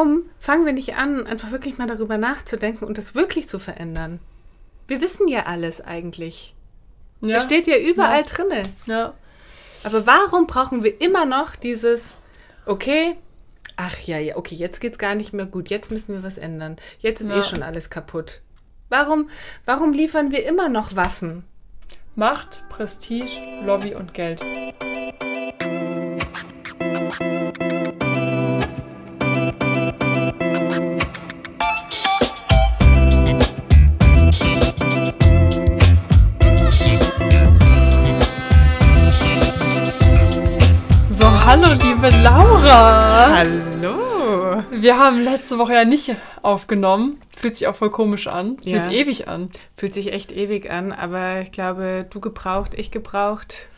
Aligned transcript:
warum 0.00 0.22
fangen 0.38 0.64
wir 0.66 0.72
nicht 0.72 0.94
an, 0.94 1.26
einfach 1.26 1.50
wirklich 1.50 1.76
mal 1.78 1.86
darüber 1.86 2.16
nachzudenken 2.16 2.84
und 2.84 2.96
das 2.98 3.14
wirklich 3.14 3.48
zu 3.48 3.58
verändern? 3.58 4.18
Wir 4.88 5.00
wissen 5.00 5.28
ja 5.28 5.44
alles 5.46 5.80
eigentlich. 5.80 6.54
Ja. 7.20 7.36
Es 7.36 7.44
steht 7.44 7.66
ja 7.66 7.76
überall 7.76 8.20
Ja. 8.20 8.26
drinne. 8.26 8.62
ja. 8.86 9.14
Aber 9.82 10.06
warum 10.06 10.46
brauchen 10.46 10.82
wir 10.84 11.00
immer 11.00 11.24
noch 11.24 11.56
dieses, 11.56 12.18
okay, 12.66 13.16
ach 13.76 13.98
ja, 14.00 14.18
ja, 14.18 14.36
okay, 14.36 14.54
jetzt 14.54 14.80
geht's 14.80 14.98
gar 14.98 15.14
nicht 15.14 15.32
mehr 15.32 15.46
gut, 15.46 15.68
jetzt 15.70 15.90
müssen 15.90 16.14
wir 16.14 16.22
was 16.22 16.36
ändern. 16.38 16.76
Jetzt 17.00 17.20
ist 17.22 17.30
Ja. 17.30 17.38
eh 17.38 17.42
schon 17.42 17.62
alles 17.62 17.88
kaputt. 17.88 18.40
Warum, 18.90 19.30
warum 19.64 19.92
liefern 19.92 20.32
wir 20.32 20.44
immer 20.46 20.68
noch 20.68 20.96
Waffen? 20.96 21.44
Macht, 22.14 22.62
Prestige, 22.68 23.30
Lobby 23.64 23.94
und 23.94 24.12
Geld. 24.14 24.42
Hallo 41.70 41.82
liebe 41.84 42.10
Laura. 42.22 43.30
Hallo! 43.32 44.62
Wir 44.72 44.98
haben 44.98 45.22
letzte 45.22 45.56
Woche 45.58 45.74
ja 45.74 45.84
nicht 45.84 46.16
aufgenommen. 46.42 47.20
Fühlt 47.36 47.54
sich 47.56 47.68
auch 47.68 47.76
voll 47.76 47.90
komisch 47.90 48.26
an. 48.26 48.56
Fühlt 48.62 48.76
Ja. 48.76 48.82
sich 48.82 48.92
ewig 48.92 49.28
an. 49.28 49.50
Fühlt 49.76 49.94
sich 49.94 50.12
echt 50.12 50.32
ewig 50.32 50.68
an, 50.70 50.90
aber 50.90 51.42
ich 51.42 51.52
glaube, 51.52 52.06
du 52.10 52.18
gebraucht, 52.20 52.74
ich 52.74 52.90
gebraucht. 52.90 53.68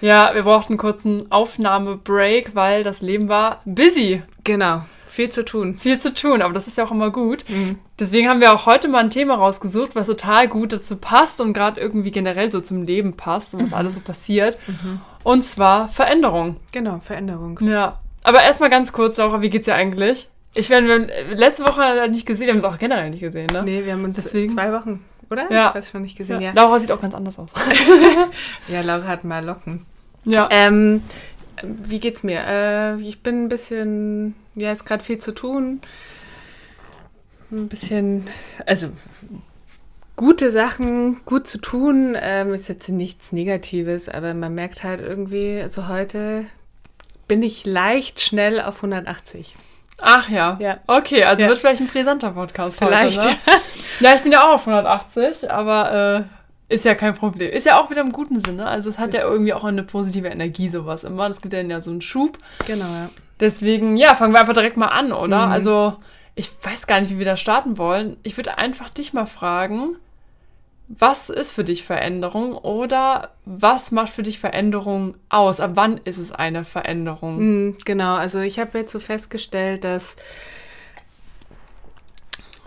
Ja, 0.00 0.32
wir 0.34 0.44
brauchten 0.44 0.74
einen 0.74 0.78
kurzen 0.78 1.32
Aufnahmebreak, 1.32 2.54
weil 2.54 2.84
das 2.84 3.00
Leben 3.02 3.28
war 3.28 3.60
busy. 3.64 4.22
Genau, 4.44 4.82
viel 5.08 5.28
zu 5.30 5.44
tun. 5.44 5.76
Viel 5.78 5.98
zu 5.98 6.14
tun, 6.14 6.42
aber 6.42 6.54
das 6.54 6.68
ist 6.68 6.78
ja 6.78 6.84
auch 6.84 6.92
immer 6.92 7.10
gut. 7.10 7.44
Mhm. 7.48 7.78
Deswegen 7.98 8.28
haben 8.28 8.40
wir 8.40 8.54
auch 8.54 8.66
heute 8.66 8.86
mal 8.86 9.00
ein 9.00 9.10
Thema 9.10 9.34
rausgesucht, 9.34 9.96
was 9.96 10.06
total 10.06 10.46
gut 10.46 10.72
dazu 10.72 10.96
passt 10.96 11.40
und 11.40 11.52
gerade 11.52 11.80
irgendwie 11.80 12.12
generell 12.12 12.52
so 12.52 12.60
zum 12.60 12.84
Leben 12.84 13.16
passt 13.16 13.54
und 13.54 13.62
was 13.62 13.72
alles 13.72 13.94
so 13.94 14.00
passiert. 14.00 14.56
Und 15.22 15.44
zwar 15.44 15.88
Veränderung. 15.88 16.56
Genau, 16.72 17.00
Veränderung. 17.00 17.58
Ja. 17.62 18.00
Aber 18.22 18.42
erstmal 18.42 18.70
ganz 18.70 18.92
kurz, 18.92 19.16
Laura, 19.16 19.40
wie 19.42 19.50
geht's 19.50 19.66
dir 19.66 19.74
eigentlich? 19.74 20.28
Ich 20.54 20.68
meine, 20.68 20.86
wir 20.88 20.94
haben 20.94 21.36
letzte 21.36 21.64
Woche 21.64 22.08
nicht 22.10 22.26
gesehen, 22.26 22.46
wir 22.46 22.52
haben 22.54 22.58
es 22.58 22.64
auch 22.64 22.78
generell 22.78 23.10
nicht 23.10 23.20
gesehen, 23.20 23.46
ne? 23.52 23.62
Nee, 23.62 23.84
wir 23.84 23.92
haben 23.92 24.04
uns 24.04 24.16
Deswegen- 24.16 24.52
zwei 24.52 24.72
Wochen, 24.72 25.04
oder? 25.30 25.50
Ja. 25.52 25.68
Ich 25.68 25.74
weiß 25.76 25.90
schon 25.90 26.02
nicht 26.02 26.18
gesehen, 26.18 26.40
ja. 26.40 26.50
Laura 26.54 26.78
sieht 26.80 26.90
auch 26.92 27.00
ganz 27.00 27.14
anders 27.14 27.38
aus. 27.38 27.50
Ja, 28.68 28.80
Laura 28.82 29.06
hat 29.06 29.24
mal 29.24 29.44
Locken. 29.44 29.86
ja. 30.24 30.48
Ähm, 30.50 31.02
wie 31.62 32.00
geht's 32.00 32.22
mir? 32.22 32.40
Äh, 32.46 32.96
ich 33.02 33.22
bin 33.22 33.44
ein 33.44 33.48
bisschen, 33.48 34.34
ja, 34.54 34.72
ist 34.72 34.84
gerade 34.86 35.04
viel 35.04 35.18
zu 35.18 35.32
tun. 35.32 35.80
Ein 37.52 37.68
bisschen, 37.68 38.24
also 38.66 38.88
gute 40.20 40.50
Sachen, 40.50 41.24
gut 41.24 41.46
zu 41.46 41.56
tun, 41.56 42.14
ähm, 42.20 42.52
ist 42.52 42.68
jetzt 42.68 42.90
nichts 42.90 43.32
Negatives, 43.32 44.06
aber 44.06 44.34
man 44.34 44.54
merkt 44.54 44.84
halt 44.84 45.00
irgendwie, 45.00 45.58
also 45.62 45.88
heute 45.88 46.44
bin 47.26 47.42
ich 47.42 47.64
leicht 47.64 48.20
schnell 48.20 48.60
auf 48.60 48.76
180. 48.84 49.56
Ach 49.98 50.28
ja. 50.28 50.58
Ja. 50.60 50.76
Okay, 50.86 51.24
also 51.24 51.42
Ja. 51.42 51.48
wird 51.48 51.56
vielleicht 51.56 51.80
ein 51.80 51.86
brisanter 51.86 52.32
Podcast 52.32 52.76
Vielleicht, 52.76 53.18
heute, 53.18 53.30
ne? 53.30 53.36
Ja, 54.00 54.14
ich 54.14 54.20
bin 54.20 54.30
ja 54.30 54.44
auch 54.44 54.56
auf 54.56 54.66
180, 54.66 55.50
aber 55.50 56.26
äh, 56.68 56.74
ist 56.74 56.84
ja 56.84 56.94
kein 56.94 57.14
Problem. 57.14 57.50
Ist 57.50 57.64
ja 57.64 57.80
auch 57.80 57.88
wieder 57.88 58.02
im 58.02 58.12
guten 58.12 58.40
Sinne. 58.40 58.66
Also 58.66 58.90
es 58.90 58.98
hat 58.98 59.14
ja 59.14 59.22
irgendwie 59.22 59.54
auch 59.54 59.64
eine 59.64 59.84
positive 59.84 60.28
Energie, 60.28 60.68
sowas 60.68 61.02
immer. 61.02 61.28
Das 61.28 61.40
gibt 61.40 61.54
ja 61.54 61.80
so 61.80 61.92
einen 61.92 62.02
Schub. 62.02 62.36
Genau, 62.66 62.84
ja. 62.84 63.08
Deswegen, 63.40 63.96
ja, 63.96 64.14
fangen 64.14 64.34
wir 64.34 64.40
einfach 64.40 64.52
direkt 64.52 64.76
mal 64.76 64.88
an, 64.88 65.12
oder? 65.12 65.46
Mhm. 65.46 65.52
Also, 65.52 65.96
ich 66.34 66.50
weiß 66.62 66.86
gar 66.86 67.00
nicht, 67.00 67.10
wie 67.10 67.18
wir 67.18 67.24
da 67.24 67.38
starten 67.38 67.78
wollen. 67.78 68.18
Ich 68.22 68.36
würde 68.36 68.58
einfach 68.58 68.90
dich 68.90 69.14
mal 69.14 69.24
fragen, 69.24 69.96
was 70.98 71.30
ist 71.30 71.52
für 71.52 71.62
dich 71.62 71.84
Veränderung 71.84 72.56
oder 72.56 73.30
was 73.44 73.92
macht 73.92 74.12
für 74.12 74.24
dich 74.24 74.40
Veränderung 74.40 75.14
aus? 75.28 75.60
Ab 75.60 75.72
wann 75.74 76.00
ist 76.04 76.18
es 76.18 76.32
eine 76.32 76.64
Veränderung? 76.64 77.68
Mm, 77.68 77.76
Genau, 77.84 78.16
also 78.16 78.40
ich 78.40 78.58
habe 78.58 78.78
jetzt 78.78 78.90
so 78.90 78.98
festgestellt, 78.98 79.84
dass 79.84 80.16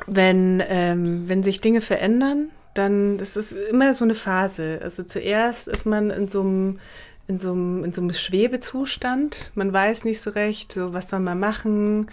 wenn, 0.07 0.63
ähm, 0.67 1.27
wenn 1.27 1.43
sich 1.43 1.59
Dinge 1.59 1.81
verändern, 1.81 2.49
dann 2.73 3.17
das 3.17 3.35
ist 3.35 3.51
immer 3.51 3.93
so 3.93 4.05
eine 4.05 4.15
Phase. 4.15 4.79
Also 4.81 5.03
zuerst 5.03 5.67
ist 5.67 5.85
man 5.85 6.09
in 6.09 6.27
so 6.29 6.41
einem 6.41 6.79
in 7.27 7.37
so 7.37 7.51
einem, 7.51 7.83
in 7.83 7.93
so 7.93 8.01
einem 8.01 8.13
Schwebezustand. 8.13 9.51
Man 9.55 9.71
weiß 9.71 10.03
nicht 10.05 10.19
so 10.19 10.31
recht, 10.31 10.73
so 10.73 10.93
was 10.93 11.09
soll 11.09 11.21
man 11.21 11.39
machen. 11.39 12.07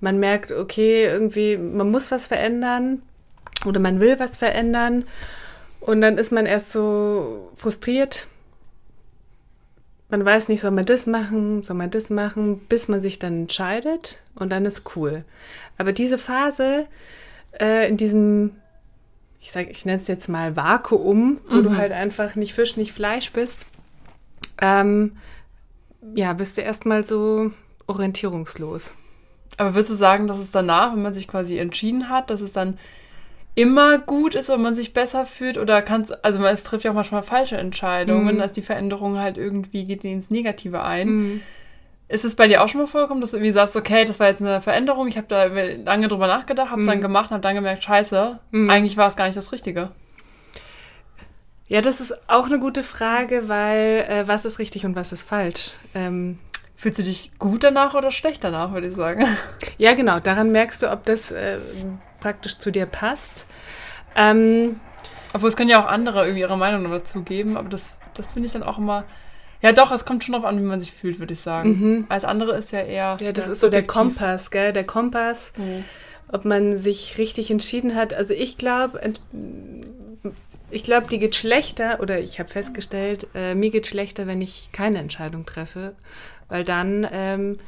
Man 0.00 0.18
merkt, 0.18 0.50
okay, 0.52 1.04
irgendwie, 1.04 1.58
man 1.58 1.90
muss 1.90 2.10
was 2.10 2.26
verändern 2.26 3.02
oder 3.66 3.80
man 3.80 4.00
will 4.00 4.18
was 4.18 4.38
verändern. 4.38 5.04
Und 5.80 6.00
dann 6.00 6.18
ist 6.18 6.30
man 6.30 6.46
erst 6.46 6.72
so 6.72 7.52
frustriert, 7.56 8.28
man 10.10 10.24
weiß 10.24 10.48
nicht, 10.48 10.60
soll 10.60 10.72
man 10.72 10.86
das 10.86 11.06
machen, 11.06 11.62
soll 11.62 11.76
man 11.76 11.90
das 11.90 12.10
machen, 12.10 12.58
bis 12.68 12.88
man 12.88 13.00
sich 13.00 13.18
dann 13.18 13.42
entscheidet 13.42 14.22
und 14.34 14.50
dann 14.50 14.66
ist 14.66 14.96
cool. 14.96 15.24
Aber 15.78 15.92
diese 15.92 16.18
Phase 16.18 16.86
äh, 17.58 17.88
in 17.88 17.96
diesem, 17.96 18.56
ich 19.40 19.52
sag, 19.52 19.70
ich 19.70 19.86
nenne 19.86 20.00
es 20.00 20.08
jetzt 20.08 20.28
mal 20.28 20.56
Vakuum, 20.56 21.38
wo 21.48 21.60
du 21.62 21.76
halt 21.76 21.92
einfach 21.92 22.34
nicht 22.34 22.54
Fisch, 22.54 22.76
nicht 22.76 22.92
Fleisch 22.92 23.30
bist, 23.32 23.66
ähm, 24.60 25.16
ja, 26.14 26.32
bist 26.32 26.58
du 26.58 26.62
erstmal 26.62 27.06
so 27.06 27.52
orientierungslos. 27.86 28.96
Aber 29.56 29.74
würdest 29.74 29.90
du 29.90 29.94
sagen, 29.94 30.26
dass 30.26 30.38
es 30.38 30.50
danach, 30.50 30.92
wenn 30.92 31.02
man 31.02 31.14
sich 31.14 31.28
quasi 31.28 31.58
entschieden 31.58 32.08
hat, 32.08 32.30
dass 32.30 32.40
es 32.40 32.52
dann 32.52 32.78
immer 33.54 33.98
gut 33.98 34.34
ist 34.34 34.48
und 34.50 34.62
man 34.62 34.74
sich 34.74 34.92
besser 34.92 35.26
fühlt 35.26 35.58
oder 35.58 35.82
kann 35.82 36.02
es, 36.02 36.10
also 36.12 36.38
man, 36.38 36.52
es 36.54 36.62
trifft 36.62 36.84
ja 36.84 36.90
auch 36.92 36.94
manchmal 36.94 37.22
falsche 37.22 37.56
Entscheidungen, 37.56 38.36
Mhm. 38.36 38.38
dass 38.38 38.52
die 38.52 38.62
Veränderung 38.62 39.18
halt 39.18 39.36
irgendwie 39.38 39.84
geht 39.84 40.04
ins 40.04 40.30
Negative 40.30 40.82
ein. 40.82 41.42
Ist 42.08 42.24
es 42.24 42.34
bei 42.36 42.46
dir 42.48 42.62
auch 42.62 42.68
schon 42.68 42.80
mal 42.80 42.86
vorgekommen, 42.86 43.20
dass 43.20 43.30
du 43.32 43.36
irgendwie 43.36 43.52
sagst, 43.52 43.76
okay, 43.76 44.04
das 44.04 44.18
war 44.18 44.28
jetzt 44.28 44.40
eine 44.42 44.60
Veränderung, 44.60 45.06
ich 45.08 45.16
habe 45.16 45.26
da 45.28 45.44
lange 45.44 46.08
drüber 46.08 46.26
nachgedacht, 46.26 46.70
habe 46.70 46.80
es 46.80 46.86
dann 46.86 46.98
Mhm. 46.98 47.02
gemacht 47.02 47.26
und 47.30 47.34
habe 47.34 47.42
dann 47.42 47.54
gemerkt, 47.54 47.84
scheiße, 47.84 48.38
Mhm. 48.50 48.70
eigentlich 48.70 48.96
war 48.96 49.08
es 49.08 49.16
gar 49.16 49.26
nicht 49.26 49.36
das 49.36 49.52
Richtige. 49.52 49.90
Ja, 51.68 51.80
das 51.82 52.00
ist 52.00 52.28
auch 52.28 52.46
eine 52.46 52.58
gute 52.58 52.82
Frage, 52.82 53.48
weil 53.48 54.04
äh, 54.08 54.26
was 54.26 54.44
ist 54.44 54.58
richtig 54.58 54.84
und 54.86 54.96
was 54.96 55.12
ist 55.12 55.22
falsch? 55.22 55.76
Ähm, 55.94 56.38
Fühlst 56.74 56.98
du 56.98 57.02
dich 57.02 57.30
gut 57.38 57.62
danach 57.62 57.92
oder 57.94 58.10
schlecht 58.10 58.42
danach, 58.42 58.72
würde 58.72 58.86
ich 58.88 58.94
sagen? 58.94 59.24
Ja, 59.76 59.92
genau. 59.94 60.18
Daran 60.18 60.50
merkst 60.50 60.82
du, 60.82 60.90
ob 60.90 61.04
das 61.04 61.30
äh, 61.30 61.58
praktisch 62.20 62.58
zu 62.58 62.70
dir 62.70 62.86
passt. 62.86 63.46
Ähm, 64.16 64.80
Obwohl 65.32 65.48
es 65.48 65.56
können 65.56 65.70
ja 65.70 65.80
auch 65.82 65.86
andere 65.86 66.22
irgendwie 66.24 66.40
ihre 66.40 66.56
Meinung 66.58 66.90
dazu 66.90 67.22
geben, 67.22 67.56
aber 67.56 67.68
das, 67.68 67.96
das 68.14 68.32
finde 68.32 68.46
ich 68.46 68.52
dann 68.52 68.62
auch 68.62 68.78
immer. 68.78 69.04
Ja, 69.62 69.72
doch, 69.72 69.92
es 69.92 70.04
kommt 70.06 70.24
schon 70.24 70.32
darauf 70.32 70.46
an, 70.48 70.58
wie 70.58 70.64
man 70.64 70.80
sich 70.80 70.90
fühlt, 70.92 71.18
würde 71.18 71.34
ich 71.34 71.40
sagen. 71.40 71.68
Mhm. 71.70 72.06
Alles 72.08 72.24
andere 72.24 72.56
ist 72.56 72.72
ja 72.72 72.80
eher. 72.80 73.16
ja, 73.20 73.32
das 73.32 73.46
ist 73.46 73.60
so 73.60 73.68
der. 73.68 73.86
Kompass, 73.86 74.50
gell? 74.50 74.72
Der 74.72 74.84
Kompass, 74.84 75.52
Mhm. 75.56 75.84
ob 76.32 76.44
man 76.44 76.76
sich 76.76 77.18
richtig 77.18 77.50
entschieden 77.50 77.94
hat. 77.94 78.14
Also 78.14 78.32
ich 78.34 78.56
glaube, 78.56 78.98
ich 80.70 80.82
glaube, 80.84 81.08
die 81.10 81.18
geht 81.18 81.34
schlechter, 81.34 82.00
oder 82.00 82.20
ich 82.20 82.38
habe 82.38 82.48
festgestellt, 82.48 83.26
äh, 83.34 83.54
mir 83.54 83.70
geht 83.70 83.86
schlechter, 83.86 84.26
wenn 84.26 84.40
ich 84.40 84.70
keine 84.72 84.98
Entscheidung 84.98 85.44
treffe. 85.44 85.94
Weil 86.48 86.64
dann, 86.64 87.06
ähm, 87.12 87.58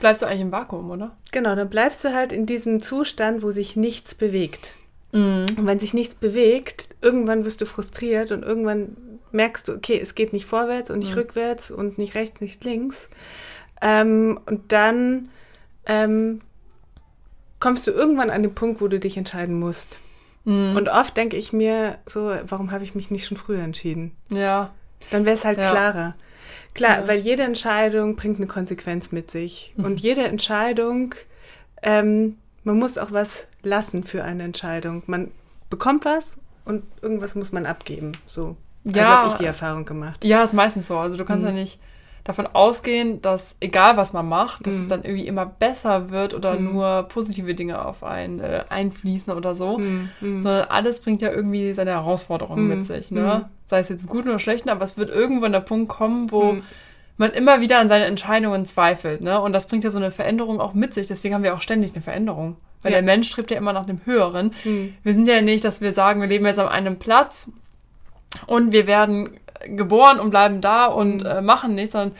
Bleibst 0.00 0.22
du 0.22 0.26
eigentlich 0.26 0.40
im 0.42 0.52
Vakuum, 0.52 0.90
oder? 0.90 1.16
genau, 1.32 1.54
dann 1.56 1.68
bleibst 1.68 2.04
du 2.04 2.14
halt 2.14 2.32
in 2.32 2.46
diesem 2.46 2.80
Zustand, 2.80 3.42
wo 3.42 3.50
sich 3.50 3.76
nichts 3.76 4.14
bewegt. 4.14 4.74
Mhm. 5.12 5.46
Und 5.56 5.66
wenn 5.66 5.80
sich 5.80 5.94
nichts 5.94 6.14
bewegt, 6.14 6.88
irgendwann 7.02 7.44
wirst 7.44 7.60
du 7.60 7.66
frustriert 7.66 8.30
und 8.30 8.42
irgendwann 8.42 8.96
merkst 9.32 9.68
du, 9.68 9.72
okay, 9.74 9.98
es 10.00 10.14
geht 10.14 10.32
nicht 10.32 10.46
vorwärts 10.46 10.90
und 10.90 11.00
nicht 11.00 11.12
Mhm. 11.12 11.18
rückwärts 11.18 11.70
und 11.70 11.98
nicht 11.98 12.14
rechts, 12.14 12.40
nicht 12.40 12.64
links. 12.64 13.08
Ähm, 13.82 14.38
und 14.46 14.72
dann 14.72 15.28
ähm, 15.86 16.40
kommst 17.60 17.86
du 17.86 17.90
irgendwann 17.90 18.30
an 18.30 18.42
den 18.42 18.54
Punkt, 18.54 18.80
wo 18.80 18.88
du 18.88 18.98
dich 18.98 19.16
entscheiden 19.16 19.58
musst. 19.58 19.98
Mhm. 20.44 20.76
Und 20.76 20.88
oft 20.88 21.16
denke 21.16 21.36
ich 21.36 21.52
mir 21.52 21.98
so, 22.06 22.32
warum 22.46 22.70
habe 22.70 22.84
ich 22.84 22.94
mich 22.94 23.10
nicht 23.10 23.26
schon 23.26 23.36
früher 23.36 23.62
entschieden? 23.62 24.12
Ja. 24.30 24.72
Dann 25.10 25.24
wäre 25.24 25.34
es 25.34 25.44
halt 25.44 25.58
Ja. 25.58 25.70
klarer. 25.70 26.14
Klar, 26.78 27.00
Ja. 27.00 27.08
weil 27.08 27.18
jede 27.18 27.42
Entscheidung 27.42 28.16
bringt 28.16 28.38
eine 28.38 28.46
Konsequenz 28.46 29.12
mit 29.12 29.30
sich. 29.30 29.72
Mhm. 29.76 29.84
Und 29.84 30.00
jede 30.00 30.22
Entscheidung, 30.22 31.14
ähm, 31.82 32.38
man 32.64 32.78
muss 32.78 32.96
auch 32.98 33.12
was 33.12 33.46
lassen 33.62 34.02
für 34.04 34.24
eine 34.24 34.44
Entscheidung. 34.44 35.02
Man 35.06 35.30
bekommt 35.70 36.04
was 36.04 36.38
und 36.64 36.82
irgendwas 37.02 37.34
muss 37.34 37.52
man 37.52 37.66
abgeben. 37.66 38.12
So. 38.26 38.56
Also 38.86 38.98
Ja. 39.00 39.08
habe 39.08 39.28
ich 39.28 39.34
die 39.34 39.44
Erfahrung 39.44 39.84
gemacht. 39.84 40.24
Ja, 40.24 40.42
ist 40.42 40.54
meistens 40.54 40.86
so. 40.86 40.96
Also 40.98 41.16
du 41.16 41.24
kannst 41.24 41.42
Mhm. 41.42 41.48
ja 41.50 41.54
nicht 41.54 41.78
davon 42.28 42.46
ausgehen, 42.46 43.22
dass 43.22 43.56
egal 43.58 43.96
was 43.96 44.12
man 44.12 44.28
macht, 44.28 44.66
dass 44.66 44.74
Mhm. 44.76 44.80
es 44.82 44.88
dann 44.88 45.02
irgendwie 45.02 45.26
immer 45.26 45.46
besser 45.46 46.10
wird 46.10 46.34
oder 46.34 46.54
Mhm. 46.58 46.72
nur 46.74 47.02
positive 47.04 47.54
Dinge 47.54 47.84
auf 47.84 48.04
einen 48.04 48.38
äh, 48.40 48.64
einfließen 48.68 49.32
oder 49.32 49.54
so. 49.54 49.78
Hm, 49.78 50.10
hm. 50.20 50.40
Sondern 50.42 50.68
alles 50.68 51.00
bringt 51.00 51.22
ja 51.22 51.30
irgendwie 51.32 51.72
seine 51.74 51.92
Herausforderungen 51.92 52.64
Mhm. 52.64 52.68
mit 52.68 52.86
sich, 52.86 53.10
ne? 53.10 53.44
Mhm. 53.46 53.50
Sei 53.66 53.78
es 53.80 53.88
jetzt 53.88 54.02
im 54.02 54.08
Guten 54.08 54.28
oder 54.28 54.38
Schlechten, 54.38 54.68
aber 54.68 54.84
es 54.84 54.96
wird 54.98 55.10
irgendwo 55.10 55.46
an 55.46 55.52
der 55.52 55.60
Punkt 55.60 55.88
kommen, 55.88 56.30
wo 56.30 56.58
man 57.16 57.30
immer 57.32 57.60
wieder 57.62 57.78
an 57.80 57.88
seine 57.88 58.04
Entscheidungen 58.04 58.64
zweifelt. 58.66 59.22
Ne? 59.22 59.40
Und 59.40 59.52
das 59.52 59.66
bringt 59.66 59.82
ja 59.84 59.90
so 59.90 59.98
eine 59.98 60.10
Veränderung 60.10 60.60
auch 60.60 60.72
mit 60.74 60.94
sich. 60.94 61.06
Deswegen 61.08 61.34
haben 61.34 61.42
wir 61.42 61.54
auch 61.54 61.62
ständig 61.62 61.92
eine 61.94 62.00
Veränderung. 62.02 62.56
Weil 62.82 62.92
Ja. 62.92 62.98
der 62.98 63.04
Mensch 63.04 63.26
strebt 63.28 63.50
ja 63.50 63.56
immer 63.56 63.72
nach 63.72 63.86
dem 63.86 64.00
Höheren. 64.04 64.52
Wir 65.02 65.14
sind 65.14 65.26
ja 65.26 65.40
nicht, 65.42 65.64
dass 65.64 65.80
wir 65.80 65.92
sagen, 65.92 66.20
wir 66.20 66.28
leben 66.28 66.46
jetzt 66.46 66.60
an 66.60 66.68
einem 66.68 66.98
Platz 66.98 67.50
und 68.46 68.72
wir 68.72 68.86
werden 68.86 69.30
geboren 69.66 70.20
und 70.20 70.30
bleiben 70.30 70.60
da 70.60 70.86
und 70.86 71.18
Mhm. 71.22 71.26
äh, 71.26 71.40
machen 71.42 71.74
nichts, 71.74 71.92
sondern 71.92 72.14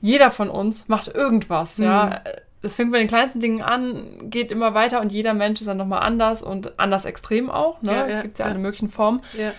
jeder 0.00 0.30
von 0.30 0.50
uns 0.50 0.88
macht 0.88 1.08
irgendwas. 1.08 1.78
Mhm. 1.78 1.84
Ja? 1.84 2.20
Das 2.62 2.76
fängt 2.76 2.90
bei 2.92 2.98
den 2.98 3.06
kleinsten 3.08 3.40
Dingen 3.40 3.62
an, 3.62 4.28
geht 4.30 4.50
immer 4.50 4.74
weiter 4.74 5.00
und 5.00 5.12
jeder 5.12 5.34
Mensch 5.34 5.60
ist 5.60 5.66
dann 5.66 5.76
nochmal 5.76 6.02
anders 6.02 6.42
und 6.42 6.78
anders 6.78 7.04
extrem 7.04 7.50
auch. 7.50 7.80
Ne? 7.82 7.92
Ja, 7.92 8.06
ja, 8.08 8.22
Gibt 8.22 8.34
es 8.34 8.38
ja 8.40 8.46
ja. 8.46 8.50
alle 8.50 8.60
möglichen 8.60 8.88
Formen. 8.90 9.22
Ja. 9.38 9.52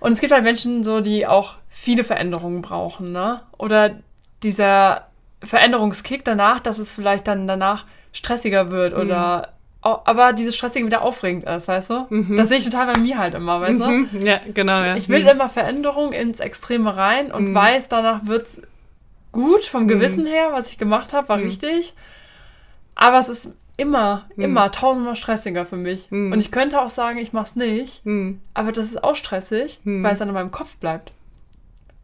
Und 0.00 0.12
es 0.12 0.20
gibt 0.20 0.32
halt 0.32 0.42
Menschen, 0.44 0.84
so, 0.84 1.00
die 1.00 1.26
auch 1.26 1.56
viele 1.68 2.04
Veränderungen 2.04 2.62
brauchen, 2.62 3.12
ne? 3.12 3.40
Oder 3.58 3.96
dieser 4.42 5.06
Veränderungskick 5.42 6.24
danach, 6.24 6.60
dass 6.60 6.78
es 6.78 6.92
vielleicht 6.92 7.26
dann 7.28 7.46
danach 7.48 7.86
stressiger 8.12 8.70
wird 8.70 8.94
oder 8.94 9.48
au- 9.48 9.55
aber 10.04 10.32
dieses 10.32 10.56
Stressige 10.56 10.86
wieder 10.86 11.02
aufregend 11.02 11.44
ist, 11.44 11.68
weißt 11.68 11.90
du? 11.90 12.06
Mhm. 12.10 12.36
Das 12.36 12.48
sehe 12.48 12.58
ich 12.58 12.64
total 12.64 12.92
bei 12.92 12.98
mir 13.00 13.18
halt 13.18 13.34
immer, 13.34 13.60
weißt 13.60 13.80
du? 13.80 13.86
Mhm. 13.90 14.08
Ja, 14.26 14.40
genau, 14.54 14.82
ja. 14.82 14.96
Ich 14.96 15.08
will 15.08 15.22
Mhm. 15.22 15.28
immer 15.28 15.48
Veränderung 15.48 16.12
ins 16.12 16.40
Extreme 16.40 16.96
rein 16.96 17.30
und 17.32 17.50
Mhm. 17.50 17.54
weiß, 17.54 17.88
danach 17.88 18.26
wird's 18.26 18.60
gut 19.32 19.64
vom 19.64 19.86
Gewissen 19.88 20.26
her, 20.26 20.48
was 20.52 20.70
ich 20.70 20.78
gemacht 20.78 21.12
habe, 21.12 21.28
war 21.28 21.36
Mhm. 21.38 21.44
richtig. 21.44 21.94
Aber 22.94 23.18
es 23.18 23.28
ist 23.28 23.50
immer, 23.76 24.24
Mhm. 24.36 24.44
immer 24.44 24.72
tausendmal 24.72 25.16
stressiger 25.16 25.66
für 25.66 25.76
mich. 25.76 26.10
Mhm. 26.10 26.32
Und 26.32 26.40
ich 26.40 26.50
könnte 26.50 26.80
auch 26.80 26.88
sagen, 26.88 27.18
ich 27.18 27.32
mach's 27.34 27.54
nicht. 27.56 28.02
Hm. 28.06 28.40
Aber 28.54 28.72
das 28.72 28.86
ist 28.86 29.04
auch 29.04 29.14
stressig, 29.16 29.80
weil 29.84 30.12
es 30.12 30.18
dann 30.18 30.28
in 30.28 30.34
meinem 30.34 30.50
Kopf 30.50 30.76
bleibt. 30.76 31.12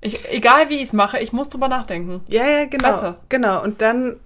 Ich, 0.03 0.29
egal 0.31 0.69
wie 0.69 0.75
ich 0.77 0.83
es 0.83 0.93
mache, 0.93 1.19
ich 1.21 1.33
muss 1.33 1.49
drüber 1.49 1.69
nachdenken. 1.69 2.21
Ja, 2.29 2.45
ja, 2.47 2.65
genau. 2.67 2.93
Weißt 2.93 3.03
du? 3.05 3.15
Genau. 3.31 3.63
Und 3.63 3.81
dann, 3.81 4.17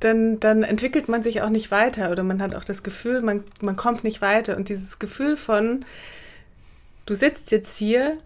dann, 0.00 0.38
dann 0.40 0.62
entwickelt 0.62 1.08
man 1.08 1.22
sich 1.22 1.42
auch 1.42 1.48
nicht 1.50 1.70
weiter 1.70 2.10
oder 2.10 2.22
man 2.22 2.40
hat 2.40 2.54
auch 2.54 2.64
das 2.64 2.82
Gefühl, 2.82 3.20
man, 3.20 3.44
man 3.62 3.76
kommt 3.76 4.04
nicht 4.04 4.20
weiter. 4.20 4.56
Und 4.56 4.68
dieses 4.68 4.98
Gefühl 4.98 5.36
von, 5.36 5.84
du 7.06 7.14
sitzt 7.14 7.50
jetzt 7.50 7.76
hier, 7.76 8.18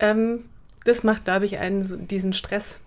ähm, 0.00 0.44
das 0.84 1.04
macht, 1.04 1.24
glaube 1.24 1.44
ich, 1.46 1.58
einen 1.58 1.82
so 1.82 1.96
diesen 1.96 2.32
Stress. 2.32 2.80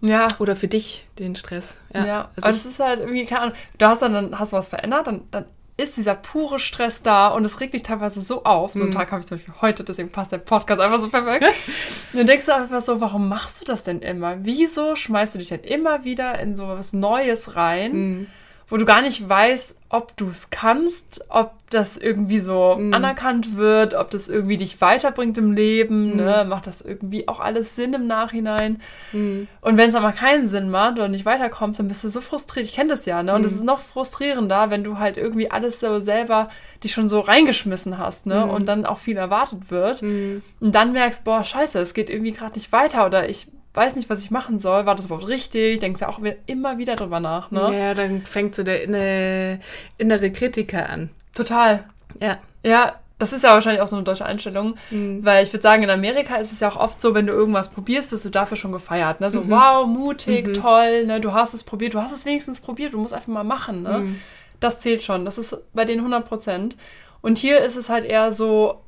Ja. 0.00 0.28
Oder 0.38 0.56
für 0.56 0.68
dich 0.68 1.06
den 1.18 1.36
Stress. 1.36 1.78
Ja, 1.94 2.06
Ja. 2.06 2.20
aber 2.36 2.46
Also 2.46 2.58
das 2.58 2.66
ist 2.66 2.80
halt 2.80 3.00
irgendwie, 3.00 3.24
keine 3.26 3.40
Ahnung, 3.42 3.56
du 3.78 3.86
hast 3.86 4.02
dann, 4.02 4.12
dann 4.12 4.38
hast 4.38 4.52
du 4.52 4.56
was 4.56 4.68
verändert, 4.68 5.06
dann, 5.06 5.22
dann 5.30 5.44
ist 5.78 5.96
dieser 5.96 6.14
pure 6.14 6.58
Stress 6.58 7.02
da 7.02 7.28
und 7.28 7.44
es 7.44 7.60
regt 7.60 7.74
dich 7.74 7.82
teilweise 7.82 8.20
so 8.20 8.44
auf. 8.44 8.72
So 8.72 8.80
einen 8.80 8.88
Mhm. 8.88 8.94
Tag 8.94 9.12
habe 9.12 9.20
ich 9.20 9.26
zum 9.26 9.36
Beispiel 9.36 9.54
heute, 9.60 9.84
deswegen 9.84 10.10
passt 10.10 10.32
der 10.32 10.38
Podcast 10.38 10.80
einfach 10.80 10.98
so 10.98 11.08
perfekt. 11.08 11.44
und 12.12 12.18
dann 12.18 12.26
denkst 12.26 12.46
du 12.46 12.54
einfach 12.54 12.80
so, 12.80 13.00
warum 13.00 13.28
machst 13.28 13.60
du 13.60 13.64
das 13.66 13.82
denn 13.82 14.00
immer? 14.00 14.38
Wieso 14.40 14.96
schmeißt 14.96 15.34
du 15.34 15.38
dich 15.38 15.48
denn 15.48 15.60
immer 15.60 16.04
wieder 16.04 16.38
in 16.38 16.56
so 16.56 16.66
was 16.68 16.92
Neues 16.94 17.56
rein, 17.56 17.92
hm. 17.92 18.26
Wo 18.68 18.76
du 18.76 18.84
gar 18.84 19.00
nicht 19.02 19.28
weißt, 19.28 19.76
ob 19.88 20.16
du 20.16 20.26
es 20.26 20.50
kannst, 20.50 21.24
ob 21.28 21.52
das 21.70 21.96
irgendwie 21.96 22.40
so 22.40 22.74
Mhm. 22.76 22.92
anerkannt 22.94 23.56
wird, 23.56 23.94
ob 23.94 24.10
das 24.10 24.28
irgendwie 24.28 24.56
dich 24.56 24.80
weiterbringt 24.80 25.38
im 25.38 25.52
Leben, 25.52 26.10
Mhm. 26.10 26.16
ne? 26.16 26.44
macht 26.48 26.66
das 26.66 26.80
irgendwie 26.80 27.28
auch 27.28 27.38
alles 27.38 27.76
Sinn 27.76 27.94
im 27.94 28.06
Nachhinein. 28.08 28.80
Hm. 29.12 29.46
Und 29.60 29.76
wenn 29.76 29.88
es 29.88 29.94
aber 29.94 30.10
keinen 30.12 30.48
Sinn 30.48 30.70
macht 30.70 30.94
oder 30.94 31.06
nicht 31.08 31.24
weiterkommst, 31.24 31.78
dann 31.78 31.86
bist 31.88 32.02
du 32.02 32.08
so 32.08 32.20
frustriert. 32.20 32.66
Ich 32.66 32.74
kenne 32.74 32.90
das 32.90 33.06
ja, 33.06 33.22
ne? 33.22 33.34
Und 33.34 33.44
es 33.44 33.52
Mhm. 33.52 33.58
ist 33.58 33.64
noch 33.64 33.78
frustrierender, 33.78 34.70
wenn 34.70 34.82
du 34.82 34.98
halt 34.98 35.16
irgendwie 35.16 35.50
alles 35.50 35.78
so 35.80 36.00
selber 36.00 36.48
dich 36.82 36.92
schon 36.92 37.08
so 37.08 37.20
reingeschmissen 37.20 37.98
hast, 37.98 38.26
ne? 38.26 38.44
Mhm. 38.46 38.50
Und 38.50 38.66
dann 38.68 38.84
auch 38.86 38.98
viel 38.98 39.16
erwartet 39.16 39.70
wird. 39.70 40.00
Hm. 40.00 40.42
Und 40.60 40.74
dann 40.74 40.92
merkst, 40.92 41.24
boah, 41.24 41.44
scheiße, 41.44 41.78
es 41.78 41.94
geht 41.94 42.10
irgendwie 42.10 42.32
gerade 42.32 42.54
nicht 42.54 42.72
weiter 42.72 43.06
oder 43.06 43.28
ich 43.28 43.46
weiß 43.76 43.94
nicht, 43.96 44.08
was 44.10 44.20
ich 44.24 44.30
machen 44.30 44.58
soll. 44.58 44.86
War 44.86 44.94
das 44.94 45.06
überhaupt 45.06 45.28
richtig? 45.28 45.80
Denkst 45.80 46.00
ja 46.00 46.08
auch 46.08 46.18
immer 46.46 46.78
wieder 46.78 46.96
drüber 46.96 47.20
nach, 47.20 47.50
ne? 47.50 47.60
Ja, 47.78 47.94
dann 47.94 48.22
fängt 48.22 48.54
so 48.54 48.62
der 48.62 48.82
inne, 48.82 49.60
innere 49.98 50.30
Kritiker 50.32 50.88
an. 50.88 51.10
Total. 51.34 51.84
Ja. 52.20 52.38
Ja, 52.64 52.96
das 53.18 53.32
ist 53.32 53.44
ja 53.44 53.50
wahrscheinlich 53.54 53.80
auch 53.80 53.86
so 53.86 53.96
eine 53.96 54.04
deutsche 54.04 54.24
Einstellung. 54.26 54.74
Hm. 54.90 55.24
Weil 55.24 55.42
ich 55.42 55.52
würde 55.52 55.62
sagen, 55.62 55.82
in 55.82 55.90
Amerika 55.90 56.36
ist 56.36 56.52
es 56.52 56.60
ja 56.60 56.68
auch 56.70 56.76
oft 56.76 57.00
so, 57.00 57.14
wenn 57.14 57.26
du 57.26 57.32
irgendwas 57.32 57.68
probierst, 57.70 58.12
wirst 58.12 58.24
du 58.24 58.30
dafür 58.30 58.56
schon 58.56 58.72
gefeiert. 58.72 59.20
Ne? 59.20 59.30
So, 59.30 59.40
Mhm. 59.42 59.50
wow, 59.50 59.86
mutig, 59.86 60.46
Mhm. 60.48 60.54
toll, 60.54 61.06
ne? 61.06 61.20
du 61.20 61.32
hast 61.32 61.54
es 61.54 61.62
probiert, 61.64 61.94
du 61.94 62.00
hast 62.00 62.12
es 62.12 62.24
wenigstens 62.26 62.60
probiert, 62.60 62.92
du 62.94 62.98
musst 62.98 63.14
einfach 63.14 63.28
mal 63.28 63.44
machen. 63.44 63.82
Ne? 63.82 63.94
Hm. 63.96 64.20
Das 64.60 64.80
zählt 64.80 65.02
schon, 65.02 65.24
das 65.24 65.38
ist 65.38 65.56
bei 65.74 65.84
den 65.84 66.00
100 66.00 66.26
Prozent. 66.26 66.76
Und 67.22 67.38
hier 67.38 67.60
ist 67.60 67.76
es 67.76 67.88
halt 67.88 68.04
eher 68.04 68.32
so, 68.32 68.80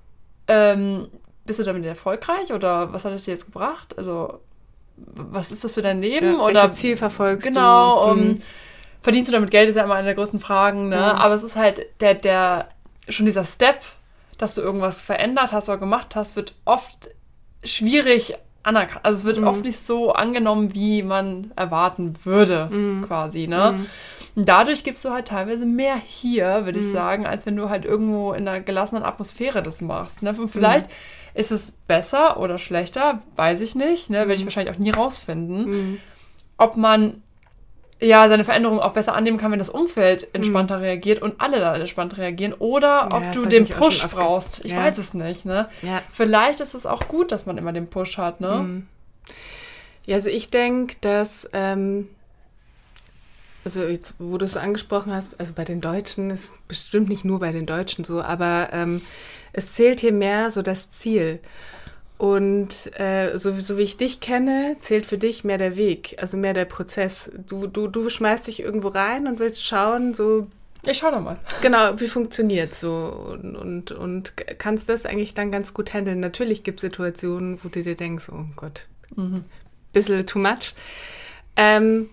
ähm, 0.46 1.08
bist 1.46 1.58
du 1.58 1.64
damit 1.64 1.84
erfolgreich 1.84 2.52
oder 2.52 2.93
was 2.93 3.05
hat 3.05 3.12
es 3.12 3.25
dir 3.25 3.32
jetzt 3.32 3.46
gebracht? 3.46 3.96
Also, 3.96 4.41
was 5.06 5.50
ist 5.50 5.64
das 5.64 5.72
für 5.72 5.82
dein 5.82 6.00
Leben? 6.00 6.34
Ja, 6.38 6.40
oder 6.40 6.70
Ziel 6.70 6.96
verfolgst 6.96 7.46
Genau, 7.46 8.04
du? 8.04 8.10
um, 8.12 8.18
Hm. 8.18 8.42
verdienst 9.02 9.28
du 9.28 9.32
damit 9.32 9.50
Geld, 9.50 9.68
ist 9.68 9.76
ja 9.76 9.84
immer 9.84 9.94
eine 9.94 10.06
der 10.06 10.14
größten 10.14 10.40
Fragen, 10.40 10.88
ne? 10.88 10.96
Mhm. 11.14 11.18
Aber 11.20 11.34
es 11.34 11.42
ist 11.42 11.56
halt 11.56 11.86
der, 12.00 12.14
der, 12.14 12.68
schon 13.08 13.26
dieser 13.26 13.44
Step, 13.44 13.84
dass 14.38 14.54
du 14.54 14.60
irgendwas 14.60 15.00
verändert 15.02 15.52
hast 15.52 15.68
oder 15.68 15.78
gemacht 15.78 16.14
hast, 16.16 16.36
wird 16.36 16.54
oft 16.64 17.10
schwierig 17.64 18.34
anerkannt. 18.62 19.04
Also 19.04 19.18
es 19.20 19.24
wird 19.24 19.38
Mhm. 19.38 19.46
oft 19.48 19.64
nicht 19.64 19.78
so 19.78 20.12
angenommen, 20.12 20.74
wie 20.74 21.02
man 21.02 21.52
erwarten 21.56 22.14
würde, 22.24 22.68
Mhm. 22.70 23.02
quasi, 23.06 23.46
ne? 23.46 23.72
Mhm. 23.78 23.86
Und 24.36 24.48
dadurch 24.48 24.84
gibst 24.84 25.04
du 25.04 25.10
halt 25.10 25.28
teilweise 25.28 25.66
mehr 25.66 25.96
hier, 25.96 26.64
würde 26.64 26.78
ich 26.78 26.86
Mhm. 26.86 26.92
sagen, 26.92 27.26
als 27.26 27.46
wenn 27.46 27.56
du 27.56 27.70
halt 27.70 27.84
irgendwo 27.84 28.32
in 28.32 28.46
einer 28.46 28.60
gelassenen 28.60 29.02
Atmosphäre 29.02 29.62
das 29.62 29.80
machst. 29.80 30.22
Ne? 30.22 30.32
Und 30.38 30.48
vielleicht 30.48 30.86
ist 31.38 31.50
es 31.52 31.73
besser 31.87 32.38
oder 32.40 32.58
schlechter, 32.58 33.23
weiß 33.37 33.61
ich 33.61 33.75
nicht, 33.75 34.11
ne? 34.11 34.19
werde 34.19 34.35
ich 34.35 34.40
Mhm. 34.40 34.46
wahrscheinlich 34.46 34.75
auch 34.75 34.79
nie 34.81 34.90
rausfinden 34.90 35.64
Hm. 35.64 36.00
ob 36.58 36.76
man 36.76 37.23
ja 38.00 38.29
seine 38.29 38.44
Veränderung 38.44 38.81
auch 38.81 38.93
besser 38.93 39.14
annehmen 39.14 39.38
kann, 39.38 39.50
wenn 39.52 39.58
das 39.61 39.69
Umfeld 39.70 40.29
entspannter 40.35 40.81
reagiert 40.81 41.20
und 41.23 41.40
alle 41.40 41.58
da 41.61 41.75
entspannt 41.76 42.17
reagieren 42.17 42.52
oder 42.55 43.06
Mhm. 43.06 43.11
Ja, 43.12 43.17
ob 43.19 43.32
du 43.32 43.46
den 43.46 43.69
Push 43.69 44.06
brauchst. 44.08 44.64
Ich 44.64 44.73
Ja. 44.73 44.79
weiß 44.85 44.99
es 44.99 45.14
nicht, 45.14 45.44
ne? 45.44 45.69
Ja. 45.82 46.02
Vielleicht 46.12 46.61
ist 46.61 46.75
es 46.75 46.87
auch 46.87 47.06
gut, 47.08 47.31
dass 47.32 47.46
man 47.46 47.56
immer 47.58 47.73
den 47.73 47.88
Push 47.88 48.19
hat, 48.19 48.41
ne? 48.41 48.50
Mhm. 48.62 48.87
Ja, 50.06 50.14
also 50.17 50.31
ich 50.31 50.49
denke, 50.50 50.96
dass, 51.00 51.49
ähm, 51.52 52.08
also 53.64 53.82
jetzt, 53.82 54.14
wo 54.19 54.38
du 54.38 54.46
es 54.46 54.52
so 54.52 54.58
angesprochen 54.61 55.12
hast, 55.12 55.38
also 55.38 55.52
bei 55.52 55.64
den 55.64 55.81
Deutschen 55.81 56.31
ist 56.31 56.56
bestimmt 56.69 57.08
nicht 57.08 57.25
nur 57.25 57.38
bei 57.41 57.52
den 57.52 57.67
Deutschen 57.67 58.05
so, 58.05 58.23
aber 58.23 58.69
ähm, 58.73 59.02
es 59.52 59.72
zählt 59.72 60.00
hier 60.00 60.12
mehr 60.12 60.50
so 60.50 60.62
das 60.62 60.90
Ziel. 60.90 61.40
Und 62.16 62.90
äh, 62.98 63.38
so, 63.38 63.52
so 63.52 63.78
wie 63.78 63.82
ich 63.82 63.96
dich 63.96 64.18
kenne, 64.18 64.76
zählt 64.80 65.06
für 65.06 65.18
dich 65.18 65.44
mehr 65.44 65.58
der 65.58 65.76
Weg, 65.76 66.16
also 66.18 66.36
mehr 66.36 66.52
der 66.52 66.64
Prozess. 66.64 67.30
Du, 67.46 67.68
du, 67.68 67.86
du 67.86 68.08
schmeißt 68.08 68.48
dich 68.48 68.60
irgendwo 68.60 68.88
rein 68.88 69.28
und 69.28 69.38
willst 69.38 69.62
schauen, 69.62 70.14
so 70.14 70.48
Ich 70.84 70.98
schau 70.98 71.12
doch 71.12 71.20
mal. 71.20 71.38
Genau, 71.62 72.00
wie 72.00 72.08
funktioniert 72.08 72.74
so 72.74 72.90
und, 73.32 73.55
und, 73.55 73.93
und 73.93 74.32
kannst 74.58 74.88
das 74.88 75.06
eigentlich 75.06 75.34
dann 75.34 75.52
ganz 75.52 75.74
gut 75.74 75.94
handeln. 75.94 76.19
Natürlich 76.19 76.64
gibt 76.64 76.81
es 76.81 76.82
Situationen, 76.82 77.62
wo 77.62 77.69
du 77.69 77.82
dir 77.82 77.94
denkst, 77.94 78.28
oh 78.32 78.44
Gott, 78.56 78.88
Mhm. 79.14 79.44
bisschen 79.93 80.26
too 80.26 80.40
much. 80.40 80.74
Ähm, 81.56 82.10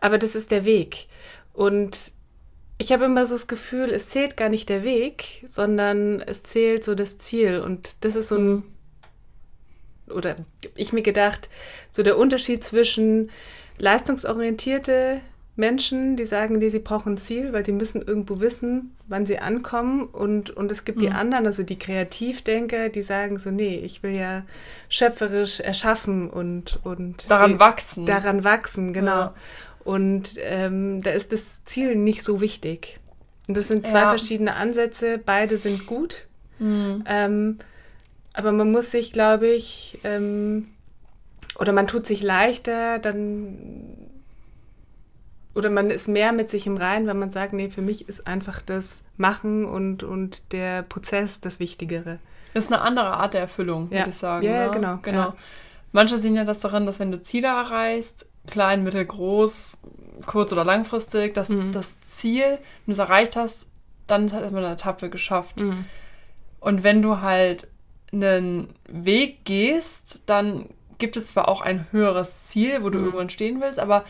aber 0.00 0.18
das 0.18 0.36
ist 0.36 0.52
der 0.52 0.64
Weg. 0.64 1.08
Und 1.52 2.12
ich 2.78 2.92
habe 2.92 3.04
immer 3.06 3.26
so 3.26 3.34
das 3.34 3.48
Gefühl, 3.48 3.90
es 3.90 4.08
zählt 4.08 4.36
gar 4.36 4.48
nicht 4.48 4.68
der 4.68 4.84
Weg, 4.84 5.44
sondern 5.46 6.20
es 6.20 6.42
zählt 6.44 6.84
so 6.84 6.94
das 6.94 7.18
Ziel. 7.18 7.60
Und 7.60 8.04
das 8.04 8.14
ist 8.16 8.28
so 8.28 8.36
ein, 8.36 8.62
oder 10.08 10.36
ich 10.76 10.92
mir 10.92 11.02
gedacht, 11.02 11.48
so 11.90 12.02
der 12.02 12.16
Unterschied 12.16 12.62
zwischen 12.64 13.30
leistungsorientierte 13.78 15.20
Menschen, 15.56 16.16
die 16.16 16.24
sagen, 16.24 16.60
die, 16.60 16.70
sie 16.70 16.78
brauchen 16.78 17.14
ein 17.14 17.18
Ziel, 17.18 17.52
weil 17.52 17.64
die 17.64 17.72
müssen 17.72 18.00
irgendwo 18.00 18.38
wissen, 18.38 18.96
wann 19.08 19.26
sie 19.26 19.40
ankommen. 19.40 20.04
Und, 20.04 20.50
und 20.50 20.70
es 20.70 20.84
gibt 20.84 21.00
die 21.00 21.08
Mhm. 21.08 21.16
anderen, 21.16 21.46
also 21.46 21.64
die 21.64 21.78
Kreativdenker, 21.78 22.90
die 22.90 23.02
sagen 23.02 23.38
so, 23.38 23.50
nee, 23.50 23.74
ich 23.76 24.04
will 24.04 24.14
ja 24.14 24.44
schöpferisch 24.88 25.58
erschaffen 25.58 26.30
und, 26.30 26.78
und 26.84 27.28
Daran 27.28 27.54
die, 27.54 27.60
wachsen. 27.60 28.06
daran 28.06 28.44
wachsen, 28.44 28.92
genau. 28.92 29.10
Ja. 29.10 29.34
Und 29.88 30.34
ähm, 30.42 31.02
da 31.02 31.12
ist 31.12 31.32
das 31.32 31.64
Ziel 31.64 31.94
nicht 31.96 32.22
so 32.22 32.42
wichtig. 32.42 33.00
Und 33.48 33.56
das 33.56 33.68
sind 33.68 33.88
zwei 33.88 34.00
Ja. 34.00 34.08
verschiedene 34.08 34.54
Ansätze, 34.54 35.16
beide 35.16 35.56
sind 35.56 35.86
gut. 35.86 36.26
Mhm. 36.58 37.04
Ähm, 37.06 37.58
aber 38.34 38.52
man 38.52 38.70
muss 38.70 38.90
sich, 38.90 39.12
glaube 39.14 39.46
ich, 39.48 39.98
ähm, 40.04 40.68
oder 41.58 41.72
man 41.72 41.86
tut 41.86 42.04
sich 42.04 42.22
leichter, 42.22 42.98
dann 42.98 43.56
oder 45.54 45.70
man 45.70 45.88
ist 45.90 46.06
mehr 46.06 46.32
mit 46.32 46.50
sich 46.50 46.66
im 46.66 46.76
Rein, 46.76 47.06
wenn 47.06 47.18
man 47.18 47.30
sagt, 47.32 47.54
nee, 47.54 47.70
für 47.70 47.80
mich 47.82 48.08
ist 48.10 48.26
einfach 48.26 48.60
das 48.60 49.02
Machen 49.16 49.64
und, 49.64 50.02
und 50.02 50.52
der 50.52 50.82
Prozess 50.82 51.40
das 51.40 51.60
Wichtigere. 51.60 52.18
Das 52.52 52.66
ist 52.66 52.72
eine 52.72 52.82
andere 52.82 53.06
Art 53.14 53.32
der 53.32 53.40
Erfüllung, 53.40 53.88
Ja. 53.90 54.00
würde 54.00 54.10
ich 54.10 54.16
sagen. 54.16 54.44
Ja, 54.44 54.52
ja, 54.52 54.66
ne? 54.66 54.70
genau, 54.72 54.98
genau. 55.00 55.18
ja. 55.18 55.36
Manche 55.92 56.18
sehen 56.18 56.36
ja 56.36 56.44
das 56.44 56.60
daran, 56.60 56.84
dass 56.84 57.00
wenn 57.00 57.10
du 57.10 57.22
Ziele 57.22 57.48
erreichst, 57.48 58.26
klein, 58.50 58.82
mittel, 58.84 59.04
groß, 59.04 59.76
kurz 60.26 60.52
oder 60.52 60.64
langfristig, 60.64 61.34
dass 61.34 61.48
Mhm. 61.48 61.72
das 61.72 62.00
Ziel, 62.00 62.42
wenn 62.44 62.58
du 62.86 62.92
es 62.92 62.98
erreicht 62.98 63.36
hast, 63.36 63.66
dann 64.06 64.26
ist 64.26 64.32
halt 64.32 64.42
erstmal 64.42 64.64
eine 64.64 64.74
Etappe 64.74 65.10
geschafft. 65.10 65.60
Mhm. 65.60 65.84
Und 66.60 66.82
wenn 66.82 67.02
du 67.02 67.20
halt 67.20 67.68
einen 68.12 68.74
Weg 68.88 69.44
gehst, 69.44 70.22
dann 70.26 70.70
gibt 70.98 71.16
es 71.16 71.28
zwar 71.28 71.48
auch 71.48 71.60
ein 71.60 71.86
höheres 71.92 72.46
Ziel, 72.46 72.82
wo 72.82 72.90
du 72.90 72.98
mhm. 72.98 73.04
irgendwann 73.06 73.30
stehen 73.30 73.60
willst, 73.60 73.78
aber 73.78 74.04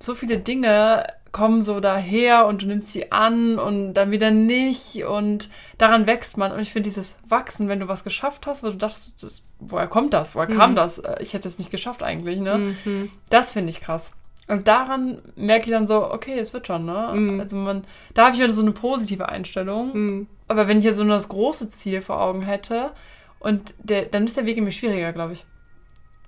so 0.00 0.14
viele 0.14 0.38
Dinge 0.38 1.06
kommen 1.32 1.62
so 1.62 1.80
daher 1.80 2.46
und 2.46 2.62
du 2.62 2.66
nimmst 2.66 2.92
sie 2.92 3.10
an 3.10 3.58
und 3.58 3.94
dann 3.94 4.10
wieder 4.10 4.30
nicht 4.30 5.04
und 5.04 5.48
daran 5.78 6.06
wächst 6.06 6.36
man. 6.36 6.52
Und 6.52 6.60
ich 6.60 6.72
finde 6.72 6.88
dieses 6.88 7.16
Wachsen, 7.26 7.68
wenn 7.68 7.80
du 7.80 7.88
was 7.88 8.04
geschafft 8.04 8.46
hast, 8.46 8.62
wo 8.62 8.68
du 8.68 8.76
dachtest, 8.76 9.22
das, 9.22 9.42
woher 9.58 9.86
kommt 9.86 10.12
das? 10.12 10.34
Woher 10.34 10.50
mhm. 10.50 10.58
kam 10.58 10.76
das? 10.76 10.98
Äh, 10.98 11.16
ich 11.20 11.32
hätte 11.32 11.48
es 11.48 11.58
nicht 11.58 11.70
geschafft 11.70 12.02
eigentlich, 12.02 12.38
ne? 12.38 12.74
Mhm. 12.84 13.10
Das 13.30 13.52
finde 13.52 13.70
ich 13.70 13.80
krass. 13.80 14.12
Also 14.46 14.62
daran 14.62 15.22
merke 15.34 15.66
ich 15.66 15.70
dann 15.70 15.86
so, 15.86 16.12
okay, 16.12 16.38
es 16.38 16.52
wird 16.52 16.66
schon, 16.66 16.84
ne? 16.84 17.12
Mhm. 17.14 17.40
Also 17.40 17.56
man, 17.56 17.84
da 18.12 18.26
habe 18.26 18.34
ich 18.34 18.42
wieder 18.42 18.52
so 18.52 18.60
eine 18.60 18.72
positive 18.72 19.28
Einstellung. 19.28 19.90
Mhm. 19.94 20.26
Aber 20.48 20.68
wenn 20.68 20.78
ich 20.78 20.84
jetzt 20.84 20.98
so 20.98 21.04
das 21.04 21.30
große 21.30 21.70
Ziel 21.70 22.02
vor 22.02 22.20
Augen 22.20 22.42
hätte 22.42 22.90
und 23.38 23.72
der, 23.78 24.04
dann 24.04 24.24
ist 24.24 24.36
der 24.36 24.44
Weg 24.44 24.58
irgendwie 24.58 24.72
schwieriger, 24.72 25.14
glaube 25.14 25.32
ich. 25.32 25.46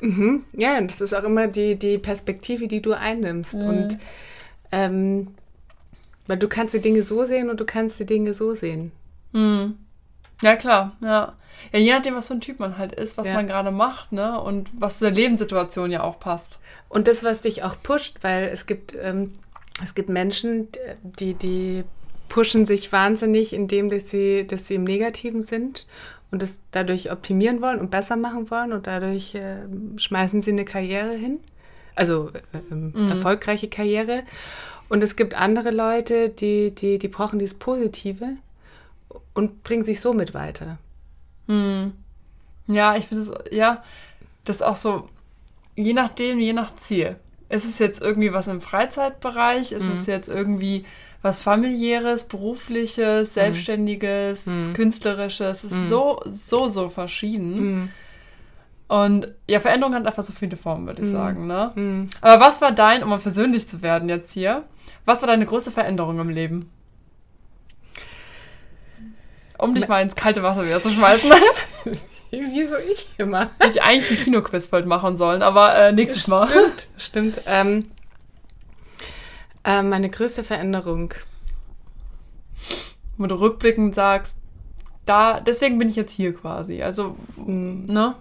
Mhm. 0.00 0.44
Ja, 0.52 0.80
das 0.80 1.02
ist 1.02 1.12
auch 1.12 1.24
immer 1.24 1.46
die, 1.46 1.76
die 1.78 1.98
Perspektive, 1.98 2.68
die 2.68 2.80
du 2.80 2.94
einnimmst. 2.94 3.56
Mhm. 3.56 3.68
Und 3.68 3.98
ähm, 4.74 5.28
weil 6.26 6.38
du 6.38 6.48
kannst 6.48 6.74
die 6.74 6.80
Dinge 6.80 7.02
so 7.02 7.24
sehen 7.24 7.50
und 7.50 7.60
du 7.60 7.64
kannst 7.64 7.98
die 8.00 8.06
Dinge 8.06 8.34
so 8.34 8.54
sehen. 8.54 8.92
Mhm. 9.32 9.78
Ja, 10.42 10.56
klar, 10.56 10.96
ja. 11.00 11.34
Ja, 11.72 11.78
je 11.78 11.92
nachdem, 11.92 12.14
was 12.14 12.28
für 12.28 12.34
ein 12.34 12.40
Typ 12.40 12.58
man 12.58 12.78
halt 12.78 12.92
ist, 12.92 13.16
was 13.16 13.28
ja. 13.28 13.34
man 13.34 13.46
gerade 13.46 13.70
macht, 13.70 14.12
ne? 14.12 14.40
Und 14.40 14.70
was 14.76 14.98
zu 14.98 15.04
der 15.04 15.14
Lebenssituation 15.14 15.90
ja 15.90 16.02
auch 16.02 16.18
passt. 16.18 16.58
Und 16.88 17.06
das, 17.06 17.22
was 17.22 17.42
dich 17.42 17.62
auch 17.62 17.76
pusht, 17.82 18.18
weil 18.22 18.48
es 18.48 18.66
gibt, 18.66 18.96
ähm, 19.00 19.32
es 19.82 19.94
gibt 19.94 20.08
Menschen, 20.08 20.68
die, 21.02 21.34
die 21.34 21.84
pushen 22.28 22.66
sich 22.66 22.92
wahnsinnig, 22.92 23.52
indem 23.52 23.88
dass 23.88 24.10
sie, 24.10 24.46
dass 24.46 24.66
sie 24.66 24.74
im 24.74 24.84
Negativen 24.84 25.42
sind 25.42 25.86
und 26.30 26.42
es 26.42 26.60
dadurch 26.72 27.12
optimieren 27.12 27.62
wollen 27.62 27.78
und 27.78 27.90
besser 27.90 28.16
machen 28.16 28.50
wollen 28.50 28.72
und 28.72 28.86
dadurch 28.86 29.34
äh, 29.34 29.66
schmeißen 29.96 30.42
sie 30.42 30.50
eine 30.50 30.64
Karriere 30.64 31.14
hin. 31.14 31.38
Also 31.94 32.30
äh, 32.52 32.74
mhm. 32.74 33.10
erfolgreiche 33.10 33.68
Karriere. 33.68 34.22
Und 34.88 35.02
es 35.02 35.16
gibt 35.16 35.34
andere 35.34 35.70
Leute, 35.70 36.28
die, 36.28 36.74
die, 36.74 36.98
die 36.98 37.08
brauchen 37.08 37.38
dieses 37.38 37.58
Positive 37.58 38.36
und 39.32 39.62
bringen 39.62 39.84
sich 39.84 40.00
somit 40.00 40.34
weiter. 40.34 40.78
Mhm. 41.46 41.92
Ja, 42.66 42.96
ich 42.96 43.06
finde 43.06 43.22
es, 43.22 43.32
ja, 43.50 43.82
das 44.44 44.56
ist 44.56 44.62
auch 44.62 44.76
so, 44.76 45.08
je 45.76 45.92
nachdem, 45.92 46.38
je 46.38 46.52
nach 46.52 46.76
Ziel. 46.76 47.16
Ist 47.48 47.64
es 47.64 47.78
jetzt 47.78 48.00
irgendwie 48.00 48.32
was 48.32 48.46
im 48.46 48.60
Freizeitbereich? 48.60 49.72
Ist 49.72 49.86
mhm. 49.86 49.92
es 49.92 50.06
jetzt 50.06 50.28
irgendwie 50.28 50.84
was 51.22 51.42
familiäres, 51.42 52.24
berufliches, 52.24 53.30
mhm. 53.30 53.32
selbstständiges, 53.32 54.46
mhm. 54.46 54.72
künstlerisches? 54.72 55.64
Es 55.64 55.72
ist 55.72 55.78
mhm. 55.78 55.86
so, 55.86 56.20
so, 56.24 56.68
so 56.68 56.88
verschieden. 56.88 57.92
Mhm. 58.88 58.96
Und 58.96 59.28
ja, 59.48 59.60
Veränderung 59.60 59.94
hat 59.94 60.06
einfach 60.06 60.22
so 60.22 60.32
viele 60.32 60.56
Formen, 60.56 60.86
würde 60.86 61.02
ich 61.02 61.08
mhm. 61.08 61.12
sagen. 61.12 61.46
Ne? 61.46 62.08
Aber 62.20 62.44
was 62.44 62.60
war 62.60 62.72
dein, 62.72 63.02
um 63.02 63.10
mal 63.10 63.18
persönlich 63.18 63.66
zu 63.66 63.82
werden 63.82 64.08
jetzt 64.08 64.32
hier, 64.32 64.64
was 65.04 65.22
war 65.22 65.26
deine 65.28 65.46
größte 65.46 65.70
Veränderung 65.70 66.18
im 66.18 66.28
Leben? 66.28 66.70
Um 69.58 69.74
dich 69.74 69.88
mal 69.88 70.02
ins 70.02 70.16
kalte 70.16 70.42
Wasser 70.42 70.64
wieder 70.64 70.82
zu 70.82 70.90
schmeißen. 70.90 71.30
Wieso 72.52 72.76
ich 72.76 73.08
immer? 73.18 73.50
Hätte 73.58 73.78
ich 73.78 73.82
eigentlich 73.82 74.18
ein 74.18 74.24
Kinoquiz 74.24 74.70
machen 74.70 75.16
sollen, 75.16 75.42
aber 75.42 75.74
äh, 75.76 75.92
nächstes 75.92 76.28
Mal. 76.28 76.48
Stimmt, 76.48 76.88
stimmt. 76.96 77.40
Ähm, 77.46 77.88
äh, 79.64 79.82
meine 79.82 80.10
größte 80.10 80.44
Veränderung. 80.44 81.14
Wo 83.16 83.26
du 83.26 83.36
rückblickend 83.36 83.94
sagst, 83.94 84.36
da, 85.06 85.40
deswegen 85.40 85.78
bin 85.78 85.88
ich 85.88 85.96
jetzt 85.96 86.12
hier 86.12 86.34
quasi. 86.34 86.82
Also, 86.82 87.16
mhm. 87.36 87.84
ne? 87.86 88.16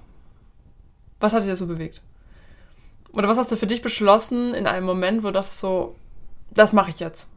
Was 1.23 1.31
hat 1.31 1.45
dich 1.45 1.57
so 1.57 1.67
bewegt? 1.67 2.01
Oder 3.15 3.29
was 3.29 3.37
hast 3.37 3.49
du 3.49 3.55
für 3.55 3.65
dich 3.65 3.81
beschlossen 3.81 4.53
in 4.53 4.67
einem 4.67 4.85
Moment, 4.85 5.23
wo 5.23 5.31
das 5.31 5.57
so, 5.57 5.95
das 6.51 6.73
mache 6.73 6.89
ich 6.89 6.99
jetzt? 6.99 7.29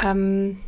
Ähm, 0.00 0.60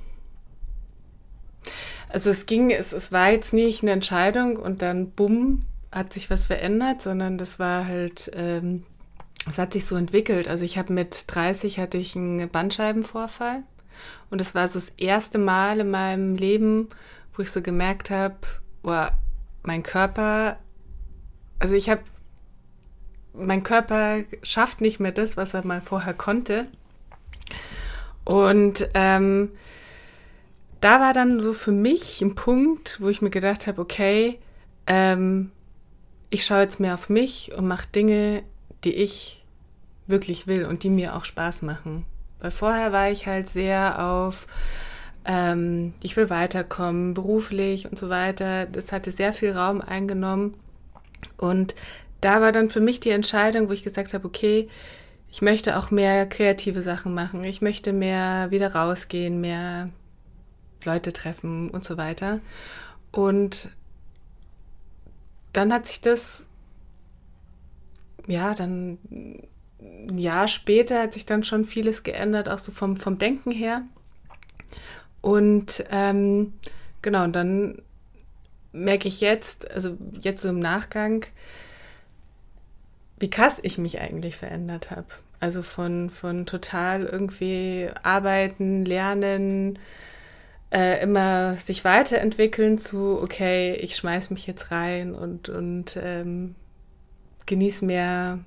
also 2.09 2.31
es 2.31 2.47
ging, 2.47 2.73
es, 2.73 2.93
es 2.93 3.13
war 3.13 3.31
jetzt 3.31 3.55
nicht 3.55 3.83
eine 3.83 3.93
Entscheidung 3.93 4.57
und 4.57 4.83
dann 4.83 5.13
bumm, 5.13 5.67
hat 5.93 6.13
sich 6.13 6.31
was 6.31 6.43
verändert, 6.43 7.01
sondern 7.01 7.39
das 7.39 7.61
war 7.61 7.87
halt, 7.87 8.29
ähm, 8.35 8.83
es 9.49 9.59
hat 9.59 9.73
sich 9.73 9.87
so 9.87 9.95
entwickelt. 9.95 10.49
Also 10.49 10.65
ich 10.65 10.79
habe 10.79 10.93
mit 10.93 11.27
30 11.29 11.79
hatte 11.79 11.97
ich 11.97 12.17
einen 12.17 12.49
Bandscheibenvorfall 12.49 13.63
und 14.31 14.41
es 14.41 14.53
war 14.53 14.67
so 14.67 14.81
das 14.81 14.89
erste 14.97 15.39
Mal 15.39 15.79
in 15.79 15.91
meinem 15.91 16.35
Leben, 16.35 16.89
wo 17.37 17.43
ich 17.43 17.53
so 17.53 17.63
gemerkt 17.63 18.11
habe, 18.11 18.35
boah, 18.83 19.13
mein 19.65 19.83
Körper, 19.83 20.59
also 21.59 21.75
ich 21.75 21.89
habe, 21.89 22.03
mein 23.33 23.63
Körper 23.63 24.19
schafft 24.43 24.81
nicht 24.81 25.01
mehr 25.01 25.13
das, 25.13 25.37
was 25.37 25.55
er 25.55 25.67
mal 25.67 25.81
vorher 25.81 26.15
konnte. 26.15 26.67
Und 28.25 28.89
ähm, 28.95 29.51
da 30.81 31.01
war 31.01 31.13
dann 31.13 31.41
so 31.41 31.53
für 31.53 31.73
mich 31.73 32.21
ein 32.21 32.35
Punkt, 32.35 33.01
wo 33.01 33.09
ich 33.09 33.23
mir 33.23 33.31
gedacht 33.31 33.67
habe, 33.67 33.81
okay, 33.81 34.39
ähm, 34.87 35.51
ich 36.31 36.45
schaue 36.45 36.61
jetzt 36.61 36.81
mehr 36.81 36.95
auf 36.95 37.09
mich 37.09 37.53
und 37.57 37.67
mache 37.67 37.89
Dinge, 37.89 38.43
die 38.85 38.95
ich 38.95 39.45
wirklich 40.07 40.47
will 40.47 40.65
und 40.67 40.83
die 40.83 40.91
mir 40.91 41.17
auch 41.17 41.25
Spaß 41.25 41.63
machen. 41.63 42.05
Weil 42.39 42.51
vorher 42.51 42.93
war 42.93 43.11
ich 43.11 43.27
halt 43.27 43.49
sehr 43.49 44.05
auf, 44.05 44.47
ähm, 45.25 45.95
ich 46.03 46.17
will 46.17 46.31
weiterkommen, 46.31 47.15
beruflich 47.15 47.89
und 47.91 47.99
so 47.99 48.09
weiter. 48.09 48.67
Das 48.67 48.93
hatte 48.93 49.11
sehr 49.11 49.33
viel 49.33 49.53
Raum 49.53 49.81
eingenommen. 49.81 50.55
Und 51.37 51.75
da 52.21 52.41
war 52.41 52.53
dann 52.53 52.71
für 52.71 52.81
mich 52.81 53.01
die 53.01 53.11
Entscheidung, 53.11 53.69
wo 53.69 53.73
ich 53.73 53.83
gesagt 53.83 54.15
habe, 54.15 54.27
okay, 54.27 54.69
ich 55.31 55.43
möchte 55.43 55.77
auch 55.79 55.91
mehr 55.91 56.27
kreative 56.27 56.83
Sachen 56.83 57.15
machen. 57.15 57.45
Ich 57.45 57.61
möchte 57.61 57.93
mehr 57.93 58.51
wieder 58.51 58.75
rausgehen, 58.75 59.41
mehr 59.41 59.91
Leute 60.85 61.13
treffen 61.13 61.71
und 61.71 61.85
so 61.85 61.97
weiter. 61.97 62.41
Und 63.11 63.69
dann 65.53 65.73
hat 65.73 65.87
sich 65.87 66.01
das, 66.01 66.47
ja, 68.27 68.55
dann 68.55 68.99
ein 69.81 70.19
Jahr 70.19 70.49
später 70.49 71.03
hat 71.03 71.15
sich 71.15 71.27
dann 71.27 71.45
schon 71.45 71.65
vieles 71.65 72.03
geändert, 72.03 72.49
auch 72.49 72.59
so 72.59 72.73
vom, 72.73 72.97
vom 72.97 73.19
Denken 73.19 73.51
her. 73.51 73.83
Und 75.25 75.87
ähm, 75.91 76.53
genau, 77.01 77.25
und 77.25 77.35
dann 77.35 77.81
merke 78.73 79.09
ich 79.09 79.23
jetzt, 79.23 79.71
also 79.71 79.97
jetzt 80.21 80.43
so 80.43 80.51
im 80.51 80.59
Nachgang, 80.59 81.25
wie 83.19 83.31
krass 83.31 83.59
ich 83.63 83.79
mich 83.79 84.03
eigentlich 84.03 84.37
verändert 84.37 84.91
habe. 84.91 85.07
Also 85.41 85.63
von, 85.63 86.11
von 86.11 86.45
total 86.45 87.05
irgendwie 87.05 87.89
arbeiten, 88.03 88.85
lernen, 88.85 89.79
äh, 90.71 91.03
immer 91.03 91.57
sich 91.57 91.87
weiterentwickeln 91.87 92.77
zu, 92.77 93.17
okay, 93.19 93.77
ich 93.77 93.97
schmeiß 93.97 94.29
mich 94.29 94.47
jetzt 94.47 94.73
rein 94.73 95.15
und, 95.15 95.49
und 95.49 95.99
ähm, 96.03 96.55
genieße 97.47 97.87
mehr 97.87 98.41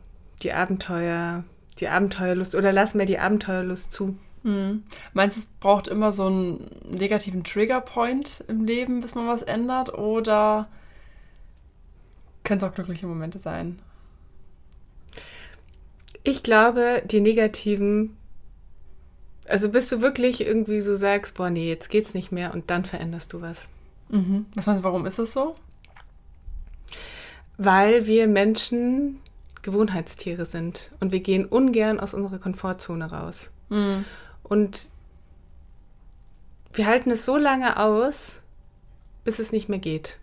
die 0.43 0.53
Abenteuer, 0.53 1.43
die 1.79 1.87
Abenteuerlust 1.87 2.53
oder 2.53 2.71
lass 2.71 2.93
mir 2.93 3.07
die 3.07 3.17
Abenteuerlust 3.17 3.91
zu. 3.91 4.15
Mhm. 4.47 4.83
Meinst 5.13 5.37
du, 5.37 5.41
es 5.41 5.45
braucht 5.59 5.87
immer 5.87 6.11
so 6.11 6.27
einen 6.27 6.69
negativen 6.89 7.43
Triggerpoint 7.43 8.43
im 8.47 8.65
Leben, 8.65 9.01
bis 9.01 9.15
man 9.15 9.27
was 9.27 9.41
ändert? 9.41 9.93
Oder 9.93 10.67
können 12.43 12.59
es 12.59 12.63
auch 12.63 12.73
glückliche 12.73 13.07
Momente 13.07 13.39
sein? 13.39 13.79
Ich 16.23 16.43
glaube, 16.43 17.03
die 17.05 17.21
negativen 17.21 18.17
also 19.49 19.69
bis 19.69 19.87
du 19.87 20.01
wirklich 20.01 20.41
irgendwie 20.41 20.81
so 20.81 20.95
sagst, 20.95 21.35
boah, 21.35 21.49
nee, 21.49 21.69
jetzt 21.69 21.89
geht's 21.89 22.13
nicht 22.13 22.31
mehr 22.31 22.53
und 22.53 22.69
dann 22.69 22.83
veränderst 22.83 23.31
du 23.31 23.41
was. 23.41 23.69
Mhm. 24.09 24.45
Was 24.55 24.65
meinst 24.65 24.81
du, 24.81 24.83
warum 24.83 25.05
ist 25.05 25.19
das 25.19 25.31
so? 25.31 25.55
Weil 27.57 28.07
wir 28.07 28.27
Menschen 28.27 29.19
Gewohnheitstiere 29.61 30.45
sind 30.45 30.91
und 30.99 31.11
wir 31.11 31.21
gehen 31.21 31.45
ungern 31.45 31.99
aus 31.99 32.13
unserer 32.13 32.39
Komfortzone 32.39 33.09
raus. 33.09 33.49
Mhm. 33.69 34.05
Und 34.47 34.89
wir 36.73 36.87
halten 36.87 37.11
es 37.11 37.25
so 37.25 37.37
lange 37.37 37.77
aus, 37.77 38.41
bis 39.23 39.39
es 39.39 39.51
nicht 39.51 39.67
mehr 39.67 39.79
geht. 39.79 40.19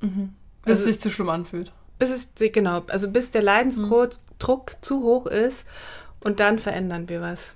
Mhm. 0.00 0.34
Bis 0.64 0.78
also, 0.78 0.82
es 0.82 0.94
sich 0.94 1.00
zu 1.00 1.10
schlimm 1.10 1.30
anfühlt. 1.30 1.72
Bis 1.98 2.10
es, 2.10 2.30
genau, 2.52 2.82
also 2.88 3.10
bis 3.10 3.30
der 3.30 3.42
Leidensdruck 3.42 4.72
mhm. 4.72 4.82
zu 4.82 5.02
hoch 5.02 5.26
ist 5.26 5.66
und 6.20 6.40
dann 6.40 6.58
verändern 6.58 7.08
wir 7.08 7.20
was. 7.20 7.54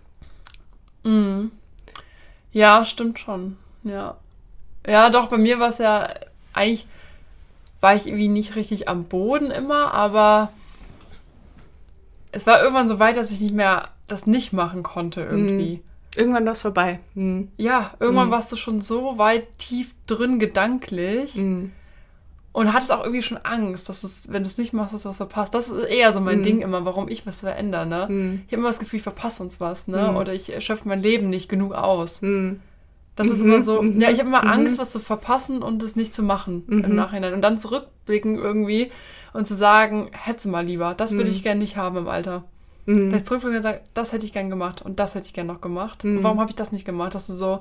Mhm. 1.02 1.50
Ja, 2.52 2.85
stimmt 2.85 3.18
schon. 3.18 3.59
Ja. 3.83 4.16
Ja, 4.87 5.11
doch, 5.11 5.28
bei 5.28 5.38
mir 5.38 5.59
war 5.59 5.71
es 5.71 5.78
ja 5.78 6.09
eigentlich, 6.52 6.87
war 7.80 7.97
ich 7.97 8.06
irgendwie 8.06 8.28
nicht 8.28 8.56
richtig 8.56 8.88
am 8.88 9.04
Boden 9.04 9.50
immer, 9.50 9.92
aber 9.92 10.52
es 12.37 12.47
war 12.47 12.61
irgendwann 12.62 12.88
so 12.88 12.99
weit, 12.99 13.16
dass 13.16 13.33
ich 13.33 13.40
nicht 13.40 13.55
mehr 13.55 13.88
das 14.09 14.26
nicht 14.26 14.52
machen 14.52 14.83
konnte 14.83 15.23
irgendwie. 15.23 15.76
Mhm. 15.76 15.81
Irgendwann 16.19 16.45
war 16.45 16.52
es 16.52 16.62
vorbei. 16.62 17.00
Mhm. 17.14 17.49
Ja, 17.57 17.95
irgendwann 17.99 18.28
mhm. 18.28 18.33
warst 18.33 18.52
du 18.52 18.57
schon 18.57 18.81
so 18.81 19.19
weit 19.19 19.59
tief 19.59 19.95
drin 20.07 20.38
gedanklich. 20.38 21.35
Mhm. 21.37 21.73
Und 22.52 22.73
hattest 22.73 22.90
auch 22.90 23.02
irgendwie 23.02 23.23
schon 23.23 23.38
Angst, 23.38 23.88
dass 23.88 24.00
du 24.00 24.33
wenn 24.33 24.43
du 24.43 24.49
es 24.49 24.57
nicht 24.57 24.73
machst, 24.73 24.95
dass 24.95 25.02
du 25.02 25.11
was 25.11 25.19
verpasst. 25.19 25.55
Das 25.55 25.69
ist 25.69 25.85
eher 25.85 26.12
so 26.12 26.21
mein 26.21 26.38
Mhm. 26.38 26.43
Ding 26.43 26.61
immer, 26.62 26.85
warum 26.85 27.09
ich 27.09 27.26
was 27.26 27.40
verändere. 27.40 27.87
Ne? 27.87 28.07
Mhm. 28.09 28.43
Ich 28.47 28.52
habe 28.52 28.61
immer 28.61 28.69
das 28.69 28.78
Gefühl, 28.78 28.99
ich 28.99 29.02
verpasse 29.02 29.43
uns 29.43 29.61
was, 29.61 29.88
ne? 29.88 30.14
Oder 30.16 30.33
ich 30.33 30.52
schöpfe 30.64 30.88
mein 30.88 31.02
Leben 31.02 31.28
nicht 31.28 31.49
genug 31.49 31.75
aus. 31.75 32.23
Mhm. 33.16 33.28
Das 33.28 33.28
ist 33.28 33.42
Mhm, 33.42 33.49
immer 33.49 33.61
so, 33.61 33.82
mhm, 33.82 34.00
ja, 34.00 34.11
ich 34.11 34.18
habe 34.18 34.28
immer 34.28 34.42
mhm. 34.42 34.50
Angst, 34.50 34.78
was 34.78 34.92
zu 34.92 35.00
verpassen 35.00 35.62
und 35.62 35.82
es 35.82 35.96
nicht 35.96 36.14
zu 36.14 36.23
machen 36.23 36.64
im 36.68 36.94
Nachhinein. 36.94 37.35
Und 37.35 37.42
dann 37.42 37.58
zurückblicken 37.58 38.37
irgendwie 38.37 38.90
und 39.32 39.46
zu 39.46 39.54
sagen, 39.54 40.11
hätte 40.12 40.49
mal 40.49 40.64
lieber, 40.64 40.94
das 40.94 41.12
würde 41.12 41.30
ich 41.30 41.42
gerne 41.42 41.61
nicht 41.61 41.76
haben 41.76 41.96
im 41.96 42.08
Alter. 42.08 42.44
Mhm. 42.87 43.11
Dass 43.11 43.23
ich 43.23 43.26
zurückblicke 43.26 43.56
und 43.56 43.62
sage, 43.62 43.80
das 43.94 44.12
hätte 44.12 44.26
ich 44.26 44.32
gern 44.32 44.50
gemacht 44.50 44.82
und 44.82 45.00
das 45.00 45.14
hätte 45.14 45.26
ich 45.26 45.32
gern 45.32 45.46
noch 45.46 45.61
gemacht. 45.61 46.04
Und 46.04 46.23
warum 46.23 46.40
habe 46.40 46.50
ich 46.50 46.56
das 46.56 46.73
nicht 46.73 46.85
gemacht? 46.85 47.14
Dass 47.14 47.26
du 47.26 47.32
so 47.35 47.61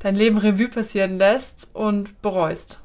dein 0.00 0.16
Leben 0.16 0.38
Revue 0.38 0.68
passieren 0.68 1.18
lässt 1.18 1.68
und 1.74 2.20
bereust. 2.22 2.80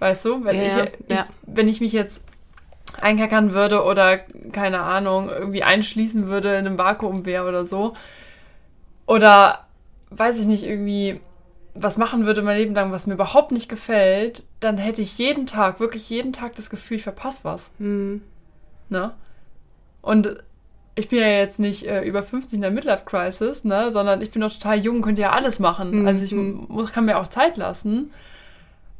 Weißt 0.00 0.24
du? 0.24 0.44
Wenn, 0.44 0.56
Ja, 0.56 0.84
ich, 0.84 0.90
ich, 1.06 1.14
ja. 1.16 1.26
wenn 1.46 1.68
ich 1.68 1.80
mich 1.80 1.92
jetzt 1.92 2.24
einkackern 3.00 3.52
würde 3.52 3.84
oder, 3.84 4.18
keine 4.50 4.80
Ahnung, 4.80 5.30
irgendwie 5.30 5.62
einschließen 5.62 6.26
würde 6.26 6.48
in 6.56 6.66
einem 6.66 6.78
Vakuum 6.78 7.24
wäre 7.24 7.48
oder 7.48 7.64
so. 7.64 7.94
Oder, 9.06 9.66
weiß 10.16 10.40
ich 10.40 10.46
nicht, 10.46 10.64
irgendwie 10.64 11.20
was 11.74 11.96
machen 11.96 12.26
würde 12.26 12.42
mein 12.42 12.58
Leben 12.58 12.74
lang, 12.74 12.92
was 12.92 13.06
mir 13.06 13.14
überhaupt 13.14 13.50
nicht 13.50 13.68
gefällt, 13.68 14.44
dann 14.60 14.76
hätte 14.76 15.00
ich 15.00 15.16
jeden 15.16 15.46
Tag, 15.46 15.80
wirklich 15.80 16.08
jeden 16.10 16.32
Tag 16.32 16.54
das 16.54 16.68
Gefühl, 16.68 16.98
ich 16.98 17.02
verpasse 17.02 17.44
was. 17.44 17.70
Mhm. 17.78 18.22
Ne? 18.90 19.12
Und 20.02 20.36
ich 20.94 21.08
bin 21.08 21.18
ja 21.20 21.28
jetzt 21.28 21.58
nicht 21.58 21.86
äh, 21.86 22.02
über 22.02 22.22
50 22.22 22.54
in 22.54 22.60
der 22.60 22.70
Midlife-Crisis, 22.70 23.64
ne? 23.64 23.90
sondern 23.90 24.20
ich 24.20 24.30
bin 24.30 24.40
noch 24.40 24.52
total 24.52 24.80
jung, 24.80 25.00
könnte 25.00 25.22
ja 25.22 25.30
alles 25.30 25.60
machen. 25.60 26.02
Mhm. 26.02 26.06
Also 26.06 26.24
ich 26.24 26.34
muss, 26.34 26.92
kann 26.92 27.06
mir 27.06 27.16
auch 27.18 27.28
Zeit 27.28 27.56
lassen. 27.56 28.10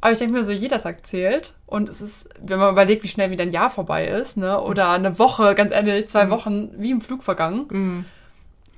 Aber 0.01 0.11
ich 0.11 0.17
denke 0.17 0.33
mir 0.33 0.43
so, 0.43 0.51
jeder 0.51 0.79
Tag 0.79 1.05
zählt. 1.05 1.53
Und 1.67 1.89
es 1.89 2.01
ist, 2.01 2.27
wenn 2.41 2.57
man 2.59 2.71
überlegt, 2.73 3.03
wie 3.03 3.07
schnell 3.07 3.29
wieder 3.29 3.43
ein 3.43 3.51
Jahr 3.51 3.69
vorbei 3.69 4.07
ist, 4.07 4.35
ne? 4.35 4.59
oder 4.59 4.89
eine 4.89 5.19
Woche, 5.19 5.53
ganz 5.53 5.71
ehrlich, 5.71 6.09
zwei 6.09 6.25
Mhm. 6.25 6.29
Wochen, 6.31 6.69
wie 6.77 6.89
im 6.89 7.01
Flug 7.01 7.21
vergangen. 7.21 8.05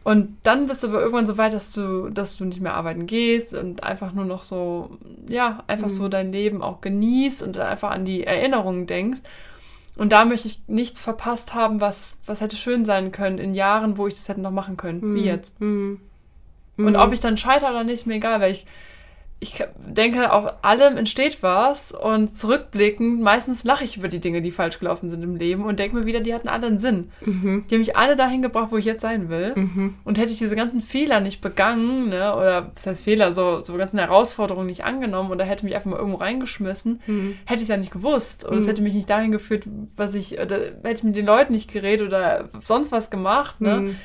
Mhm. 0.05 0.11
Und 0.11 0.37
dann 0.43 0.67
bist 0.67 0.83
du 0.83 0.87
aber 0.87 0.99
irgendwann 0.99 1.25
so 1.25 1.37
weit, 1.37 1.53
dass 1.53 1.73
du, 1.73 2.09
dass 2.09 2.37
du 2.37 2.45
nicht 2.45 2.61
mehr 2.61 2.75
arbeiten 2.75 3.07
gehst 3.07 3.53
und 3.53 3.83
einfach 3.83 4.13
nur 4.13 4.25
noch 4.25 4.43
so, 4.43 4.91
ja, 5.27 5.63
einfach 5.67 5.89
so 5.89 6.03
Mhm. 6.03 6.09
dein 6.11 6.31
Leben 6.31 6.61
auch 6.61 6.81
genießt 6.81 7.41
und 7.43 7.57
einfach 7.57 7.91
an 7.91 8.05
die 8.05 8.23
Erinnerungen 8.23 8.87
denkst. 8.87 9.21
Und 9.97 10.11
da 10.11 10.25
möchte 10.25 10.47
ich 10.47 10.61
nichts 10.67 10.99
verpasst 11.01 11.53
haben, 11.53 11.79
was, 11.81 12.17
was 12.25 12.41
hätte 12.41 12.57
schön 12.57 12.85
sein 12.85 13.11
können 13.11 13.37
in 13.37 13.53
Jahren, 13.53 13.97
wo 13.97 14.07
ich 14.07 14.13
das 14.15 14.27
hätte 14.29 14.41
noch 14.41 14.51
machen 14.51 14.77
können, 14.77 15.15
wie 15.15 15.23
jetzt. 15.23 15.59
Mhm. 15.61 15.99
Und 16.77 16.89
Mhm. 16.89 16.95
ob 16.95 17.13
ich 17.13 17.21
dann 17.21 17.37
scheitere 17.37 17.69
oder 17.69 17.83
nicht, 17.85 17.93
ist 18.01 18.05
mir 18.05 18.15
egal, 18.15 18.41
weil 18.41 18.51
ich, 18.51 18.65
ich 19.53 19.63
denke, 19.77 20.31
auch 20.33 20.53
allem 20.61 20.97
entsteht 20.97 21.41
was 21.43 21.91
und 21.91 22.37
zurückblickend, 22.37 23.21
meistens 23.21 23.63
lache 23.63 23.83
ich 23.83 23.97
über 23.97 24.07
die 24.07 24.19
Dinge, 24.19 24.41
die 24.41 24.51
falsch 24.51 24.79
gelaufen 24.79 25.09
sind 25.09 25.23
im 25.23 25.35
Leben 25.35 25.63
und 25.65 25.79
denke 25.79 25.95
mir 25.95 26.05
wieder, 26.05 26.19
die 26.19 26.33
hatten 26.33 26.47
alle 26.47 26.67
einen 26.67 26.79
Sinn. 26.79 27.11
Mhm. 27.21 27.65
Die 27.69 27.75
haben 27.75 27.79
mich 27.81 27.95
alle 27.95 28.15
dahin 28.15 28.41
gebracht, 28.41 28.69
wo 28.71 28.77
ich 28.77 28.85
jetzt 28.85 29.01
sein 29.01 29.29
will. 29.29 29.53
Mhm. 29.55 29.95
Und 30.03 30.17
hätte 30.17 30.31
ich 30.31 30.37
diese 30.39 30.55
ganzen 30.55 30.81
Fehler 30.81 31.19
nicht 31.19 31.41
begangen, 31.41 32.09
ne, 32.09 32.35
oder 32.35 32.71
was 32.75 32.87
heißt 32.87 33.03
Fehler, 33.03 33.33
so, 33.33 33.59
so 33.59 33.75
ganzen 33.77 33.99
Herausforderungen 33.99 34.67
nicht 34.67 34.83
angenommen 34.83 35.31
oder 35.31 35.45
hätte 35.45 35.65
mich 35.65 35.75
einfach 35.75 35.91
mal 35.91 35.97
irgendwo 35.97 36.17
reingeschmissen, 36.19 37.01
Mhm. 37.05 37.37
hätte 37.45 37.57
ich 37.57 37.63
es 37.63 37.67
ja 37.69 37.77
nicht 37.77 37.91
gewusst. 37.91 38.45
Oder 38.45 38.57
es 38.57 38.63
Mhm. 38.65 38.67
hätte 38.69 38.81
mich 38.81 38.93
nicht 38.95 39.09
dahin 39.09 39.31
geführt, 39.31 39.65
was 39.95 40.15
ich, 40.15 40.39
oder 40.39 40.57
hätte 40.57 40.91
ich 40.95 41.03
mit 41.03 41.15
den 41.15 41.25
Leuten 41.25 41.53
nicht 41.53 41.71
geredet 41.71 42.07
oder 42.07 42.49
sonst 42.61 42.91
was 42.91 43.09
gemacht, 43.09 43.61
ne, 43.61 43.75
Mhm. 43.81 43.95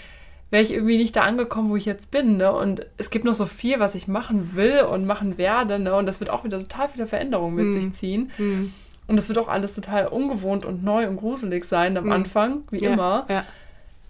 Wäre 0.50 0.62
ich 0.62 0.72
irgendwie 0.72 0.96
nicht 0.96 1.14
da 1.16 1.22
angekommen, 1.22 1.70
wo 1.70 1.76
ich 1.76 1.84
jetzt 1.84 2.10
bin, 2.10 2.36
ne. 2.36 2.52
Und 2.52 2.86
es 2.98 3.10
gibt 3.10 3.24
noch 3.24 3.34
so 3.34 3.46
viel, 3.46 3.78
was 3.80 3.94
ich 3.94 4.08
machen 4.08 4.50
will 4.54 4.80
und 4.82 5.06
machen 5.06 5.38
werde, 5.38 5.78
ne, 5.78 5.94
und 5.94 6.06
das 6.06 6.20
wird 6.20 6.30
auch 6.30 6.44
wieder 6.44 6.58
total 6.60 6.88
viele 6.88 7.06
Veränderungen 7.06 7.54
mit 7.54 7.66
Mhm. 7.66 7.72
sich 7.72 7.92
ziehen. 7.92 8.30
Mhm. 8.38 8.72
Und 9.06 9.16
das 9.16 9.28
wird 9.28 9.38
auch 9.38 9.48
alles 9.48 9.74
total 9.74 10.06
ungewohnt 10.08 10.64
und 10.64 10.84
neu 10.84 11.08
und 11.08 11.16
gruselig 11.16 11.64
sein 11.64 11.96
am 11.96 12.04
Mhm. 12.06 12.12
Anfang, 12.12 12.62
wie 12.70 12.78
Ja, 12.78 12.92
immer. 12.92 13.26
Ja. 13.28 13.44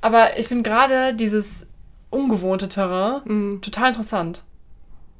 Aber 0.02 0.38
ich 0.38 0.48
finde 0.48 0.68
gerade 0.68 1.14
dieses 1.14 1.66
ungewohnte 2.10 2.68
Terrain 2.68 3.20
Mhm. 3.24 3.60
total 3.62 3.88
interessant. 3.88 4.42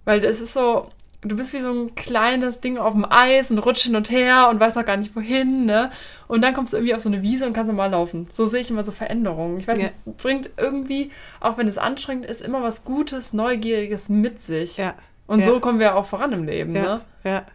Weil 0.04 0.24
es 0.24 0.40
ist 0.40 0.54
so, 0.54 0.88
du 1.22 1.36
bist 1.36 1.52
wie 1.52 1.60
so 1.60 1.70
ein 1.70 1.94
kleines 1.94 2.60
Ding 2.60 2.78
auf 2.78 2.92
dem 2.94 3.04
Eis 3.04 3.50
und 3.50 3.58
rutscht 3.58 3.82
hin 3.82 3.94
und 3.96 4.10
her 4.10 4.48
und 4.50 4.58
weißt 4.58 4.76
noch 4.76 4.86
gar 4.86 4.96
nicht 4.96 5.14
wohin, 5.14 5.66
ne? 5.66 5.90
Und 6.28 6.42
dann 6.42 6.54
kommst 6.54 6.72
du 6.72 6.78
irgendwie 6.78 6.94
auf 6.94 7.02
so 7.02 7.08
eine 7.10 7.20
Wiese 7.22 7.46
und 7.46 7.52
kannst 7.52 7.68
normal 7.70 7.90
laufen. 7.90 8.26
So 8.30 8.46
sehe 8.46 8.60
ich 8.60 8.70
immer 8.70 8.84
so 8.84 8.92
Veränderungen. 8.92 9.58
Ich 9.58 9.68
weiß 9.68 9.78
Ja. 9.78 9.84
es 9.86 9.94
bringt 10.16 10.50
irgendwie, 10.56 11.10
auch 11.40 11.58
wenn 11.58 11.68
es 11.68 11.76
anstrengend 11.78 12.24
ist, 12.26 12.40
immer 12.40 12.62
was 12.62 12.84
Gutes, 12.84 13.32
Neugieriges 13.32 14.08
mit 14.08 14.40
sich. 14.40 14.76
Ja. 14.78 14.94
Und 15.26 15.40
Ja. 15.40 15.46
so 15.46 15.60
kommen 15.60 15.78
wir 15.78 15.94
auch 15.96 16.06
voran 16.06 16.32
im 16.32 16.44
Leben, 16.44 16.74
Ja, 16.74 16.82
ne? 16.82 17.00
ja. 17.24 17.46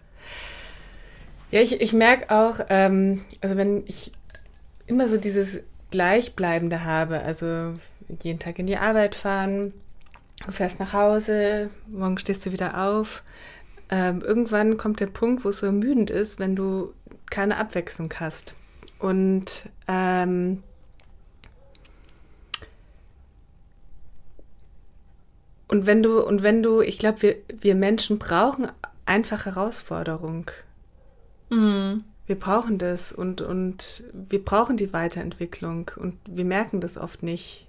Ja, 1.52 1.62
ich, 1.62 1.80
ich 1.82 1.94
merke 1.94 2.34
auch, 2.36 2.60
ähm, 2.70 3.22
also 3.42 3.56
wenn 3.58 3.84
ich 3.88 4.12
immer 4.88 5.08
so 5.08 5.18
dieses 5.18 5.62
Gleichbleibende 5.92 6.84
habe, 6.84 7.22
also 7.22 7.74
jeden 8.22 8.40
Tag 8.40 8.60
in 8.60 8.68
die 8.68 8.78
Arbeit 8.78 9.16
fahren, 9.16 9.74
du 10.46 10.52
fährst 10.52 10.80
nach 10.80 10.94
Hause, 10.94 11.70
morgen 11.88 12.18
stehst 12.18 12.46
du 12.46 12.52
wieder 12.52 12.84
auf. 12.86 13.24
Ähm, 13.90 14.22
irgendwann 14.22 14.78
kommt 14.78 15.00
der 15.00 15.08
Punkt, 15.08 15.46
wo 15.46 15.50
es 15.50 15.60
so 15.60 15.68
ermüdend 15.68 16.10
ist, 16.10 16.40
wenn 16.40 16.56
du 16.56 16.94
keine 17.30 17.58
Abwechslung 17.58 18.14
hast. 18.20 18.56
Und 19.00 19.70
ähm, 19.88 20.64
und 25.68 25.86
wenn 25.86 26.04
du, 26.04 26.22
und 26.26 26.44
wenn 26.44 26.64
du, 26.64 26.82
ich 26.82 27.00
glaube, 27.00 27.22
wir, 27.22 27.36
wir 27.48 27.76
Menschen 27.76 28.20
brauchen 28.20 28.68
einfach 29.06 29.46
Herausforderung. 29.46 30.50
Mhm. 31.50 32.04
Wir 32.28 32.40
brauchen 32.40 32.80
das 32.80 33.12
und, 33.12 33.42
und 33.42 34.04
wir 34.14 34.44
brauchen 34.44 34.78
die 34.78 34.94
Weiterentwicklung 34.94 35.92
und 35.96 36.18
wir 36.28 36.46
merken 36.46 36.82
das 36.82 36.98
oft 36.98 37.22
nicht, 37.22 37.68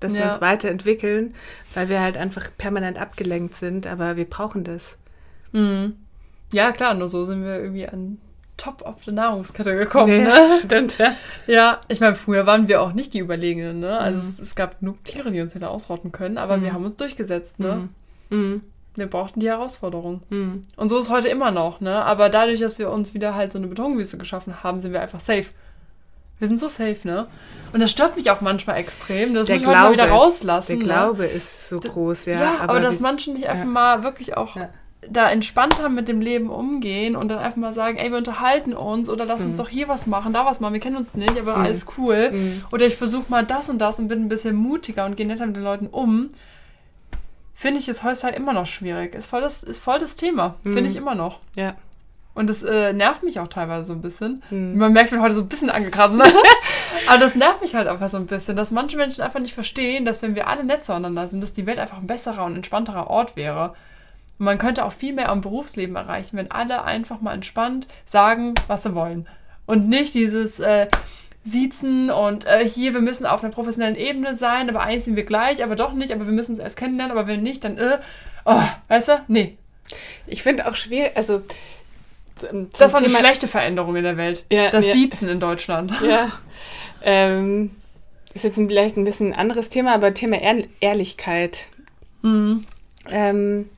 dass 0.00 0.14
wir 0.14 0.22
Ja. 0.22 0.28
uns 0.28 0.40
weiterentwickeln, 0.40 1.34
weil 1.74 1.88
wir 1.88 2.00
halt 2.00 2.16
einfach 2.16 2.50
permanent 2.58 2.98
abgelenkt 3.00 3.54
sind, 3.54 3.86
aber 3.86 4.16
wir 4.16 4.24
brauchen 4.24 4.64
das. 4.64 4.96
Mhm. 5.52 5.96
Ja, 6.52 6.72
klar, 6.72 6.94
nur 6.94 7.08
so 7.08 7.24
sind 7.24 7.44
wir 7.44 7.58
irgendwie 7.60 7.88
an 7.88 8.18
Top 8.58 8.82
of 8.82 8.96
the 9.04 9.12
Nahrungskette 9.12 9.74
gekommen, 9.74 10.24
Ja, 10.24 10.34
ne? 10.48 10.48
stimmt, 10.64 10.98
ja. 10.98 11.14
Ja, 11.46 11.80
ich 11.88 12.00
meine, 12.00 12.14
früher 12.14 12.46
waren 12.46 12.68
wir 12.68 12.82
auch 12.82 12.92
nicht 12.92 13.14
die 13.14 13.18
Überlegenen, 13.18 13.80
ne? 13.80 13.98
Also 13.98 14.18
Mhm. 14.18 14.34
es, 14.34 14.38
es 14.38 14.54
gab 14.54 14.80
genug 14.80 15.02
Tiere, 15.04 15.30
die 15.32 15.40
uns 15.40 15.54
hätte 15.54 15.68
ausrotten 15.70 16.12
können, 16.12 16.38
aber 16.38 16.60
wir 16.60 16.68
Mhm. 16.70 16.74
haben 16.74 16.84
uns 16.84 16.96
durchgesetzt, 16.96 17.58
ne? 17.58 17.88
Mhm. 18.30 18.62
Wir 18.94 19.06
brauchten 19.06 19.40
die 19.40 19.48
Herausforderung. 19.48 20.22
Mhm. 20.28 20.62
Und 20.76 20.90
so 20.90 20.98
ist 20.98 21.08
heute 21.10 21.28
immer 21.28 21.50
noch, 21.50 21.80
ne? 21.80 22.04
Aber 22.04 22.28
dadurch, 22.28 22.60
dass 22.60 22.78
wir 22.78 22.90
uns 22.90 23.14
wieder 23.14 23.34
halt 23.34 23.50
so 23.52 23.58
eine 23.58 23.66
Betonwüste 23.68 24.18
geschaffen 24.18 24.62
haben, 24.62 24.78
sind 24.78 24.92
wir 24.92 25.00
einfach 25.00 25.20
safe. 25.20 25.46
Wir 26.38 26.48
sind 26.48 26.60
so 26.60 26.68
safe, 26.68 26.98
ne? 27.04 27.26
Und 27.72 27.80
das 27.80 27.90
stört 27.90 28.16
mich 28.16 28.30
auch 28.30 28.42
manchmal 28.42 28.76
extrem. 28.76 29.32
Das 29.32 29.46
Der 29.46 29.56
muss 29.56 29.62
ich 29.62 29.68
heute 29.68 29.78
mal 29.80 29.92
wieder 29.92 30.06
Glaube, 30.06 30.20
rauslassen. 30.20 30.78
Der 30.80 30.86
ne? 30.86 30.92
Glaube 30.92 31.24
ist 31.24 31.68
so 31.70 31.80
groß, 31.80 32.26
ja. 32.26 32.34
Ja, 32.40 32.56
aber, 32.60 32.80
dass 32.80 32.98
wir- 33.00 33.02
manche 33.08 33.32
nicht 33.32 33.48
einfach 33.48 33.64
ja. 33.64 33.70
mal 33.70 34.02
wirklich 34.04 34.36
auch 34.36 34.56
Ja. 34.56 34.68
Da 35.08 35.30
entspannter 35.30 35.88
mit 35.88 36.06
dem 36.08 36.20
Leben 36.20 36.48
umgehen 36.48 37.16
und 37.16 37.28
dann 37.28 37.38
einfach 37.38 37.56
mal 37.56 37.74
sagen, 37.74 37.98
ey, 37.98 38.10
wir 38.10 38.18
unterhalten 38.18 38.72
uns 38.72 39.10
oder 39.10 39.24
lass 39.24 39.40
uns 39.40 39.54
Mhm. 39.54 39.56
doch 39.56 39.68
hier 39.68 39.88
was 39.88 40.06
machen, 40.06 40.32
da 40.32 40.46
was 40.46 40.60
machen, 40.60 40.74
wir 40.74 40.80
kennen 40.80 40.96
uns 40.96 41.14
nicht, 41.14 41.36
aber 41.38 41.56
Mhm. 41.56 41.64
alles 41.64 41.86
cool. 41.98 42.30
Mhm. 42.32 42.64
Oder 42.70 42.86
ich 42.86 42.96
versuche 42.96 43.28
mal 43.28 43.44
das 43.44 43.68
und 43.68 43.78
das 43.80 43.98
und 43.98 44.08
bin 44.08 44.20
ein 44.22 44.28
bisschen 44.28 44.54
mutiger 44.54 45.04
und 45.04 45.16
gehe 45.16 45.26
netter 45.26 45.44
mit 45.46 45.56
den 45.56 45.64
Leuten 45.64 45.88
um. 45.88 46.30
Finde 47.54 47.78
ich 47.80 47.88
es 47.88 48.02
heutzutage 48.02 48.36
immer 48.36 48.52
noch 48.52 48.66
schwierig. 48.66 49.14
Ist 49.14 49.26
voll 49.26 49.40
das, 49.40 49.62
ist 49.62 49.78
voll 49.78 49.98
das 49.98 50.16
Thema. 50.16 50.54
Finde 50.62 50.82
Mhm. 50.82 50.86
ich 50.86 50.96
immer 50.96 51.14
noch. 51.14 51.40
Ja. 51.56 51.74
Und 52.34 52.48
das 52.48 52.62
äh, 52.62 52.92
nervt 52.94 53.22
mich 53.24 53.38
auch 53.40 53.48
teilweise 53.48 53.84
so 53.84 53.92
ein 53.92 54.00
bisschen. 54.00 54.42
Mhm. 54.50 54.78
Man 54.78 54.92
merkt, 54.92 55.06
ich 55.08 55.12
bin 55.12 55.20
heute 55.22 55.34
so 55.34 55.42
ein 55.42 55.48
bisschen 55.48 55.68
angekratzt. 55.68 56.16
Ne? 56.16 56.24
Aber 57.08 57.18
das 57.18 57.34
nervt 57.34 57.60
mich 57.60 57.74
halt 57.74 57.88
einfach 57.88 58.08
so 58.08 58.16
ein 58.16 58.26
bisschen, 58.26 58.56
dass 58.56 58.70
manche 58.70 58.96
Menschen 58.96 59.22
einfach 59.22 59.38
nicht 59.40 59.52
verstehen, 59.54 60.04
dass 60.04 60.22
wenn 60.22 60.34
wir 60.34 60.48
alle 60.48 60.64
nett 60.64 60.82
zueinander 60.84 61.28
sind, 61.28 61.42
dass 61.42 61.52
die 61.52 61.66
Welt 61.66 61.78
einfach 61.78 61.98
ein 61.98 62.06
besserer 62.06 62.44
und 62.44 62.56
entspannterer 62.56 63.08
Ort 63.10 63.36
wäre. 63.36 63.74
Und 64.38 64.46
man 64.46 64.58
könnte 64.58 64.84
auch 64.84 64.92
viel 64.92 65.12
mehr 65.12 65.28
am 65.28 65.40
Berufsleben 65.40 65.96
erreichen, 65.96 66.36
wenn 66.36 66.50
alle 66.50 66.82
einfach 66.84 67.20
mal 67.20 67.34
entspannt 67.34 67.86
sagen, 68.04 68.54
was 68.66 68.82
sie 68.82 68.94
wollen. 68.94 69.28
Und 69.66 69.88
nicht 69.88 70.14
dieses 70.14 70.58
äh, 70.60 70.88
Siezen 71.44 72.10
und 72.10 72.46
äh, 72.46 72.68
hier, 72.68 72.94
wir 72.94 73.00
müssen 73.00 73.26
auf 73.26 73.42
einer 73.42 73.52
professionellen 73.52 73.96
Ebene 73.96 74.34
sein, 74.34 74.68
aber 74.68 74.80
eigentlich 74.82 75.04
sind 75.04 75.16
wir 75.16 75.24
gleich, 75.24 75.62
aber 75.62 75.76
doch 75.76 75.92
nicht, 75.92 76.12
aber 76.12 76.26
wir 76.26 76.32
müssen 76.32 76.52
uns 76.52 76.60
erst 76.60 76.76
kennenlernen, 76.76 77.16
aber 77.16 77.26
wenn 77.28 77.42
nicht, 77.42 77.64
dann, 77.64 77.78
äh, 77.78 77.98
oh, 78.44 78.60
weißt 78.88 79.08
du? 79.08 79.24
Nee. 79.28 79.56
Ich 80.26 80.42
finde 80.42 80.66
auch 80.68 80.74
schwierig, 80.74 81.12
also 81.16 81.42
zum, 82.36 82.70
Das 82.70 82.92
war 82.92 82.98
eine 83.00 83.08
Thema- 83.08 83.18
schlechte 83.20 83.48
Veränderung 83.48 83.96
in 83.96 84.04
der 84.04 84.16
Welt. 84.16 84.44
Ja, 84.50 84.70
das 84.70 84.86
ja. 84.86 84.92
Siezen 84.92 85.28
in 85.28 85.40
Deutschland. 85.40 85.92
Ja. 86.02 86.30
Ähm, 87.04 87.72
ist 88.32 88.44
jetzt 88.44 88.54
vielleicht 88.56 88.96
ein 88.96 89.04
bisschen 89.04 89.32
ein 89.32 89.38
anderes 89.38 89.68
Thema, 89.68 89.92
aber 89.94 90.14
Thema 90.14 90.40
Ehr 90.40 90.62
Ehrlichkeit. 90.80 91.66
Mhm. 92.22 92.64
Ähm, 93.10 93.68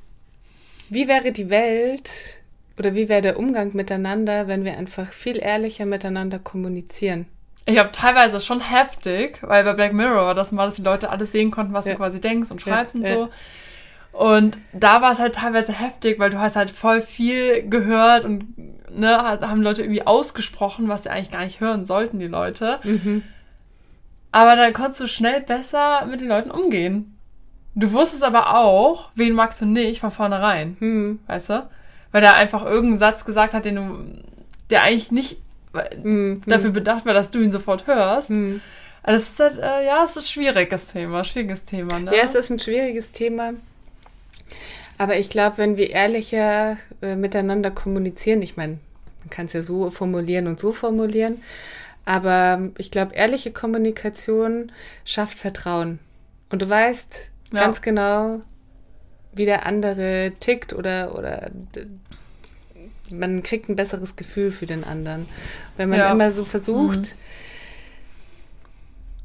wie 0.95 1.09
wäre 1.09 1.33
die 1.33 1.51
Welt 1.51 2.39
oder 2.79 2.95
wie 2.95 3.09
wäre 3.09 3.23
der 3.23 3.39
Umgang 3.39 3.71
miteinander, 3.75 4.49
wenn 4.49 4.65
wir 4.65 4.77
einfach 4.79 5.09
viel 5.09 5.39
ehrlicher 5.39 5.87
miteinander 5.87 6.39
kommunizieren? 6.39 7.27
Ich 7.67 7.79
habe 7.79 7.93
teilweise 7.93 8.41
schon 8.41 8.61
heftig, 8.61 9.39
weil 9.43 9.65
bei 9.65 9.73
Black 9.73 9.93
Mirror 9.93 10.27
war 10.27 10.35
das 10.35 10.53
mal, 10.53 10.67
dass 10.67 10.77
die 10.77 10.83
Leute 10.83 11.09
alles 11.11 11.33
sehen 11.33 11.51
konnten, 11.51 11.73
was 11.73 11.87
Ja. 11.87 11.93
du 11.93 11.99
quasi 11.99 12.21
denkst 12.21 12.51
und 12.51 12.61
Ja, 12.65 12.73
schreibst 12.75 12.97
und 12.97 13.07
ja. 13.07 13.15
so. 13.15 13.29
Und 14.13 14.59
da 14.73 15.03
war 15.03 15.13
es 15.13 15.19
halt 15.19 15.35
teilweise 15.37 15.73
heftig, 15.73 16.19
weil 16.19 16.31
du 16.31 16.39
hast 16.39 16.57
halt 16.57 16.71
voll 16.71 17.01
viel 17.01 17.69
gehört 17.69 18.25
und 18.25 18.55
ne, 18.97 19.19
haben 19.19 19.63
Leute 19.63 19.83
irgendwie 19.83 20.07
ausgesprochen, 20.07 20.89
was 20.89 21.03
sie 21.05 21.11
eigentlich 21.11 21.31
gar 21.33 21.45
nicht 21.45 21.61
hören 21.61 21.85
sollten, 21.85 22.19
die 22.21 22.29
Leute. 22.29 22.79
Mhm. 22.85 23.23
Aber 24.31 24.57
dann 24.57 24.73
konntest 24.73 25.01
du 25.01 25.07
schnell 25.07 25.41
besser 25.41 26.07
mit 26.07 26.21
den 26.21 26.29
Leuten 26.29 26.51
umgehen. 26.51 27.14
Du 27.75 27.93
wusstest 27.93 28.23
aber 28.23 28.57
auch, 28.59 29.11
wen 29.15 29.33
magst 29.35 29.61
du 29.61 29.67
nicht 29.67 30.01
von 30.01 30.11
vornherein, 30.11 30.77
Mhm. 30.81 31.19
weißt 31.27 31.51
du? 31.51 31.69
Weil 32.13 32.21
der 32.21 32.37
einfach 32.37 32.65
irgendeinen 32.65 32.99
Satz 33.01 33.25
gesagt 33.25 33.55
hat, 33.55 33.65
den 33.65 33.77
du, 33.77 34.23
der 34.71 34.83
eigentlich 34.83 35.11
nicht 35.11 35.39
Mhm. 36.03 36.43
dafür 36.47 36.71
bedacht 36.71 37.05
war, 37.05 37.15
dass 37.15 37.31
du 37.31 37.41
ihn 37.41 37.51
sofort 37.51 37.87
hörst. 37.89 38.31
Mhm. 38.31 38.61
Also 39.03 39.21
es 39.23 39.29
ist 39.31 39.41
halt, 39.41 39.59
äh, 39.59 39.85
ja, 39.87 40.05
es 40.05 40.17
ist 40.17 40.25
ein 40.29 40.33
schwieriges 40.33 40.87
Thema, 40.87 41.25
schwieriges 41.25 41.65
Thema, 41.65 41.99
ne? 41.99 42.17
Ja, 42.17 42.23
es 42.23 42.35
ist 42.37 42.51
ein 42.51 42.59
schwieriges 42.61 43.11
Thema. 43.13 43.55
Aber 44.97 45.17
ich 45.17 45.29
glaube, 45.29 45.59
wenn 45.59 45.77
wir 45.77 45.91
ehrlicher 45.91 46.77
äh, 47.03 47.17
miteinander 47.17 47.71
kommunizieren, 47.73 48.41
ich 48.43 48.57
meine, 48.57 48.79
man 49.23 49.31
kann 49.31 49.47
es 49.47 49.53
ja 49.53 49.63
so 49.63 49.91
formulieren 49.91 50.47
und 50.47 50.61
so 50.61 50.71
formulieren, 50.73 51.43
aber 52.05 52.71
ich 52.79 52.91
glaube, 52.93 53.15
ehrliche 53.15 53.51
Kommunikation 53.51 54.71
schafft 55.05 55.39
Vertrauen. 55.39 55.99
Und 56.51 56.63
du 56.63 56.69
weißt 56.69 57.31
Ja. 57.55 57.61
ganz 57.63 57.83
genau, 57.83 58.41
wie 59.33 59.45
der 59.47 59.67
andere 59.67 60.33
tickt 60.41 60.73
oder, 60.73 61.17
oder 61.19 61.51
man 63.13 63.43
kriegt 63.43 63.69
ein 63.69 63.77
besseres 63.77 64.17
Gefühl 64.17 64.51
für 64.51 64.67
den 64.67 64.85
anderen. 64.85 65.27
Wenn 65.77 65.89
man 65.89 65.99
Ja. 65.99 66.11
immer 66.13 66.31
so 66.31 66.45
versucht, 66.45 66.99
Mhm. 66.99 67.19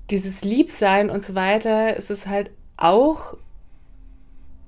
dieses 0.10 0.44
Liebsein 0.44 1.10
und 1.10 1.24
so 1.24 1.36
weiter, 1.36 1.96
ist 1.96 2.10
es 2.10 2.26
halt 2.28 2.50
auch, 2.78 3.38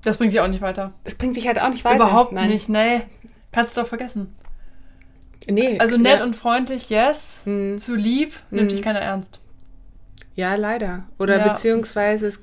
Das 0.04 0.18
bringt 0.18 0.32
dich 0.32 0.40
auch 0.40 0.48
nicht 0.48 0.60
weiter. 0.62 0.92
es 1.04 1.14
bringt 1.14 1.36
dich 1.36 1.46
halt 1.46 1.60
auch 1.60 1.70
nicht 1.70 1.84
weiter. 1.84 1.96
Überhaupt 1.96 2.32
Nein. 2.32 2.48
nicht, 2.50 2.68
nee. 2.68 3.02
Kannst 3.50 3.76
du 3.76 3.80
doch 3.82 3.88
vergessen. 3.88 4.34
Nee, 5.48 5.78
Also 5.80 5.96
nett 5.96 6.20
ja. 6.20 6.24
und 6.24 6.36
freundlich, 6.36 6.88
yes. 6.88 7.42
Hm. 7.44 7.76
Zu 7.78 7.96
lieb, 7.96 8.32
nimmt 8.50 8.70
Mhm. 8.70 8.74
dich 8.76 8.82
keiner 8.82 9.00
ernst. 9.00 9.40
Ja, 10.36 10.54
leider. 10.54 11.04
Oder 11.18 11.38
Ja. 11.38 11.48
beziehungsweise 11.48 12.28
es, 12.28 12.40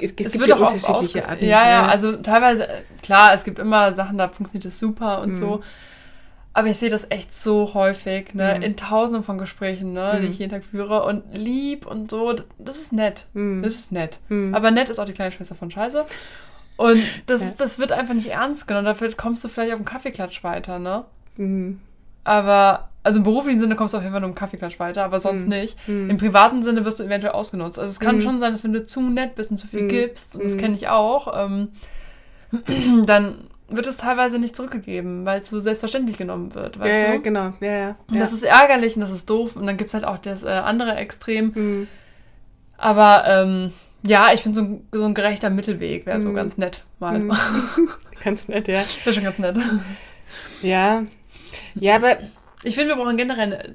es, 0.00 0.12
es 0.12 0.26
Es 0.26 0.32
gibt 0.34 0.46
ja 0.48 0.56
auch 0.56 0.60
unterschiedliche 0.60 1.28
Arten. 1.28 1.44
Ja, 1.44 1.68
ja, 1.68 1.86
also 1.86 2.16
teilweise, 2.16 2.68
klar, 3.02 3.32
es 3.34 3.44
gibt 3.44 3.58
immer 3.58 3.92
Sachen, 3.92 4.18
da 4.18 4.28
funktioniert 4.28 4.64
es 4.66 4.78
super 4.78 5.20
und 5.20 5.30
Mhm. 5.30 5.34
so. 5.36 5.60
Aber 6.52 6.68
ich 6.68 6.78
sehe 6.78 6.88
das 6.88 7.06
echt 7.10 7.34
so 7.34 7.74
häufig, 7.74 8.32
ne? 8.34 8.54
Mhm. 8.56 8.62
In 8.62 8.76
tausenden 8.76 9.22
von 9.22 9.36
Gesprächen, 9.36 9.92
ne? 9.92 10.12
die 10.20 10.26
Mhm. 10.26 10.30
ich 10.32 10.38
jeden 10.38 10.50
Tag 10.50 10.64
führe. 10.64 11.04
Und 11.04 11.24
lieb 11.36 11.84
und 11.86 12.10
so, 12.10 12.34
das 12.58 12.78
ist 12.78 12.92
nett. 12.94 13.26
Mhm. 13.34 13.62
Das 13.62 13.74
ist 13.74 13.92
nett. 13.92 14.18
Mhm. 14.30 14.54
Aber 14.54 14.70
nett 14.70 14.88
ist 14.88 14.98
auch 14.98 15.04
die 15.04 15.12
kleine 15.12 15.32
Schwester 15.32 15.54
von 15.54 15.70
Scheiße. 15.70 16.06
Und 16.78 17.02
das, 17.26 17.42
Ja. 17.42 17.50
das 17.58 17.78
wird 17.78 17.92
einfach 17.92 18.14
nicht 18.14 18.30
ernst 18.30 18.66
genommen. 18.66 18.86
Dafür 18.86 19.12
kommst 19.14 19.44
du 19.44 19.48
vielleicht 19.48 19.72
auf 19.72 19.78
den 19.80 19.84
Kaffeeklatsch 19.84 20.42
weiter, 20.44 20.78
ne? 20.78 21.04
Mhm. 21.36 21.80
Aber, 22.24 22.88
also 23.06 23.18
im 23.18 23.22
beruflichen 23.24 23.60
Sinne 23.60 23.76
kommst 23.76 23.94
du 23.94 23.98
auf 23.98 24.02
jeden 24.02 24.12
Fall 24.12 24.20
nur 24.20 24.28
im 24.30 24.34
Kaffeeklatsch 24.34 24.78
weiter, 24.78 25.04
aber 25.04 25.20
sonst 25.20 25.44
Mhm. 25.44 25.48
nicht. 25.48 25.88
Mhm. 25.88 26.10
Im 26.10 26.18
privaten 26.18 26.62
Sinne 26.62 26.84
wirst 26.84 26.98
du 27.00 27.04
eventuell 27.04 27.32
ausgenutzt. 27.32 27.78
Also 27.78 27.90
es 27.90 28.00
kann 28.00 28.16
Mhm. 28.16 28.20
schon 28.22 28.40
sein, 28.40 28.52
dass 28.52 28.64
wenn 28.64 28.72
du 28.72 28.84
zu 28.84 29.00
nett 29.00 29.34
bist 29.36 29.50
und 29.50 29.56
zu 29.56 29.66
viel 29.68 29.86
gibst, 29.88 30.36
und 30.36 30.44
das 30.44 30.56
kenne 30.56 30.74
ich 30.74 30.88
auch, 30.88 31.32
ähm, 31.46 31.68
dann 33.06 33.48
wird 33.68 33.86
es 33.86 33.96
teilweise 33.96 34.38
nicht 34.38 34.54
zurückgegeben, 34.54 35.24
weil 35.24 35.40
es 35.40 35.48
so 35.50 35.60
selbstverständlich 35.60 36.16
genommen 36.16 36.54
wird, 36.54 36.78
weißt 36.78 36.92
ja, 37.02 37.08
ja, 37.08 37.16
du? 37.16 37.22
genau. 37.22 37.52
Ja, 37.60 37.72
ja. 37.78 37.96
Und 38.08 38.14
ja. 38.14 38.20
das 38.20 38.32
ist 38.32 38.44
ärgerlich 38.44 38.94
und 38.94 39.00
das 39.00 39.10
ist 39.10 39.28
doof. 39.28 39.56
Und 39.56 39.66
dann 39.66 39.76
gibt 39.76 39.88
es 39.88 39.94
halt 39.94 40.04
auch 40.04 40.18
das 40.18 40.42
äh, 40.44 40.48
andere 40.48 40.94
Extrem. 40.96 41.88
Aber 42.78 43.24
ähm, 43.26 43.72
ja, 44.02 44.32
ich 44.32 44.42
finde 44.42 44.56
so 44.56 44.62
ein, 44.64 44.86
so 44.92 45.04
ein 45.04 45.14
gerechter 45.14 45.50
Mittelweg 45.50 46.06
wäre 46.06 46.20
so 46.20 46.32
ganz 46.32 46.56
nett 46.56 46.82
mal. 47.00 47.20
Ganz 48.24 48.48
nett, 48.48 48.66
ja. 48.68 48.80
Wäre 49.04 49.14
schon 49.14 49.22
ganz 49.24 49.38
nett. 49.38 49.56
Ja. 50.62 51.02
Ja, 51.74 51.96
aber 51.96 52.16
Ich 52.62 52.74
finde, 52.74 52.90
wir 52.90 52.96
brauchen 52.96 53.16
generell 53.16 53.74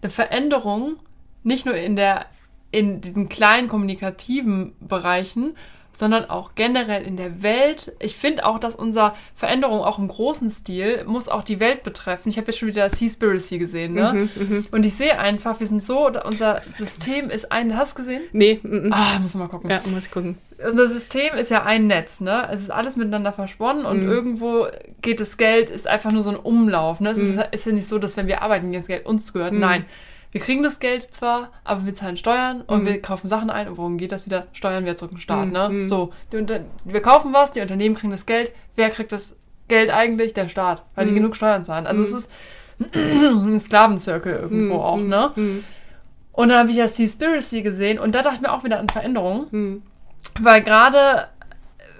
eine, 0.00 0.10
Veränderung, 0.10 0.96
nicht 1.42 1.66
nur 1.66 1.74
in 1.74 1.96
der 1.96 2.26
in 2.72 3.00
diesen 3.00 3.28
kleinen 3.28 3.68
kommunikativen 3.68 4.74
Bereichen, 4.80 5.56
sondern 5.98 6.26
auch 6.28 6.50
generell 6.54 7.02
in 7.04 7.16
der 7.16 7.42
Welt. 7.42 7.92
Ich 8.00 8.16
finde 8.16 8.44
auch, 8.46 8.58
dass 8.58 8.76
unsere 8.76 9.14
Veränderung 9.34 9.80
auch 9.80 9.98
im 9.98 10.08
großen 10.08 10.50
Stil 10.50 11.04
muss 11.06 11.28
auch 11.28 11.42
die 11.42 11.58
Welt 11.60 11.82
betreffen. 11.82 12.28
Ich 12.28 12.36
habe 12.36 12.48
jetzt 12.48 12.58
schon 12.58 12.68
wieder 12.68 12.88
Seaspiracy 12.90 13.58
gesehen, 13.58 13.94
ne? 13.94 14.12
Mhm, 14.36 14.48
mhm. 14.48 14.62
Und 14.72 14.84
ich 14.86 14.94
sehe 14.94 15.18
einfach, 15.18 15.58
wir 15.60 15.66
sind 15.66 15.82
so, 15.82 16.08
unser 16.24 16.60
System 16.62 17.30
ist 17.30 17.50
ein, 17.50 17.76
hast 17.76 17.92
du 17.96 18.02
gesehen? 18.02 18.22
Nee, 18.32 18.60
mhm. 18.62 18.92
Ah, 18.92 19.18
muss 19.20 19.34
mal 19.34 19.48
gucken. 19.48 19.70
ja, 19.70 19.80
muss 19.90 20.06
ich 20.06 20.10
gucken. 20.10 20.38
Unser 20.70 20.88
System 20.88 21.34
ist 21.34 21.50
ja 21.50 21.64
ein 21.64 21.86
Netz, 21.86 22.20
ne? 22.20 22.48
Es 22.50 22.62
ist 22.62 22.70
alles 22.70 22.96
miteinander 22.96 23.32
versponnen 23.32 23.84
und 23.84 24.04
Mhm. 24.04 24.10
irgendwo 24.10 24.66
geht 25.02 25.20
das 25.20 25.36
Geld, 25.36 25.68
ist 25.70 25.86
einfach 25.86 26.12
nur 26.12 26.22
so 26.22 26.30
ein 26.30 26.36
Umlauf, 26.36 27.00
ne? 27.00 27.10
Es 27.10 27.18
Mhm. 27.18 27.38
ist, 27.38 27.48
ist 27.52 27.66
ja 27.66 27.72
nicht 27.72 27.86
so, 27.86 27.98
dass 27.98 28.16
wenn 28.16 28.26
wir 28.26 28.42
arbeiten, 28.42 28.72
das 28.72 28.86
Geld 28.86 29.04
uns 29.06 29.32
gehört. 29.32 29.52
Mhm. 29.52 29.60
Nein. 29.60 29.84
Wir 30.36 30.42
kriegen 30.44 30.62
das 30.62 30.80
Geld 30.80 31.02
zwar, 31.02 31.50
aber 31.64 31.86
wir 31.86 31.94
zahlen 31.94 32.18
Steuern 32.18 32.60
und 32.60 32.82
Mhm. 32.82 32.86
wir 32.86 33.00
kaufen 33.00 33.26
Sachen 33.26 33.48
ein 33.48 33.68
und 33.68 33.78
worum 33.78 33.96
geht 33.96 34.12
das 34.12 34.26
wieder? 34.26 34.46
Steuern 34.52 34.84
wir 34.84 34.94
zurück 34.94 35.12
den 35.12 35.18
Staat, 35.20 35.46
Mhm. 35.46 35.52
ne? 35.52 35.68
Mhm. 35.70 35.88
So, 35.88 36.12
die 36.30 36.36
Unter 36.36 36.60
wir 36.84 37.00
kaufen 37.00 37.32
was, 37.32 37.52
die 37.52 37.62
Unternehmen 37.62 37.94
kriegen 37.94 38.10
das 38.10 38.26
Geld. 38.26 38.52
Wer 38.74 38.90
kriegt 38.90 39.12
das 39.12 39.34
Geld 39.68 39.88
eigentlich? 39.90 40.34
Der 40.34 40.50
Staat, 40.50 40.82
weil 40.94 41.06
die 41.06 41.12
Mhm. 41.12 41.16
genug 41.16 41.36
Steuern 41.36 41.64
zahlen. 41.64 41.86
Also 41.86 42.02
Mhm. 42.02 42.06
es 42.08 42.12
ist 42.12 42.30
ein 42.94 43.58
Sklavenzirkel 43.60 44.34
irgendwo 44.34 44.74
Mhm, 44.74 44.80
auch, 44.80 44.96
mhm, 44.98 45.08
ne? 45.08 45.30
mhm, 45.36 45.64
Und 46.32 46.50
dann 46.50 46.58
habe 46.58 46.70
ich 46.70 46.76
ja 46.76 46.86
Seaspiracy 46.86 47.62
gesehen 47.62 47.98
und 47.98 48.14
da 48.14 48.20
dachte 48.20 48.36
ich 48.36 48.42
mir 48.42 48.52
auch 48.52 48.62
wieder 48.62 48.78
an 48.78 48.90
Veränderungen. 48.90 49.46
mhm. 49.50 49.82
Weil 50.38 50.60
gerade 50.62 51.28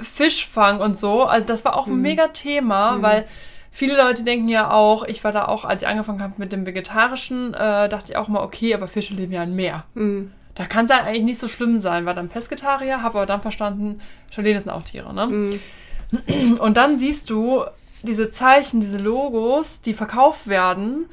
Fischfang 0.03 0.81
und 0.81 0.99
so, 0.99 1.22
also 1.25 1.46
das 1.46 1.64
war 1.64 1.75
auch 1.75 1.87
ein 1.87 1.94
Mhm. 1.96 2.03
mega 2.03 2.29
Thema, 2.29 2.99
Mhm. 2.99 3.03
weil 3.03 3.27
viele 3.77 3.95
Leute 3.99 4.23
denken 4.23 4.49
ja 4.49 4.71
auch, 4.71 5.05
ich 5.05 5.23
war 5.23 5.33
da 5.33 5.45
auch, 5.45 5.67
als 5.67 5.83
ich 5.83 5.89
angefangen 5.89 6.23
habe 6.23 6.33
mit 6.39 6.51
dem 6.51 6.65
Vegetarischen, 6.65 7.53
äh, 7.53 7.91
dachte 7.91 8.12
ich 8.12 8.17
auch 8.17 8.27
mal, 8.27 8.43
okay, 8.43 8.75
aber 8.75 8.89
Fische 8.89 9.12
leben 9.12 9.33
ja 9.33 9.43
im 9.43 9.55
Meer. 9.55 9.85
Mhm. 9.93 10.33
Da 10.55 10.65
kann 10.65 10.87
es 10.87 10.91
ja 10.91 11.03
eigentlich 11.05 11.25
nicht 11.25 11.39
so 11.39 11.47
schlimm 11.47 11.79
sein, 11.79 12.07
war 12.07 12.15
dann 12.15 12.31
Pesketarier, 12.31 13.03
habe 13.03 13.19
aber 13.19 13.27
dann 13.27 13.43
verstanden, 13.43 14.01
Chalene 14.31 14.59
sind 14.59 14.71
auch 14.71 14.83
Tiere, 14.83 15.12
ne? 15.12 15.27
Mhm. 15.27 16.55
Und 16.59 16.79
dann 16.79 16.97
siehst 16.97 17.29
du 17.29 17.65
diese 18.03 18.31
Zeichen, 18.31 18.81
diese 18.81 18.97
Logos, 18.97 19.83
die 19.83 19.93
verkauft 19.93 20.47
werden, 20.47 21.05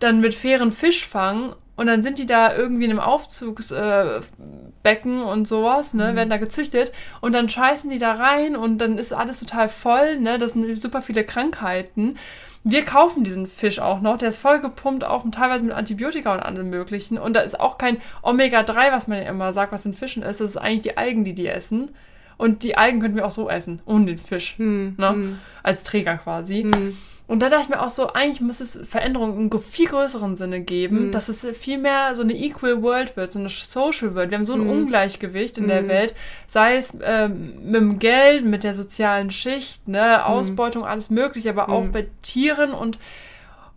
dann 0.00 0.20
mit 0.20 0.34
fairen 0.34 0.72
Fischfang 0.72 1.54
und 1.76 1.86
dann 1.86 2.02
sind 2.02 2.18
die 2.18 2.26
da 2.26 2.56
irgendwie 2.56 2.84
in 2.84 2.90
einem 2.90 3.00
Aufzugsbecken 3.00 5.20
äh, 5.20 5.24
und 5.24 5.48
sowas, 5.48 5.94
ne, 5.94 6.14
werden 6.14 6.30
da 6.30 6.36
gezüchtet 6.36 6.92
und 7.20 7.32
dann 7.32 7.48
scheißen 7.48 7.90
die 7.90 7.98
da 7.98 8.12
rein 8.12 8.56
und 8.56 8.78
dann 8.78 8.98
ist 8.98 9.12
alles 9.12 9.40
total 9.40 9.68
voll, 9.68 10.18
ne, 10.18 10.38
das 10.38 10.52
sind 10.52 10.80
super 10.80 11.02
viele 11.02 11.24
Krankheiten. 11.24 12.16
Wir 12.62 12.84
kaufen 12.84 13.24
diesen 13.24 13.46
Fisch 13.46 13.78
auch 13.78 14.00
noch, 14.00 14.16
der 14.16 14.30
ist 14.30 14.38
voll 14.38 14.60
gepumpt, 14.60 15.04
auch 15.04 15.24
teilweise 15.30 15.64
mit 15.64 15.74
Antibiotika 15.74 16.32
und 16.32 16.40
allem 16.40 16.70
möglichen 16.70 17.18
und 17.18 17.34
da 17.34 17.40
ist 17.40 17.58
auch 17.58 17.76
kein 17.76 17.98
Omega-3, 18.22 18.92
was 18.92 19.08
man 19.08 19.22
ja 19.22 19.28
immer 19.28 19.52
sagt, 19.52 19.72
was 19.72 19.84
in 19.84 19.94
Fischen 19.94 20.22
ist, 20.22 20.40
das 20.40 20.50
ist 20.50 20.56
eigentlich 20.56 20.82
die 20.82 20.96
Algen, 20.96 21.24
die 21.24 21.34
die 21.34 21.48
essen. 21.48 21.90
Und 22.36 22.64
die 22.64 22.76
Algen 22.76 23.00
könnten 23.00 23.16
wir 23.16 23.26
auch 23.26 23.30
so 23.30 23.48
essen, 23.48 23.80
ohne 23.84 24.06
den 24.06 24.18
Fisch. 24.18 24.58
Mhm. 24.58 24.96
Ne? 24.98 25.12
Mhm. 25.12 25.38
Als 25.62 25.84
Träger 25.84 26.16
quasi. 26.16 26.64
Mhm. 26.64 26.96
Und 27.26 27.40
da 27.40 27.48
dachte 27.48 27.62
ich 27.64 27.68
mir 27.70 27.80
auch 27.80 27.88
so, 27.90 28.12
eigentlich 28.12 28.42
muss 28.42 28.60
es 28.60 28.78
Veränderungen 28.86 29.50
im 29.50 29.60
viel 29.62 29.86
größeren 29.88 30.36
Sinne 30.36 30.60
geben, 30.60 31.06
Mhm. 31.06 31.10
dass 31.10 31.30
es 31.30 31.46
viel 31.56 31.78
mehr 31.78 32.14
so 32.14 32.22
eine 32.22 32.34
Equal 32.36 32.82
World 32.82 33.16
wird, 33.16 33.32
so 33.32 33.38
eine 33.38 33.48
Social 33.48 34.14
World. 34.14 34.30
Wir 34.30 34.36
haben 34.38 34.44
so 34.44 34.52
ein 34.52 34.64
Mhm. 34.64 34.70
Ungleichgewicht 34.70 35.56
in 35.56 35.68
der 35.68 35.82
Mhm. 35.82 35.88
Welt, 35.88 36.14
sei 36.46 36.76
es 36.76 36.96
ähm, 37.02 37.60
mit 37.64 37.76
dem 37.80 37.98
Geld, 37.98 38.44
mit 38.44 38.62
der 38.62 38.74
sozialen 38.74 39.30
Schicht, 39.30 39.88
ne, 39.88 40.26
Ausbeutung, 40.26 40.84
alles 40.84 41.08
mögliche, 41.08 41.48
aber 41.48 41.70
auch 41.70 41.84
Mhm. 41.84 41.92
bei 41.92 42.06
Tieren 42.20 42.72
und 42.72 42.98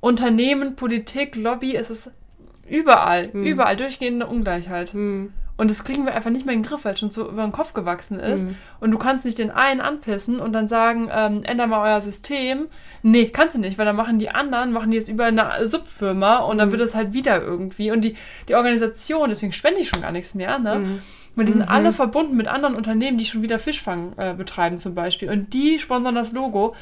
Unternehmen, 0.01 0.75
Politik, 0.75 1.35
Lobby, 1.37 1.73
es 1.75 1.89
ist 1.89 2.11
überall, 2.69 3.29
Mhm. 3.31 3.45
überall 3.45 3.77
durchgehende 3.77 4.27
Ungleichheit. 4.27 4.93
Und 5.59 5.71
das 5.71 5.83
kriegen 5.83 6.05
wir 6.05 6.13
einfach 6.13 6.29
nicht 6.29 6.45
mehr 6.45 6.53
in 6.53 6.61
den 6.61 6.69
Griff, 6.69 6.85
weil 6.85 6.93
es 6.93 6.99
schon 6.99 7.09
so 7.09 7.27
über 7.27 7.41
den 7.41 7.51
Kopf 7.51 7.73
gewachsen 7.73 8.19
ist. 8.19 8.45
Mhm. 8.45 8.55
Und 8.79 8.91
du 8.91 8.99
kannst 8.99 9.25
nicht 9.25 9.39
den 9.39 9.49
einen 9.49 9.81
anpissen 9.81 10.39
und 10.39 10.53
dann 10.53 10.67
sagen, 10.67 11.09
ähm, 11.11 11.41
änder 11.43 11.65
mal 11.65 11.89
euer 11.91 11.99
System. 11.99 12.67
Nee, 13.01 13.29
kannst 13.29 13.55
du 13.55 13.59
nicht, 13.59 13.79
weil 13.79 13.85
dann 13.87 13.95
machen 13.95 14.19
die 14.19 14.29
anderen, 14.29 14.71
machen 14.71 14.91
die 14.91 14.97
jetzt 14.97 15.09
über 15.09 15.25
eine 15.25 15.65
Subfirma 15.65 16.37
und 16.37 16.59
dann 16.59 16.67
Mhm. 16.67 16.73
wird 16.73 16.81
es 16.81 16.93
halt 16.93 17.13
wieder 17.13 17.41
irgendwie. 17.41 17.89
Und 17.89 18.01
die, 18.01 18.15
die 18.47 18.53
Organisation, 18.55 19.29
deswegen 19.29 19.51
spende 19.51 19.79
ich 19.81 19.89
schon 19.89 20.01
gar 20.01 20.11
nichts 20.11 20.35
mehr, 20.35 20.59
ne? 20.59 20.75
Mhm. 20.75 21.01
Weil 21.35 21.45
die 21.45 21.51
sind 21.53 21.61
Mhm. 21.63 21.69
alle 21.69 21.91
verbunden 21.91 22.35
mit 22.37 22.47
anderen 22.47 22.75
Unternehmen, 22.75 23.17
die 23.17 23.25
schon 23.25 23.41
wieder 23.41 23.57
Fischfang 23.59 24.13
äh, 24.17 24.33
betreiben 24.35 24.77
zum 24.79 24.93
Beispiel. 24.95 25.29
Und 25.31 25.53
die 25.53 25.79
sponsern 25.79 26.13
das 26.15 26.33
Logo. 26.33 26.75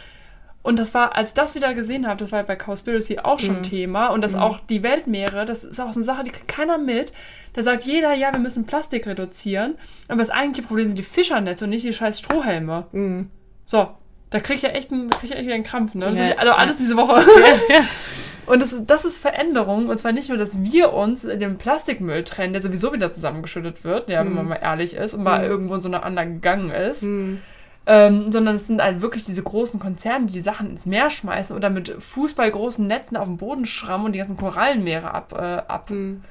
Und 0.63 0.79
das 0.79 0.93
war, 0.93 1.15
als 1.15 1.29
ich 1.29 1.33
das 1.35 1.53
wieder 1.55 1.73
gesehen 1.75 2.07
habe, 2.07 2.17
das 2.19 2.31
war 2.31 2.41
bei 2.43 2.55
Cowspiracy 2.55 3.19
auch 3.19 3.39
schon 3.39 3.57
Mhm. 3.57 3.63
Thema. 3.63 4.07
Und 4.07 4.21
das 4.21 4.33
Mhm. 4.33 4.39
auch 4.39 4.59
die 4.67 4.81
Weltmeere, 4.81 5.45
das 5.45 5.63
ist 5.63 5.79
auch 5.79 5.93
so 5.93 5.99
eine 5.99 6.03
Sache, 6.03 6.23
die 6.23 6.31
kriegt 6.31 6.47
keiner 6.47 6.77
mit. 6.77 7.13
Da 7.55 7.63
sagt 7.63 7.83
jeder, 7.83 8.13
ja, 8.13 8.31
wir 8.33 8.39
müssen 8.39 8.65
Plastik 8.65 9.07
reduzieren. 9.07 9.75
Aber 10.09 10.19
das 10.19 10.29
eigentliche 10.29 10.67
Problem 10.67 10.85
sind 10.87 10.97
die 10.97 11.03
Fischernetze 11.03 11.63
und 11.63 11.69
nicht 11.71 11.85
die 11.85 11.93
scheiß 11.93 12.19
Strohhelme. 12.19 12.85
Mhm. 12.91 13.29
So, 13.65 13.87
da 14.29 14.39
krieg 14.41 14.57
ich 14.57 14.61
ja 14.63 14.69
echt 14.69 14.91
einen, 14.91 15.09
krieg 15.09 15.29
ich 15.29 15.31
echt 15.31 15.45
wieder 15.45 15.55
einen 15.55 15.63
Krampf, 15.63 15.95
ne? 15.95 16.09
Ja, 16.13 16.35
also 16.37 16.51
alles 16.51 16.75
ja. 16.77 16.81
diese 16.83 16.97
Woche. 16.97 17.21
Ja, 17.69 17.75
ja. 17.77 17.85
Und 18.45 18.61
das, 18.61 18.75
das 18.85 19.05
ist 19.05 19.17
Veränderung. 19.19 19.87
Und 19.89 19.97
zwar 19.97 20.11
nicht 20.11 20.29
nur, 20.29 20.37
dass 20.37 20.61
wir 20.61 20.93
uns 20.93 21.23
den 21.23 21.57
Plastikmüll 21.57 22.23
trennen, 22.23 22.53
der 22.53 22.61
sowieso 22.61 22.93
wieder 22.93 23.11
zusammengeschüttet 23.11 23.83
wird, 23.83 24.07
ja, 24.07 24.19
wenn 24.19 24.29
Mhm. 24.29 24.35
man 24.35 24.47
mal 24.49 24.55
ehrlich 24.61 24.93
ist 24.95 25.15
und 25.15 25.23
mal 25.23 25.39
Mhm. 25.43 25.49
irgendwo 25.49 25.73
in 25.75 25.81
so 25.81 25.87
eine 25.87 26.03
andere 26.03 26.27
gegangen 26.27 26.69
ist. 26.69 27.01
Mhm. 27.03 27.41
Ähm, 27.87 28.31
sondern 28.31 28.55
es 28.55 28.67
sind 28.67 28.81
halt 28.83 29.01
wirklich 29.01 29.25
diese 29.25 29.41
großen 29.41 29.79
Konzerne, 29.79 30.25
die 30.27 30.33
die 30.33 30.41
Sachen 30.41 30.69
ins 30.71 30.85
Meer 30.85 31.09
schmeißen 31.09 31.55
oder 31.55 31.69
mit 31.71 31.95
fußballgroßen 31.97 32.85
Netzen 32.85 33.15
auf 33.17 33.25
den 33.25 33.37
Boden 33.37 33.65
schrammen 33.65 34.07
und 34.07 34.13
die 34.13 34.19
ganzen 34.19 34.37
Korallenmeere 34.37 35.11
ab, 35.11 35.33
äh, 35.37 35.41
ab, 35.71 35.89
Hm. 35.89 36.21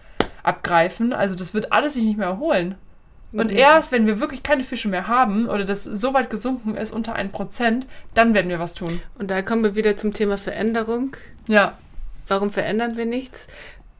Abgreifen. 0.45 1.13
Also 1.13 1.35
das 1.35 1.53
wird 1.55 1.73
alles 1.73 1.95
sich 1.95 2.05
nicht 2.05 2.19
mehr 2.19 2.29
erholen. 2.29 2.77
Und 3.33 3.51
Mhm. 3.51 3.57
erst, 3.59 3.91
wenn 3.91 4.07
wir 4.07 4.21
wirklich 4.21 4.45
keine 4.45 4.63
Fische 4.63 4.87
mehr 4.89 5.09
haben 5.09 5.49
oder 5.49 5.65
das 5.65 5.83
so 5.83 6.15
weit 6.15 6.31
gesunken 6.31 6.77
ist, 6.77 6.93
unter 6.93 7.17
1%, 7.17 7.85
dann 8.15 8.33
werden 8.33 8.49
wir 8.49 8.61
was 8.61 8.75
tun. 8.75 9.03
Und 9.19 9.29
da 9.33 9.43
kommen 9.43 9.65
wir 9.65 9.75
wieder 9.75 9.97
zum 9.97 10.13
Thema 10.13 10.39
Veränderung. 10.39 11.17
Ja, 11.49 11.73
Warum 12.29 12.51
verändern 12.51 12.97
wir 12.97 13.05
nichts? 13.05 13.49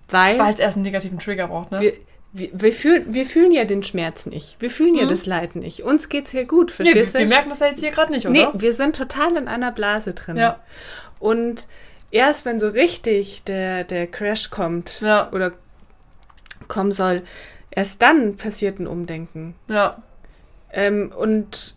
Weil, 0.09 0.41
es 0.41 0.59
erst 0.59 0.77
einen 0.77 0.85
negativen 0.85 1.19
Trigger 1.19 1.49
braucht, 1.49 1.73
ne? 1.73 1.81
wir, 1.81 1.93
wir, 2.33 2.49
wir, 2.55 2.73
fühlen, 2.73 3.13
wir 3.13 3.27
fühlen 3.27 3.53
ja 3.53 3.65
den 3.65 3.83
Schmerz 3.83 4.25
nicht. 4.25 4.57
Wir 4.61 4.71
fühlen 4.71 4.95
ja 4.95 5.05
Mhm. 5.05 5.09
das 5.11 5.27
Leid 5.27 5.57
nicht. 5.57 5.83
Uns 5.83 6.09
geht's 6.09 6.31
hier 6.31 6.47
gut, 6.47 6.69
nee, 6.69 6.79
wir, 6.79 6.85
verstehst 6.87 7.15
wir 7.15 7.21
du? 7.21 7.27
merken 7.27 7.51
das 7.51 7.59
ja 7.61 7.67
jetzt 7.67 7.81
hier 7.81 7.91
gerade 7.91 8.13
nicht, 8.13 8.27
Nee, 8.29 8.47
oder? 8.47 8.61
wir 8.61 8.73
sind 8.73 8.97
total 8.97 9.37
in 9.37 9.47
einer 9.49 9.73
Blase 9.73 10.15
drin. 10.15 10.37
Ja. 10.39 10.61
Und 11.19 11.67
erst 12.11 12.47
wenn 12.47 12.61
so 12.61 12.69
richtig 12.69 13.43
der, 13.45 13.85
der 13.85 14.07
Crash 14.07 14.49
kommt 14.51 15.01
Ja. 15.03 15.31
oder 15.33 15.53
kommen 16.69 16.93
soll, 16.93 17.23
erst 17.71 18.03
dann 18.03 18.37
passiert 18.37 18.79
ein 18.79 18.87
Umdenken. 18.87 19.55
Ja. 19.69 20.03
Ähm, 20.73 21.13
und 21.17 21.75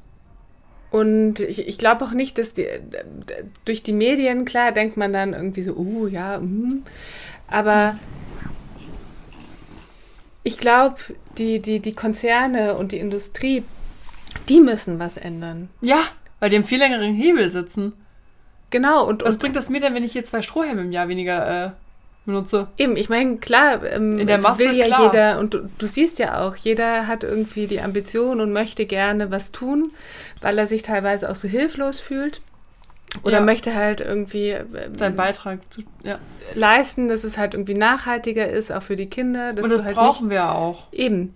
und 0.89 1.41
ich, 1.41 1.67
ich 1.67 1.77
glaube 1.77 2.05
auch 2.05 2.11
nicht, 2.11 2.37
dass 2.37 2.53
die, 2.53 2.65
durch 3.65 3.83
die 3.83 3.93
Medien, 3.93 4.45
klar, 4.45 4.71
denkt 4.71 4.95
man 4.95 5.11
dann 5.11 5.33
irgendwie 5.33 5.61
so, 5.61 5.73
uh, 5.73 6.07
ja, 6.07 6.39
mm, 6.39 6.83
aber 7.47 7.97
ich 10.43 10.57
glaube, 10.57 10.95
die, 11.37 11.59
die, 11.59 11.81
die 11.81 11.93
Konzerne 11.93 12.75
und 12.75 12.93
die 12.93 12.99
Industrie, 12.99 13.63
die 14.47 14.61
müssen 14.61 14.97
was 14.97 15.17
ändern. 15.17 15.69
Ja, 15.81 15.99
weil 16.39 16.49
die 16.49 16.55
im 16.55 16.63
viel 16.63 16.79
längeren 16.79 17.13
Hebel 17.13 17.51
sitzen. 17.51 17.93
Genau, 18.69 19.05
und, 19.05 19.23
Was 19.23 19.35
und 19.35 19.41
bringt 19.41 19.55
das 19.55 19.69
mir 19.69 19.81
denn, 19.81 19.93
wenn 19.93 20.03
ich 20.03 20.13
hier 20.13 20.23
zwei 20.23 20.41
Strohhelme 20.41 20.81
im 20.81 20.91
Jahr 20.91 21.09
weniger 21.09 21.65
äh, 21.65 21.71
benutze? 22.27 22.67
Eben, 22.77 22.95
ich 22.95 23.09
meine, 23.09 23.37
klar, 23.37 23.83
ähm, 23.83 24.19
In 24.19 24.27
der 24.27 24.37
Masse, 24.37 24.59
will 24.65 24.73
ja 24.75 24.85
klar. 24.85 25.03
jeder, 25.05 25.39
und 25.39 25.55
du, 25.55 25.69
du 25.79 25.87
siehst 25.87 26.19
ja 26.19 26.41
auch, 26.41 26.55
jeder 26.55 27.07
hat 27.07 27.23
irgendwie 27.23 27.65
die 27.65 27.81
Ambition 27.81 28.39
und 28.39 28.53
möchte 28.53 28.85
gerne 28.85 29.31
was 29.31 29.51
tun, 29.51 29.91
weil 30.41 30.57
er 30.59 30.67
sich 30.67 30.83
teilweise 30.83 31.29
auch 31.31 31.35
so 31.35 31.47
hilflos 31.47 31.99
fühlt. 31.99 32.41
Oder 33.23 33.37
Ja. 33.37 33.41
möchte 33.41 33.73
halt 33.73 34.01
irgendwie 34.01 34.49
ähm, 34.49 34.67
Sein 34.95 35.15
Beitrag 35.15 35.59
zu. 35.73 35.81
Ja. 36.03 36.19
leisten, 36.53 37.07
dass 37.07 37.23
es 37.23 37.37
halt 37.37 37.53
irgendwie 37.55 37.73
nachhaltiger 37.73 38.47
ist, 38.47 38.71
auch 38.71 38.83
für 38.83 38.95
die 38.97 39.07
Kinder. 39.09 39.49
Und 39.49 39.69
das 39.71 39.81
halt 39.83 39.95
brauchen 39.95 40.29
wir 40.29 40.51
auch. 40.53 40.87
eben. 40.91 41.33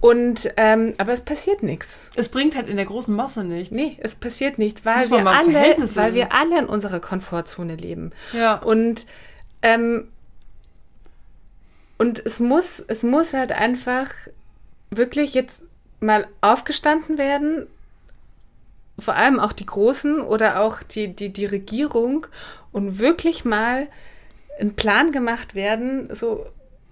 Und, 0.00 0.52
ähm, 0.56 0.94
aber 0.98 1.12
es 1.12 1.20
passiert 1.20 1.62
nichts. 1.62 2.08
Es 2.16 2.28
bringt 2.28 2.56
halt 2.56 2.68
in 2.68 2.76
der 2.76 2.86
großen 2.86 3.14
Masse 3.14 3.44
nichts. 3.44 3.70
Nee, 3.70 3.96
es 4.00 4.16
passiert 4.16 4.58
nichts, 4.58 4.84
weil 4.84 5.08
wir, 5.10 5.24
alle, 5.26 5.76
weil 5.94 6.14
wir 6.14 6.32
alle 6.32 6.58
in 6.58 6.66
unserer 6.66 6.98
Komfortzone 6.98 7.76
leben. 7.76 8.10
Ja. 8.32 8.56
Und, 8.56 9.06
ähm, 9.62 10.08
und 11.98 12.24
es 12.24 12.40
muss, 12.40 12.80
es 12.80 13.02
muss 13.02 13.32
halt 13.32 13.52
einfach 13.52 14.12
wirklich 14.90 15.34
jetzt 15.34 15.64
mal 16.00 16.26
aufgestanden 16.40 17.16
werden, 17.16 17.66
vor 18.98 19.14
allem 19.14 19.40
auch 19.40 19.52
die 19.52 19.66
Großen 19.66 20.20
oder 20.20 20.60
auch 20.60 20.82
die, 20.82 21.08
die, 21.08 21.30
die 21.30 21.46
Regierung 21.46 22.26
und 22.72 22.98
wirklich 22.98 23.44
mal 23.44 23.88
ein 24.60 24.74
Plan 24.74 25.12
gemacht 25.12 25.54
werden, 25.54 26.14
so 26.14 26.46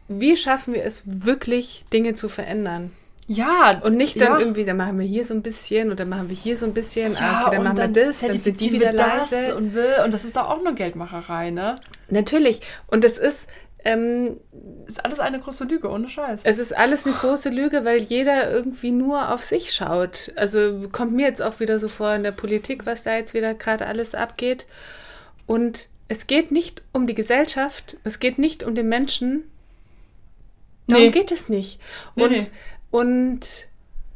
wie 0.08 0.36
schaffen 0.36 0.74
wir 0.74 0.84
es 0.84 1.02
wirklich, 1.06 1.84
Dinge 1.92 2.14
zu 2.14 2.28
verändern? 2.28 2.92
Ja. 3.32 3.80
Und 3.84 3.96
nicht 3.96 4.20
dann 4.20 4.32
ja. 4.32 4.38
irgendwie, 4.40 4.64
dann 4.64 4.76
machen 4.76 4.98
wir 4.98 5.06
hier 5.06 5.24
so 5.24 5.32
ein 5.34 5.42
bisschen 5.42 5.92
oder 5.92 6.04
machen 6.04 6.28
wir 6.28 6.36
hier 6.36 6.56
so 6.56 6.66
ein 6.66 6.74
bisschen, 6.74 7.14
ah, 7.16 7.20
Ja, 7.20 7.40
okay, 7.42 7.50
dann 7.50 7.58
und 7.58 7.64
machen 7.64 7.76
dann 7.76 7.94
wir 7.94 8.06
das, 8.06 8.20
dann 8.20 8.32
sind 8.32 8.60
die 8.60 8.72
wieder 8.72 8.86
wir 8.90 8.96
das 8.98 9.30
leise. 9.30 9.54
und 9.56 9.72
will. 9.72 9.94
Und 10.04 10.12
das 10.12 10.24
ist 10.24 10.34
doch 10.34 10.48
auch 10.50 10.60
nur 10.62 10.72
Geldmacherei, 10.72 11.50
ne? 11.50 11.78
Natürlich. 12.08 12.60
Und 12.88 13.04
es 13.04 13.18
ist, 13.18 13.48
ähm, 13.84 14.38
Ist 14.88 15.04
alles 15.04 15.20
eine 15.20 15.38
große 15.38 15.62
Lüge, 15.64 15.88
ohne 15.90 16.08
Scheiß. 16.08 16.40
es 16.42 16.58
ist 16.58 16.76
alles 16.76 17.06
eine 17.06 17.14
große 17.14 17.50
Lüge, 17.50 17.84
weil 17.84 18.02
jeder 18.02 18.50
irgendwie 18.50 18.90
nur 18.90 19.32
auf 19.32 19.44
sich 19.44 19.72
schaut. 19.72 20.32
Also 20.34 20.88
kommt 20.90 21.12
mir 21.12 21.26
jetzt 21.26 21.40
auch 21.40 21.60
wieder 21.60 21.78
so 21.78 21.86
vor 21.86 22.12
in 22.12 22.24
der 22.24 22.32
Politik, 22.32 22.84
was 22.84 23.04
da 23.04 23.14
jetzt 23.16 23.32
wieder 23.32 23.54
gerade 23.54 23.86
alles 23.86 24.16
abgeht. 24.16 24.66
Und 25.46 25.88
es 26.08 26.26
geht 26.26 26.50
nicht 26.50 26.82
um 26.92 27.06
die 27.06 27.14
Gesellschaft, 27.14 27.96
es 28.02 28.18
geht 28.18 28.38
nicht 28.40 28.64
um 28.64 28.74
den 28.74 28.88
Menschen. 28.88 29.44
Darum 30.88 31.04
Nee. 31.04 31.10
geht 31.12 31.30
es 31.30 31.48
nicht. 31.48 31.78
Nee, 32.16 32.24
und 32.24 32.30
nee. 32.32 32.42
Und 32.90 33.68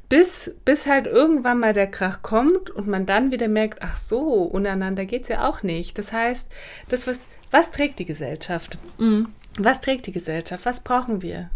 bis, 0.09 0.55
bis 0.65 0.87
halt 0.87 1.07
irgendwann 1.07 1.61
mal 1.61 1.73
der 1.73 1.91
Krach 1.91 2.23
kommt 2.23 2.71
und 2.71 2.87
man 2.87 3.07
dann 3.07 3.31
wieder 3.31 3.49
merkt, 3.49 3.83
ach 3.83 3.97
so, 3.97 4.43
untereinander 4.43 5.07
geht 5.07 5.23
es 5.23 5.29
ja 5.29 5.49
auch 5.49 5.63
nicht. 5.63 5.99
Das 5.99 6.13
heißt, 6.13 6.49
das, 6.89 7.07
was, 7.07 7.27
was 7.51 7.71
trägt 7.71 7.99
die 7.99 8.05
Gesellschaft? 8.05 8.79
Mhm. 8.99 9.29
Was 9.59 9.81
trägt 9.81 10.07
die 10.07 10.13
Gesellschaft? 10.13 10.67
Was 10.67 10.81
brauchen 10.81 11.23
wir? 11.23 11.51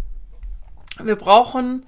Wir 1.03 1.17
brauchen 1.17 1.87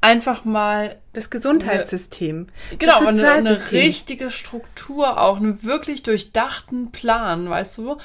einfach 0.00 0.44
mal 0.44 0.96
Das 1.12 1.30
Gesundheitssystem. 1.30 2.48
Genau, 2.78 2.98
das 2.98 3.22
eine, 3.22 3.32
eine 3.32 3.72
richtige 3.72 4.30
Struktur 4.30 5.20
auch, 5.20 5.36
einen 5.36 5.62
wirklich 5.62 6.02
durchdachten 6.02 6.92
Plan, 6.92 7.48
weißt 7.48 7.78
du? 7.78 7.96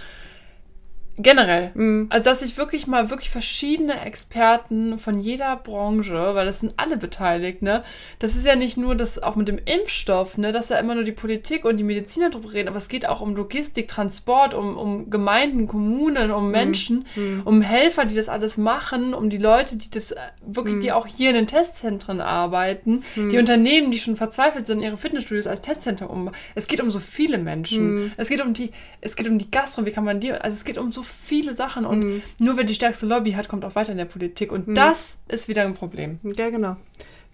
Generell. 1.22 1.72
Mhm. 1.74 2.08
Also, 2.10 2.24
dass 2.24 2.40
sich 2.40 2.58
wirklich 2.58 2.88
mal 2.88 3.10
wirklich 3.10 3.30
verschiedene 3.30 4.06
Experten 4.06 4.98
von 4.98 5.20
jeder 5.20 5.58
Branche, 5.58 6.14
weil 6.34 6.46
das 6.46 6.62
sind 6.62 6.74
alle 6.78 6.96
beteiligt, 6.96 7.62
ne? 7.62 7.84
Das 8.20 8.36
ist 8.36 8.46
ja 8.46 8.56
nicht 8.56 8.78
nur 8.78 8.96
das 8.96 9.22
auch 9.22 9.36
mit 9.36 9.50
dem 9.50 9.60
Impfstoff, 9.64 10.38
ne, 10.38 10.54
dass 10.54 10.68
da 10.68 10.80
immer 10.80 10.96
nur 10.96 11.04
die 11.04 11.12
Politik 11.12 11.66
und 11.66 11.76
die 11.76 11.84
Mediziner 11.84 12.30
drüber 12.30 12.54
reden, 12.54 12.70
aber 12.70 12.78
es 12.78 12.88
geht 12.88 13.06
auch 13.06 13.20
um 13.20 13.36
Logistik, 13.36 13.90
Transport, 13.90 14.54
um, 14.54 14.78
um 14.78 15.10
Gemeinden, 15.10 15.68
Kommunen, 15.68 16.32
um 16.32 16.52
Menschen, 16.52 17.06
um 17.44 17.62
Helfer, 17.62 18.06
die 18.06 18.16
das 18.16 18.30
alles 18.30 18.58
machen, 18.58 19.14
um 19.14 19.30
die 19.30 19.38
Leute, 19.38 19.78
die 19.78 19.90
das 19.90 20.12
äh, 20.12 20.20
wirklich, 20.46 20.80
die 20.80 20.94
auch 20.94 21.06
hier 21.06 21.32
in 21.32 21.36
den 21.36 21.48
Testzentren 21.48 22.22
arbeiten, 22.22 23.04
die 23.16 23.38
Unternehmen, 23.38 23.92
die 23.92 24.00
schon 24.00 24.16
verzweifelt 24.16 24.68
sind, 24.68 24.82
ihre 24.82 24.96
Fitnessstudios 24.96 25.48
als 25.48 25.62
Testzentren 25.62 26.08
um. 26.08 26.32
Es 26.56 26.68
geht 26.68 26.80
um 26.80 26.90
so 26.90 27.00
viele 27.00 27.38
Menschen. 27.38 28.14
Es 28.16 28.30
geht 28.30 28.42
um 28.42 28.54
die, 28.54 28.72
es 29.02 29.18
geht 29.18 29.28
um 29.28 29.38
die 29.38 29.52
Gastro, 29.52 29.86
wie 29.86 29.92
kann 29.92 30.06
man 30.06 30.22
die, 30.22 30.32
also 30.32 30.56
es 30.56 30.64
geht 30.64 30.78
um 30.78 30.94
so 30.94 31.04
viele 31.10 31.54
Sachen 31.54 31.86
und 31.86 32.22
nur 32.40 32.58
wer 32.58 32.64
die 32.64 32.74
stärkste 32.76 33.06
Lobby 33.06 33.32
hat, 33.34 33.48
kommt 33.48 33.66
auch 33.66 33.76
weiter 33.76 33.92
in 33.92 33.98
der 33.98 34.06
Politik 34.06 34.52
und 34.52 34.74
das 34.76 35.18
ist 35.28 35.48
wieder 35.48 35.64
ein 35.64 35.74
Problem. 35.74 36.20
Ja, 36.38 36.50
genau. 36.50 36.78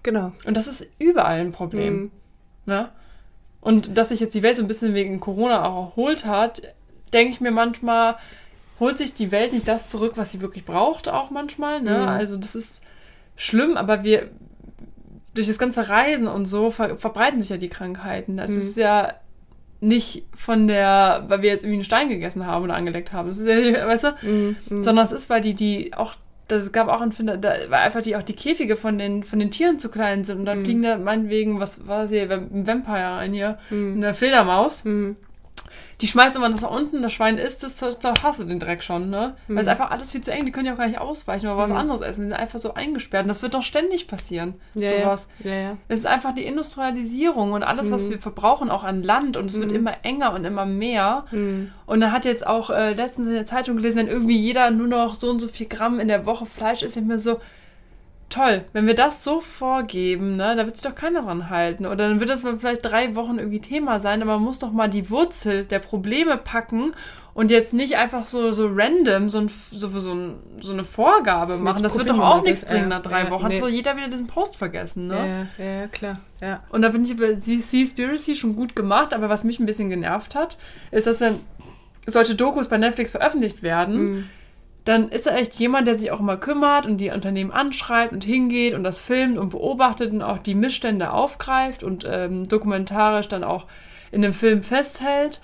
Genau. 0.03 0.33
Und 0.45 0.55
das 0.55 0.67
ist 0.67 0.87
überall 0.99 1.39
ein 1.39 1.51
Problem. 1.51 1.93
Mhm. 1.95 2.11
Ne? 2.65 2.89
Und 3.61 3.97
dass 3.97 4.09
sich 4.09 4.19
jetzt 4.19 4.35
die 4.35 4.43
Welt 4.43 4.55
so 4.55 4.61
ein 4.63 4.67
bisschen 4.67 4.93
wegen 4.93 5.19
Corona 5.19 5.65
auch 5.65 5.89
erholt 5.91 6.25
hat, 6.25 6.61
denke 7.13 7.33
ich 7.33 7.41
mir 7.41 7.51
manchmal, 7.51 8.17
holt 8.79 8.97
sich 8.97 9.13
die 9.13 9.31
Welt 9.31 9.53
nicht 9.53 9.67
das 9.67 9.89
zurück, 9.89 10.13
was 10.15 10.31
sie 10.31 10.41
wirklich 10.41 10.65
braucht, 10.65 11.07
auch 11.09 11.31
manchmal. 11.31 11.81
Ne? 11.81 11.97
Mhm. 11.97 12.07
Also 12.07 12.37
das 12.37 12.55
ist 12.55 12.81
schlimm, 13.35 13.77
aber 13.77 14.03
wir 14.03 14.29
durch 15.33 15.47
das 15.47 15.57
ganze 15.57 15.89
Reisen 15.89 16.27
und 16.27 16.45
so 16.45 16.71
ver 16.71 16.97
verbreiten 16.97 17.41
sich 17.41 17.49
ja 17.49 17.57
die 17.57 17.69
Krankheiten. 17.69 18.37
Das 18.37 18.51
Mhm. 18.51 18.57
ist 18.57 18.77
ja 18.77 19.13
nicht 19.81 20.25
von 20.33 20.67
der, 20.67 21.25
weil 21.27 21.41
wir 21.41 21.49
jetzt 21.49 21.63
irgendwie 21.63 21.77
einen 21.77 21.85
Stein 21.85 22.09
gegessen 22.09 22.45
haben 22.45 22.63
oder 22.63 22.75
angeleckt 22.75 23.13
haben. 23.13 23.27
Das 23.27 23.37
ist 23.37 23.47
ja, 23.47 23.87
weißt 23.87 24.03
du? 24.03 24.09
Mhm. 24.21 24.55
Mhm. 24.69 24.83
sondern 24.83 25.05
es 25.05 25.11
ist, 25.11 25.29
weil 25.29 25.41
die, 25.41 25.53
die 25.53 25.93
auch, 25.93 26.15
das 26.47 26.71
gab 26.71 26.87
auch 26.87 27.01
einen 27.01 27.11
Finder, 27.11 27.37
da, 27.37 27.53
weil 27.69 27.79
einfach 27.81 28.01
die 28.01 28.15
auch 28.15 28.21
die 28.21 28.33
Käfige 28.33 28.75
von 28.75 28.97
den, 28.97 29.23
von 29.23 29.39
den 29.39 29.51
Tieren 29.51 29.79
zu 29.79 29.89
klein 29.89 30.23
sind 30.23 30.39
und 30.39 30.45
dann 30.45 30.63
fliegen 30.63 30.83
da 30.83 30.97
meinetwegen, 30.97 31.59
was 31.59 31.87
war 31.87 32.03
das 32.03 32.11
hier, 32.11 32.29
ein 32.29 32.67
Vampire 32.67 33.15
ein 33.15 33.33
hier, 33.33 33.57
eine 33.71 34.13
Fledermaus. 34.13 34.85
Mhm. 34.85 35.17
Die 36.01 36.07
schmeißt 36.07 36.35
immer 36.35 36.49
das 36.49 36.61
nach 36.61 36.71
unten, 36.71 37.01
das 37.01 37.13
Schwein 37.13 37.37
isst 37.37 37.63
es, 37.63 37.77
da 37.77 38.13
hast 38.21 38.39
du 38.39 38.43
den 38.43 38.59
Dreck 38.59 38.83
schon, 38.83 39.09
ne? 39.09 39.35
Weil 39.47 39.59
es 39.59 39.67
einfach 39.67 39.91
alles 39.91 40.11
viel 40.11 40.21
zu 40.21 40.31
eng, 40.31 40.45
die 40.45 40.51
können 40.51 40.65
ja 40.67 40.73
auch 40.73 40.77
gar 40.77 40.87
nicht 40.87 40.99
ausweichen 40.99 41.47
oder 41.47 41.57
was 41.57 41.71
anderes 41.71 42.01
essen, 42.01 42.21
die 42.23 42.27
sind 42.29 42.33
einfach 42.33 42.59
so 42.59 42.73
eingesperrt 42.73 43.23
und 43.23 43.29
das 43.29 43.41
wird 43.41 43.53
doch 43.53 43.63
ständig 43.63 44.07
passieren, 44.07 44.55
Ja, 44.73 44.91
sowas. 45.01 45.27
ja. 45.43 45.51
ja, 45.51 45.59
ja. 45.59 45.77
Es 45.87 45.99
ist 45.99 46.05
einfach 46.05 46.33
die 46.35 46.43
Industrialisierung 46.45 47.53
und 47.53 47.63
alles, 47.63 47.91
was 47.91 48.09
wir 48.09 48.19
verbrauchen, 48.19 48.69
auch 48.69 48.83
an 48.83 49.03
Land 49.03 49.37
und 49.37 49.45
es 49.47 49.59
wird 49.59 49.71
immer 49.71 49.93
enger 50.03 50.33
und 50.33 50.45
immer 50.45 50.65
mehr. 50.65 51.25
Mhm. 51.31 51.71
Und 51.85 52.01
da 52.01 52.11
hat 52.11 52.25
jetzt 52.25 52.45
auch 52.45 52.69
äh, 52.69 52.93
letztens 52.93 53.27
in 53.27 53.33
der 53.33 53.45
Zeitung 53.45 53.77
gelesen, 53.77 53.99
wenn 53.99 54.07
irgendwie 54.07 54.37
jeder 54.37 54.71
nur 54.71 54.87
noch 54.87 55.15
so 55.15 55.29
und 55.29 55.39
so 55.39 55.47
viel 55.47 55.67
Gramm 55.67 55.99
in 55.99 56.07
der 56.07 56.25
Woche 56.25 56.45
Fleisch 56.45 56.81
isst, 56.81 56.97
ich 56.97 57.03
mir 57.03 57.19
so, 57.19 57.39
toll, 58.29 58.65
wenn 58.73 58.87
wir 58.87 58.95
das 58.95 59.23
so 59.23 59.39
vorgeben, 59.39 60.35
ne, 60.35 60.55
da 60.55 60.65
wird 60.65 60.77
sich 60.77 60.85
doch 60.85 60.95
keiner 60.95 61.23
dran 61.23 61.49
halten. 61.49 61.85
Oder 61.85 62.09
dann 62.09 62.19
wird 62.19 62.29
das 62.29 62.43
mal 62.43 62.57
vielleicht 62.57 62.85
drei 62.85 63.15
Wochen 63.15 63.37
irgendwie 63.37 63.61
Thema 63.61 63.99
sein, 63.99 64.21
aber 64.21 64.33
man 64.33 64.43
muss 64.43 64.59
doch 64.59 64.71
mal 64.71 64.89
die 64.89 65.09
Wurzel 65.09 65.65
der 65.65 65.79
Probleme 65.79 66.37
packen 66.37 66.91
und 67.33 67.51
jetzt 67.51 67.73
nicht 67.73 67.97
einfach 67.97 68.25
so, 68.25 68.51
so 68.51 68.69
random 68.73 69.29
so, 69.29 69.39
ein, 69.39 69.51
so, 69.71 69.89
so, 69.99 70.13
ein, 70.13 70.39
so 70.61 70.71
eine 70.71 70.85
Vorgabe 70.85 71.59
machen. 71.59 71.83
Das 71.83 71.97
wird 71.97 72.09
doch 72.09 72.19
auch 72.19 72.43
nichts 72.43 72.61
das, 72.61 72.69
bringen 72.69 72.89
ja, 72.89 72.97
nach 72.97 73.01
drei 73.01 73.25
ja, 73.25 73.29
Wochen. 73.29 73.47
nee. 73.47 73.55
Hat 73.55 73.61
so 73.61 73.67
jeder 73.67 73.97
wieder 73.97 74.07
diesen 74.07 74.27
Post 74.27 74.55
vergessen, 74.55 75.07
ne? 75.07 75.47
Ja, 75.57 75.65
ja, 75.65 75.87
klar. 75.87 76.19
Ja. 76.41 76.63
Und 76.69 76.81
da 76.81 76.89
bin 76.89 77.03
ich 77.03 77.11
über 77.11 77.35
Seaspiracy 77.35 78.35
schon 78.35 78.55
gut 78.55 78.75
gemacht, 78.75 79.13
aber 79.13 79.27
was 79.27 79.43
mich 79.43 79.59
ein 79.59 79.65
bisschen 79.65 79.89
genervt 79.89 80.33
hat, 80.33 80.57
ist, 80.91 81.07
dass 81.07 81.19
wenn 81.19 81.41
solche 82.07 82.35
Dokus 82.35 82.69
bei 82.69 82.77
Netflix 82.77 83.11
veröffentlicht 83.11 83.63
werden, 83.63 84.29
dann 84.85 85.09
ist 85.09 85.25
er 85.25 85.35
echt 85.37 85.55
jemand, 85.55 85.87
der 85.87 85.95
sich 85.95 86.11
auch 86.11 86.19
immer 86.19 86.37
kümmert 86.37 86.85
und 86.85 86.97
die 86.97 87.09
Unternehmen 87.09 87.51
anschreibt 87.51 88.13
und 88.13 88.23
hingeht 88.23 88.75
und 88.75 88.83
das 88.83 88.99
filmt 88.99 89.37
und 89.37 89.49
beobachtet 89.49 90.13
und 90.13 90.21
auch 90.21 90.37
die 90.37 90.55
Missstände 90.55 91.11
aufgreift 91.11 91.83
und 91.83 92.05
ähm, 92.07 92.47
dokumentarisch 92.47 93.27
dann 93.27 93.43
auch 93.43 93.65
in 94.11 94.21
dem 94.21 94.33
Film 94.33 94.61
festhält. 94.61 95.41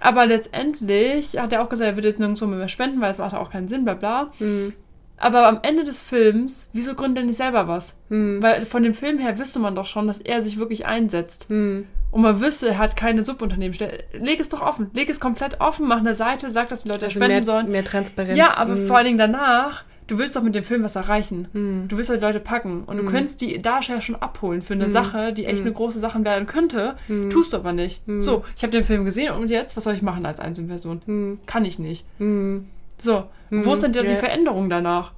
Aber 0.00 0.26
letztendlich 0.26 1.38
hat 1.38 1.52
er 1.52 1.62
auch 1.62 1.68
gesagt, 1.68 1.88
er 1.88 1.96
wird 1.96 2.06
jetzt 2.06 2.18
nirgendwo 2.18 2.46
mehr 2.46 2.68
spenden, 2.68 3.00
weil 3.00 3.10
es 3.10 3.18
macht 3.18 3.34
auch 3.34 3.50
keinen 3.50 3.68
Sinn, 3.68 3.84
bla 3.84 3.94
bla. 3.94 4.32
Hm. 4.38 4.72
Aber 5.18 5.46
am 5.46 5.60
Ende 5.62 5.84
des 5.84 6.00
Films, 6.00 6.70
wieso 6.72 6.94
gründet 6.94 7.24
er 7.24 7.26
nicht 7.26 7.36
selber 7.36 7.68
was? 7.68 7.94
Hm. 8.08 8.42
Weil 8.42 8.66
von 8.66 8.82
dem 8.82 8.94
Film 8.94 9.18
her 9.18 9.38
wüsste 9.38 9.60
man 9.60 9.76
doch 9.76 9.86
schon, 9.86 10.08
dass 10.08 10.18
er 10.18 10.42
sich 10.42 10.58
wirklich 10.58 10.86
einsetzt. 10.86 11.46
Hm. 11.48 11.86
Und 12.10 12.22
man 12.22 12.40
wüsste, 12.40 12.68
er 12.68 12.78
hat 12.78 12.96
keine 12.96 13.22
Subunternehmen. 13.22 13.76
Leg 14.12 14.40
es 14.40 14.48
doch 14.48 14.62
offen. 14.62 14.90
Leg 14.94 15.08
es 15.08 15.20
komplett 15.20 15.60
offen, 15.60 15.86
mach 15.86 15.98
eine 15.98 16.14
Seite, 16.14 16.50
sag, 16.50 16.68
dass 16.68 16.82
die 16.82 16.88
Leute 16.88 17.04
Also 17.06 17.14
spenden 17.20 17.36
mehr, 17.36 17.44
sollen. 17.44 17.70
mehr 17.70 17.84
Transparenz. 17.84 18.36
Ja, 18.36 18.56
aber 18.56 18.74
Hm. 18.74 18.86
vor 18.86 18.96
allen 18.96 19.06
Dingen 19.06 19.18
danach, 19.18 19.84
du 20.08 20.18
willst 20.18 20.34
doch 20.34 20.42
mit 20.42 20.56
dem 20.56 20.64
Film 20.64 20.82
was 20.82 20.96
erreichen. 20.96 21.46
Hm. 21.52 21.86
Du 21.86 21.96
willst 21.96 22.10
doch 22.10 22.16
die 22.16 22.20
Leute 22.20 22.40
packen. 22.40 22.82
Und 22.84 22.96
du 22.96 23.04
Mhm. 23.04 23.08
könntest 23.08 23.40
die 23.40 23.62
Darsteller 23.62 24.00
schon 24.00 24.16
abholen 24.16 24.60
für 24.62 24.74
eine 24.74 24.88
Mhm. 24.88 24.90
Sache, 24.92 25.32
die 25.32 25.44
echt 25.46 25.60
Mhm. 25.60 25.66
eine 25.66 25.72
große 25.74 26.00
Sache 26.00 26.24
werden 26.24 26.46
könnte. 26.48 26.96
Tust 27.30 27.52
du 27.52 27.58
aber 27.58 27.72
nicht. 27.72 28.06
Mhm. 28.08 28.20
So, 28.20 28.44
ich 28.56 28.62
habe 28.64 28.72
den 28.72 28.82
Film 28.82 29.04
gesehen 29.04 29.32
und 29.34 29.48
jetzt, 29.50 29.76
was 29.76 29.84
soll 29.84 29.94
ich 29.94 30.02
machen 30.02 30.26
als 30.26 30.40
Einzelperson? 30.40 31.38
Kann 31.46 31.64
ich 31.64 31.78
nicht. 31.78 32.04
So, 32.18 33.24
Mhm, 33.50 33.64
wo 33.64 33.72
ist 33.72 33.82
denn 33.84 33.92
die, 33.92 34.00
die 34.00 34.06
ja. 34.06 34.14
Veränderung 34.16 34.68
danach? 34.68 35.12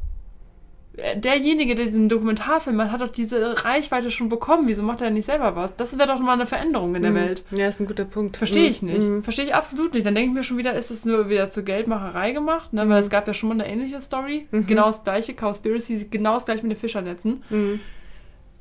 Derjenige, 1.17 1.75
der 1.75 1.87
diesen 1.87 2.11
Dokumentarfilm 2.11 2.79
hat, 2.83 2.91
hat 2.91 3.01
doch 3.01 3.09
diese 3.09 3.65
Reichweite 3.65 4.11
schon 4.11 4.29
bekommen. 4.29 4.69
Wieso 4.69 4.83
macht 4.83 5.01
er 5.01 5.07
denn 5.07 5.15
nicht 5.15 5.25
selber 5.25 5.57
was? 5.57 5.75
Das 5.77 5.97
wäre 5.99 6.07
doch 6.07 6.21
mal 6.21 6.35
eine 6.35 6.45
Veränderung 6.45 6.95
in 6.95 7.01
der 7.03 7.13
Hm. 7.13 7.17
Welt. 7.17 7.45
Ja, 7.53 7.69
ist 7.69 7.81
ein 7.81 7.87
guter 7.87 8.05
Punkt. 8.05 8.37
Verstehe 8.37 8.65
Hm. 8.65 8.71
ich 8.71 8.83
nicht. 8.83 8.99
Hm. 8.99 9.23
Verstehe 9.23 9.47
ich 9.47 9.55
absolut 9.55 9.95
nicht. 9.95 10.05
Dann 10.05 10.15
denke 10.15 10.29
ich 10.29 10.35
mir 10.35 10.43
schon 10.43 10.59
wieder, 10.59 10.75
ist 10.75 10.91
es 10.91 11.07
nur 11.07 11.31
wieder 11.31 11.49
zur 11.49 11.63
Geldmacherei 11.63 12.33
gemacht? 12.33 12.75
Ne? 12.75 12.87
Weil 12.91 12.99
es 12.99 13.09
gab 13.09 13.27
ja 13.27 13.33
schon 13.33 13.49
mal 13.49 13.55
eine 13.55 13.67
ähnliche 13.69 14.03
Story. 14.03 14.49
Mhm. 14.51 14.67
Genau 14.67 14.85
das 14.87 15.03
gleiche, 15.03 15.33
Cowspiracy, 15.33 16.09
genau 16.11 16.35
das 16.35 16.45
gleiche 16.45 16.63
mit 16.67 16.77
den 16.77 16.81
Fischernetzen. 16.81 17.43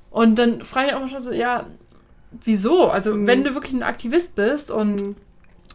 Und 0.10 0.36
dann 0.40 0.62
frage 0.64 0.90
ich 0.90 0.94
auch 0.96 1.08
schon 1.10 1.20
so, 1.20 1.34
ja, 1.34 1.66
wieso? 2.46 2.88
Also, 2.90 3.14
Mhm. 3.14 3.28
wenn 3.28 3.44
du 3.44 3.54
wirklich 3.56 3.74
ein 3.74 3.84
Aktivist 3.84 4.36
bist 4.36 4.72
und 4.72 5.16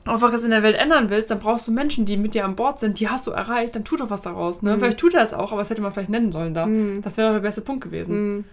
Einfach 0.05 0.33
was 0.33 0.45
in 0.45 0.51
der 0.51 0.63
Welt 0.63 0.77
ändern 0.77 1.11
willst, 1.11 1.31
dann 1.31 1.39
brauchst 1.39 1.67
du 1.67 1.73
Menschen, 1.73 2.07
die 2.07 2.17
mit 2.17 2.35
dir 2.35 2.45
an 2.45 2.57
Bord 2.57 2.79
sind, 2.81 3.01
die 3.01 3.09
hast 3.09 3.27
du 3.27 3.31
erreicht, 3.31 3.75
dann 3.75 3.85
tu 3.85 3.97
doch 3.97 4.11
was 4.11 4.23
daraus. 4.23 4.63
Ne? 4.63 4.75
Mhm. 4.75 4.79
Vielleicht 4.81 4.99
tut 4.99 5.15
er 5.15 5.23
es 5.23 5.35
auch, 5.35 5.53
aber 5.53 5.61
das 5.63 5.71
hätte 5.71 5.83
man 5.83 5.93
vielleicht 5.93 6.11
nennen 6.11 6.33
sollen 6.33 6.55
da. 6.55 6.65
Hm. 6.67 7.03
Das 7.03 7.17
wäre 7.17 7.29
doch 7.29 7.35
der 7.35 7.41
beste 7.41 7.61
Punkt 7.63 7.83
gewesen. 7.85 8.13
Hm. 8.13 8.45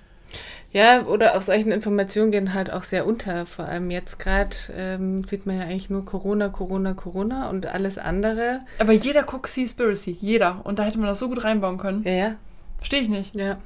Ja, 0.72 1.04
oder 1.06 1.36
auch 1.36 1.42
solchen 1.42 1.72
Informationen 1.72 2.32
gehen 2.32 2.56
halt 2.56 2.74
auch 2.74 2.82
sehr 2.82 3.06
unter. 3.06 3.46
Vor 3.46 3.66
allem 3.66 3.92
jetzt 3.92 4.18
gerade 4.18 4.56
ähm, 4.76 5.24
sieht 5.24 5.46
man 5.46 5.58
ja 5.60 5.66
eigentlich 5.66 5.92
nur 5.92 6.04
Corona, 6.04 6.50
Corona, 6.50 6.96
Corona 6.96 7.50
und 7.52 7.68
alles 7.68 8.00
andere. 8.00 8.62
Aber 8.80 8.92
jeder 8.92 9.22
guckt 9.22 9.50
Seaspiracy, 9.50 10.18
jeder. 10.20 10.62
Und 10.64 10.80
da 10.80 10.84
hätte 10.84 10.98
man 10.98 11.08
das 11.08 11.20
so 11.20 11.30
gut 11.30 11.44
reinbauen 11.44 11.78
können. 11.78 12.04
Ja, 12.06 12.12
ja, 12.12 12.36
Verstehe 12.78 13.02
ich 13.02 13.10
nicht. 13.10 13.36
ja. 13.36 13.58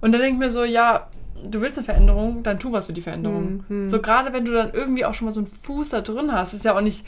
Und 0.00 0.12
dann 0.12 0.20
denke 0.20 0.34
ich 0.34 0.38
mir 0.38 0.50
so, 0.52 0.62
ja, 0.62 1.08
du 1.48 1.60
willst 1.60 1.78
eine 1.78 1.84
Veränderung, 1.84 2.42
dann 2.42 2.58
tu 2.58 2.72
was 2.72 2.86
für 2.86 2.92
die 2.92 3.02
Veränderung. 3.02 3.64
Hm, 3.68 3.82
hm. 3.82 3.90
So 3.90 4.00
gerade 4.00 4.32
wenn 4.32 4.44
du 4.44 4.52
dann 4.52 4.72
irgendwie 4.72 5.04
auch 5.04 5.14
schon 5.14 5.26
mal 5.26 5.32
so 5.32 5.40
einen 5.40 5.50
Fuß 5.62 5.90
da 5.90 6.00
drin 6.00 6.32
hast, 6.32 6.54
ist 6.54 6.64
ja 6.64 6.76
auch 6.76 6.80
nicht 6.80 7.06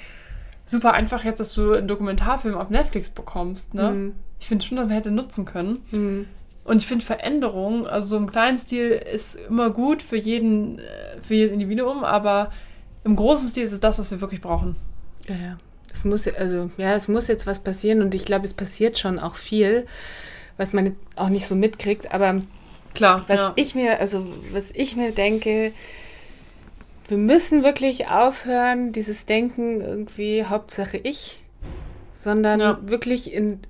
super 0.65 0.93
einfach 0.93 1.25
jetzt, 1.25 1.41
dass 1.41 1.55
du 1.55 1.73
einen 1.73 1.89
Dokumentarfilm 1.89 2.55
auf 2.55 2.71
Netflix 2.71 3.11
bekommst. 3.11 3.75
Ne? 3.75 3.89
Hm. 3.89 4.15
Ich 4.41 4.47
finde 4.47 4.65
schon, 4.65 4.77
dass 4.77 4.87
man 4.87 4.95
hätte 4.95 5.11
nutzen 5.11 5.45
können. 5.45 5.79
Hm. 5.91 6.27
Und 6.65 6.83
ich 6.83 6.87
finde 6.87 7.05
Veränderung, 7.05 7.87
also 7.87 8.09
so 8.09 8.17
im 8.19 8.31
kleinen 8.31 8.59
Stil 8.59 8.91
ist 8.91 9.37
immer 9.49 9.71
gut 9.71 10.03
für 10.03 10.19
jeden, 10.19 10.79
äh, 10.79 11.21
für 11.23 11.35
jedes 11.35 11.55
Individuum, 11.55 12.05
aber 12.05 12.53
im 13.05 13.17
großen 13.17 13.49
Stil 13.49 13.65
ist 13.65 13.73
es 13.73 13.81
das, 13.81 13.99
was 13.99 14.11
wir 14.11 14.21
wirklich 14.21 14.43
brauchen. 14.43 14.77
Ja, 15.27 15.35
ja. 15.35 15.59
Es 15.91 16.05
muss, 16.05 16.29
also, 16.29 16.71
ja, 16.77 16.95
es 16.95 17.09
muss 17.09 17.27
jetzt 17.29 17.47
was 17.47 17.61
passieren 17.61 18.03
und 18.03 18.15
ich 18.15 18.27
glaube, 18.27 18.45
es 18.45 18.53
passiert 18.53 18.99
schon 18.99 19.19
auch 19.19 19.37
viel, 19.37 19.87
was 20.59 20.75
man 20.75 20.95
auch 21.17 21.31
nicht 21.31 21.47
so 21.47 21.57
mitkriegt. 21.57 22.13
Aber 22.13 22.43
Klar. 22.95 23.25
was 23.29 23.39
ja. 23.39 23.53
ich 23.57 23.75
mir, 23.75 24.01
also 24.01 24.27
was 24.53 24.71
ich 24.73 24.97
mir 24.97 25.13
denke, 25.13 25.73
wir 27.09 27.17
müssen 27.17 27.65
wirklich 27.65 28.09
aufhören, 28.09 28.93
dieses 28.93 29.25
Denken 29.27 29.81
irgendwie 29.81 30.45
Hauptsache 30.45 30.99
ich, 30.99 31.41
sondern 32.15 32.61
Ja. 32.61 32.79
wirklich 32.83 33.33
in, 33.33 33.61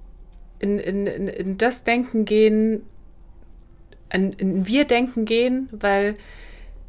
in, 0.59 0.79
in, 0.79 1.07
in, 1.07 1.29
in 1.29 1.59
das 1.59 1.85
Denken 1.85 2.25
gehen, 2.25 2.83
in, 4.13 4.33
in 4.33 4.67
Wir-Denken 4.67 5.25
gehen, 5.25 5.69
weil 5.71 6.17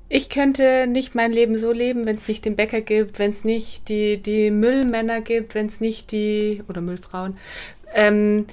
ich 0.08 0.30
könnte 0.30 0.88
nicht 0.88 1.14
mein 1.14 1.32
Leben 1.32 1.56
so 1.56 1.72
leben, 1.72 2.08
wenn 2.08 2.16
es 2.16 2.28
nicht 2.28 2.44
den 2.46 2.56
Bäcker 2.56 2.82
gibt, 2.82 3.20
wenn 3.20 3.30
es 3.30 3.44
nicht 3.46 3.88
die, 3.90 4.18
die 4.18 4.50
Müllmänner 4.50 5.22
gibt, 5.22 5.54
wenn 5.54 5.68
es 5.68 5.82
nicht 5.82 6.12
die, 6.12 6.64
oder 6.68 6.82
Müllfrauen. 6.82 7.38
Ähm, 7.94 8.48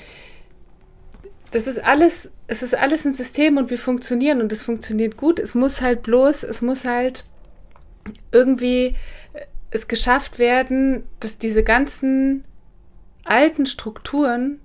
das 1.52 1.66
ist 1.66 1.82
alles, 1.82 2.30
es 2.48 2.62
ist 2.62 2.74
alles 2.74 3.04
ein 3.04 3.12
System 3.14 3.56
und 3.56 3.70
wir 3.70 3.78
funktionieren 3.78 4.40
und 4.40 4.52
es 4.52 4.62
funktioniert 4.62 5.16
gut. 5.16 5.38
Es 5.38 5.54
muss 5.54 5.80
halt 5.80 6.02
bloß, 6.02 6.44
es 6.44 6.62
muss 6.62 6.84
halt 6.84 7.24
irgendwie 8.32 8.94
äh, 9.32 9.40
es 9.70 9.88
geschafft 9.88 10.38
werden, 10.38 11.02
dass 11.20 11.38
diese 11.38 11.62
ganzen 11.64 12.44
alten 13.24 13.66
Strukturen, 13.66 14.60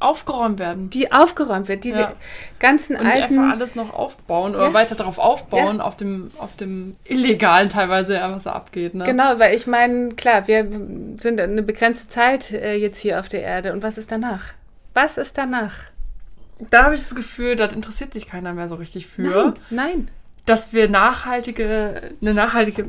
Aufgeräumt 0.00 0.60
werden. 0.60 0.90
die 0.90 1.10
aufgeräumt 1.10 1.66
werden, 1.68 1.80
diese 1.80 2.00
Ja. 2.00 2.12
ganzen 2.60 2.94
Und 2.96 3.04
alten 3.06 3.36
einfach 3.36 3.50
alles 3.52 3.74
noch 3.74 3.92
aufbauen 3.92 4.54
oder 4.54 4.68
Ja. 4.68 4.72
weiter 4.72 4.94
darauf 4.94 5.18
aufbauen, 5.18 5.80
auf, 5.80 5.96
dem, 5.96 6.30
auf 6.38 6.54
dem 6.56 6.94
Illegalen 7.04 7.68
teilweise, 7.68 8.14
ja, 8.14 8.32
was 8.32 8.44
da 8.44 8.52
abgeht. 8.52 8.94
Ne? 8.94 9.02
Genau, 9.04 9.38
weil 9.40 9.56
ich 9.56 9.66
meine, 9.66 10.10
klar, 10.10 10.46
wir 10.46 10.68
sind 11.18 11.40
eine 11.40 11.62
begrenzte 11.62 12.06
Zeit 12.08 12.52
äh, 12.52 12.76
jetzt 12.76 13.00
hier 13.00 13.18
auf 13.18 13.28
der 13.28 13.42
Erde. 13.42 13.72
Und 13.72 13.82
was 13.82 13.98
ist 13.98 14.12
danach? 14.12 14.52
Was 14.94 15.18
ist 15.18 15.36
danach? 15.36 15.74
Da 16.70 16.84
habe 16.84 16.94
ich 16.94 17.02
das 17.02 17.14
Gefühl, 17.14 17.56
da 17.56 17.66
interessiert 17.66 18.12
sich 18.12 18.26
keiner 18.26 18.52
mehr 18.54 18.68
so 18.68 18.74
richtig 18.74 19.06
für, 19.06 19.22
Nein, 19.22 19.54
nein. 19.70 20.10
dass 20.46 20.72
wir 20.72 20.88
nachhaltige, 20.88 22.14
eine 22.20 22.34
nachhaltige 22.34 22.86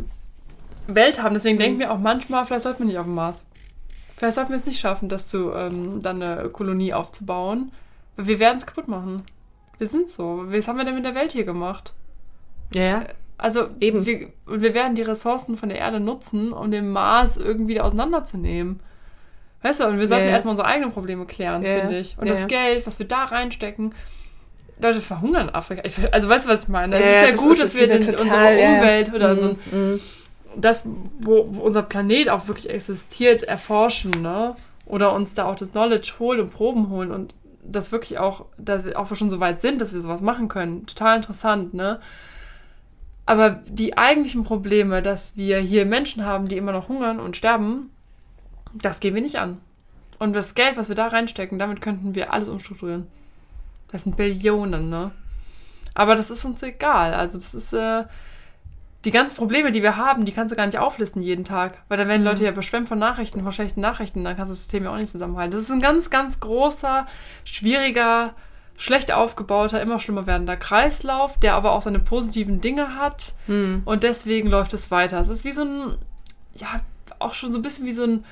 Welt 0.87 1.21
haben. 1.21 1.33
Deswegen 1.35 1.57
Mhm. 1.57 1.61
denken 1.61 1.79
wir 1.79 1.91
auch 1.91 1.99
manchmal, 1.99 2.45
vielleicht 2.45 2.63
sollten 2.63 2.79
wir 2.79 2.85
nicht 2.87 2.97
auf 2.97 3.05
dem 3.05 3.15
Mars. 3.15 3.45
Vielleicht 4.17 4.35
sollten 4.35 4.49
wir 4.49 4.57
es 4.57 4.65
nicht 4.65 4.79
schaffen, 4.79 5.07
das 5.07 5.27
zu, 5.27 5.53
ähm, 5.53 6.01
dann 6.01 6.21
eine 6.21 6.49
Kolonie 6.49 6.93
aufzubauen. 6.93 7.71
Weil 8.17 8.27
wir 8.27 8.39
werden 8.39 8.57
es 8.57 8.65
kaputt 8.65 8.87
machen. 8.87 9.23
Wir 9.77 9.87
sind 9.87 10.09
so. 10.09 10.43
Was 10.47 10.67
haben 10.67 10.77
wir 10.77 10.83
denn 10.83 10.95
mit 10.95 11.05
der 11.05 11.15
Welt 11.15 11.31
hier 11.31 11.45
gemacht? 11.45 11.93
Ja, 12.73 12.81
ja. 12.83 13.03
Also 13.37 13.69
Eben. 13.79 14.05
Wir, 14.05 14.27
und 14.47 14.61
wir 14.61 14.73
werden 14.73 14.95
die 14.95 15.01
Ressourcen 15.03 15.55
von 15.55 15.69
der 15.69 15.77
Erde 15.77 16.01
nutzen, 16.01 16.51
um 16.51 16.69
den 16.71 16.91
Mars 16.91 17.37
irgendwie 17.37 17.79
auseinanderzunehmen. 17.79 18.81
Weißt 19.61 19.81
du, 19.81 19.87
und 19.87 19.99
wir 19.99 20.07
sollten 20.07 20.27
Ja, 20.27 20.31
erstmal 20.31 20.53
unsere 20.53 20.67
eigenen 20.67 20.91
Probleme 20.91 21.25
klären, 21.25 21.63
finde 21.63 21.99
ich. 21.99 22.15
Und 22.19 22.29
das. 22.29 22.47
Geld, 22.47 22.87
was 22.87 22.97
wir 22.99 23.07
da 23.07 23.25
reinstecken, 23.25 23.93
Leute 24.81 25.01
verhungern 25.01 25.49
in 25.49 25.55
Afrika. 25.55 25.81
Also 26.11 26.29
weißt 26.29 26.45
du, 26.45 26.49
was 26.49 26.63
ich 26.63 26.69
meine? 26.69 26.95
Es 26.95 27.01
Ja, 27.01 27.07
ist 27.09 27.25
ja, 27.25 27.31
das 27.31 27.41
gut, 27.41 27.51
ist 27.53 27.63
dass 27.63 27.75
wir 27.75 27.87
den, 27.87 28.01
total, 28.01 28.21
unsere 28.23 28.43
ja, 28.43 28.51
ja. 28.51 28.73
Umwelt 28.75 29.13
oder 29.13 29.35
Mhm, 29.35 29.39
so 29.39 29.47
mhm. 29.75 29.99
das, 30.55 30.83
wo, 31.19 31.47
wo 31.49 31.61
unser 31.61 31.83
Planet 31.83 32.29
auch 32.29 32.47
wirklich 32.47 32.69
existiert, 32.69 33.43
erforschen, 33.43 34.11
ne? 34.21 34.55
Oder 34.85 35.13
uns 35.13 35.33
da 35.33 35.45
auch 35.45 35.55
das 35.55 35.71
Knowledge 35.71 36.13
holen 36.19 36.39
und 36.39 36.51
Proben 36.51 36.89
holen 36.89 37.11
und 37.11 37.35
das 37.61 37.91
wirklich 37.91 38.17
auch, 38.17 38.45
dass 38.57 38.85
wir 38.85 38.97
auch 38.97 39.13
schon 39.15 39.29
so 39.29 39.39
weit 39.41 39.59
sind, 39.61 39.81
dass 39.81 39.93
wir 39.93 40.01
sowas 40.01 40.21
machen 40.21 40.47
können. 40.47 40.85
Total 40.87 41.17
interessant, 41.17 41.73
ne? 41.73 41.99
Aber 43.25 43.59
die 43.69 43.97
eigentlichen 43.97 44.43
Probleme, 44.43 45.01
dass 45.03 45.35
wir 45.37 45.59
hier 45.59 45.85
Menschen 45.85 46.25
haben, 46.25 46.47
die 46.47 46.57
immer 46.57 46.71
noch 46.71 46.87
hungern 46.87 47.19
und 47.19 47.37
sterben, 47.37 47.91
das 48.73 48.99
gehen 48.99 49.15
wir 49.15 49.21
nicht 49.21 49.37
an. 49.37 49.59
Und 50.17 50.33
das 50.33 50.53
Geld, 50.53 50.77
was 50.77 50.89
wir 50.89 50.95
da 50.95 51.07
reinstecken, 51.07 51.59
damit 51.59 51.81
könnten 51.81 52.15
wir 52.15 52.33
alles 52.33 52.49
umstrukturieren. 52.49 53.07
Das 53.91 54.03
sind 54.03 54.17
Billionen, 54.17 54.89
ne? 54.89 55.11
Aber 55.93 56.15
das 56.15 56.29
ist 56.29 56.45
uns 56.45 56.61
egal. 56.61 57.13
Also 57.13 57.37
das 57.37 57.53
ist, 57.53 57.73
äh, 57.73 58.03
die 59.05 59.11
ganzen 59.11 59.37
Probleme, 59.37 59.71
die 59.71 59.81
wir 59.81 59.95
haben, 59.95 60.25
die 60.25 60.33
kannst 60.33 60.51
du 60.51 60.57
gar 60.57 60.65
nicht 60.65 60.77
auflisten 60.77 61.21
jeden 61.21 61.45
Tag. 61.45 61.77
Weil 61.87 61.97
dann 61.97 62.09
werden 62.09 62.23
Leute 62.23 62.43
ja 62.43 62.51
überschwemmt 62.51 62.89
von 62.89 62.99
Nachrichten, 62.99 63.41
von 63.43 63.51
schlechten 63.51 63.81
Nachrichten, 63.81 64.23
dann 64.23 64.35
kannst 64.35 64.51
du 64.51 64.53
das 64.53 64.63
System 64.63 64.83
ja 64.83 64.91
auch 64.91 64.97
nicht 64.97 65.11
zusammenhalten. 65.11 65.51
Das 65.51 65.61
ist 65.61 65.71
ein 65.71 65.79
ganz, 65.79 66.09
ganz 66.09 66.39
großer, 66.41 67.07
schwieriger, 67.45 68.33
schlecht 68.77 69.13
aufgebauter, 69.13 69.81
immer 69.81 69.99
schlimmer 69.99 70.27
werdender 70.27 70.57
Kreislauf, 70.57 71.37
der 71.39 71.55
aber 71.55 71.71
auch 71.71 71.81
seine 71.81 71.99
positiven 71.99 72.59
Dinge 72.59 72.95
hat. 72.95 73.35
Hm. 73.45 73.83
Und 73.85 74.03
deswegen 74.03 74.49
läuft 74.49 74.73
es 74.73 74.91
weiter. 74.91 75.19
Es 75.21 75.29
ist 75.29 75.45
wie 75.45 75.53
so 75.53 75.63
ein, 75.63 75.97
ja, 76.55 76.81
auch 77.19 77.33
schon 77.33 77.53
so 77.53 77.59
ein 77.59 77.61
bisschen 77.61 77.85
wie 77.85 77.91
so 77.91 78.03
ein 78.03 78.25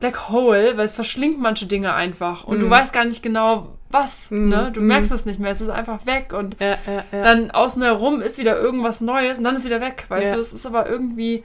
Black 0.00 0.28
Hole, 0.28 0.76
weil 0.76 0.84
es 0.84 0.92
verschlingt 0.92 1.40
manche 1.40 1.66
Dinge 1.66 1.92
einfach. 1.94 2.44
Und 2.44 2.60
du 2.60 2.66
Mhm. 2.66 2.70
weißt 2.70 2.92
gar 2.92 3.04
nicht 3.04 3.22
genau, 3.22 3.68
was. 3.90 4.30
Mhm. 4.30 4.48
Ne? 4.48 4.70
Du 4.72 4.80
Mhm. 4.80 4.86
merkst 4.86 5.10
es 5.12 5.24
nicht 5.24 5.40
mehr. 5.40 5.50
Es 5.50 5.60
ist 5.60 5.70
einfach 5.70 6.06
weg. 6.06 6.32
Und 6.32 6.56
Ja, 6.60 6.76
ja, 6.86 7.04
ja. 7.10 7.22
dann 7.22 7.50
außen 7.50 7.82
herum 7.82 8.20
ist 8.22 8.38
wieder 8.38 8.58
irgendwas 8.60 9.00
Neues 9.00 9.38
und 9.38 9.44
dann 9.44 9.56
ist 9.56 9.64
wieder 9.64 9.80
weg. 9.80 10.04
Weißt 10.08 10.34
du, 10.34 10.40
es 10.40 10.52
ist 10.52 10.66
aber 10.66 10.88
irgendwie, 10.88 11.42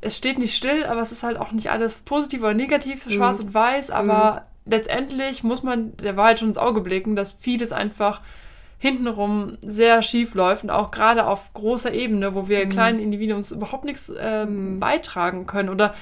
es 0.00 0.16
steht 0.16 0.38
nicht 0.38 0.54
still, 0.56 0.84
aber 0.86 1.00
es 1.00 1.10
ist 1.12 1.22
halt 1.22 1.38
auch 1.38 1.52
nicht 1.52 1.70
alles 1.70 2.02
positiv 2.02 2.40
oder 2.42 2.54
negativ, 2.54 3.10
schwarz 3.10 3.40
und 3.40 3.52
weiß. 3.54 3.90
Aber 3.90 4.42
letztendlich 4.64 5.42
muss 5.42 5.62
man 5.62 5.96
der 5.96 6.16
Wahrheit 6.16 6.38
schon 6.38 6.48
ins 6.48 6.58
Auge 6.58 6.80
blicken, 6.82 7.16
dass 7.16 7.32
vieles 7.32 7.72
einfach 7.72 8.20
hintenrum 8.78 9.56
sehr 9.62 10.02
schief 10.02 10.34
läuft 10.34 10.62
und 10.62 10.70
auch 10.70 10.90
gerade 10.90 11.26
auf 11.26 11.52
großer 11.54 11.92
Ebene, 11.94 12.34
wo 12.34 12.46
wir 12.48 12.68
kleinen 12.68 13.00
Individuen 13.00 13.38
uns 13.38 13.50
überhaupt 13.50 13.84
nichts 13.86 14.12
ähm, 14.20 14.78
beitragen 14.78 15.46
können 15.46 15.70
oder 15.70 15.94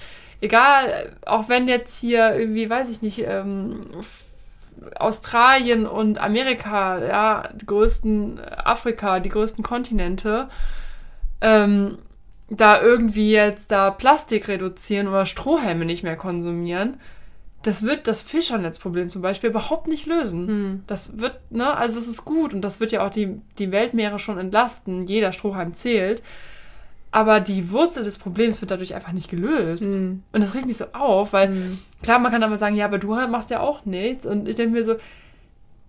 egal, 0.44 1.16
auch 1.26 1.48
wenn 1.48 1.66
jetzt 1.68 1.98
hier 1.98 2.34
irgendwie, 2.34 2.68
weiß 2.68 2.90
ich 2.90 3.02
nicht, 3.02 3.20
ähm, 3.26 3.86
Australien 4.96 5.86
und 5.86 6.18
Amerika, 6.18 7.02
ja, 7.04 7.48
die 7.54 7.66
größten 7.66 8.40
Afrika, 8.40 9.20
die 9.20 9.30
größten 9.30 9.64
Kontinente, 9.64 10.48
ähm, 11.40 11.98
da 12.50 12.80
irgendwie 12.80 13.32
jetzt 13.32 13.70
da 13.70 13.90
Plastik 13.90 14.48
reduzieren 14.48 15.08
oder 15.08 15.24
Strohhelme 15.24 15.86
nicht 15.86 16.02
mehr 16.02 16.16
konsumieren, 16.16 16.98
das 17.62 17.82
wird 17.82 18.06
das 18.06 18.20
Fischernetzproblem 18.20 19.08
zum 19.08 19.22
Beispiel 19.22 19.48
überhaupt 19.48 19.88
nicht 19.88 20.04
lösen. 20.04 20.46
Hm. 20.46 20.82
Das 20.86 21.18
wird, 21.18 21.50
ne, 21.50 21.74
also 21.74 21.98
es 21.98 22.06
ist 22.06 22.26
gut 22.26 22.52
und 22.52 22.60
das 22.60 22.78
wird 22.78 22.92
ja 22.92 23.06
auch 23.06 23.10
die, 23.10 23.40
die 23.58 23.72
Weltmeere 23.72 24.18
schon 24.18 24.38
entlasten. 24.38 25.06
Jeder 25.06 25.32
Strohhalm 25.32 25.72
zählt. 25.72 26.22
Aber 27.14 27.38
die 27.38 27.70
Wurzel 27.70 28.02
des 28.02 28.18
Problems 28.18 28.60
wird 28.60 28.72
dadurch 28.72 28.92
einfach 28.96 29.12
nicht 29.12 29.30
gelöst. 29.30 29.84
Hm. 29.94 30.24
Und 30.32 30.40
das 30.40 30.52
regt 30.56 30.66
mich 30.66 30.78
so 30.78 30.86
auf, 30.94 31.32
weil 31.32 31.48
Hm. 31.48 31.78
klar, 32.02 32.18
man 32.18 32.32
kann 32.32 32.42
aber 32.42 32.58
sagen, 32.58 32.74
ja, 32.74 32.86
aber 32.86 32.98
du 32.98 33.14
machst 33.28 33.50
ja 33.50 33.60
auch 33.60 33.84
nichts. 33.84 34.26
Und 34.26 34.48
ich 34.48 34.56
denke 34.56 34.72
mir 34.72 34.84
so, 34.84 34.96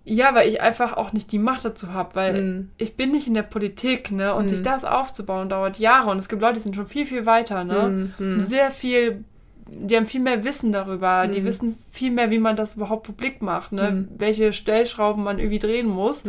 ja, 0.04 0.36
weil 0.36 0.48
ich 0.48 0.62
einfach 0.62 0.94
auch 0.98 1.14
nicht 1.14 1.32
die 1.32 1.40
Macht 1.40 1.66
dazu 1.66 1.94
habe, 1.94 2.14
weil 2.14 2.36
Hm. 2.36 2.70
ich 2.78 2.96
bin 2.96 3.12
nicht 3.12 3.26
in 3.26 3.34
der 3.34 3.42
Politik, 3.42 4.12
ne? 4.12 4.36
Und 4.36 4.50
sich 4.50 4.62
das 4.62 4.86
aufzubauen 4.86 5.50
dauert 5.50 5.80
Jahre. 5.80 6.12
Und 6.12 6.20
es 6.20 6.30
gibt 6.30 6.44
Leute, 6.44 6.54
die 6.54 6.60
sind 6.60 6.76
schon 6.76 6.86
viel, 6.86 7.08
viel 7.08 7.26
weiter, 7.26 7.64
ne? 7.64 8.12
Sehr 8.40 8.70
viel, 8.70 9.24
die 9.68 9.96
haben 9.96 10.06
viel 10.06 10.22
mehr 10.22 10.44
Wissen 10.44 10.72
darüber. 10.72 11.26
Die 11.26 11.44
wissen 11.44 11.76
viel 11.90 12.12
mehr, 12.12 12.30
wie 12.30 12.38
man 12.38 12.56
das 12.56 12.76
überhaupt 12.76 13.08
publik 13.08 13.42
macht, 13.42 13.72
ne? 13.72 14.08
Welche 14.16 14.54
Stellschrauben 14.54 15.24
man 15.24 15.40
irgendwie 15.40 15.58
drehen 15.58 15.88
muss. 15.90 16.24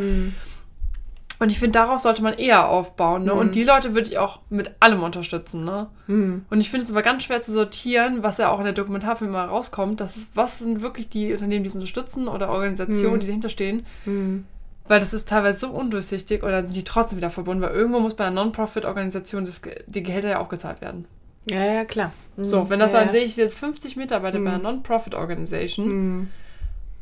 Und 1.39 1.51
ich 1.51 1.59
finde, 1.59 1.77
darauf 1.79 1.99
sollte 1.99 2.23
man 2.23 2.33
eher 2.33 2.67
aufbauen, 2.67 3.23
ne? 3.25 3.33
Mhm. 3.33 3.39
Und 3.39 3.55
die 3.55 3.63
Leute 3.63 3.93
würde 3.93 4.09
ich 4.09 4.17
auch 4.17 4.39
mit 4.49 4.71
allem 4.79 5.03
unterstützen, 5.03 5.63
ne? 5.65 5.87
Hm. 6.07 6.45
Und 6.49 6.61
ich 6.61 6.69
finde 6.71 6.85
es 6.85 6.91
aber 6.91 7.03
ganz 7.03 7.23
schwer 7.23 7.41
zu 7.41 7.51
sortieren, 7.51 8.23
was 8.23 8.39
ja 8.39 8.49
auch 8.49 8.57
in 8.57 8.65
der 8.65 8.73
Dokumentarfilm 8.73 9.31
mal 9.31 9.45
rauskommt. 9.45 10.01
Das 10.01 10.17
ist, 10.17 10.31
was 10.33 10.57
sind 10.59 10.81
wirklich 10.81 11.09
die 11.09 11.31
Unternehmen, 11.31 11.63
die 11.63 11.69
es 11.69 11.75
unterstützen 11.75 12.27
oder 12.27 12.49
Organisationen, 12.49 13.15
Mhm. 13.17 13.19
die 13.19 13.27
dahinter 13.27 13.49
stehen. 13.49 13.85
Hm. 14.05 14.45
Weil 14.87 14.99
das 14.99 15.13
ist 15.13 15.27
teilweise 15.27 15.59
so 15.59 15.69
undurchsichtig 15.69 16.43
und 16.43 16.49
dann 16.49 16.65
sind 16.65 16.75
die 16.75 16.83
trotzdem 16.85 17.17
wieder 17.17 17.29
verbunden, 17.29 17.61
weil 17.61 17.71
irgendwo 17.75 17.99
muss 17.99 18.13
bei 18.15 18.25
einer 18.25 18.35
Non-Profit-Organisation 18.35 19.47
die 19.87 20.01
Gehälter 20.03 20.29
ja 20.29 20.39
auch 20.39 20.49
gezahlt 20.49 20.81
werden. 20.81 21.05
Ja, 21.49 21.63
ja, 21.63 21.85
klar. 21.85 22.11
So, 22.37 22.69
wenn 22.69 22.79
das 22.79 22.93
ja, 22.93 22.99
dann 22.99 23.07
ja. 23.07 23.13
sehe 23.13 23.23
ich 23.23 23.35
jetzt 23.37 23.57
50 23.57 23.95
Mitarbeiter 23.95 24.39
bei 24.39 24.47
einer 24.49 24.57
Mhm. 24.57 24.63
Non-Profit-Organisation. 24.63 26.29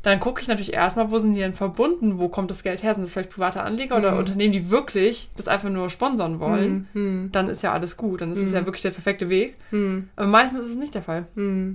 Dann 0.05 0.19
gucke 0.19 0.41
ich 0.41 0.47
natürlich 0.47 0.73
erstmal, 0.73 1.09
wo 1.11 1.17
sind 1.19 1.33
die 1.33 1.39
denn 1.39 1.53
verbunden, 1.53 2.19
wo 2.19 2.29
kommt 2.29 2.51
das 2.51 2.61
Geld 2.63 2.83
her? 2.83 2.93
Sind 2.93 3.03
das 3.03 3.11
vielleicht 3.11 3.29
private 3.31 3.61
Anleger 3.63 3.97
oder 3.97 4.11
Mhm. 4.13 4.17
Unternehmen, 4.19 4.53
die 4.53 4.69
wirklich 4.69 5.29
das 5.35 5.47
einfach 5.47 5.69
nur 5.69 5.89
sponsern 5.89 6.39
wollen? 6.39 6.87
Hm. 6.93 7.01
Hm. 7.23 7.29
Dann 7.31 7.49
ist 7.49 7.63
ja 7.63 7.73
alles 7.73 7.97
gut, 7.97 8.21
dann 8.21 8.31
ist 8.31 8.39
es 8.39 8.49
Mhm. 8.49 8.55
ja 8.55 8.65
wirklich 8.65 8.83
der 8.83 8.91
perfekte 8.91 9.29
Weg. 9.29 9.55
Hm. 9.71 10.09
Aber 10.15 10.27
meistens 10.27 10.61
ist 10.61 10.69
es 10.71 10.75
nicht 10.75 10.93
der 10.95 11.01
Fall. 11.03 11.25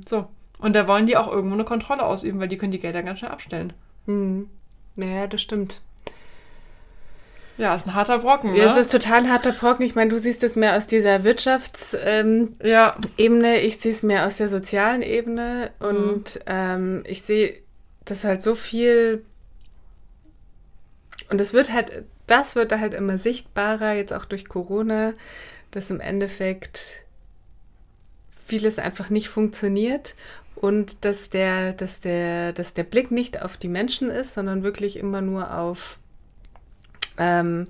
So. 0.06 0.26
Und 0.58 0.74
da 0.76 0.86
wollen 0.86 1.06
die 1.06 1.16
auch 1.16 1.32
irgendwo 1.32 1.54
eine 1.54 1.64
Kontrolle 1.64 2.04
ausüben, 2.04 2.38
weil 2.40 2.48
die 2.48 2.58
können 2.58 2.72
die 2.72 2.78
Gelder 2.78 3.02
ganz 3.02 3.18
schnell 3.18 3.30
abstellen. 3.30 3.72
Ja, 4.96 5.26
das 5.26 5.40
stimmt. 5.42 5.80
Ja, 7.56 7.74
ist 7.74 7.86
ein 7.86 7.94
harter 7.94 8.18
Brocken. 8.20 8.54
Ja, 8.54 8.64
ne? 8.64 8.70
es 8.70 8.76
ist 8.78 8.90
total 8.92 9.28
harter 9.28 9.52
Brocken. 9.52 9.84
Ich 9.84 9.94
meine, 9.94 10.08
du 10.10 10.18
siehst 10.18 10.42
es 10.42 10.56
mehr 10.56 10.76
aus 10.76 10.86
dieser 10.86 11.24
Wirtschaftsebene. 11.24 12.48
ja, 12.62 12.96
ich 13.18 13.78
sehe 13.78 13.90
es 13.92 14.02
mehr 14.02 14.26
aus 14.26 14.38
der 14.38 14.48
sozialen 14.48 15.02
Ebene. 15.02 15.70
Und 15.78 16.40
ähm, 16.46 17.02
ich 17.06 17.22
sehe 17.22 17.54
das 18.10 18.24
halt 18.24 18.42
so 18.42 18.54
viel. 18.54 19.24
Und 21.30 21.40
es 21.40 21.52
wird 21.52 21.72
halt, 21.72 22.04
das 22.26 22.56
wird 22.56 22.72
da 22.72 22.80
halt 22.80 22.94
immer 22.94 23.18
sichtbarer, 23.18 23.92
jetzt 23.92 24.12
auch 24.12 24.24
durch 24.24 24.48
Corona, 24.48 25.14
dass 25.70 25.90
im 25.90 26.00
Endeffekt 26.00 27.04
vieles 28.44 28.78
einfach 28.78 29.10
nicht 29.10 29.28
funktioniert 29.28 30.16
und 30.56 31.04
dass 31.04 31.30
der, 31.30 31.72
dass 31.72 32.00
der, 32.00 32.52
dass 32.52 32.74
der 32.74 32.82
Blick 32.82 33.10
nicht 33.10 33.40
auf 33.42 33.56
die 33.56 33.68
Menschen 33.68 34.10
ist, 34.10 34.34
sondern 34.34 34.62
wirklich 34.62 34.96
immer 34.98 35.20
nur 35.20 35.56
auf 35.56 35.98
ähm, 37.16 37.68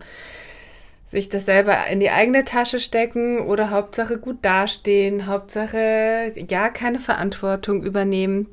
sich 1.07 1.29
das 1.29 1.45
selber 1.45 1.87
in 1.89 2.01
die 2.01 2.11
eigene 2.11 2.45
Tasche 2.45 2.81
stecken 2.81 3.41
oder 3.41 3.71
Hauptsache 3.71 4.19
gut 4.19 4.39
dastehen, 4.43 5.27
Hauptsache 5.27 6.33
ja 6.49 6.69
keine 6.71 7.01
Verantwortung 7.01 7.83
übernehmen. 7.83 8.47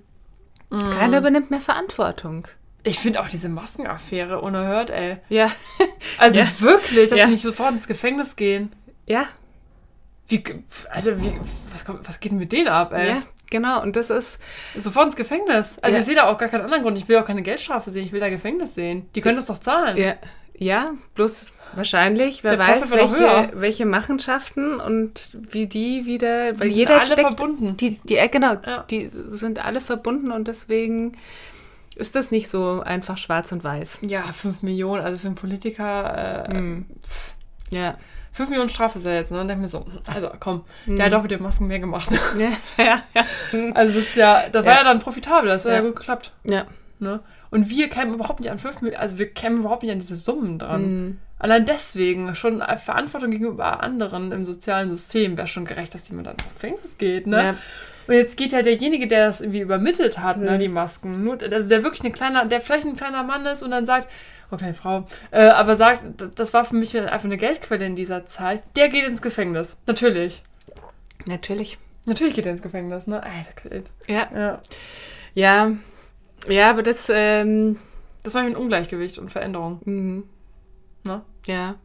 Mhm. 0.70 0.80
Keiner 0.92 1.18
übernimmt 1.20 1.50
mehr 1.52 1.62
Verantwortung. 1.62 2.48
ich 2.84 3.00
finde 3.00 3.22
auch 3.22 3.30
diese 3.30 3.50
Maskenaffäre 3.50 4.40
unerhört, 4.42 4.90
ey. 4.90 5.18
Ja, 5.30 5.52
Also 6.18 6.40
Ja. 6.40 6.48
wirklich, 6.60 7.10
dass 7.10 7.20
Ja. 7.20 7.26
sie 7.26 7.32
nicht 7.32 7.42
sofort 7.42 7.72
ins 7.72 7.88
Gefängnis 7.88 8.36
gehen. 8.36 8.72
ja, 9.06 9.26
Wie, 10.30 10.44
also 10.90 11.22
wie, 11.22 11.34
was, 11.72 11.86
kommt, 11.86 12.08
was 12.08 12.20
geht 12.20 12.32
denn 12.34 12.40
mit 12.40 12.52
denen 12.52 12.68
ab, 12.68 12.92
ey? 12.94 13.08
ja, 13.08 13.22
genau. 13.50 13.82
Und 13.82 13.96
das 13.96 14.10
ist, 14.10 14.40
Sofort 14.76 15.06
ins 15.08 15.16
Gefängnis. 15.16 15.80
Also 15.80 15.96
Ja. 15.96 16.00
ich 16.02 16.06
sehe 16.06 16.16
da 16.16 16.28
auch 16.28 16.38
gar 16.38 16.50
keinen 16.50 16.64
anderen 16.66 16.84
Grund. 16.84 16.98
Ich 16.98 17.08
will 17.08 17.18
auch 17.18 17.26
keine 17.26 17.44
Geldstrafe 17.44 17.90
sehen. 17.92 18.04
Ich 18.06 18.12
will 18.12 18.20
da 18.20 18.30
Gefängnis 18.30 18.76
sehen. 18.76 19.10
Die 19.16 19.22
können 19.22 19.38
das 19.38 19.46
doch 19.48 19.58
zahlen. 19.60 19.96
ja, 19.98 20.16
ja, 20.58 20.92
bloß 21.16 21.54
wahrscheinlich, 21.74 22.44
wer 22.44 22.58
weiß, 22.60 22.92
welche, 22.92 23.50
welche 23.54 23.86
Machenschaften 23.86 24.80
und 24.80 25.38
wie 25.52 25.68
die 25.68 26.06
wieder, 26.06 26.54
Die 26.54 26.60
weil 26.60 26.68
sind 26.70 26.78
jeder 26.78 26.96
alle 26.96 27.06
steckt, 27.06 27.22
verbunden. 27.22 27.78
die, 27.78 28.00
die, 28.04 28.18
äh, 28.18 28.28
genau, 28.30 28.54
Ja. 28.66 28.84
die 28.90 29.08
sind 29.08 29.64
alle 29.64 29.82
verbunden 29.82 30.32
und 30.32 30.48
deswegen 30.48 31.14
ist 31.96 32.16
das 32.16 32.32
nicht 32.32 32.48
so 32.50 32.82
einfach 32.86 33.18
schwarz 33.18 33.52
und 33.52 33.64
weiß. 33.64 34.00
Ja, 34.04 34.24
5 34.24 34.62
Millionen, 34.62 35.04
also 35.04 35.18
für 35.18 35.28
einen 35.28 35.36
Politiker, 35.36 36.46
äh, 36.48 36.54
Hm. 36.54 36.86
Ja, 37.74 37.98
5 38.34 38.50
Millionen 38.50 38.70
Strafe 38.70 39.00
ist 39.00 39.06
er 39.06 39.16
jetzt, 39.16 39.32
ne? 39.32 39.42
Und 39.42 39.48
denke 39.48 39.62
mir 39.64 39.68
so, 39.68 39.86
also 40.06 40.30
komm, 40.40 40.64
Hm. 40.86 40.98
der 40.98 41.08
hat 41.08 41.14
auch 41.16 41.24
mit 41.24 41.32
den 41.32 41.42
Masken 41.42 41.66
mehr 41.68 41.80
gemacht. 41.80 42.10
ja, 42.38 42.52
ja, 42.84 43.02
ja. 43.16 43.24
Also 43.74 43.96
das 44.00 44.10
ist 44.10 44.16
ja, 44.16 44.48
das 44.50 44.64
war 44.66 44.74
Ja. 44.74 44.78
ja 44.80 44.84
dann 44.84 45.00
profitabel, 45.00 45.50
das 45.50 45.66
hat 45.66 45.72
ja. 45.72 45.78
Ja. 45.78 45.84
gut 45.84 45.96
geklappt. 45.96 46.34
ja. 46.44 46.66
Ne? 47.00 47.20
Und 47.52 47.70
wir 47.70 47.90
kämen 47.90 48.14
überhaupt 48.16 48.40
nicht 48.42 48.50
an 48.52 48.58
5 48.60 48.82
Millionen, 48.82 49.00
also 49.02 49.18
wir 49.20 49.30
kämen 49.32 49.60
überhaupt 49.60 49.84
nicht 49.84 49.92
an 49.92 50.00
diese 50.00 50.18
Summen 50.18 50.58
dran. 50.60 50.82
Hm. 50.84 51.20
Allein 51.40 51.66
deswegen 51.66 52.34
schon 52.36 52.62
Verantwortung 52.84 53.32
gegenüber 53.32 53.82
anderen 53.84 54.32
im 54.32 54.44
sozialen 54.44 54.90
System 54.90 55.38
wäre 55.38 55.48
schon 55.48 55.66
gerecht, 55.66 55.94
dass 55.94 56.10
jemand 56.10 56.28
dann 56.28 56.36
ins 56.44 56.54
Gefängnis 56.54 56.98
geht, 56.98 57.28
ne? 57.28 57.38
Ja. 57.44 57.56
Und 58.08 58.14
jetzt 58.16 58.38
geht 58.38 58.54
halt 58.54 58.66
derjenige, 58.66 59.08
der 59.08 59.28
das 59.28 59.42
irgendwie 59.42 59.60
übermittelt 59.60 60.20
hat, 60.20 60.38
ne, 60.38 60.52
Mhm. 60.52 60.60
die 60.60 60.68
Masken, 60.70 61.24
nur, 61.26 61.38
also 61.42 61.68
der 61.70 61.84
wirklich 61.84 62.04
ein 62.06 62.14
kleiner, 62.14 62.46
der 62.46 62.62
vielleicht 62.62 62.86
ein 62.88 62.96
kleiner 62.96 63.22
Mann 63.24 63.46
ist 63.46 63.62
und 63.64 63.72
dann 63.72 63.86
sagt, 63.86 64.08
oh 64.50 64.56
kleine 64.56 64.74
Frau, 64.74 65.06
äh, 65.32 65.42
aber 65.48 65.76
sagt, 65.76 66.06
das 66.36 66.54
war 66.54 66.64
für 66.64 66.76
mich 66.76 66.98
einfach 66.98 67.26
eine 67.26 67.38
Geldquelle 67.38 67.86
in 67.86 67.98
dieser 67.98 68.26
Zeit, 68.26 68.64
der 68.78 68.88
geht 68.90 69.06
ins 69.06 69.22
Gefängnis. 69.22 69.76
Natürlich. 69.88 70.42
Natürlich. 71.26 71.78
Natürlich 72.06 72.34
geht 72.34 72.46
er 72.46 72.54
ins 72.54 72.62
Gefängnis, 72.62 73.08
ne? 73.08 73.22
Alter, 73.22 73.86
Ja. 74.08 74.28
ja. 74.34 74.62
Ja. 75.34 75.72
Ja, 76.48 76.70
aber 76.70 76.84
das, 76.84 77.12
ähm, 77.14 77.78
Das 78.24 78.34
war 78.34 78.42
ein 78.42 78.56
Ungleichgewicht 78.56 79.18
und 79.20 79.32
Veränderung, 79.32 79.82
mhm. 79.86 80.24
Ne? 81.04 81.22
ja. 81.46 81.76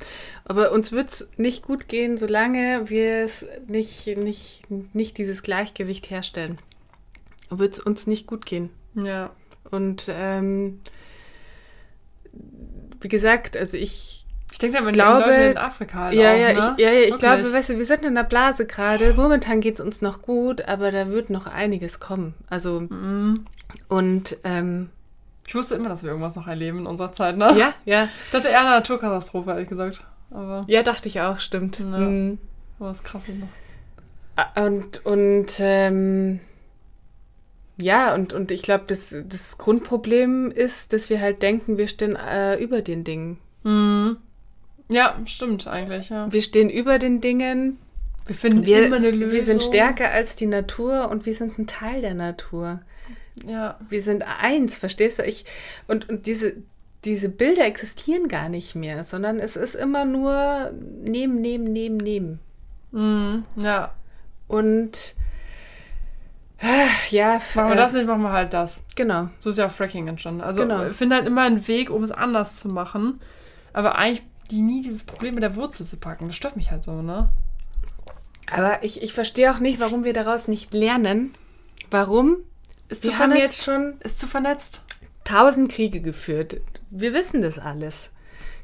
Aber 0.45 0.73
uns 0.73 0.93
wird 0.93 1.11
es 1.11 1.31
nicht 1.37 1.63
gut 1.65 1.89
gehen, 1.89 2.17
solange 2.19 2.89
wir 2.91 3.25
es 3.25 3.47
nicht, 3.69 4.07
nicht, 4.17 4.63
nicht 4.95 5.19
dieses 5.19 5.43
Gleichgewicht 5.43 6.11
herstellen. 6.11 6.59
Wird 7.51 7.75
es 7.75 7.81
uns 7.81 8.07
nicht 8.07 8.27
gut 8.27 8.47
gehen. 8.47 8.71
Ja. 8.95 9.31
Und 9.71 10.11
ähm, 10.15 10.81
wie 13.01 13.09
gesagt, 13.09 13.57
also 13.57 13.77
ich 13.77 14.27
Ich 14.51 14.59
denke 14.59 14.75
da 14.77 14.83
immer 14.83 14.93
Glaube- 14.93 15.27
Leute 15.27 15.43
in 15.43 15.57
Afrika 15.57 15.99
halt 16.01 16.15
ja, 16.15 16.33
auch, 16.33 16.39
ja, 16.39 16.53
ne? 16.53 16.75
ich, 16.77 16.85
ja, 16.85 16.93
ja, 16.93 17.01
ich 17.09 17.19
glaube, 17.19 17.53
weißt 17.53 17.71
du, 17.71 17.79
wir 17.79 17.87
sind 17.87 18.05
in 18.05 18.15
der 18.15 18.23
Blase 18.25 18.67
gerade. 18.67 19.15
Momentan 19.15 19.61
geht 19.61 19.79
es 19.79 19.85
uns 19.85 20.03
noch 20.03 20.23
gut, 20.23 20.63
aber 20.63 20.93
da 20.93 21.09
wird 21.09 21.31
noch 21.31 21.47
einiges 21.47 22.01
kommen. 22.01 22.35
Also, 22.49 22.81
Mhm. 22.81 23.47
und 23.89 24.37
ähm, 24.45 24.91
Ich 25.53 25.55
wusste 25.55 25.75
immer, 25.75 25.91
dass 25.91 26.03
wir 26.03 26.09
irgendwas 26.09 26.35
noch 26.35 26.49
erleben 26.49 26.79
in 26.79 26.87
unserer 26.87 27.13
Zeit, 27.13 27.37
ne? 27.37 27.55
ja, 27.59 27.75
ja, 27.85 28.09
Ich 28.25 28.31
dachte 28.31 28.49
eher 28.49 28.61
eine 28.61 28.71
Naturkatastrophe, 28.71 29.51
ehrlich 29.51 29.69
gesagt. 29.69 30.03
Aber 30.31 30.63
ja, 30.67 30.83
dachte 30.83 31.09
ich 31.09 31.21
auch, 31.21 31.41
stimmt. 31.41 31.79
Ja. 31.79 31.85
Mhm. 31.85 32.39
was 32.79 33.03
krasses 33.03 33.35
noch. 33.35 33.49
Ah, 34.37 34.65
Und, 34.65 35.05
und 35.05 35.53
ähm, 35.59 36.41
ja, 37.77 38.15
und, 38.15 38.33
und 38.33 38.51
ich 38.51 38.63
glaube, 38.63 38.85
das, 38.87 39.15
das 39.29 39.59
Grundproblem 39.59 40.51
ist, 40.51 40.95
dass 40.95 41.11
wir 41.11 41.21
halt 41.21 41.43
denken, 41.43 41.77
wir 41.77 41.87
stehen 41.87 42.17
äh, 42.17 42.57
über 42.57 42.81
den 42.81 43.05
Dingen. 43.05 43.37
Mhm. 43.63 44.17
Ja, 44.89 45.19
stimmt 45.27 45.67
eigentlich, 45.67 46.09
ja. 46.09 46.33
Wir 46.33 46.41
stehen 46.41 46.71
über 46.71 46.99
den 46.99 47.21
Dingen. 47.21 47.77
Wir 48.25 48.35
finden 48.37 48.65
Wir, 48.65 48.87
immer 48.87 48.97
eine 48.97 49.11
Lösung. 49.11 49.33
wir 49.33 49.45
sind 49.45 49.63
stärker 49.63 50.13
als 50.13 50.35
die 50.35 50.47
Natur 50.47 51.11
und 51.11 51.27
wir 51.27 51.35
sind 51.35 51.59
ein 51.59 51.67
Teil 51.67 52.01
der 52.01 52.15
Natur. 52.15 52.81
Ja. 53.47 53.79
Wir 53.89 54.03
sind 54.03 54.25
eins, 54.41 54.77
verstehst 54.77 55.19
du? 55.19 55.25
Ich, 55.25 55.45
und, 55.89 56.09
und 56.09 56.27
diese, 56.27 56.55
diese 57.05 57.29
Bilder 57.29 57.67
existieren 57.67 58.29
gar 58.29 58.49
nicht 58.49 58.75
mehr, 58.75 59.05
sondern 59.05 59.41
es 59.41 59.57
ist 59.57 59.75
immer 59.75 60.05
nur 60.05 60.73
nehmen, 60.73 61.41
nehmen, 61.41 61.65
nehmen, 61.65 61.97
nehmen. 61.97 62.39
Mhm. 62.93 63.45
Ja. 63.57 63.93
Und 64.49 65.15
ah, 66.61 66.67
ja, 67.11 67.41
Machen 67.55 67.69
wir 67.69 67.73
äh, 67.73 67.77
das 67.77 67.93
nicht, 67.93 68.07
machen 68.07 68.23
wir 68.23 68.33
halt 68.33 68.53
das. 68.53 68.83
Genau. 68.95 69.31
So 69.39 69.51
ist 69.51 69.59
ja 69.59 69.67
auch 69.67 69.73
Fracking 69.73 70.09
entstanden. 70.09 70.43
Also 70.43 70.63
Genau. 70.63 70.81
wir 70.81 70.93
finden 70.93 71.15
halt 71.15 71.27
immer 71.27 71.43
einen 71.43 71.67
Weg, 71.67 71.91
um 71.91 72.03
es 72.03 72.13
anders 72.13 72.57
zu 72.57 72.69
machen. 72.69 73.21
Aber 73.73 73.97
eigentlich 73.97 74.23
die 74.51 74.61
nie 74.61 74.83
dieses 74.83 75.05
Problem 75.05 75.35
mit 75.35 75.43
der 75.43 75.57
Wurzel 75.57 75.87
zu 75.87 75.97
packen. 75.97 76.27
Das 76.29 76.37
stört 76.37 76.57
mich 76.57 76.71
halt 76.71 76.85
so, 76.85 77.01
ne? 77.01 77.31
Aber 78.51 78.85
ich, 78.85 79.03
ich 79.03 79.15
verstehe 79.15 79.51
auch 79.51 79.61
nicht, 79.61 79.81
warum 79.81 80.05
wir 80.05 80.13
daraus 80.13 80.47
nicht 80.47 80.75
lernen. 80.75 81.35
Warum? 81.91 82.37
Ist 82.93 83.03
zu 83.03 83.11
haben 83.13 83.31
vernetzt. 83.33 83.43
jetzt 83.57 83.65
schon 83.65 83.95
Ist 84.01 84.19
zu 84.21 84.27
vernetzt. 84.27 84.81
tausend 85.25 85.71
Kriege 85.73 86.01
geführt. 86.01 86.61
Wir 86.91 87.15
wissen 87.15 87.41
das 87.41 87.59
alles 87.59 88.11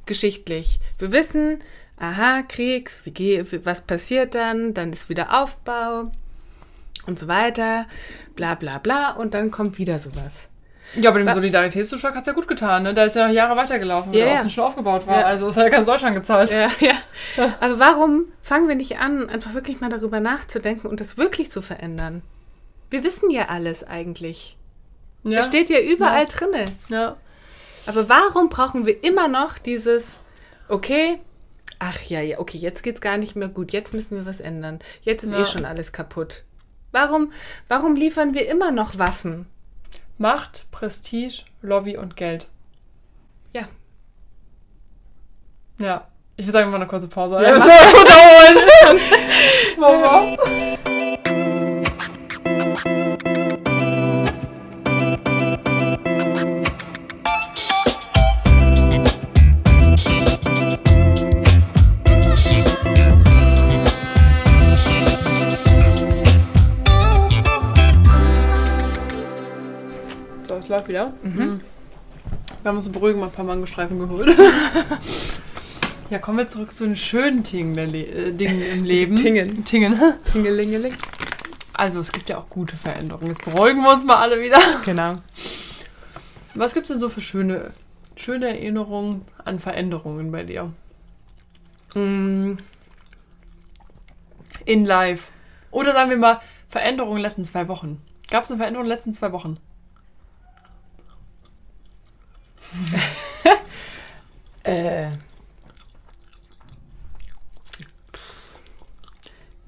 geschichtlich. 0.07 0.81
Wir 0.99 1.13
wissen, 1.13 1.59
aha, 1.99 2.43
Krieg, 2.43 2.91
wie, 3.05 3.11
ge- 3.11 3.61
was 3.65 3.83
passiert 3.83 4.35
dann, 4.35 4.75
dann 4.75 4.93
ist 4.93 5.09
wieder 5.09 5.43
Aufbau 5.43 6.11
und 7.07 7.19
so 7.19 7.29
weiter, 7.29 7.87
bla 8.37 8.55
bla 8.55 8.79
bla 8.79 9.11
und 9.13 9.35
dann 9.35 9.51
kommt 9.51 9.79
wieder 9.79 9.99
sowas. 9.99 10.49
Ja, 10.95 11.11
aber 11.11 11.19
dem 11.19 11.29
Solidaritätszuschlag 11.35 12.15
hat 12.15 12.23
es 12.23 12.27
ja 12.29 12.33
gut 12.33 12.49
getan. 12.49 12.83
Ne? 12.85 12.95
Da 12.95 13.05
ist 13.05 13.15
ja 13.15 13.27
noch 13.27 13.35
Jahre 13.35 13.55
weitergelaufen, 13.57 14.11
weil 14.11 14.21
Ja, 14.21 14.25
der 14.27 14.35
ja. 14.37 14.49
Schon 14.49 14.65
aufgebaut 14.65 15.07
war. 15.07 15.21
Ja. 15.21 15.27
Also 15.27 15.47
es 15.49 15.57
hat 15.59 15.65
ja 15.65 15.69
ganz 15.69 15.85
Deutschland 15.85 16.17
gezahlt. 16.17 16.51
Ja, 16.51 16.69
ja. 16.81 16.95
Aber 17.61 17.79
warum 17.79 18.25
fangen 18.41 18.69
wir 18.69 18.75
nicht 18.75 18.97
an, 18.99 19.29
einfach 19.29 19.53
wirklich 19.53 19.81
mal 19.81 19.91
darüber 19.91 20.19
nachzudenken 20.21 20.87
und 20.87 21.01
das 21.01 21.19
wirklich 21.19 21.51
zu 21.51 21.61
verändern? 21.61 22.23
Wir 22.91 23.05
wissen 23.05 23.31
ja 23.31 23.47
alles 23.49 23.85
eigentlich. 23.85 24.57
Ja. 25.25 25.37
Das 25.37 25.47
steht 25.47 25.69
ja 25.69 25.81
überall 25.81 26.23
Ja. 26.23 26.29
drinne. 26.29 26.65
ja. 26.89 27.17
Aber 27.87 28.09
warum 28.09 28.49
brauchen 28.51 28.85
wir 28.85 29.03
immer 29.03 29.29
noch 29.29 29.57
dieses, 29.59 30.21
okay, 30.69 31.19
ach 31.79 32.01
ja, 32.03 32.21
ja, 32.21 32.39
okay, 32.39 32.59
jetzt 32.59 32.83
geht's 32.83 33.01
gar 33.01 33.17
nicht 33.17 33.35
mehr 33.35 33.49
gut, 33.49 33.73
jetzt 33.73 33.95
müssen 33.95 34.17
wir 34.19 34.27
was 34.27 34.41
ändern. 34.41 34.79
Jetzt 35.03 35.25
ist 35.25 35.33
Ja. 35.33 35.41
eh 35.41 35.45
schon 35.47 35.65
alles 35.65 35.93
kaputt. 35.93 36.45
Warum, 36.93 37.33
warum 37.69 37.95
liefern 37.95 38.35
wir 38.35 38.47
immer 38.49 38.71
noch 38.73 38.99
Waffen? 38.99 39.47
Macht, 40.19 40.67
Prestige, 40.71 41.45
Lobby 41.63 41.97
und 41.97 42.17
Geld. 42.17 42.49
Ja. 43.55 43.69
Ja. 45.79 46.09
Ich 46.37 46.45
würde 46.45 46.53
sagen, 46.53 46.67
wir 46.67 46.73
machen 46.73 46.83
eine 46.83 46.91
kurze 46.91 47.09
Pause. 47.09 47.35
Ja, 47.37 47.43
Ja, 47.49 47.55
müssen 47.55 47.69
wir 47.69 47.93
kurz 47.93 48.11
erholen. 49.77 50.68
Wieder. 70.89 71.13
Mhm. 71.23 71.61
Wir 72.63 72.69
haben 72.69 72.77
uns 72.77 72.89
beruhigen 72.91 73.21
mal 73.21 73.27
ein 73.27 73.33
paar 73.33 73.45
Mangostreifen 73.45 73.99
geholt. 73.99 74.37
ja, 76.11 76.19
kommen 76.19 76.39
wir 76.39 76.49
zurück 76.49 76.73
zu 76.73 76.85
den 76.85 76.97
schönen 76.97 77.43
Dingen, 77.43 77.75
Le 77.75 78.05
äh, 78.07 78.33
Dingen 78.33 78.61
im 78.63 78.85
Leben. 78.85 79.17
Tingen. 79.17 79.65
Tingen. 79.65 79.99
Tingelingeling. 80.33 80.95
Also, 81.75 82.01
es 82.01 82.11
gibt 82.11 82.29
ja 82.29 82.39
auch 82.39 82.49
gute 82.49 82.77
Veränderungen. 82.77 83.29
Jetzt 83.29 83.45
beruhigen 83.45 83.83
wir 83.83 83.93
uns 83.93 84.05
mal 84.05 84.17
alle 84.17 84.41
wieder. 84.41 84.59
Genau. 84.85 85.15
Was 86.55 86.75
gibt 86.75 86.85
es 86.87 86.89
denn 86.91 86.99
so 86.99 87.09
für 87.09 87.21
schöne, 87.21 87.73
schöne 88.17 88.49
Erinnerungen 88.49 89.23
an 89.45 89.61
Veränderungen 89.61 90.33
bei 90.33 90.43
dir? 90.43 90.73
Mm, 91.95 92.55
In 94.65 94.85
live. 94.85 95.31
Oder 95.71 95.93
sagen 95.93 96.11
wir 96.11 96.17
mal, 96.17 96.41
Veränderungen 96.69 97.19
in 97.19 97.23
den 97.23 97.29
letzten 97.31 97.45
zwei 97.45 97.69
Wochen. 97.69 98.03
Gab 98.31 98.43
es 98.45 98.51
eine 98.51 98.59
Veränderung 98.59 98.85
in 98.87 98.91
den 98.91 98.97
letzten 98.97 99.15
zwei 99.15 99.31
Wochen? 99.33 99.59
äh. 104.63 105.09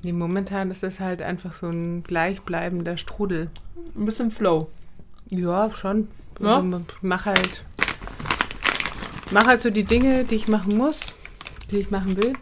Nee, 0.02 0.12
momentan 0.12 0.70
ist 0.70 0.82
es 0.82 0.98
halt 0.98 1.20
einfach 1.20 1.52
so 1.52 1.68
ein 1.68 2.02
gleichbleibender 2.02 2.96
Strudel. 2.96 3.50
Ein 3.96 4.04
bisschen 4.06 4.30
Flow. 4.30 4.68
Ja, 5.28 5.70
schon. 5.72 6.08
Ja? 6.40 6.56
Also, 6.56 6.84
mach 7.02 7.26
halt. 7.26 7.64
Mach 9.32 9.46
halt 9.46 9.60
so 9.60 9.70
die 9.70 9.84
Dinge, 9.84 10.24
die 10.24 10.36
ich 10.36 10.48
machen 10.48 10.76
muss, 10.76 11.00
die 11.70 11.78
ich 11.78 11.90
machen 11.90 12.16
will. 12.16 12.32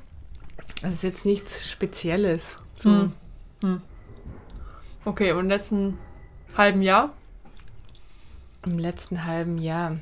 Das 0.82 0.94
ist 0.94 1.02
jetzt 1.02 1.26
nichts 1.26 1.68
Spezielles. 1.68 2.56
So. 2.76 2.90
Hm. 2.90 3.12
Hm. 3.60 3.82
Okay, 5.04 5.32
und 5.32 5.40
im 5.40 5.48
letzten 5.48 5.98
halben 6.56 6.82
Jahr? 6.82 7.12
Im 8.64 8.78
letzten 8.78 9.24
halben 9.24 9.58
Jahr. 9.58 9.98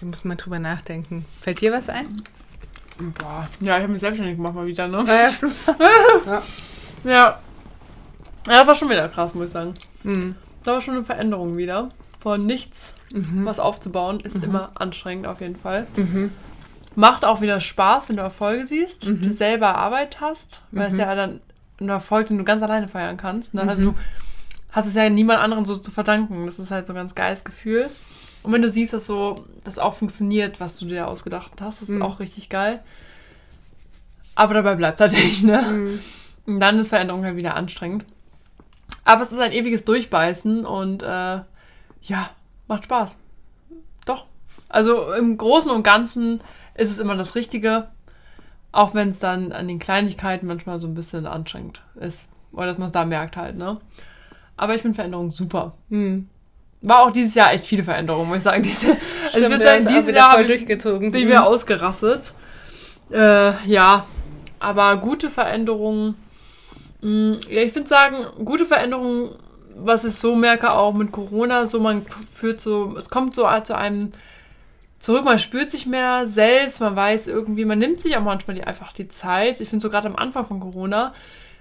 Da 0.00 0.06
muss 0.06 0.24
man 0.24 0.36
drüber 0.36 0.58
nachdenken. 0.58 1.24
Fällt 1.40 1.60
dir 1.60 1.72
was 1.72 1.88
ein? 1.88 2.22
Boah. 3.18 3.46
Ja, 3.60 3.76
ich 3.76 3.82
habe 3.82 3.92
mich 3.92 4.00
selbstständig 4.00 4.36
gemacht 4.36 4.54
mal 4.54 4.66
wieder, 4.66 4.88
ne? 4.88 5.04
ja, 5.06 5.30
stimmt. 5.32 5.54
Ja. 6.24 6.42
Ja, 7.04 7.38
das 8.46 8.66
war 8.66 8.74
schon 8.74 8.88
wieder 8.90 9.08
krass, 9.08 9.34
muss 9.34 9.46
ich 9.46 9.50
sagen. 9.52 9.74
Mhm. 10.02 10.34
Da 10.64 10.72
war 10.72 10.80
schon 10.80 10.94
eine 10.94 11.04
Veränderung 11.04 11.56
wieder. 11.56 11.90
Von 12.18 12.46
nichts 12.46 12.94
Mhm. 13.12 13.44
was 13.44 13.60
aufzubauen, 13.60 14.18
ist 14.18 14.42
immer 14.42 14.72
anstrengend 14.74 15.26
auf 15.28 15.40
jeden 15.40 15.54
Fall. 15.54 15.86
Mhm. 15.94 16.32
Macht 16.96 17.24
auch 17.24 17.40
wieder 17.40 17.60
Spaß, 17.60 18.08
wenn 18.08 18.16
du 18.16 18.22
Erfolge 18.22 18.64
siehst, 18.66 19.06
Mhm. 19.08 19.20
du 19.22 19.30
selber 19.30 19.76
Arbeit 19.76 20.20
hast, 20.20 20.62
weil 20.72 20.88
es 20.88 20.94
Mhm. 20.94 21.00
ja 21.00 21.14
dann 21.14 21.40
ein 21.80 21.88
Erfolg, 21.88 22.26
den 22.26 22.38
du 22.38 22.44
ganz 22.44 22.62
alleine 22.64 22.88
feiern 22.88 23.16
kannst. 23.16 23.54
Ne? 23.54 23.62
Mhm. 23.62 23.68
Also 23.68 23.82
du 23.84 23.94
hast 24.72 24.86
es 24.86 24.94
ja 24.94 25.08
niemand 25.08 25.38
anderen 25.40 25.64
so 25.66 25.76
zu 25.76 25.90
verdanken. 25.92 26.46
Das 26.46 26.58
ist 26.58 26.70
halt 26.72 26.86
so 26.88 26.94
ein 26.94 26.96
ganz 26.96 27.14
geiles 27.14 27.44
Gefühl. 27.44 27.88
Und 28.46 28.52
wenn 28.52 28.62
du 28.62 28.70
siehst, 28.70 28.92
dass 28.92 29.06
so 29.06 29.44
das 29.64 29.78
auch 29.78 29.94
funktioniert, 29.94 30.60
was 30.60 30.78
du 30.78 30.86
dir 30.86 31.08
ausgedacht 31.08 31.60
hast, 31.60 31.82
das 31.82 31.88
ist 31.88 31.96
Mhm. 31.96 32.02
auch 32.02 32.20
richtig 32.20 32.48
geil. 32.48 32.82
Aber 34.34 34.54
dabei 34.54 34.76
bleibt 34.76 35.00
es 35.00 35.02
halt 35.02 35.12
nicht, 35.12 35.44
ne? 35.44 35.60
Mhm. 35.62 36.00
Und 36.46 36.60
dann 36.60 36.78
ist 36.78 36.88
Veränderung 36.88 37.24
halt 37.24 37.36
wieder 37.36 37.56
anstrengend. 37.56 38.04
Aber 39.04 39.22
es 39.22 39.32
ist 39.32 39.40
ein 39.40 39.52
ewiges 39.52 39.84
Durchbeißen 39.84 40.64
und 40.64 41.02
äh, 41.02 41.06
ja, 42.02 42.30
macht 42.68 42.84
Spaß. 42.84 43.16
Doch. 44.04 44.26
Also 44.68 45.12
im 45.14 45.36
Großen 45.36 45.70
und 45.70 45.82
Ganzen 45.82 46.40
ist 46.74 46.90
es 46.90 46.98
immer 46.98 47.16
das 47.16 47.34
Richtige, 47.34 47.88
auch 48.72 48.94
wenn 48.94 49.10
es 49.10 49.18
dann 49.18 49.52
an 49.52 49.66
den 49.68 49.78
Kleinigkeiten 49.78 50.46
manchmal 50.46 50.78
so 50.78 50.86
ein 50.86 50.94
bisschen 50.94 51.26
anstrengend 51.26 51.82
ist. 51.96 52.28
Oder 52.52 52.66
dass 52.66 52.78
man 52.78 52.86
es 52.86 52.92
da 52.92 53.04
merkt 53.04 53.36
halt, 53.36 53.56
ne? 53.56 53.80
Aber 54.56 54.74
ich 54.74 54.82
finde 54.82 54.94
Veränderung 54.94 55.30
super. 55.32 55.74
Mhm. 55.88 56.28
War 56.88 57.00
auch 57.00 57.10
dieses 57.10 57.34
Jahr 57.34 57.52
echt 57.52 57.66
viele 57.66 57.82
Veränderungen, 57.82 58.28
muss 58.28 58.38
ich 58.38 58.44
sagen. 58.44 58.62
Diese, 58.64 58.96
also 59.32 59.38
ich 59.38 59.48
würde 59.50 59.64
sagen, 59.64 59.86
dieses 59.86 60.14
Jahr 60.14 60.40
ich 60.40 60.46
durchgezogen. 60.46 61.10
bin 61.10 61.20
ich 61.20 61.26
Mhm. 61.26 61.30
wieder 61.30 61.46
ausgerastet. 61.46 62.32
Äh, 63.10 63.52
ja, 63.66 64.04
aber 64.58 64.96
gute 64.98 65.30
Veränderungen. 65.30 66.14
mh, 67.02 67.36
Ja, 67.50 67.62
ich 67.62 67.72
finde 67.72 67.88
sagen, 67.88 68.26
gute 68.44 68.64
Veränderungen, 68.64 69.30
was 69.76 70.04
ich 70.04 70.14
so 70.14 70.34
merke, 70.34 70.72
auch 70.72 70.94
mit 70.94 71.12
Corona, 71.12 71.66
so 71.66 71.80
man 71.80 72.06
führt 72.32 72.60
so, 72.60 72.94
es 72.96 73.10
kommt 73.10 73.34
so 73.34 73.46
zu 73.64 73.76
einem 73.76 74.12
zurück, 74.98 75.24
man 75.24 75.38
spürt 75.38 75.70
sich 75.70 75.86
mehr 75.86 76.26
selbst, 76.26 76.80
man 76.80 76.96
weiß 76.96 77.26
irgendwie, 77.26 77.64
man 77.64 77.78
nimmt 77.78 78.00
sich 78.00 78.16
auch 78.16 78.22
manchmal 78.22 78.56
die, 78.56 78.64
einfach 78.64 78.92
die 78.92 79.08
Zeit. 79.08 79.60
Ich 79.60 79.68
finde 79.68 79.82
so 79.82 79.90
gerade 79.90 80.08
am 80.08 80.16
Anfang 80.16 80.46
von 80.46 80.58
Corona, 80.60 81.12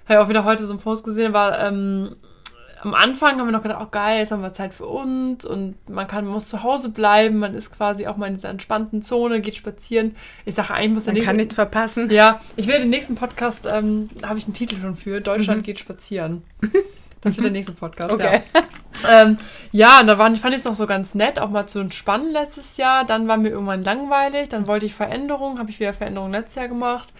habe 0.08 0.14
ich 0.14 0.18
auch 0.18 0.30
wieder 0.30 0.46
heute 0.46 0.66
so 0.66 0.74
einen 0.74 0.82
Post 0.82 1.04
gesehen, 1.04 1.34
war 1.34 1.60
ähm, 1.60 2.16
am 2.82 2.94
Anfang 2.94 3.40
haben 3.40 3.48
wir 3.48 3.52
noch 3.52 3.64
gedacht, 3.64 3.80
oh 3.84 3.88
geil, 3.90 4.20
jetzt 4.20 4.32
haben 4.32 4.42
wir 4.42 4.54
Zeit 4.54 4.74
für 4.74 4.86
uns 4.86 5.46
und 5.46 5.76
man 5.90 6.08
kann, 6.08 6.26
man 6.26 6.34
muss 6.34 6.48
zu 6.48 6.62
Hause 6.64 6.90
bleiben, 6.90 7.40
man 7.40 7.56
ist 7.56 7.76
quasi 7.76 8.06
auch 8.08 8.18
mal 8.18 8.28
in 8.28 8.34
dieser 8.36 8.50
entspannten 8.50 9.02
Zone, 9.02 9.40
geht 9.42 9.56
spazieren. 9.56 10.16
Ich 10.46 10.56
sage 10.56 10.74
eigentlich 10.74 10.92
muss 10.94 11.06
Man 11.06 11.20
kann 11.22 11.36
nichts 11.38 11.56
verpassen. 11.56 12.10
ja, 12.12 12.42
ich 12.56 12.68
werde 12.68 12.82
den 12.82 12.90
nächsten 12.90 13.16
Podcast, 13.16 13.68
ähm, 13.72 14.10
da 14.20 14.30
habe 14.30 14.40
ich 14.40 14.46
einen 14.46 14.54
Titel 14.54 14.80
schon 14.80 14.96
für, 14.96 15.22
Deutschland 15.22 15.62
Mhm. 15.62 15.64
geht 15.66 15.80
spazieren. 15.80 16.44
Das 17.22 17.38
wird 17.38 17.46
der 17.46 17.52
nächste 17.54 17.72
Podcast, 17.74 18.14
Okay. 18.14 18.42
ja. 18.54 19.22
Ähm, 19.24 19.38
ja, 19.72 20.00
und 20.00 20.06
da 20.06 20.20
waren, 20.20 20.36
fand 20.36 20.54
ich 20.54 20.60
es 20.60 20.66
noch 20.66 20.76
so 20.76 20.86
ganz 20.86 21.16
nett, 21.16 21.40
auch 21.40 21.50
mal 21.50 21.66
zu 21.66 21.80
entspannen 21.80 22.30
letztes 22.32 22.78
Jahr. 22.78 23.04
Dann 23.04 23.28
war 23.28 23.38
mir 23.38 23.50
irgendwann 23.50 23.84
langweilig, 23.84 24.48
dann 24.50 24.68
wollte 24.68 24.86
ich 24.86 24.94
Veränderungen, 24.94 25.58
habe 25.58 25.72
ich 25.72 25.80
wieder 25.80 25.94
Veränderungen 25.94 26.34
letztes 26.34 26.54
Jahr 26.56 26.68
gemacht. 26.68 27.14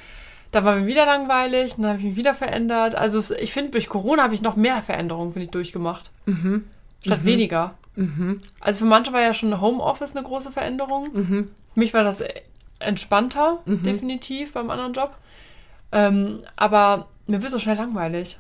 Da 0.56 0.64
war 0.64 0.78
mir 0.78 0.88
wieder 0.88 1.06
langweilig, 1.06 1.76
dann 1.76 1.86
habe 1.88 1.98
ich 2.00 2.06
mich 2.06 2.16
wieder 2.16 2.34
verändert. 2.34 2.96
Also 2.96 3.20
es, 3.20 3.30
ich 3.30 3.52
finde, 3.52 3.72
durch 3.72 3.90
Corona 3.90 4.24
habe 4.24 4.34
ich 4.36 4.42
noch 4.42 4.56
mehr 4.56 4.82
Veränderungen, 4.82 5.34
finde 5.34 5.44
ich, 5.48 5.52
durchgemacht. 5.52 6.12
Mhm. 6.28 6.64
Statt 7.06 7.24
Mhm. 7.24 7.26
weniger. 7.26 7.74
Mhm. 7.98 8.42
Also 8.62 8.80
für 8.80 8.86
manche 8.86 9.12
war 9.12 9.20
ja 9.20 9.34
schon 9.34 9.60
Homeoffice 9.60 10.16
eine 10.16 10.24
große 10.26 10.54
Veränderung. 10.54 11.10
Mhm. 11.14 11.50
Für 11.74 11.80
mich 11.82 11.94
war 11.94 12.06
das 12.06 12.24
entspannter, 12.80 13.60
Mhm. 13.66 13.84
definitiv, 13.84 14.54
beim 14.54 14.70
anderen 14.70 14.94
Job. 14.94 15.18
Ähm, 15.92 16.44
aber 16.56 17.08
mir 17.28 17.42
wird 17.42 17.52
so 17.52 17.60
schnell 17.60 17.76
langweilig. 17.76 18.40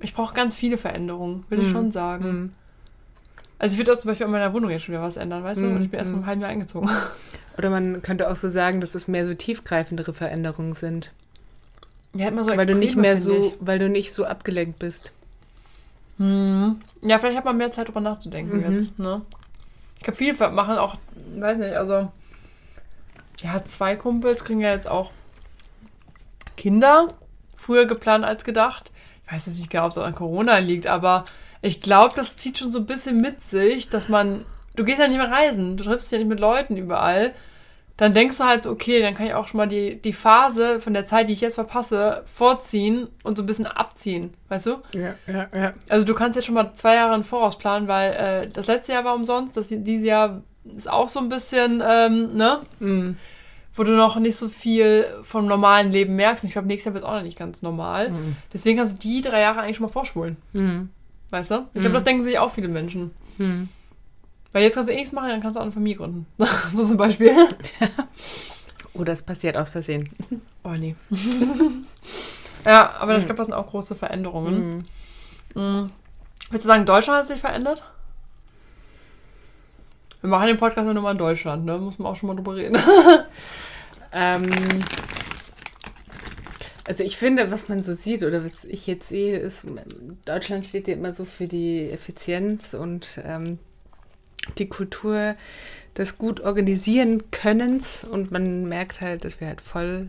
Ich 0.00 0.12
brauche 0.12 0.34
ganz 0.34 0.56
viele 0.56 0.76
Veränderungen, 0.76 1.46
würde 1.48 1.62
ich 1.62 1.68
Mhm. 1.70 1.72
schon 1.72 1.92
sagen. 1.92 2.24
Mhm. 2.28 2.52
Also 3.58 3.72
ich 3.72 3.78
würde 3.78 3.94
auch 3.94 3.98
zum 3.98 4.10
Beispiel 4.10 4.26
an 4.26 4.32
meiner 4.32 4.52
Wohnung 4.52 4.68
jetzt 4.68 4.82
schon 4.84 4.92
wieder 4.92 5.02
was 5.02 5.16
ändern, 5.16 5.42
weißt 5.42 5.62
du? 5.62 5.66
Und 5.66 5.82
ich 5.84 5.90
bin 5.90 5.98
erst 5.98 6.10
vor 6.10 6.18
einem 6.18 6.26
halben 6.26 6.42
Jahr 6.42 6.50
eingezogen. 6.50 6.90
Oder 7.56 7.70
man 7.70 8.02
könnte 8.02 8.30
auch 8.30 8.36
so 8.36 8.50
sagen, 8.50 8.82
dass 8.82 8.94
es 8.94 9.08
mehr 9.08 9.24
so 9.24 9.32
tiefgreifendere 9.32 10.12
Veränderungen 10.12 10.74
sind. 10.74 11.10
Ja, 12.14 12.28
immer 12.28 12.44
so 12.44 12.56
weil 12.56 12.66
du 12.66 12.74
nicht 12.76 12.96
mehr 12.96 13.18
so, 13.18 13.48
ich. 13.48 13.54
weil 13.60 13.78
du 13.78 13.88
nicht 13.88 14.12
so 14.12 14.24
abgelenkt 14.24 14.78
bist. 14.78 15.12
Mhm. 16.18 16.80
Ja, 17.02 17.18
vielleicht 17.18 17.36
hat 17.36 17.44
man 17.44 17.56
mehr 17.56 17.72
Zeit 17.72 17.88
drüber 17.88 18.00
nachzudenken 18.00 18.58
Mhm. 18.64 18.72
jetzt, 18.72 18.98
ne? 18.98 19.22
Ich 19.96 20.02
glaube, 20.04 20.16
viele 20.16 20.50
machen 20.50 20.76
auch, 20.76 20.96
weiß 21.36 21.58
nicht, 21.58 21.74
also 21.74 22.10
ja, 23.40 23.64
zwei 23.64 23.96
Kumpels 23.96 24.44
kriegen 24.44 24.60
ja 24.60 24.70
jetzt 24.70 24.86
auch 24.86 25.12
Kinder. 26.56 27.08
Früher 27.56 27.86
geplant 27.86 28.24
als 28.24 28.44
gedacht. 28.44 28.90
Ich 29.26 29.32
weiß 29.32 29.46
jetzt 29.46 29.58
nicht 29.58 29.70
genau, 29.70 29.84
ob 29.86 29.90
es 29.90 29.98
auch 29.98 30.04
an 30.04 30.14
Corona 30.14 30.58
liegt, 30.58 30.86
aber 30.86 31.24
Ich 31.62 31.80
glaube, 31.80 32.12
das 32.14 32.36
zieht 32.36 32.58
schon 32.58 32.70
so 32.70 32.80
ein 32.80 32.84
bisschen 32.86 33.22
mit 33.22 33.40
sich, 33.40 33.88
dass 33.88 34.10
man. 34.10 34.44
Du 34.76 34.84
gehst 34.84 34.98
ja 34.98 35.08
nicht 35.08 35.16
mehr 35.16 35.30
reisen, 35.30 35.78
du 35.78 35.84
triffst 35.84 36.12
ja 36.12 36.18
nicht 36.18 36.28
mit 36.28 36.38
Leuten 36.38 36.76
überall. 36.76 37.32
Dann 37.96 38.12
denkst 38.12 38.38
du 38.38 38.44
halt 38.44 38.64
so, 38.64 38.70
okay, 38.70 39.00
dann 39.00 39.14
kann 39.14 39.26
ich 39.26 39.34
auch 39.34 39.46
schon 39.46 39.58
mal 39.58 39.68
die, 39.68 40.00
die 40.02 40.12
Phase 40.12 40.80
von 40.80 40.94
der 40.94 41.06
Zeit, 41.06 41.28
die 41.28 41.32
ich 41.32 41.40
jetzt 41.40 41.54
verpasse, 41.54 42.24
vorziehen 42.26 43.08
und 43.22 43.36
so 43.36 43.44
ein 43.44 43.46
bisschen 43.46 43.66
abziehen, 43.66 44.34
weißt 44.48 44.66
du? 44.66 44.76
Ja, 44.94 45.14
ja, 45.28 45.48
ja. 45.54 45.74
Also 45.88 46.04
du 46.04 46.12
kannst 46.14 46.34
jetzt 46.34 46.46
schon 46.46 46.56
mal 46.56 46.74
zwei 46.74 46.96
Jahre 46.96 47.14
im 47.14 47.22
Voraus 47.22 47.56
planen, 47.56 47.86
weil 47.86 48.12
äh, 48.12 48.48
das 48.48 48.66
letzte 48.66 48.92
Jahr 48.92 49.04
war 49.04 49.14
umsonst, 49.14 49.56
das 49.56 49.68
dieses 49.68 50.04
Jahr 50.04 50.42
ist 50.64 50.90
auch 50.90 51.08
so 51.08 51.20
ein 51.20 51.28
bisschen, 51.28 51.82
ähm, 51.86 52.34
ne? 52.34 52.62
Mhm. 52.80 53.16
Wo 53.76 53.82
du 53.82 53.92
noch 53.92 54.16
nicht 54.18 54.36
so 54.36 54.48
viel 54.48 55.04
vom 55.24 55.46
normalen 55.46 55.90
Leben 55.90 56.14
merkst. 56.14 56.44
Und 56.44 56.48
ich 56.48 56.52
glaube, 56.52 56.68
nächstes 56.68 56.86
Jahr 56.86 56.94
wird 56.94 57.04
auch 57.04 57.16
noch 57.16 57.22
nicht 57.22 57.36
ganz 57.38 57.60
normal. 57.60 58.10
Mhm. 58.10 58.36
Deswegen 58.52 58.78
kannst 58.78 58.94
du 58.94 58.98
die 58.98 59.20
drei 59.20 59.40
Jahre 59.40 59.60
eigentlich 59.60 59.76
schon 59.76 59.86
mal 59.86 59.92
vorspulen. 59.92 60.36
Mhm. 60.52 60.90
Weißt 61.30 61.50
du? 61.50 61.66
Ich 61.74 61.80
glaube, 61.80 61.94
das 61.94 62.04
denken 62.04 62.22
sich 62.22 62.38
auch 62.38 62.52
viele 62.52 62.68
Menschen. 62.68 63.10
Mhm. 63.38 63.68
Weil 64.54 64.62
jetzt 64.62 64.74
kannst 64.74 64.88
du 64.88 64.92
eh 64.92 64.96
nichts 64.96 65.10
machen, 65.10 65.30
dann 65.30 65.42
kannst 65.42 65.56
du 65.56 65.60
auch 65.60 65.64
eine 65.64 65.72
Familie 65.72 65.96
gründen. 65.96 66.26
so 66.72 66.84
zum 66.84 66.96
Beispiel. 66.96 67.32
Oh, 68.94 69.02
das 69.02 69.20
passiert 69.20 69.56
aus 69.56 69.72
Versehen. 69.72 70.10
Oh 70.62 70.70
nee. 70.70 70.94
ja, 72.64 72.92
aber 73.00 73.18
ich 73.18 73.24
glaube, 73.24 73.38
das 73.38 73.48
sind 73.48 73.54
auch 73.54 73.66
große 73.66 73.96
Veränderungen. 73.96 74.86
Mhm. 75.56 75.60
Mhm. 75.60 75.90
Würdest 76.50 76.64
du 76.64 76.68
sagen, 76.68 76.86
Deutschland 76.86 77.18
hat 77.18 77.26
sich 77.26 77.40
verändert? 77.40 77.82
Wir 80.20 80.30
machen 80.30 80.46
den 80.46 80.56
Podcast 80.56 80.86
ja 80.86 80.94
nur 80.94 81.02
mal 81.02 81.10
in 81.10 81.18
Deutschland, 81.18 81.64
ne? 81.64 81.76
Muss 81.78 81.98
man 81.98 82.12
auch 82.12 82.14
schon 82.14 82.28
mal 82.28 82.36
drüber 82.36 82.54
reden. 82.54 82.78
Ähm, 84.16 84.48
also 86.86 87.02
ich 87.02 87.16
finde, 87.16 87.50
was 87.50 87.68
man 87.68 87.82
so 87.82 87.94
sieht 87.94 88.22
oder 88.22 88.44
was 88.44 88.64
ich 88.64 88.86
jetzt 88.86 89.08
sehe, 89.08 89.38
ist, 89.38 89.66
Deutschland 90.24 90.64
steht 90.64 90.86
ja 90.86 90.94
immer 90.94 91.12
so 91.12 91.24
für 91.24 91.48
die 91.48 91.90
Effizienz 91.90 92.74
und 92.74 93.20
ähm, 93.24 93.58
die 94.58 94.68
Kultur 94.68 95.34
des 95.96 96.18
gut 96.18 96.40
organisieren 96.40 97.30
Könnens 97.30 98.04
und 98.04 98.30
man 98.30 98.68
merkt 98.68 99.00
halt, 99.00 99.24
dass 99.24 99.40
wir 99.40 99.46
halt 99.46 99.60
voll 99.60 100.08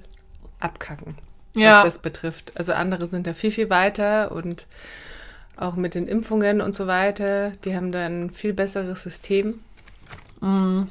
abkacken, 0.59 1.15
ja. 1.53 1.77
was 1.77 1.85
das 1.95 1.99
betrifft. 1.99 2.53
Also 2.57 2.73
andere 2.73 3.05
sind 3.05 3.27
da 3.27 3.33
viel, 3.33 3.51
viel 3.51 3.69
weiter 3.69 4.31
und 4.31 4.67
auch 5.57 5.75
mit 5.75 5.95
den 5.95 6.07
Impfungen 6.07 6.59
und 6.61 6.75
so 6.75 6.87
weiter, 6.87 7.51
die 7.63 7.75
haben 7.75 7.91
da 7.91 8.05
ein 8.05 8.29
viel 8.29 8.53
besseres 8.53 9.03
System. 9.03 9.59
Mhm. 10.41 10.89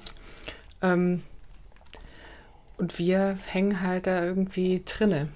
Ähm, 0.82 1.22
und 2.76 2.98
wir 2.98 3.38
hängen 3.46 3.80
halt 3.80 4.06
da 4.06 4.24
irgendwie 4.24 4.82
drinne. 4.84 5.28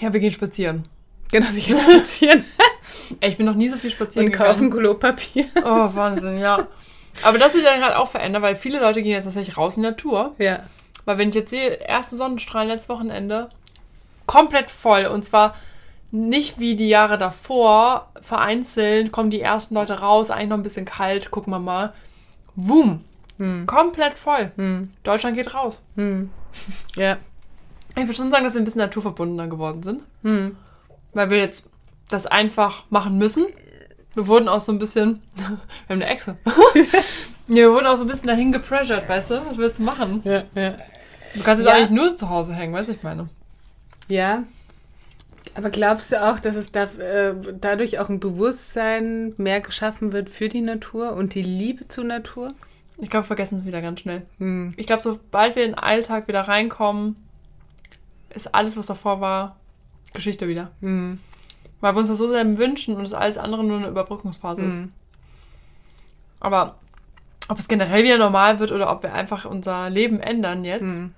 ja, 0.00 0.12
wir 0.12 0.20
gehen 0.20 0.32
spazieren. 0.32 0.88
Genau, 1.30 1.48
wir 1.52 1.62
gehen 1.62 1.80
spazieren 1.80 2.44
ich 3.20 3.36
bin 3.36 3.46
noch 3.46 3.54
nie 3.54 3.68
so 3.68 3.76
viel 3.76 3.90
spazieren 3.90 4.28
und 4.28 4.32
kaufen 4.32 4.70
Klopapier. 4.70 5.46
Oh, 5.64 5.88
Wahnsinn, 5.94 6.38
ja. 6.38 6.66
Aber 7.22 7.38
das 7.38 7.54
wird 7.54 7.64
ja 7.64 7.76
gerade 7.76 7.98
auch 7.98 8.08
verändern, 8.08 8.42
weil 8.42 8.56
viele 8.56 8.80
Leute 8.80 9.02
gehen 9.02 9.12
jetzt 9.12 9.24
tatsächlich 9.24 9.56
raus 9.56 9.76
in 9.76 9.82
die 9.82 9.88
Natur. 9.90 10.34
Ja. 10.38 10.60
Weil 11.04 11.18
wenn 11.18 11.28
ich 11.30 11.34
jetzt 11.34 11.50
sehe, 11.50 11.70
erste 11.70 12.16
Sonnenstrahlen 12.16 12.68
letztes 12.68 12.88
Wochenende, 12.88 13.48
komplett 14.26 14.70
voll. 14.70 15.06
Und 15.06 15.24
zwar 15.24 15.54
nicht 16.10 16.58
wie 16.60 16.76
die 16.76 16.88
Jahre 16.88 17.16
davor, 17.18 18.10
vereinzelt 18.20 19.12
kommen 19.12 19.30
die 19.30 19.40
ersten 19.40 19.74
Leute 19.74 20.00
raus, 20.00 20.30
eigentlich 20.30 20.48
noch 20.48 20.56
ein 20.56 20.62
bisschen 20.62 20.84
kalt, 20.84 21.30
gucken 21.30 21.52
wir 21.52 21.58
mal. 21.58 21.92
Wum, 22.54 23.04
Hm. 23.38 23.66
komplett 23.66 24.16
voll. 24.16 24.50
Hm. 24.56 24.90
Deutschland 25.02 25.36
geht 25.36 25.52
raus. 25.54 25.82
Hm. 25.96 26.30
Ja. 26.96 27.18
Ich 27.90 28.02
würde 28.02 28.14
schon 28.14 28.30
sagen, 28.30 28.44
dass 28.44 28.54
wir 28.54 28.60
ein 28.62 28.64
bisschen 28.64 28.80
naturverbundener 28.80 29.46
geworden 29.48 29.82
sind. 29.82 30.02
Hm. 30.22 30.56
Weil 31.12 31.30
wir 31.30 31.38
jetzt 31.38 31.68
das 32.08 32.26
einfach 32.26 32.84
machen 32.90 33.18
müssen. 33.18 33.46
Wir 34.14 34.26
wurden 34.26 34.48
auch 34.48 34.60
so 34.60 34.72
ein 34.72 34.78
bisschen. 34.78 35.22
wir 35.36 35.46
haben 35.46 36.02
eine 36.02 36.06
Echse. 36.06 36.38
ja, 37.48 37.54
wir 37.56 37.72
wurden 37.72 37.86
auch 37.86 37.96
so 37.96 38.04
ein 38.04 38.08
bisschen 38.08 38.28
dahin 38.28 38.52
gepressured, 38.52 39.08
weißt 39.08 39.30
du? 39.30 39.34
Was 39.46 39.58
willst 39.58 39.78
du 39.78 39.82
machen? 39.82 40.22
Ja, 40.24 40.44
ja. 40.54 40.78
Du 41.34 41.42
kannst 41.42 41.62
jetzt 41.62 41.68
Ja. 41.68 41.74
eigentlich 41.74 41.90
nur 41.90 42.16
zu 42.16 42.30
Hause 42.30 42.54
hängen, 42.54 42.72
weißt 42.72 42.88
du, 42.88 42.92
ich 42.92 43.02
meine. 43.02 43.28
Ja. 44.08 44.44
Aber 45.54 45.70
glaubst 45.70 46.12
du 46.12 46.22
auch, 46.22 46.38
dass 46.40 46.54
es 46.54 46.72
da, 46.72 46.84
äh, 46.84 47.34
dadurch 47.60 47.98
auch 47.98 48.08
ein 48.08 48.20
Bewusstsein 48.20 49.32
mehr 49.36 49.60
geschaffen 49.60 50.12
wird 50.12 50.28
für 50.28 50.48
die 50.48 50.60
Natur 50.60 51.12
und 51.12 51.34
die 51.34 51.42
Liebe 51.42 51.88
zur 51.88 52.04
Natur? 52.04 52.52
Ich 52.98 53.10
glaube, 53.10 53.24
wir 53.24 53.28
vergessen 53.28 53.58
es 53.58 53.66
wieder 53.66 53.82
ganz 53.82 54.00
schnell. 54.00 54.22
Hm. 54.38 54.72
Ich 54.76 54.86
glaube, 54.86 55.02
sobald 55.02 55.56
wir 55.56 55.64
in 55.64 55.70
den 55.72 55.78
Alltag 55.78 56.28
wieder 56.28 56.42
reinkommen, 56.42 57.16
ist 58.34 58.54
alles, 58.54 58.76
was 58.76 58.86
davor 58.86 59.20
war, 59.20 59.56
Geschichte 60.14 60.48
wieder. 60.48 60.70
Hm. 60.80 61.18
Weil 61.80 61.94
wir 61.94 61.98
uns 61.98 62.08
das 62.08 62.18
so 62.18 62.26
sehr 62.28 62.58
wünschen 62.58 62.96
und 62.96 63.02
das 63.02 63.12
alles 63.12 63.38
andere 63.38 63.62
nur 63.64 63.76
eine 63.78 63.88
Überbrückungsphase 63.88 64.62
ist. 64.62 64.74
Hm. 64.76 64.92
Aber 66.40 66.76
ob 67.48 67.58
es 67.58 67.68
generell 67.68 68.02
wieder 68.04 68.18
normal 68.18 68.58
wird 68.60 68.72
oder 68.72 68.90
ob 68.90 69.02
wir 69.02 69.12
einfach 69.12 69.44
unser 69.44 69.88
Leben 69.90 70.20
ändern 70.20 70.64
jetzt 70.64 70.82
Hm. 70.82 71.14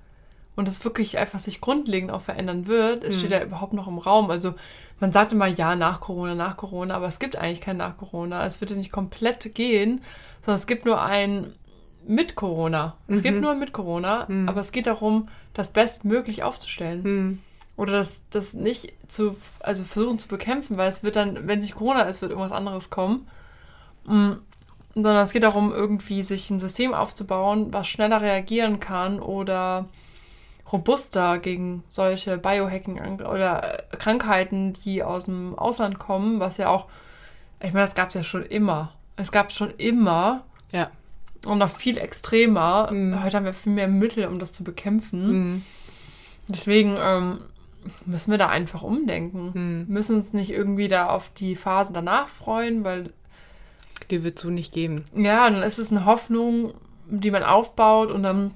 und 0.55 0.67
es 0.67 0.83
wirklich 0.83 1.17
einfach 1.17 1.39
sich 1.39 1.61
grundlegend 1.61 2.11
auch 2.11 2.21
verändern 2.21 2.67
wird, 2.67 3.03
es 3.03 3.15
Hm. 3.15 3.19
steht 3.19 3.31
ja 3.31 3.43
überhaupt 3.43 3.73
noch 3.73 3.87
im 3.87 3.97
Raum. 3.97 4.29
Also 4.29 4.53
man 4.99 5.11
sagt 5.11 5.33
immer, 5.33 5.47
ja, 5.47 5.75
nach 5.75 6.01
Corona, 6.01 6.35
nach 6.35 6.57
Corona, 6.57 6.93
aber 6.95 7.07
es 7.07 7.19
gibt 7.19 7.35
eigentlich 7.35 7.61
kein 7.61 7.77
nach 7.77 7.97
Corona. 7.97 8.45
Es 8.45 8.59
wird 8.61 8.71
ja 8.71 8.77
nicht 8.77 8.91
komplett 8.91 9.55
gehen, 9.55 10.01
sondern 10.41 10.55
es 10.59 10.67
gibt 10.67 10.85
nur 10.85 11.01
ein 11.01 11.53
mit 12.07 12.35
Corona. 12.35 12.95
Es 13.07 13.19
Mhm. 13.19 13.23
gibt 13.23 13.41
nur 13.41 13.51
ein 13.51 13.59
mit 13.59 13.71
Corona, 13.73 14.25
Mhm. 14.27 14.49
aber 14.49 14.61
es 14.61 14.71
geht 14.71 14.87
darum, 14.87 15.27
das 15.53 15.71
bestmöglich 15.71 16.43
aufzustellen. 16.43 17.41
Oder 17.79 17.93
das, 17.93 18.23
das 18.29 18.53
nicht 18.53 18.91
zu, 19.07 19.37
also 19.61 19.85
versuchen 19.85 20.19
zu 20.19 20.27
bekämpfen, 20.27 20.75
weil 20.75 20.89
es 20.89 21.01
wird 21.01 21.15
dann, 21.15 21.47
wenn 21.47 21.61
sich 21.61 21.73
Corona 21.73 22.01
ist, 22.01 22.21
wird 22.21 22.31
irgendwas 22.31 22.51
anderes 22.51 22.89
kommen. 22.89 23.25
Mm, 24.05 24.33
Sondern 24.95 25.23
es 25.23 25.31
geht 25.31 25.43
darum, 25.43 25.71
irgendwie 25.71 26.21
sich 26.23 26.49
ein 26.49 26.59
System 26.59 26.93
aufzubauen, 26.93 27.71
was 27.71 27.87
schneller 27.87 28.19
reagieren 28.21 28.81
kann 28.81 29.21
oder 29.21 29.85
robuster 30.69 31.39
gegen 31.39 31.83
solche 31.87 32.37
Biohacking 32.37 33.21
oder 33.21 33.79
äh, 33.79 33.95
Krankheiten, 33.95 34.73
die 34.83 35.01
aus 35.01 35.25
dem 35.25 35.57
Ausland 35.57 35.99
kommen, 35.99 36.41
was 36.41 36.57
ja 36.57 36.67
auch, 36.67 36.87
ich 37.61 37.71
meine, 37.71 37.85
das 37.85 37.95
gab 37.95 38.09
es 38.09 38.15
ja 38.15 38.23
schon 38.23 38.43
immer. 38.43 38.91
Es 39.15 39.31
gab 39.31 39.51
es 39.51 39.55
schon 39.55 39.71
immer 39.77 40.43
Ja. 40.73 40.89
und 41.45 41.59
noch 41.59 41.69
viel 41.69 41.97
extremer. 41.97 42.91
Mhm. 42.91 43.23
Heute 43.23 43.37
haben 43.37 43.45
wir 43.45 43.53
viel 43.53 43.71
mehr 43.71 43.87
Mittel, 43.87 44.25
um 44.27 44.37
das 44.37 44.51
zu 44.51 44.65
bekämpfen. 44.65 45.29
Hm. 45.29 45.63
Deswegen 46.49 46.97
ähm, 46.99 47.39
müssen 48.05 48.31
wir 48.31 48.37
da 48.37 48.49
einfach 48.49 48.83
umdenken. 48.83 49.53
Hm. 49.53 49.85
Müssen 49.87 50.15
uns 50.17 50.33
nicht 50.33 50.51
irgendwie 50.51 50.87
da 50.87 51.07
auf 51.09 51.29
die 51.29 51.55
Phase 51.55 51.93
danach 51.93 52.27
freuen, 52.27 52.83
weil 52.83 53.13
Die 54.11 54.23
wird 54.23 54.37
so 54.39 54.49
nicht 54.49 54.73
geben. 54.73 55.03
ja, 55.15 55.49
dann 55.49 55.63
ist 55.63 55.79
es 55.79 55.91
eine 55.91 56.05
Hoffnung, 56.05 56.73
die 57.07 57.31
man 57.31 57.43
aufbaut 57.43 58.11
und 58.11 58.23
dann 58.23 58.51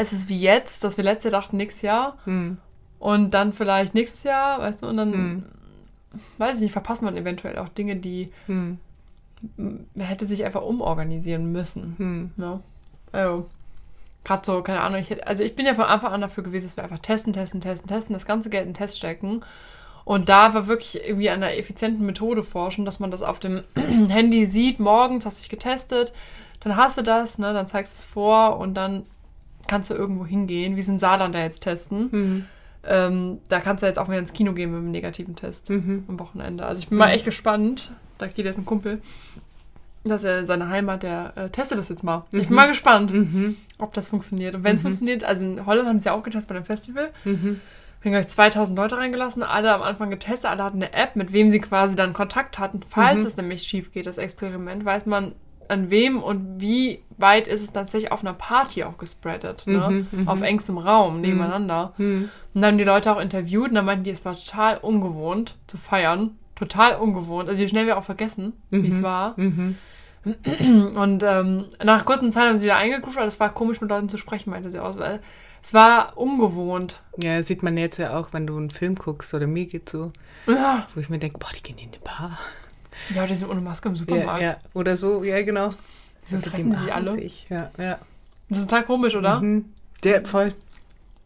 ist 0.00 0.12
es 0.12 0.28
wie 0.28 0.40
jetzt, 0.40 0.82
dass 0.82 0.96
wir 0.96 1.04
letztes 1.04 1.30
Jahr 1.32 1.40
dachten, 1.42 1.56
nächstes 1.56 1.82
Jahr 1.82 2.18
Hm. 2.24 2.56
und 2.98 3.32
dann 3.34 3.52
vielleicht 3.52 3.94
nächstes 3.94 4.22
Jahr, 4.24 4.58
weißt 4.60 4.82
du, 4.82 4.86
und 4.88 4.96
dann, 4.96 5.12
Hm. 5.12 5.44
weiß 6.38 6.56
ich 6.56 6.62
nicht, 6.62 6.72
verpasst 6.72 7.02
man 7.02 7.16
eventuell 7.16 7.58
auch 7.58 7.68
Dinge, 7.68 7.96
die 7.96 8.32
Hm. 8.46 8.78
man 9.56 9.86
hätte 9.98 10.26
sich 10.26 10.44
einfach 10.44 10.62
umorganisieren 10.62 11.52
müssen. 11.52 11.94
Hm. 11.98 12.30
Ja. 12.36 12.60
Also, 13.12 13.48
gerade 14.24 14.42
so, 14.44 14.62
keine 14.62 14.80
Ahnung, 14.80 14.98
ich 15.00 15.10
hätte, 15.10 15.26
also 15.26 15.42
ich 15.44 15.54
bin 15.54 15.66
ja 15.66 15.74
von 15.74 15.84
Anfang 15.84 16.12
an 16.12 16.20
dafür 16.20 16.42
gewesen, 16.42 16.66
dass 16.66 16.76
wir 16.76 16.84
einfach 16.84 16.98
testen, 16.98 17.32
testen, 17.32 17.60
testen, 17.60 17.88
testen, 17.88 18.12
das 18.14 18.26
ganze 18.26 18.50
Geld 18.50 18.62
in 18.66 18.70
den 18.70 18.74
Test 18.76 18.96
stecken. 18.96 19.42
Und 20.04 20.28
da 20.28 20.52
war 20.52 20.66
wirklich 20.66 21.02
irgendwie 21.06 21.30
an 21.30 21.42
einer 21.42 21.56
effizienten 21.56 22.04
Methode 22.04 22.42
forschen, 22.42 22.84
dass 22.84 23.00
man 23.00 23.10
das 23.10 23.22
auf 23.22 23.38
dem 23.38 23.64
Handy 24.08 24.44
sieht, 24.46 24.80
morgens 24.80 25.24
hast 25.24 25.38
du 25.38 25.42
dich 25.42 25.48
getestet, 25.50 26.12
dann 26.60 26.76
hast 26.76 26.98
du 26.98 27.02
das, 27.02 27.38
ne, 27.38 27.52
dann 27.52 27.68
zeigst 27.68 27.94
du 27.94 27.98
es 27.98 28.04
vor 28.04 28.58
und 28.58 28.74
dann 28.74 29.04
kannst 29.66 29.90
du 29.90 29.94
irgendwo 29.94 30.26
hingehen, 30.26 30.76
wie 30.76 30.80
es 30.80 30.88
im 30.88 30.98
Saarland 30.98 31.34
da 31.34 31.40
jetzt 31.42 31.62
testen. 31.62 32.10
Hm. 32.12 32.44
Ähm, 32.86 33.38
da 33.48 33.60
kannst 33.60 33.82
du 33.82 33.86
jetzt 33.86 33.98
auch 33.98 34.08
wieder 34.08 34.18
ins 34.18 34.34
Kino 34.34 34.52
gehen 34.52 34.70
mit 34.70 34.78
einem 34.78 34.90
negativen 34.90 35.36
Test 35.36 35.70
Mhm. 35.70 36.04
am 36.06 36.18
Wochenende. 36.20 36.66
Also 36.66 36.80
ich 36.80 36.88
bin 36.88 36.98
mal 36.98 37.10
echt 37.10 37.24
gespannt. 37.24 37.90
Da 38.18 38.26
geht 38.26 38.44
jetzt 38.44 38.58
ein 38.58 38.66
Kumpel, 38.66 39.00
dass 40.04 40.22
er 40.24 40.40
in 40.40 40.46
seiner 40.46 40.68
Heimat, 40.68 41.02
der 41.02 41.32
äh, 41.36 41.48
testet 41.50 41.78
das 41.78 41.88
jetzt 41.88 42.02
mal. 42.04 42.24
Ich 42.32 42.42
bin 42.42 42.50
Mhm. 42.50 42.54
mal 42.56 42.68
gespannt, 42.68 43.12
Mhm. 43.12 43.56
ob 43.78 43.94
das 43.94 44.08
funktioniert. 44.08 44.54
Und 44.54 44.62
wenn 44.64 44.76
es 44.76 44.82
Mhm. 44.82 44.88
funktioniert, 44.88 45.24
also 45.24 45.44
in 45.44 45.64
Holland 45.66 45.88
haben 45.88 45.98
sie 45.98 46.06
ja 46.06 46.12
auch 46.12 46.22
getestet 46.22 46.48
bei 46.50 46.56
einem 46.56 46.64
Festival. 46.66 47.10
Mhm. 47.24 47.60
Wir 48.02 48.10
haben 48.10 48.20
gleich 48.20 48.28
2000 48.28 48.76
Leute 48.76 48.98
reingelassen, 48.98 49.42
alle 49.42 49.72
am 49.72 49.80
Anfang 49.80 50.10
getestet, 50.10 50.50
alle 50.50 50.62
hatten 50.62 50.76
eine 50.76 50.92
App, 50.92 51.16
mit 51.16 51.32
wem 51.32 51.48
sie 51.48 51.58
quasi 51.58 51.96
dann 51.96 52.12
Kontakt 52.12 52.58
hatten. 52.58 52.80
Falls 52.88 53.20
Mhm. 53.20 53.26
es 53.26 53.36
nämlich 53.38 53.62
schief 53.62 53.92
geht, 53.92 54.06
das 54.06 54.18
Experiment, 54.18 54.84
weiß 54.84 55.06
man, 55.06 55.34
an 55.68 55.88
wem 55.88 56.22
und 56.22 56.60
wie 56.60 57.00
weit 57.16 57.48
ist 57.48 57.62
es 57.62 57.72
tatsächlich 57.72 58.12
auf 58.12 58.20
einer 58.20 58.34
Party 58.34 58.84
auch 58.84 58.98
gespreadet. 58.98 59.66
Ne? 59.66 60.06
Mhm, 60.12 60.20
mhm. 60.20 60.28
Auf 60.28 60.42
engstem 60.42 60.76
Raum, 60.76 61.22
nebeneinander. 61.22 61.94
Hm. 61.96 62.28
Und 62.52 62.60
dann 62.60 62.72
haben 62.72 62.78
die 62.78 62.84
Leute 62.84 63.10
auch 63.10 63.18
interviewt 63.18 63.70
und 63.70 63.74
dann 63.76 63.86
meinten 63.86 64.04
die, 64.04 64.10
es 64.10 64.22
war 64.26 64.36
total 64.36 64.76
ungewohnt 64.76 65.56
zu 65.66 65.78
feiern. 65.78 66.36
Total 66.56 66.96
ungewohnt. 66.96 67.48
Also 67.48 67.58
wie 67.58 67.66
schnell 67.66 67.86
wir 67.86 67.96
auch 67.96 68.04
vergessen, 68.04 68.52
wie 68.70 68.86
es 68.86 68.98
Mhm. 68.98 69.02
war. 69.02 69.34
Und 70.94 71.22
ähm, 71.22 71.66
nach 71.82 72.04
kurzer 72.04 72.30
Zeit 72.30 72.48
haben 72.48 72.56
sie 72.56 72.64
wieder 72.64 72.76
eingegruft, 72.76 73.16
aber 73.18 73.26
es 73.26 73.38
war 73.40 73.52
komisch 73.52 73.80
mit 73.80 73.90
Leuten 73.90 74.08
zu 74.08 74.16
sprechen, 74.16 74.50
meinte 74.50 74.70
sie 74.70 74.78
aus, 74.78 74.98
weil 74.98 75.20
es 75.62 75.74
war 75.74 76.16
ungewohnt. 76.16 77.00
Ja, 77.18 77.42
sieht 77.42 77.62
man 77.62 77.76
jetzt 77.76 77.98
ja 77.98 78.16
auch, 78.18 78.32
wenn 78.32 78.46
du 78.46 78.56
einen 78.56 78.70
Film 78.70 78.94
guckst 78.94 79.34
oder 79.34 79.46
mir 79.46 79.66
geht 79.66 79.88
so, 79.88 80.12
Ja, 80.46 80.86
wo 80.94 81.00
ich 81.00 81.08
mir 81.10 81.18
denke, 81.18 81.38
boah, 81.38 81.50
die 81.56 81.62
gehen 81.62 81.78
in 81.78 81.88
eine 81.88 81.98
Bar. 81.98 82.38
Ja, 83.14 83.26
die 83.26 83.34
sind 83.34 83.50
ohne 83.50 83.60
Maske 83.60 83.88
im 83.88 83.94
Ja, 83.94 83.98
Supermarkt. 84.00 84.42
ja. 84.42 84.56
Oder 84.74 84.96
so, 84.96 85.22
ja, 85.24 85.42
genau. 85.42 85.70
Wieso 86.24 86.36
Mit 86.36 86.44
treffen 86.46 86.72
sie 86.72 86.90
alle? 86.92 87.12
sich. 87.12 87.46
Ja, 87.50 87.70
ja. 87.78 87.98
Das 88.48 88.58
ist 88.58 88.64
total 88.70 88.84
komisch, 88.84 89.14
oder? 89.16 89.40
Mhm. 89.40 89.66
Der, 90.04 90.24
voll. 90.24 90.54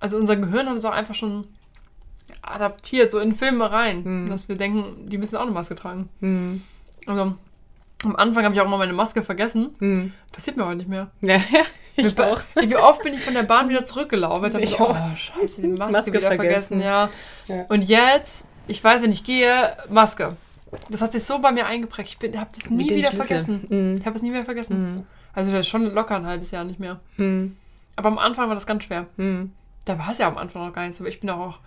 Also 0.00 0.16
unser 0.16 0.36
Gehirn 0.36 0.68
hat 0.68 0.76
es 0.76 0.84
auch 0.84 0.92
einfach 0.92 1.14
schon 1.14 1.46
adaptiert, 2.42 3.10
so 3.10 3.18
in 3.18 3.34
Filme 3.34 3.70
rein, 3.70 4.02
Mhm. 4.24 4.30
dass 4.30 4.48
wir 4.48 4.56
denken, 4.56 5.08
die 5.08 5.18
müssen 5.18 5.36
auch 5.36 5.42
eine 5.42 5.50
Maske 5.50 5.74
tragen. 5.74 6.08
Mhm. 6.20 6.62
Also 7.06 7.34
am 8.04 8.16
Anfang 8.16 8.44
habe 8.44 8.54
ich 8.54 8.60
auch 8.60 8.66
immer 8.66 8.78
meine 8.78 8.92
Maske 8.92 9.22
vergessen. 9.22 9.74
Mhm. 9.80 10.12
Passiert 10.32 10.56
mir 10.56 10.62
aber 10.64 10.74
nicht 10.74 10.88
mehr. 10.88 11.10
Ja, 11.20 11.36
ja. 11.36 11.62
Ich 12.00 12.16
Wie- 12.16 12.22
auch. 12.22 12.40
Wie 12.54 12.76
oft 12.76 13.02
bin 13.02 13.12
ich 13.14 13.20
von 13.20 13.34
der 13.34 13.42
Bahn 13.42 13.68
wieder 13.68 13.84
zurückgelaufen? 13.84 14.56
Ich 14.58 14.70
Ich 14.70 14.70
so, 14.76 14.84
oh, 14.84 14.90
auch. 14.90 15.16
scheiße, 15.16 15.60
die 15.62 15.66
Maske, 15.66 15.92
Maske 15.92 16.12
wieder 16.12 16.28
vergessen. 16.28 16.80
vergessen. 16.80 16.80
Ja. 16.80 17.10
Ja. 17.48 17.64
Und 17.68 17.82
jetzt, 17.88 18.46
ich 18.68 18.84
weiß, 18.84 19.02
wenn 19.02 19.10
ich 19.10 19.24
gehe, 19.24 19.76
Maske. 19.90 20.36
Das 20.90 21.02
hat 21.02 21.10
sich 21.10 21.24
so 21.24 21.40
bei 21.40 21.50
mir 21.50 21.66
eingeprägt. 21.66 22.22
Ich 22.22 22.36
habe 22.36 22.50
das 22.54 22.70
nie 22.70 22.84
Mit 22.84 22.90
wieder 22.94 23.10
vergessen. 23.10 23.66
Mhm. 23.68 23.96
Ich 23.98 24.06
habe 24.06 24.14
es 24.14 24.22
nie 24.22 24.30
mehr 24.30 24.44
vergessen. 24.44 24.94
Mhm. 24.94 25.06
Also 25.34 25.50
das 25.50 25.60
ist 25.62 25.68
schon 25.68 25.86
locker 25.92 26.14
ein 26.14 26.26
halbes 26.26 26.52
Jahr 26.52 26.62
nicht 26.62 26.78
mehr. 26.78 27.00
Mhm. 27.16 27.56
Aber 27.96 28.10
am 28.10 28.18
Anfang 28.18 28.46
war 28.46 28.54
das 28.54 28.66
ganz 28.66 28.84
schwer. 28.84 29.06
Da 29.84 29.98
war 29.98 30.12
es 30.12 30.18
ja 30.18 30.28
am 30.28 30.38
Anfang 30.38 30.64
noch 30.66 30.72
gar 30.72 30.86
nicht 30.86 30.94
so. 30.94 31.04
Ich 31.04 31.18
bin 31.18 31.30
auch, 31.30 31.58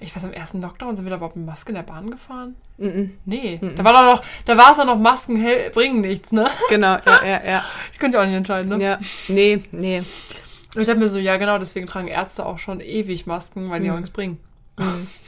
ich 0.00 0.14
weiß, 0.16 0.24
am 0.24 0.32
ersten 0.32 0.60
Lockdown 0.62 0.96
sind 0.96 1.04
wir 1.04 1.10
da 1.10 1.16
überhaupt 1.16 1.36
mit 1.36 1.46
Maske 1.46 1.70
in 1.70 1.76
der 1.76 1.82
Bahn 1.82 2.10
gefahren? 2.10 2.56
Mhm. 2.78 3.12
Nee. 3.26 3.60
Da 3.76 3.84
war 3.84 3.92
doch 3.92 4.02
noch, 4.02 4.22
da 4.46 4.56
war 4.56 4.72
es 4.72 4.78
doch 4.78 4.86
noch, 4.86 4.98
Masken 4.98 5.36
hel- 5.36 5.70
bringen 5.70 6.00
nichts, 6.00 6.32
ne? 6.32 6.46
Genau, 6.68 6.96
ja, 7.04 7.24
ja, 7.24 7.40
ja. 7.44 7.64
Ich 7.92 7.98
könnte 7.98 8.16
ja 8.16 8.22
auch 8.22 8.26
nicht 8.26 8.36
entscheiden, 8.36 8.76
ne? 8.78 8.82
Ja, 8.84 8.98
nee, 9.28 9.62
nee. 9.72 10.02
Und 10.74 10.82
ich 10.82 10.88
habe 10.88 10.98
mir 11.00 11.08
so, 11.08 11.18
ja 11.18 11.36
genau, 11.36 11.58
deswegen 11.58 11.86
tragen 11.86 12.08
Ärzte 12.08 12.46
auch 12.46 12.58
schon 12.58 12.80
ewig 12.80 13.26
Masken, 13.26 13.70
weil 13.70 13.80
die 13.80 13.88
Mhm. 13.88 13.94
auch 13.94 13.98
nichts 13.98 14.10
bringen. 14.12 14.38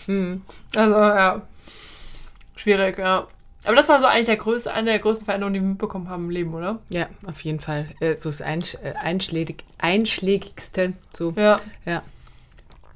Mhm. 0.07 0.43
Also, 0.75 0.95
ja. 0.97 1.43
Schwierig, 2.57 2.99
ja. 2.99 3.27
Aber 3.65 3.77
das 3.77 3.89
war 3.89 4.01
so 4.01 4.07
eigentlich 4.07 4.27
der 4.27 4.37
größte, 4.37 4.73
eine 4.73 4.91
der 4.91 4.99
größten 4.99 5.25
Veränderungen, 5.25 5.55
die 5.55 5.61
wir 5.61 5.69
mitbekommen 5.69 6.09
haben 6.09 6.25
im 6.25 6.31
Leben, 6.31 6.53
oder? 6.55 6.79
Ja, 6.91 7.07
auf 7.27 7.41
jeden 7.43 7.61
Fall. 7.61 7.89
Äh, 8.01 8.17
so 8.17 8.29
das 8.29 8.41
Einsch 8.41 8.75
äh, 8.83 8.95
einschlägig 9.01 9.63
einschlägigste. 9.79 10.95
So. 11.13 11.33
Ja. 11.37 11.57
Ja. 11.85 12.03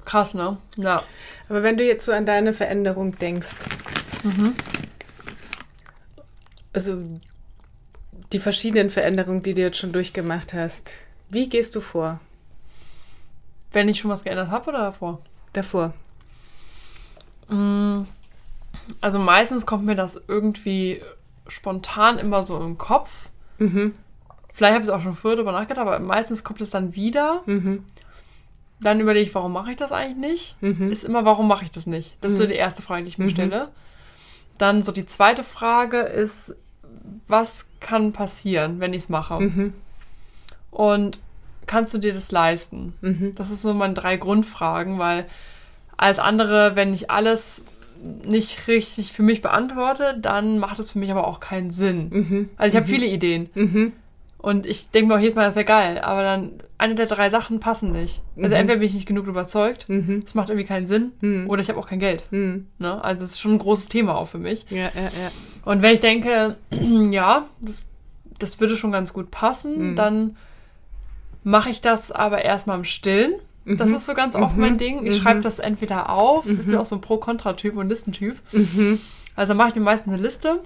Krass, 0.07 0.33
ne? 0.35 0.57
Ja. 0.79 1.03
Aber 1.51 1.63
wenn 1.63 1.77
du 1.77 1.85
jetzt 1.85 2.07
so 2.07 2.13
an 2.13 2.25
deine 2.25 2.53
Veränderung 2.55 3.13
denkst, 3.19 3.57
also 6.73 7.03
die 8.33 8.39
verschiedenen 8.39 8.91
Veränderungen, 8.91 9.43
die 9.43 9.55
du 9.55 9.61
jetzt 9.63 9.79
schon 9.79 9.93
durchgemacht 9.93 10.53
hast, 10.55 10.95
wie 11.29 11.49
gehst 11.49 11.75
du 11.75 11.81
vor 11.81 12.21
Wenn 13.73 13.89
ich 13.89 14.01
schon 14.01 14.11
was 14.11 14.25
geändert 14.25 14.51
habe 14.51 14.71
oder 14.71 14.79
davor? 14.79 15.21
davor? 15.53 15.93
Mm, 17.49 18.03
Also 19.01 19.19
meistens 19.19 19.67
kommt 19.67 19.85
mir 19.85 19.97
das 19.97 20.21
irgendwie 20.29 21.01
spontan 21.49 22.19
immer 22.19 22.43
so 22.45 22.61
im 22.61 22.79
Kopf. 22.79 23.29
Mhm. 23.59 23.95
Vielleicht 24.53 24.75
habe 24.75 24.83
ich 24.83 24.89
es 24.89 24.95
auch 24.95 25.03
schon 25.03 25.15
früher 25.15 25.37
darüber 25.37 25.53
nachgedacht, 25.53 25.87
aber 25.87 25.99
meistens 25.99 26.43
kommt 26.45 26.61
es 26.61 26.71
dann 26.71 26.95
wieder. 26.95 27.43
Mhm. 27.47 27.85
Dann 28.81 29.01
überlege 29.01 29.27
ich, 29.29 29.35
warum 29.35 29.53
mache 29.53 29.71
ich 29.71 29.77
das 29.77 29.91
eigentlich 29.93 30.17
nicht? 30.61 30.63
Mhm. 30.81 30.91
Ist 30.93 31.05
immer, 31.05 31.25
warum 31.25 31.49
mache 31.49 31.65
ich 31.65 31.71
das 31.71 31.87
nicht? 31.87 32.17
Das 32.21 32.33
ist 32.33 32.39
so 32.39 32.45
Mhm. 32.45 32.49
die 32.49 32.55
erste 32.57 32.83
Frage, 32.83 33.03
die 33.05 33.09
ich 33.09 33.19
mir 33.19 33.25
Mhm. 33.27 33.31
stelle. 33.31 33.69
Dann 34.59 34.83
so 34.83 34.93
die 34.93 35.07
zweite 35.07 35.43
Frage 35.45 35.99
ist, 36.01 36.55
was 37.29 37.67
kann 37.81 38.13
passieren, 38.13 38.81
wenn 38.81 38.93
ich 38.93 39.05
es 39.05 39.09
mache? 39.09 39.41
Mhm. 39.41 39.73
Und 40.71 41.19
kannst 41.67 41.95
du 41.95 41.99
dir 41.99 42.13
das 42.15 42.31
leisten? 42.33 42.95
Mhm. 43.01 43.35
Das 43.35 43.51
ist 43.51 43.63
so 43.63 43.73
meine 43.75 43.95
drei 43.95 44.17
Grundfragen, 44.17 44.99
weil 44.99 45.27
als 45.97 46.19
andere, 46.19 46.77
wenn 46.77 46.93
ich 46.93 47.11
alles 47.11 47.65
nicht 48.25 48.69
richtig 48.69 49.13
für 49.13 49.23
mich 49.23 49.41
beantworte, 49.41 50.19
dann 50.21 50.59
macht 50.59 50.79
es 50.79 50.91
für 50.91 50.99
mich 50.99 51.11
aber 51.11 51.27
auch 51.27 51.41
keinen 51.41 51.71
Sinn. 51.71 52.09
Mhm. 52.11 52.51
Also 52.57 52.77
ich 52.77 52.83
habe 52.83 52.87
viele 52.93 53.07
Ideen 53.07 53.49
Mhm. 53.55 53.93
Und 54.47 54.65
ich 54.65 54.91
denke 54.91 55.09
mir 55.09 55.15
auch 55.17 55.19
jedes 55.21 55.35
Mal, 55.35 55.45
das 55.47 55.57
wäre 55.57 55.65
geil, 55.65 55.99
aber 55.99 56.23
dann 56.23 56.63
eine 56.79 56.95
der 56.95 57.07
drei 57.07 57.31
Sachen 57.31 57.59
passen 57.59 57.91
nicht. 57.91 58.23
Also 58.37 58.49
Mhm. 58.51 58.61
entweder 58.61 58.79
bin 58.79 58.87
ich 58.87 58.95
nicht 58.95 59.07
genug 59.07 59.27
überzeugt, 59.27 59.89
Mhm. 59.89 60.23
es 60.25 60.35
macht 60.35 60.51
irgendwie 60.51 60.67
keinen 60.67 60.87
Sinn, 60.87 61.11
Mhm. 61.21 61.51
oder 61.51 61.61
ich 61.63 61.69
habe 61.69 61.79
auch 61.81 61.89
kein 61.89 61.99
Geld. 61.99 62.25
Mhm. 62.31 62.69
Ne? 62.79 63.03
Also 63.03 63.25
es 63.25 63.33
ist 63.33 63.41
schon 63.41 63.53
ein 63.55 63.59
großes 63.59 63.89
Thema 63.89 64.15
auch 64.17 64.27
für 64.29 64.39
mich. 64.39 64.65
Ja, 64.71 64.79
ja, 64.95 65.03
ja. 65.03 65.31
Und 65.65 65.83
wenn 65.83 65.93
ich 65.95 66.01
denke, 66.01 66.57
ja, 67.11 67.47
das, 67.61 67.83
das 68.39 68.61
würde 68.61 68.77
schon 68.77 68.93
ganz 68.93 69.13
gut 69.13 69.31
passen, 69.33 69.91
Mhm. 69.93 69.97
dann 69.97 70.37
mache 71.43 71.71
ich 71.71 71.81
das 71.81 72.13
aber 72.13 72.45
erstmal 72.45 72.79
im 72.79 72.85
Stillen. 72.85 73.35
Das 73.65 73.91
Mhm. 73.91 73.97
ist 73.97 74.07
so 74.07 74.15
ganz 74.15 74.37
oft 74.37 74.55
Mhm. 74.55 74.61
mein 74.61 74.79
Ding. 74.79 75.05
Ich 75.07 75.19
Mhm. 75.19 75.23
schreibe 75.23 75.41
das 75.41 75.59
entweder 75.59 76.09
auf, 76.11 76.47
ich 76.47 76.53
Mhm. 76.59 76.65
bin 76.67 76.77
auch 76.77 76.87
so 76.87 76.95
ein 76.95 77.01
Pro-Kontra-Typ 77.01 77.77
und 77.77 77.89
Listentyp. 77.89 78.37
Mhm. 78.53 79.01
Also 79.35 79.55
mache 79.55 79.71
ich 79.71 79.75
mir 79.75 79.81
meistens 79.81 80.13
eine 80.13 80.23
Liste 80.23 80.61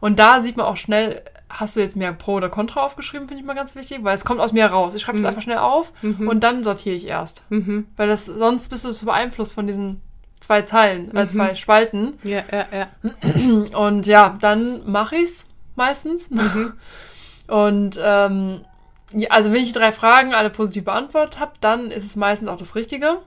und 0.00 0.18
da 0.18 0.40
sieht 0.40 0.56
man 0.56 0.66
auch 0.66 0.76
schnell, 0.76 1.22
hast 1.48 1.76
du 1.76 1.80
jetzt 1.80 1.96
mehr 1.96 2.12
Pro 2.12 2.34
oder 2.34 2.48
Contra 2.48 2.80
aufgeschrieben, 2.82 3.28
finde 3.28 3.40
ich 3.40 3.46
mal 3.46 3.54
ganz 3.54 3.76
wichtig, 3.76 4.00
weil 4.02 4.14
es 4.16 4.24
kommt 4.24 4.40
aus 4.40 4.52
mir 4.52 4.66
raus. 4.66 4.94
Ich 4.94 5.02
schreibe 5.02 5.16
es 5.18 5.22
Mhm. 5.22 5.28
einfach 5.28 5.42
schnell 5.42 5.58
auf 5.58 5.92
Mhm. 6.02 6.28
und 6.28 6.40
dann 6.42 6.64
sortiere 6.64 6.96
ich 6.96 7.06
erst. 7.06 7.44
Mhm. 7.50 7.86
Weil 7.96 8.08
das, 8.08 8.26
sonst 8.26 8.68
bist 8.68 8.84
du 8.84 8.92
so 8.92 9.06
beeinflusst 9.06 9.54
von 9.54 9.66
diesen 9.66 10.00
zwei 10.40 10.62
Zeilen, 10.62 11.14
äh, 11.16 11.24
Mhm. 11.24 11.30
zwei 11.30 11.54
Spalten. 11.54 12.18
Ja, 12.24 12.42
ja, 12.52 12.66
ja. 12.72 12.88
Und 13.78 14.06
ja, 14.06 14.36
dann 14.40 14.90
mache 14.90 15.16
ich 15.16 15.24
es 15.30 15.46
meistens. 15.76 16.30
Mhm. 16.30 16.72
Und 17.48 17.98
ähm, 18.02 18.62
also 19.30 19.52
wenn 19.52 19.60
ich 19.62 19.72
die 19.72 19.78
drei 19.78 19.92
Fragen 19.92 20.34
alle 20.34 20.50
positiv 20.50 20.84
beantwortet 20.84 21.38
habe, 21.38 21.52
dann 21.60 21.90
ist 21.92 22.04
es 22.04 22.16
meistens 22.16 22.48
auch 22.48 22.56
das 22.56 22.74
Richtige. 22.74 23.18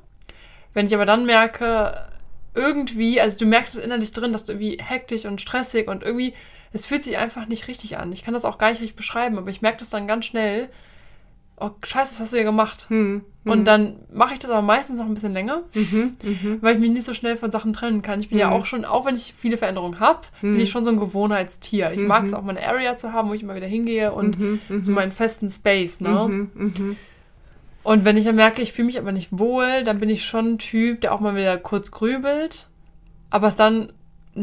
Wenn 0.73 0.85
ich 0.85 0.93
aber 0.93 1.05
dann 1.05 1.25
merke, 1.25 2.05
irgendwie, 2.53 3.21
also 3.21 3.37
du 3.37 3.45
merkst 3.45 3.77
es 3.77 3.83
innerlich 3.83 4.11
drin, 4.11 4.33
dass 4.33 4.43
du 4.43 4.53
irgendwie 4.53 4.77
hektisch 4.83 5.25
und 5.25 5.39
stressig 5.41 5.87
und 5.87 6.03
irgendwie, 6.03 6.33
es 6.71 6.85
fühlt 6.85 7.03
sich 7.03 7.17
einfach 7.17 7.47
nicht 7.47 7.67
richtig 7.67 7.97
an. 7.97 8.11
Ich 8.11 8.23
kann 8.23 8.33
das 8.33 8.45
auch 8.45 8.57
gar 8.57 8.69
nicht 8.69 8.81
richtig 8.81 8.95
beschreiben, 8.95 9.37
aber 9.37 9.49
ich 9.49 9.61
merke 9.61 9.79
das 9.79 9.89
dann 9.89 10.07
ganz 10.07 10.25
schnell. 10.25 10.69
Oh, 11.61 11.71
scheiße, 11.83 12.13
was 12.13 12.19
hast 12.21 12.31
du 12.31 12.37
hier 12.37 12.45
gemacht? 12.45 12.85
Mhm. 12.89 13.23
Und 13.43 13.65
dann 13.65 13.95
mache 14.13 14.33
ich 14.33 14.39
das 14.39 14.49
aber 14.49 14.61
meistens 14.61 14.97
noch 14.99 15.05
ein 15.07 15.13
bisschen 15.13 15.33
länger, 15.33 15.63
Mhm. 15.73 16.15
Mhm. 16.23 16.57
weil 16.61 16.75
ich 16.75 16.79
mich 16.79 16.91
nicht 16.91 17.03
so 17.03 17.13
schnell 17.13 17.35
von 17.35 17.51
Sachen 17.51 17.73
trennen 17.73 18.01
kann. 18.01 18.21
Ich 18.21 18.29
bin 18.29 18.37
ja 18.37 18.47
Mhm. 18.47 18.53
auch 18.53 18.65
schon, 18.65 18.85
auch 18.85 19.05
wenn 19.05 19.15
ich 19.15 19.33
viele 19.37 19.57
Veränderungen 19.57 19.99
habe, 19.99 20.21
Mhm. 20.41 20.53
bin 20.53 20.59
ich 20.61 20.69
schon 20.69 20.85
so 20.85 20.91
ein 20.91 20.99
Gewohnheitstier. 20.99 21.91
Ich 21.91 21.99
mag 21.99 22.21
Mhm. 22.21 22.27
es 22.27 22.33
auch, 22.33 22.43
meine 22.43 22.65
Area 22.65 22.95
zu 22.95 23.11
haben, 23.11 23.29
wo 23.29 23.33
ich 23.33 23.41
immer 23.43 23.55
wieder 23.55 23.67
hingehe 23.67 24.13
und 24.13 24.39
Mhm. 24.39 24.59
Mhm. 24.69 24.83
so 24.85 24.91
meinen 24.93 25.11
festen 25.11 25.49
Space. 25.49 25.99
Ne? 25.99 26.27
Mhm. 26.29 26.51
Mhm. 26.53 26.95
Und 27.83 28.05
wenn 28.05 28.15
ich 28.17 28.23
dann 28.25 28.35
merke, 28.35 28.61
ich 28.61 28.71
fühle 28.71 28.85
mich 28.85 28.99
aber 28.99 29.11
nicht 29.11 29.29
wohl, 29.37 29.83
dann 29.83 29.99
bin 29.99 30.09
ich 30.09 30.23
schon 30.25 30.53
ein 30.53 30.57
Typ, 30.59 31.01
der 31.01 31.13
auch 31.13 31.19
mal 31.19 31.35
wieder 31.35 31.57
kurz 31.57 31.91
grübelt, 31.91 32.67
aber 33.31 33.47
es 33.47 33.55
dann 33.55 33.91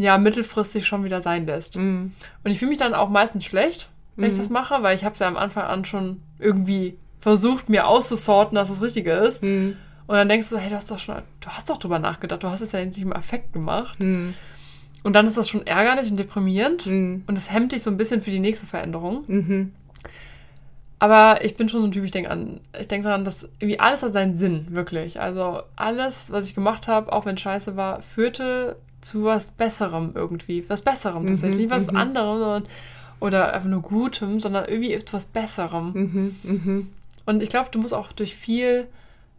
ja 0.01 0.19
mittelfristig 0.19 0.87
schon 0.87 1.05
wieder 1.05 1.21
sein 1.21 1.47
lässt. 1.47 1.77
Mhm. 1.77 2.13
Und 2.45 2.51
ich 2.51 2.59
fühle 2.59 2.71
mich 2.71 2.79
dann 2.79 2.95
auch 2.95 3.09
meistens 3.09 3.45
schlecht, 3.45 3.89
wenn 4.17 4.29
ich 4.31 4.35
Mhm. 4.35 4.41
das 4.41 4.51
mache, 4.51 4.83
weil 4.83 4.97
ich 4.97 5.05
habe 5.05 5.13
es 5.15 5.19
ja 5.19 5.29
am 5.29 5.37
Anfang 5.37 5.65
an 5.65 5.85
schon 5.85 6.21
irgendwie 6.39 6.97
versucht, 7.21 7.69
mir 7.69 7.87
auszusorten, 7.87 8.55
dass 8.57 8.69
das 8.69 8.83
Richtige 8.83 9.13
ist. 9.13 9.43
Mhm. 9.43 9.77
Und 10.07 10.15
dann 10.15 10.29
denkst 10.29 10.49
du, 10.51 10.57
hey, 10.59 10.71
du 10.71 10.77
hast 10.77 10.91
doch 10.91 10.99
schon, 10.99 11.17
du 11.41 11.49
hast 11.49 11.69
doch 11.69 11.79
drüber 11.79 11.99
nachgedacht, 11.99 12.43
du 12.43 12.49
hast 12.49 12.61
es 12.61 12.73
ja 12.73 12.85
nicht 12.85 12.99
im 12.99 13.13
Affekt 13.13 13.53
gemacht. 13.53 13.99
Mhm. 13.99 14.35
Und 15.03 15.13
dann 15.15 15.27
ist 15.27 15.37
das 15.37 15.49
schon 15.49 15.67
ärgerlich 15.67 16.11
und 16.11 16.17
deprimierend. 16.17 16.87
Mhm. 16.87 17.25
Und 17.27 17.37
es 17.39 17.51
hemmt 17.53 17.73
dich 17.73 17.83
so 17.83 17.91
ein 17.91 17.97
bisschen 17.97 18.23
für 18.23 18.31
die 18.31 18.39
nächste 18.41 18.67
Veränderung. 18.67 19.25
Mhm. 19.27 19.73
Aber 20.99 21.45
ich 21.45 21.57
bin 21.57 21.69
schon 21.69 21.81
so 21.81 21.87
ein 21.87 21.93
Typ, 21.93 22.05
ich 22.05 22.11
denke 22.11 22.31
an, 22.31 22.61
ich 22.81 22.89
denke 22.89 23.09
daran, 23.09 23.25
dass 23.25 23.45
irgendwie 23.59 23.79
alles 23.79 24.03
hat 24.03 24.13
seinen 24.15 24.37
Sinn, 24.37 24.69
wirklich. 24.71 25.21
Also 25.21 25.61
alles, 25.77 26.33
was 26.33 26.47
ich 26.47 26.55
gemacht 26.55 26.89
habe, 26.89 27.13
auch 27.13 27.27
wenn 27.27 27.37
scheiße 27.37 27.77
war, 27.77 28.01
führte 28.01 28.77
zu 29.07 29.25
was 29.25 29.51
Besserem 29.51 30.13
irgendwie. 30.15 30.65
Was 30.69 30.83
Besserem 30.83 31.23
Mhm, 31.23 31.29
tatsächlich. 31.29 31.61
Nicht 31.61 31.71
was 31.71 31.91
mhm. 31.91 31.97
anderem 31.97 32.39
sondern, 32.39 32.65
oder 33.21 33.53
einfach 33.55 33.69
nur 33.69 33.83
Gutem, 33.83 34.41
sondern 34.41 34.67
irgendwie 34.67 34.99
zu 34.99 35.15
was 35.15 35.27
Besserem. 35.27 36.35
Mhm. 36.43 36.89
Und 37.25 37.43
ich 37.43 37.49
glaube, 37.49 37.71
du 37.71 37.79
musst 37.79 37.95
auch 37.95 38.13
durch 38.13 38.37
viel 38.37 38.87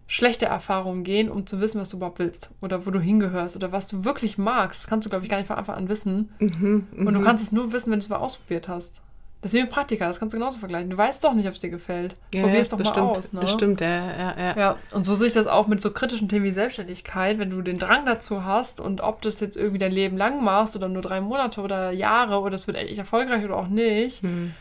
schlechte 0.08 0.46
Erfahrungen 0.46 1.04
gehen, 1.04 1.30
um 1.30 1.46
zu 1.46 1.60
wissen, 1.60 1.82
was 1.82 1.90
du 1.90 1.98
überhaupt 1.98 2.20
willst. 2.20 2.50
Oder 2.62 2.86
wo 2.86 2.92
du 2.92 3.00
hingehörst 3.00 3.56
oder 3.56 3.72
was 3.72 3.88
du 3.88 4.06
wirklich 4.06 4.38
magst. 4.38 4.84
Das 4.84 4.88
kannst 4.88 5.06
du, 5.06 5.10
glaube 5.10 5.26
ich, 5.26 5.30
gar 5.30 5.38
nicht 5.38 5.48
von 5.48 5.58
Anfang 5.58 5.76
an 5.76 5.90
wissen. 5.90 6.30
Mhm. 6.40 6.88
Und 6.98 7.14
du 7.14 7.22
kannst 7.22 7.44
es 7.44 7.52
nur 7.52 7.74
wissen, 7.74 7.92
wenn 7.92 8.00
du 8.00 8.04
es 8.04 8.10
mal 8.10 8.18
ausprobiert 8.18 8.68
hast. 8.70 9.02
Das 9.42 9.54
ist 9.54 9.58
wie 9.58 9.62
ein 9.62 9.70
Praktika, 9.70 10.08
das 10.08 10.20
kannst 10.20 10.34
du 10.34 10.40
genauso 10.40 10.60
vergleichen. 10.60 10.90
Du 10.90 10.98
weißt 10.98 11.24
doch 11.24 11.34
nicht, 11.34 11.48
ob 11.48 11.54
es 11.54 11.60
dir 11.60 11.70
gefällt. 11.70 12.16
ja, 12.34 12.42
Probier 12.42 12.60
es 12.60 12.70
doch 12.70 12.80
das 12.80 12.90
mal 12.96 13.02
aus. 13.02 13.34
Ne? 13.34 13.40
Das 13.42 13.52
stimmt, 13.52 13.82
ja, 13.82 13.88
ja, 13.88 14.36
ja. 14.38 14.58
Ja, 14.58 14.76
und 14.92 15.06
so 15.06 15.14
sehe 15.14 15.28
ich 15.28 15.34
das 15.34 15.46
auch 15.46 15.68
mit 15.68 15.80
so 15.82 15.92
kritischen 15.92 16.28
Themen 16.28 16.44
wie 16.46 16.52
Selbstständigkeit, 16.52 17.38
wenn 17.38 17.52
du 17.52 17.62
den 17.62 17.78
Drang 17.78 18.06
dazu 18.06 18.44
hast 18.46 18.82
und 18.82 19.02
ob 19.02 19.22
du 19.22 19.30
es 19.30 19.40
jetzt 19.40 19.56
irgendwie 19.56 19.78
dein 19.78 19.92
Leben 19.92 20.18
lang 20.18 20.44
machst 20.44 20.76
oder 20.76 20.90
nur 20.90 21.04
drei 21.04 21.22
Monate 21.22 21.62
oder 21.62 21.92
Jahre 21.92 22.40
oder 22.40 22.56
es 22.56 22.66
wird 22.66 22.78
echt 22.78 22.98
erfolgreich 22.98 23.46
oder 23.46 23.58
auch 23.58 23.68
nicht. 23.68 24.24
Hm. 24.24 24.54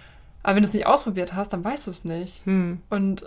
Aber 0.42 0.56
wenn 0.56 0.62
du 0.62 0.68
es 0.68 0.74
nicht 0.74 0.86
ausprobiert 0.86 1.32
hast, 1.34 1.52
dann 1.54 1.64
weißt 1.64 1.86
du 1.86 1.90
es 1.90 2.04
nicht. 2.04 2.44
Hm. 2.44 2.80
Und 2.90 3.24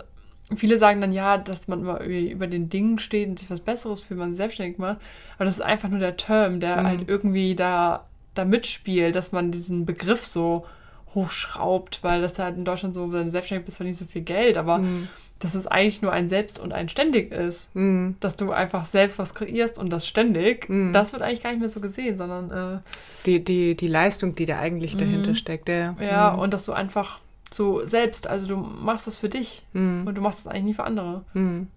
viele 0.56 0.78
sagen 0.78 1.00
dann 1.00 1.12
ja, 1.12 1.36
dass 1.36 1.66
man 1.68 1.80
immer 1.80 2.00
über 2.00 2.46
den 2.46 2.68
Dingen 2.68 2.98
steht 3.00 3.28
und 3.28 3.38
sich 3.40 3.50
was 3.50 3.60
Besseres 3.60 4.00
fühlt, 4.00 4.18
man 4.20 4.30
sich 4.30 4.36
selbstständig 4.38 4.78
macht. 4.78 4.98
Aber 5.36 5.44
das 5.46 5.54
ist 5.54 5.60
einfach 5.62 5.88
nur 5.88 5.98
der 5.98 6.16
Term, 6.16 6.60
der 6.60 6.78
Mhm. 6.78 6.86
halt 6.86 7.08
irgendwie 7.08 7.54
da, 7.56 8.06
da 8.34 8.44
mitspielt, 8.44 9.16
dass 9.16 9.32
man 9.32 9.50
diesen 9.50 9.84
Begriff 9.84 10.24
so 10.24 10.64
hochschraubt, 11.14 12.00
weil 12.02 12.20
das 12.22 12.38
halt 12.38 12.56
in 12.56 12.64
Deutschland 12.64 12.94
so, 12.94 13.12
wenn 13.12 13.24
du 13.26 13.30
selbstständig 13.30 13.64
bist, 13.66 13.76
verdient 13.78 13.96
so 13.98 14.04
viel 14.04 14.22
Geld. 14.22 14.56
Aber 14.56 14.78
Hm. 14.78 15.08
dass 15.38 15.54
es 15.54 15.66
eigentlich 15.66 16.02
nur 16.02 16.12
ein 16.12 16.28
Selbst 16.28 16.58
und 16.58 16.72
ein 16.74 16.90
Ständig 16.90 17.32
ist. 17.32 17.74
Mhm. 17.74 18.16
Dass 18.20 18.36
du 18.36 18.52
einfach 18.52 18.84
selbst 18.84 19.18
was 19.18 19.32
kreierst 19.34 19.78
und 19.78 19.88
das 19.88 20.06
ständig, 20.06 20.68
Mhm. 20.68 20.92
das 20.92 21.14
wird 21.14 21.22
eigentlich 21.22 21.42
gar 21.42 21.48
nicht 21.50 21.60
mehr 21.60 21.68
so 21.70 21.80
gesehen, 21.80 22.18
sondern 22.18 22.82
Die, 23.24 23.42
die, 23.42 23.74
die 23.74 23.86
Leistung, 23.86 24.34
die 24.34 24.44
da 24.44 24.58
eigentlich 24.58 24.98
dahinter 24.98 25.34
steckt, 25.34 25.68
der. 25.68 25.96
äh, 25.98 26.06
ja, 26.08 26.32
Mhm. 26.34 26.40
und 26.40 26.52
dass 26.52 26.66
du 26.66 26.72
einfach 26.74 27.20
so 27.50 27.86
selbst, 27.86 28.26
also 28.26 28.48
du 28.48 28.56
machst 28.58 29.06
das 29.06 29.16
für 29.16 29.30
dich 29.30 29.64
Mhm. 29.72 30.06
und 30.06 30.14
du 30.14 30.20
machst 30.20 30.40
das 30.40 30.46
eigentlich 30.46 30.64
nie 30.64 30.74
für 30.74 30.84
andere. 30.84 31.24
Mhm. 31.32 31.68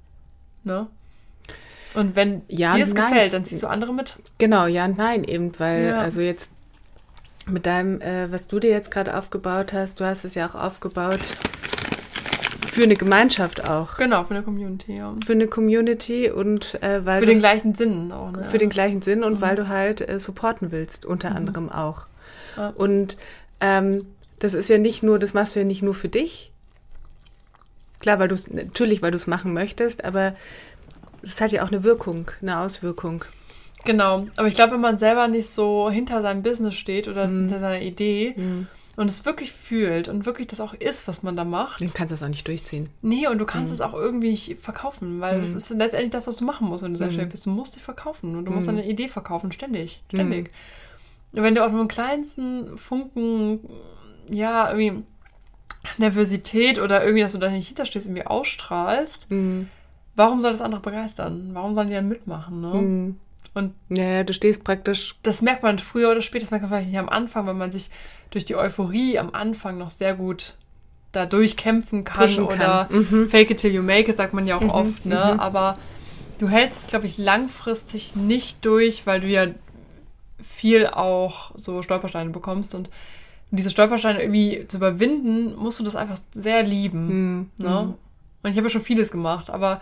Ne? 0.65 0.88
Und 1.95 2.15
wenn 2.17 2.41
Ja, 2.49 2.75
dir 2.75 2.84
es 2.84 2.93
gefällt, 2.95 3.31
dann 3.34 3.45
ziehst 3.45 3.63
du 3.63 3.67
andere 3.67 3.93
mit. 3.93 4.17
Genau, 4.39 4.65
ja 4.65 4.84
und 4.86 4.97
nein, 4.97 5.23
eben, 5.23 5.57
weil, 5.59 5.86
Ja. 5.88 5.99
also 5.99 6.19
jetzt 6.21 6.51
mit 7.48 7.66
deinem, 7.66 8.02
äh, 8.02 8.32
was 8.32 8.48
du 8.48 8.60
dir 8.60 8.72
jetzt 8.72 8.91
gerade 8.91 9.18
aufgebaut 9.18 9.74
hast, 9.74 10.00
du 10.00 10.06
hast 10.06 10.26
es 10.26 10.36
ja 10.36 10.48
auch 10.48 10.56
aufgebaut 10.56 11.20
für 12.74 12.84
eine 12.84 12.96
Gemeinschaft 12.96 13.70
auch, 13.70 13.98
Genau, 13.98 14.24
für 14.24 14.34
eine 14.34 14.44
Community, 14.44 14.96
ja. 14.96 15.16
für 15.26 15.34
eine 15.34 15.48
Community 15.48 16.32
und 16.32 16.82
äh, 16.82 17.06
weil 17.06 17.20
Für 17.20 17.28
du, 17.28 17.32
den 17.32 17.39
gleichen 17.39 17.76
Sinn 17.76 18.12
auch, 18.12 18.32
ne? 18.32 18.44
für 18.46 18.58
den 18.58 18.70
gleichen 18.70 19.02
Sinn 19.02 19.24
und 19.24 19.41
weil 19.41 19.56
du 19.56 19.68
halt 19.68 20.08
äh, 20.08 20.20
supporten 20.20 20.72
willst, 20.72 21.06
unter 21.06 21.36
anderem 21.36 21.70
auch. 21.70 22.08
Ja. 22.58 22.70
Und 22.70 23.18
ähm, 23.60 24.06
das 24.39 24.56
ist 24.56 24.70
ja 24.70 24.80
nicht 24.80 25.04
nur, 25.04 25.20
das 25.20 25.34
machst 25.34 25.56
du 25.56 25.60
ja 25.60 25.66
nicht 25.66 25.84
nur 25.84 25.94
für 25.94 26.10
dich. 26.10 26.52
Klar, 28.00 28.20
weil 28.20 28.28
du 28.28 28.36
es, 28.36 28.50
natürlich, 28.50 29.02
weil 29.02 29.12
du 29.12 29.18
es 29.18 29.28
machen 29.28 29.54
möchtest, 29.54 30.04
aber 30.04 30.34
es 31.22 31.39
hat 31.39 31.52
ja 31.52 31.64
auch 31.64 31.72
eine 31.72 31.84
Wirkung, 31.84 32.32
eine 32.41 32.60
Auswirkung. 32.60 33.24
Genau, 33.86 34.27
aber 34.38 34.47
ich 34.47 34.55
glaube, 34.55 34.73
wenn 34.73 34.81
man 34.81 34.97
selber 34.97 35.27
nicht 35.27 35.49
so 35.49 35.89
hinter 35.89 36.21
seinem 36.21 36.41
Business 36.43 36.75
steht 36.75 37.07
oder 37.07 37.27
Mhm. 37.27 37.36
hinter 37.39 37.59
seiner 37.59 37.81
Idee 37.81 38.36
und 38.95 39.07
es 39.09 39.25
wirklich 39.25 39.51
fühlt 39.51 40.07
und 40.07 40.25
wirklich 40.25 40.47
das 40.47 40.61
auch 40.61 40.73
ist, 40.73 41.07
was 41.07 41.21
man 41.23 41.36
da 41.36 41.43
macht, 41.43 41.81
Dann 41.81 41.93
kannst 41.93 42.11
du 42.11 42.15
es 42.15 42.23
auch 42.23 42.27
nicht 42.29 42.47
durchziehen. 42.47 42.89
nee, 43.01 43.27
und 43.27 43.39
du 43.39 43.45
kannst 43.45 43.71
Mhm. 43.71 43.75
es 43.75 43.81
auch 43.81 43.93
irgendwie 43.93 44.31
nicht 44.31 44.59
verkaufen, 44.61 45.19
weil 45.19 45.41
das 45.41 45.53
ist 45.55 45.69
letztendlich 45.71 46.11
das, 46.11 46.27
was 46.27 46.38
du 46.38 46.45
machen 46.45 46.67
musst, 46.67 46.84
wenn 46.84 46.91
du 46.93 46.97
Mhm. 46.97 46.99
selbstständig 46.99 47.31
bist. 47.31 47.45
Du 47.45 47.49
musst 47.49 47.75
dich 47.75 47.84
verkaufen 47.84 48.36
und 48.38 48.45
du 48.45 48.51
musst 48.51 48.67
Mhm. 48.67 48.77
deine 48.77 48.88
Idee 48.88 49.07
verkaufen, 49.09 49.51
ständig, 49.51 50.01
ständig. 50.07 50.49
Und 51.34 51.41
wenn 51.43 51.55
du 51.55 51.65
auch 51.65 51.71
nur 51.71 51.79
einen 51.79 51.88
kleinsten 51.89 52.77
Funken, 52.77 53.59
ja, 54.29 54.71
irgendwie 54.71 55.03
Nervosität 55.97 56.79
oder 56.79 57.03
irgendwie, 57.03 57.23
dass 57.23 57.34
du 57.34 57.39
da 57.39 57.49
nicht 57.49 57.67
hinterstehst, 57.67 58.07
irgendwie 58.07 58.25
ausstrahlst, 58.25 59.29
Mhm. 59.29 59.69
warum 60.15 60.39
soll 60.41 60.51
das 60.51 60.61
andere 60.61 60.81
begeistern? 60.81 61.49
Warum 61.53 61.73
sollen 61.73 61.88
die 61.89 61.93
dann 61.95 62.07
mitmachen, 62.07 62.61
ne? 62.61 62.73
Mhm. 62.73 63.19
Und 63.54 63.74
Ja, 63.89 64.04
ja, 64.04 64.24
du 64.24 64.34
stehst 64.34 64.64
praktisch. 64.64 65.16
das 65.24 65.41
merkt 65.41 65.62
man 65.64 65.78
früher 65.80 66.10
oder 66.12 66.22
später, 66.22 66.43
das 66.45 66.51
merkt 66.51 66.64
man 66.64 66.72
vielleicht 66.72 66.89
nicht 66.89 66.99
am 66.99 67.10
Anfang, 67.10 67.45
weil 67.45 67.54
man 67.54 67.72
sich 67.72 67.89
durch 68.32 68.45
die 68.45 68.56
Euphorie 68.56 69.20
am 69.20 69.34
Anfang 69.34 69.78
noch 69.78 69.91
sehr 69.91 70.16
gut 70.16 70.56
da 71.12 71.28
durchkämpfen 71.28 72.04
kann 72.04 72.22
Pushen 72.26 72.43
oder 72.45 72.88
kann. 72.89 73.06
Mhm. 73.12 73.30
fake 73.30 73.51
it 73.51 73.58
till 73.60 73.72
you 73.74 73.84
make 73.84 74.10
it, 74.10 74.18
sagt 74.18 74.34
man 74.34 74.47
ja 74.47 74.56
auch 74.58 74.62
Mhm, 74.62 74.70
oft, 74.72 75.06
ne? 75.06 75.32
mhm. 75.34 75.39
Aber 75.39 75.78
du 76.39 76.49
hältst 76.49 76.80
es, 76.80 76.88
glaube 76.88 77.06
ich, 77.06 77.20
langfristig 77.20 78.16
nicht 78.16 78.66
durch, 78.66 79.06
weil 79.06 79.20
du 79.22 79.28
ja 79.28 79.45
viel 80.41 80.88
auch 80.88 81.51
so 81.56 81.84
Stolpersteine 81.84 82.32
bekommst 82.32 82.74
und 82.74 82.89
um 83.51 83.58
diese 83.58 83.70
Stolpersteine 83.70 84.20
irgendwie 84.24 84.68
zu 84.68 84.78
überwinden, 84.78 85.56
musst 85.56 85.80
du 85.80 85.84
das 85.84 85.95
einfach 85.95 86.18
sehr 86.32 86.64
lieben. 86.64 87.06
Mhm. 87.08 87.49
Ne? 87.58 87.93
Und 88.41 88.49
ich 88.49 88.58
habe 88.58 88.66
ja 88.66 88.70
schon 88.72 88.82
vieles 88.82 89.12
gemacht, 89.12 89.51
aber 89.51 89.80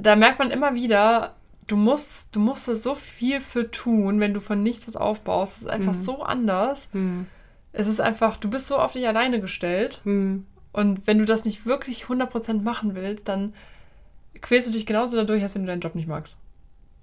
da 0.00 0.16
merkt 0.16 0.40
man 0.40 0.50
immer 0.50 0.74
wieder, 0.74 1.34
du 1.66 1.76
musst, 1.76 2.34
du 2.34 2.40
musst 2.40 2.64
so 2.66 2.94
viel 2.94 3.40
für 3.40 3.70
tun, 3.70 4.20
wenn 4.20 4.34
du 4.34 4.40
von 4.40 4.62
nichts 4.62 4.86
was 4.86 4.96
aufbaust. 4.96 5.56
Es 5.56 5.62
ist 5.62 5.68
einfach 5.70 5.92
Mhm. 5.94 6.00
so 6.02 6.22
anders. 6.22 6.88
Mhm. 6.92 7.26
Es 7.72 7.86
ist 7.86 8.00
einfach, 8.00 8.36
du 8.36 8.48
bist 8.48 8.66
so 8.68 8.76
auf 8.78 8.92
dich 8.92 9.06
alleine 9.06 9.40
gestellt. 9.40 10.00
Mhm. 10.04 10.46
Und 10.72 11.06
wenn 11.06 11.18
du 11.18 11.24
das 11.24 11.44
nicht 11.44 11.66
wirklich 11.66 12.04
100% 12.08 12.62
machen 12.62 12.94
willst, 12.94 13.28
dann 13.28 13.54
quälst 14.40 14.68
du 14.68 14.72
dich 14.72 14.86
genauso 14.86 15.16
dadurch, 15.16 15.42
als 15.42 15.54
wenn 15.54 15.62
du 15.62 15.68
deinen 15.68 15.80
Job 15.80 15.94
nicht 15.94 16.08
magst. 16.08 16.36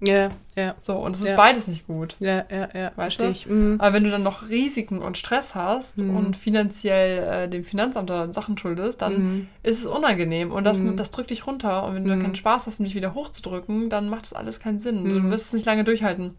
Ja, 0.00 0.30
ja, 0.56 0.74
So, 0.80 0.96
und 0.96 1.16
es 1.16 1.22
ist 1.22 1.28
Ja. 1.30 1.36
beides 1.36 1.66
nicht 1.66 1.86
gut. 1.86 2.16
ja, 2.18 2.44
ja, 2.50 2.68
ja, 2.74 2.92
Weißt 2.96 3.20
du? 3.20 3.30
ich. 3.30 3.46
Mhm. 3.46 3.76
Aber 3.80 3.94
wenn 3.94 4.04
du 4.04 4.10
dann 4.10 4.22
noch 4.22 4.48
Risiken 4.48 4.98
und 5.00 5.16
Stress 5.16 5.54
hast 5.54 5.98
Mhm. 5.98 6.16
und 6.16 6.36
finanziell 6.36 7.18
äh, 7.44 7.48
dem 7.48 7.64
Finanzamt 7.64 8.10
da 8.10 8.30
Sachen 8.32 8.58
schuldest, 8.58 9.00
dann 9.02 9.14
Mhm. 9.36 9.48
ist 9.62 9.78
es 9.80 9.86
unangenehm 9.86 10.52
und 10.52 10.64
das, 10.64 10.82
Mhm. 10.82 10.96
das 10.96 11.10
drückt 11.10 11.30
dich 11.30 11.46
runter. 11.46 11.84
Und 11.84 11.94
wenn 11.94 12.04
du 12.04 12.14
Mhm. 12.16 12.22
keinen 12.22 12.34
Spaß 12.34 12.66
hast, 12.66 12.80
dich 12.80 12.94
wieder 12.94 13.14
hochzudrücken, 13.14 13.88
dann 13.88 14.08
macht 14.10 14.26
das 14.26 14.32
alles 14.34 14.60
keinen 14.60 14.78
Sinn. 14.78 15.04
Du 15.04 15.10
Mhm. 15.20 15.30
wirst 15.30 15.46
es 15.46 15.52
nicht 15.54 15.66
lange 15.66 15.84
durchhalten. 15.84 16.34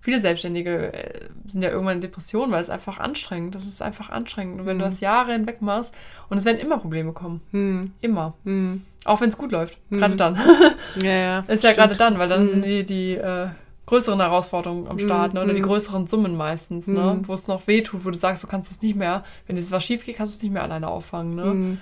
Viele 0.00 0.20
Selbstständige 0.20 0.92
äh, 0.92 1.28
sind 1.48 1.62
ja 1.62 1.70
irgendwann 1.70 1.96
in 1.96 2.00
Depressionen, 2.02 2.52
weil 2.52 2.62
es 2.62 2.70
einfach 2.70 2.98
anstrengend 2.98 3.54
Das 3.54 3.66
ist 3.66 3.82
einfach 3.82 4.10
anstrengend. 4.10 4.60
Und 4.60 4.66
wenn 4.66 4.78
du 4.78 4.84
das 4.84 5.00
Jahre 5.00 5.32
hinweg 5.32 5.60
machst, 5.60 5.92
und 6.32 6.38
es 6.38 6.46
werden 6.46 6.58
immer 6.58 6.78
Probleme 6.78 7.12
kommen. 7.12 7.42
Mhm. 7.52 7.90
Immer. 8.00 8.32
Mhm. 8.44 8.82
Auch 9.04 9.20
wenn 9.20 9.28
es 9.28 9.36
gut 9.36 9.52
läuft. 9.52 9.78
Mhm. 9.90 9.98
Gerade 9.98 10.16
dann. 10.16 10.38
Ja, 11.02 11.10
ja. 11.10 11.38
ist 11.40 11.62
ja 11.62 11.70
stimmt. 11.70 11.76
gerade 11.76 11.96
dann, 11.96 12.18
weil 12.18 12.28
dann 12.28 12.48
sind 12.48 12.64
die, 12.64 12.84
die 12.84 13.12
äh, 13.14 13.48
größeren 13.86 14.18
Herausforderungen 14.20 14.88
am 14.88 14.98
Start, 14.98 15.34
Mhm. 15.34 15.38
ne? 15.40 15.44
oder 15.44 15.54
die 15.54 15.60
größeren 15.60 16.06
Summen 16.06 16.34
meistens, 16.36 16.86
ne? 16.86 17.20
Wo 17.24 17.34
es 17.34 17.46
noch 17.48 17.66
wehtut, 17.66 18.04
wo 18.06 18.10
du 18.10 18.16
sagst, 18.18 18.42
du 18.42 18.46
kannst 18.48 18.70
es 18.70 18.80
nicht 18.80 18.96
mehr, 18.96 19.24
wenn 19.46 19.56
jetzt 19.58 19.70
was 19.72 19.84
schief 19.84 20.04
geht, 20.06 20.16
kannst 20.16 20.34
du 20.34 20.36
es 20.38 20.42
nicht 20.42 20.52
mehr 20.52 20.62
alleine 20.62 20.88
auffangen. 20.88 21.34
Ne? 21.34 21.78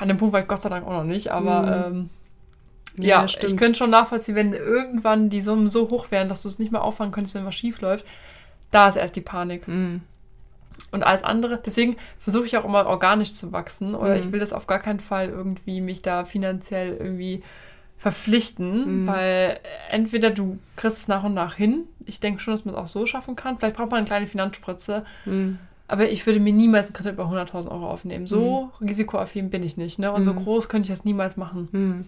An 0.00 0.08
dem 0.08 0.16
Punkt 0.18 0.32
war 0.34 0.40
ich 0.42 0.48
Gott 0.48 0.60
sei 0.62 0.68
Dank 0.68 0.86
auch 0.86 0.92
noch 0.92 1.04
nicht, 1.04 1.30
aber 1.32 1.88
ähm, 1.90 2.10
Ja, 2.96 3.24
ja, 3.24 3.24
ich 3.24 3.56
könnte 3.56 3.78
schon 3.78 3.90
nachvollziehen, 3.90 4.34
wenn 4.34 4.52
irgendwann 4.52 5.28
die 5.30 5.42
Summen 5.42 5.68
so 5.68 5.88
hoch 5.90 6.10
wären, 6.10 6.28
dass 6.28 6.42
du 6.42 6.48
es 6.48 6.58
nicht 6.58 6.72
mehr 6.72 6.82
auffangen 6.82 7.12
könntest, 7.12 7.34
wenn 7.34 7.44
was 7.46 7.54
schief 7.54 7.80
läuft, 7.80 8.04
da 8.70 8.88
ist 8.88 8.96
erst 8.96 9.16
die 9.16 9.20
Panik. 9.22 9.66
Mhm. 9.68 10.02
Und 10.96 11.02
alles 11.04 11.22
andere, 11.22 11.60
deswegen 11.64 11.96
versuche 12.18 12.46
ich 12.46 12.56
auch 12.56 12.64
immer 12.64 12.86
organisch 12.86 13.34
zu 13.34 13.52
wachsen 13.52 13.94
oder 13.94 14.14
Mhm. 14.14 14.20
ich 14.20 14.32
will 14.32 14.40
das 14.40 14.52
auf 14.52 14.66
gar 14.66 14.78
keinen 14.80 15.00
Fall 15.00 15.28
irgendwie 15.28 15.80
mich 15.80 16.02
da 16.02 16.24
finanziell 16.24 16.94
irgendwie 16.94 17.42
verpflichten, 17.98 19.02
Mhm. 19.02 19.06
weil 19.06 19.58
entweder 19.90 20.30
du 20.30 20.58
kriegst 20.76 20.98
es 20.98 21.08
nach 21.08 21.24
und 21.24 21.34
nach 21.34 21.54
hin, 21.54 21.84
ich 22.04 22.20
denke 22.20 22.40
schon, 22.40 22.52
dass 22.54 22.64
man 22.64 22.74
es 22.74 22.80
auch 22.80 22.86
so 22.86 23.06
schaffen 23.06 23.36
kann, 23.36 23.58
vielleicht 23.58 23.76
braucht 23.76 23.90
man 23.90 23.98
eine 23.98 24.06
kleine 24.06 24.26
Finanzspritze, 24.26 25.04
Mhm. 25.24 25.58
aber 25.88 26.08
ich 26.10 26.24
würde 26.26 26.40
mir 26.40 26.52
niemals 26.52 26.86
einen 26.86 26.94
Kredit 26.94 27.14
über 27.14 27.28
100.000 27.28 27.70
Euro 27.72 27.88
aufnehmen. 27.88 28.26
So 28.26 28.70
risikoaffin 28.80 29.50
bin 29.50 29.62
ich 29.62 29.76
nicht, 29.76 29.98
ne? 29.98 30.12
Und 30.12 30.22
so 30.24 30.32
Mhm. 30.34 30.38
groß 30.38 30.68
könnte 30.68 30.86
ich 30.86 30.90
das 30.96 31.04
niemals 31.04 31.36
machen. 31.36 32.06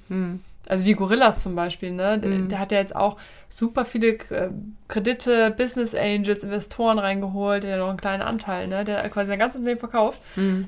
Mhm. 0.68 0.72
Mhm. 0.72 0.72
Also 0.72 0.84
wie 0.86 0.92
Gorillas 0.92 1.42
zum 1.42 1.54
Beispiel, 1.54 1.92
ne? 1.92 2.18
Der, 2.18 2.30
Mhm. 2.30 2.48
der 2.48 2.58
hat 2.58 2.72
ja 2.72 2.78
jetzt 2.78 2.94
auch 2.94 3.16
super 3.48 3.84
viele 3.84 4.08
äh, 4.30 4.50
Kredite, 4.88 5.50
Business 5.56 5.94
Angels, 5.94 6.44
Investoren 6.44 6.98
reingeholt, 6.98 7.62
der 7.62 7.74
hat 7.74 7.80
noch 7.80 7.88
einen 7.88 7.98
kleinen 8.00 8.22
Anteil, 8.22 8.68
ne? 8.68 8.84
Der 8.84 9.02
hat 9.04 9.10
quasi 9.12 9.28
sein 9.28 9.38
ganzes 9.38 9.58
Unternehmen 9.58 9.80
verkauft, 9.80 10.20
Mhm. 10.36 10.66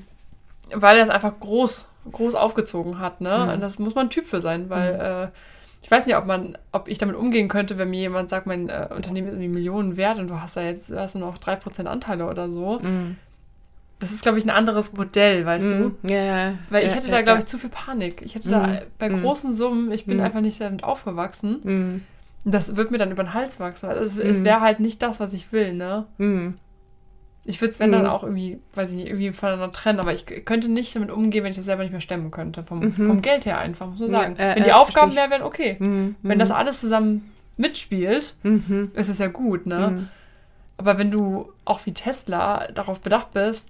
weil 0.73 0.97
er 0.97 1.03
es 1.03 1.09
einfach 1.09 1.39
groß, 1.39 1.87
groß 2.11 2.35
aufgezogen 2.35 2.99
hat, 2.99 3.21
ne? 3.21 3.43
Mhm. 3.45 3.53
Und 3.53 3.59
das 3.61 3.79
muss 3.79 3.95
man 3.95 4.07
ein 4.07 4.09
Typ 4.09 4.25
für 4.25 4.41
sein, 4.41 4.69
weil 4.69 5.29
äh, 5.33 5.37
ich 5.83 5.89
weiß 5.89 6.05
nicht, 6.05 6.15
ob 6.15 6.27
man, 6.27 6.57
ob 6.71 6.87
ich 6.87 6.99
damit 6.99 7.15
umgehen 7.15 7.47
könnte, 7.47 7.77
wenn 7.79 7.89
mir 7.89 8.01
jemand 8.01 8.29
sagt, 8.29 8.45
mein 8.45 8.69
äh, 8.69 8.87
Unternehmen 8.95 9.27
ist 9.27 9.33
irgendwie 9.33 9.47
Millionen 9.47 9.97
wert 9.97 10.19
und 10.19 10.27
du 10.27 10.39
hast 10.39 10.55
da 10.55 10.61
jetzt 10.61 10.91
hast 10.95 11.15
du 11.15 11.19
noch 11.19 11.37
3% 11.39 11.87
Anteile 11.87 12.27
oder 12.29 12.49
so. 12.51 12.79
Mhm. 14.01 14.05
Das 14.05 14.11
ist, 14.11 14.21
glaube 14.23 14.37
ich, 14.39 14.43
ein 14.45 14.49
anderes 14.49 14.93
Modell, 14.93 15.45
weißt 15.45 15.65
du? 15.65 15.75
Mhm. 15.75 15.95
Ja, 16.03 16.17
ja. 16.23 16.53
Weil 16.69 16.83
ich 16.83 16.89
ja, 16.91 16.95
hätte 16.97 17.07
ja, 17.07 17.13
da, 17.13 17.21
glaube 17.21 17.39
ich, 17.39 17.45
zu 17.45 17.57
viel 17.57 17.69
Panik. 17.69 18.21
Ich 18.23 18.35
hätte 18.35 18.47
Mhm. 18.47 18.51
da 18.51 18.79
bei 18.99 19.09
Mhm. 19.09 19.21
großen 19.21 19.53
Summen, 19.55 19.91
ich 19.91 20.05
bin 20.05 20.17
Mhm. 20.17 20.23
einfach 20.23 20.41
nicht 20.41 20.59
damit 20.59 20.83
aufgewachsen. 20.83 21.59
Mhm. 21.63 22.03
Das 22.43 22.75
wird 22.75 22.89
mir 22.89 22.97
dann 22.97 23.11
über 23.11 23.23
den 23.23 23.33
Hals 23.35 23.59
wachsen. 23.59 23.87
weil 23.89 23.97
Es, 23.97 24.17
es 24.17 24.39
Mhm. 24.39 24.43
wäre 24.45 24.61
halt 24.61 24.79
nicht 24.79 25.01
das, 25.03 25.19
was 25.19 25.33
ich 25.33 25.51
will, 25.51 25.73
ne? 25.73 26.05
Mhm. 26.17 26.55
Ich 27.43 27.59
würde 27.61 27.71
es, 27.71 27.79
wenn 27.79 27.91
dann 27.91 28.03
Mhm. 28.03 28.09
auch 28.09 28.23
irgendwie, 28.23 28.59
weiß 28.75 28.89
ich 28.89 28.95
nicht, 28.95 29.07
irgendwie 29.07 29.31
voneinander 29.31 29.71
trennen, 29.71 29.99
aber 29.99 30.13
ich 30.13 30.25
könnte 30.45 30.67
nicht 30.69 30.95
damit 30.95 31.09
umgehen, 31.11 31.43
wenn 31.43 31.49
ich 31.51 31.57
das 31.57 31.65
selber 31.65 31.81
nicht 31.83 31.91
mehr 31.91 32.01
stemmen 32.01 32.29
könnte. 32.31 32.63
Vom, 32.63 32.79
Mhm. 32.79 32.91
vom 32.93 33.21
Geld 33.21 33.45
her 33.45 33.57
einfach, 33.59 33.87
muss 33.87 33.99
man 33.99 34.09
sagen. 34.11 34.35
äh, 34.37 34.55
wenn 34.55 34.63
die 34.63 34.69
äh, 34.69 34.73
Aufgaben 34.73 35.11
verstehe 35.11 35.31
wären, 35.31 35.41
okay. 35.43 35.75
Mhm. 35.79 36.15
Wenn 36.21 36.37
das 36.39 36.51
alles 36.51 36.79
zusammen 36.81 37.31
mitspielt, 37.57 38.35
Mhm. 38.43 38.91
ist 38.95 39.09
es 39.09 39.17
ja 39.19 39.27
gut, 39.27 39.65
ne? 39.67 40.07
Mhm. 40.81 40.87
Aber 40.87 40.99
wenn 40.99 41.11
du 41.11 41.51
auch 41.65 41.85
wie 41.85 41.93
Tesla 41.93 42.67
darauf 42.73 42.99
bedacht 43.01 43.33
bist, 43.33 43.67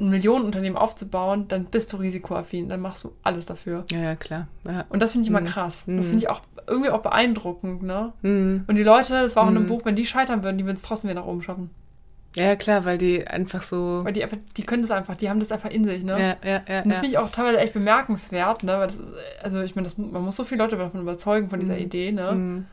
ein 0.00 0.10
Millionenunternehmen 0.10 0.76
aufzubauen, 0.76 1.46
dann 1.48 1.66
bist 1.66 1.92
du 1.92 1.98
risikoaffin, 1.98 2.68
dann 2.68 2.80
machst 2.80 3.04
du 3.04 3.12
alles 3.22 3.46
dafür. 3.46 3.84
Ja, 3.92 3.98
ja, 4.00 4.16
klar. 4.16 4.48
Ja. 4.64 4.84
Und 4.88 5.00
das 5.00 5.12
finde 5.12 5.24
ich 5.24 5.30
immer 5.30 5.40
Mhm. 5.40 5.44
krass. 5.46 5.86
Mhm. 5.86 5.96
Das 5.98 6.08
finde 6.08 6.24
ich 6.24 6.30
auch 6.30 6.40
irgendwie 6.66 6.90
auch 6.90 7.02
beeindruckend, 7.02 7.82
ne? 7.82 8.12
Mhm. 8.22 8.64
Und 8.66 8.76
die 8.76 8.82
Leute, 8.82 9.12
das 9.12 9.36
war 9.36 9.44
auch 9.44 9.48
in 9.50 9.56
einem 9.56 9.64
Mhm. 9.66 9.68
Buch, 9.68 9.82
wenn 9.84 9.94
die 9.96 10.06
scheitern 10.06 10.42
würden, 10.42 10.58
die 10.58 10.64
würden 10.64 10.76
es 10.76 10.82
trotzdem 10.82 11.10
wieder 11.10 11.20
nach 11.20 11.26
oben 11.28 11.42
schaffen. 11.42 11.70
ja, 12.36 12.56
klar, 12.56 12.84
weil 12.84 12.98
die 12.98 13.24
einfach 13.28 13.62
so. 13.62 14.00
Weil 14.02 14.12
die 14.12 14.24
einfach, 14.24 14.38
die 14.56 14.64
können 14.64 14.82
das 14.82 14.90
einfach, 14.90 15.14
die 15.14 15.30
haben 15.30 15.38
das 15.38 15.52
einfach 15.52 15.70
in 15.70 15.84
sich, 15.84 16.02
ne? 16.02 16.12
Ja, 16.42 16.50
ja, 16.50 16.62
ja. 16.68 16.82
Und 16.82 16.88
das 16.90 16.98
finde 16.98 17.10
ich 17.12 17.18
auch 17.18 17.30
teilweise 17.30 17.58
echt 17.60 17.74
bemerkenswert, 17.74 18.64
ne? 18.64 18.72
Weil 18.78 18.86
das, 18.88 18.98
also 19.44 19.62
ich 19.62 19.76
meine, 19.76 19.86
man 19.96 20.22
muss 20.22 20.34
so 20.34 20.42
viele 20.42 20.64
Leute 20.64 20.76
davon 20.76 21.00
überzeugen, 21.00 21.48
von 21.48 21.60
dieser 21.60 21.74
Mhm. 21.74 21.80
Idee, 21.82 22.10
ne? 22.10 22.64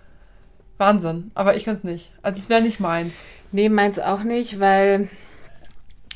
Wahnsinn. 0.82 1.32
Aber 1.36 1.56
ich 1.56 1.64
kann 1.64 1.76
es 1.76 1.84
nicht. 1.86 2.12
Also 2.22 2.40
es 2.40 2.50
wäre 2.50 2.62
nicht 2.62 2.80
meins. 2.82 3.24
Nee, 3.54 3.70
meins 3.70 4.00
auch 4.00 4.24
nicht, 4.24 4.60
weil 4.60 5.08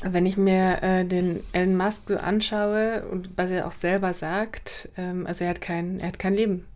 wenn 0.02 0.26
ich 0.26 0.36
mir 0.36 0.82
äh, 0.82 1.04
den 1.06 1.42
Elon 1.52 1.76
Musk 1.76 2.02
so 2.08 2.16
anschaue 2.18 3.02
und 3.10 3.30
was 3.36 3.50
er 3.50 3.66
auch 3.66 3.72
selber 3.72 4.12
sagt, 4.12 4.90
ähm, 4.98 5.26
also 5.26 5.44
er 5.44 5.50
hat 5.50 5.60
kein, 5.62 5.98
er 6.00 6.08
hat 6.08 6.18
kein 6.18 6.34
Leben. 6.34 6.66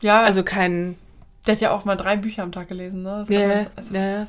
Ja, 0.00 0.22
Also 0.22 0.42
kein. 0.42 0.96
der 1.46 1.54
hat 1.54 1.60
ja 1.60 1.70
auch 1.72 1.84
mal 1.84 1.96
drei 1.96 2.16
Bücher 2.16 2.42
am 2.42 2.52
Tag 2.52 2.68
gelesen, 2.68 3.02
ne? 3.02 3.18
Das 3.18 3.28
kann 3.28 3.48
man 3.48 3.66
also, 3.76 3.94
ja, 3.94 4.26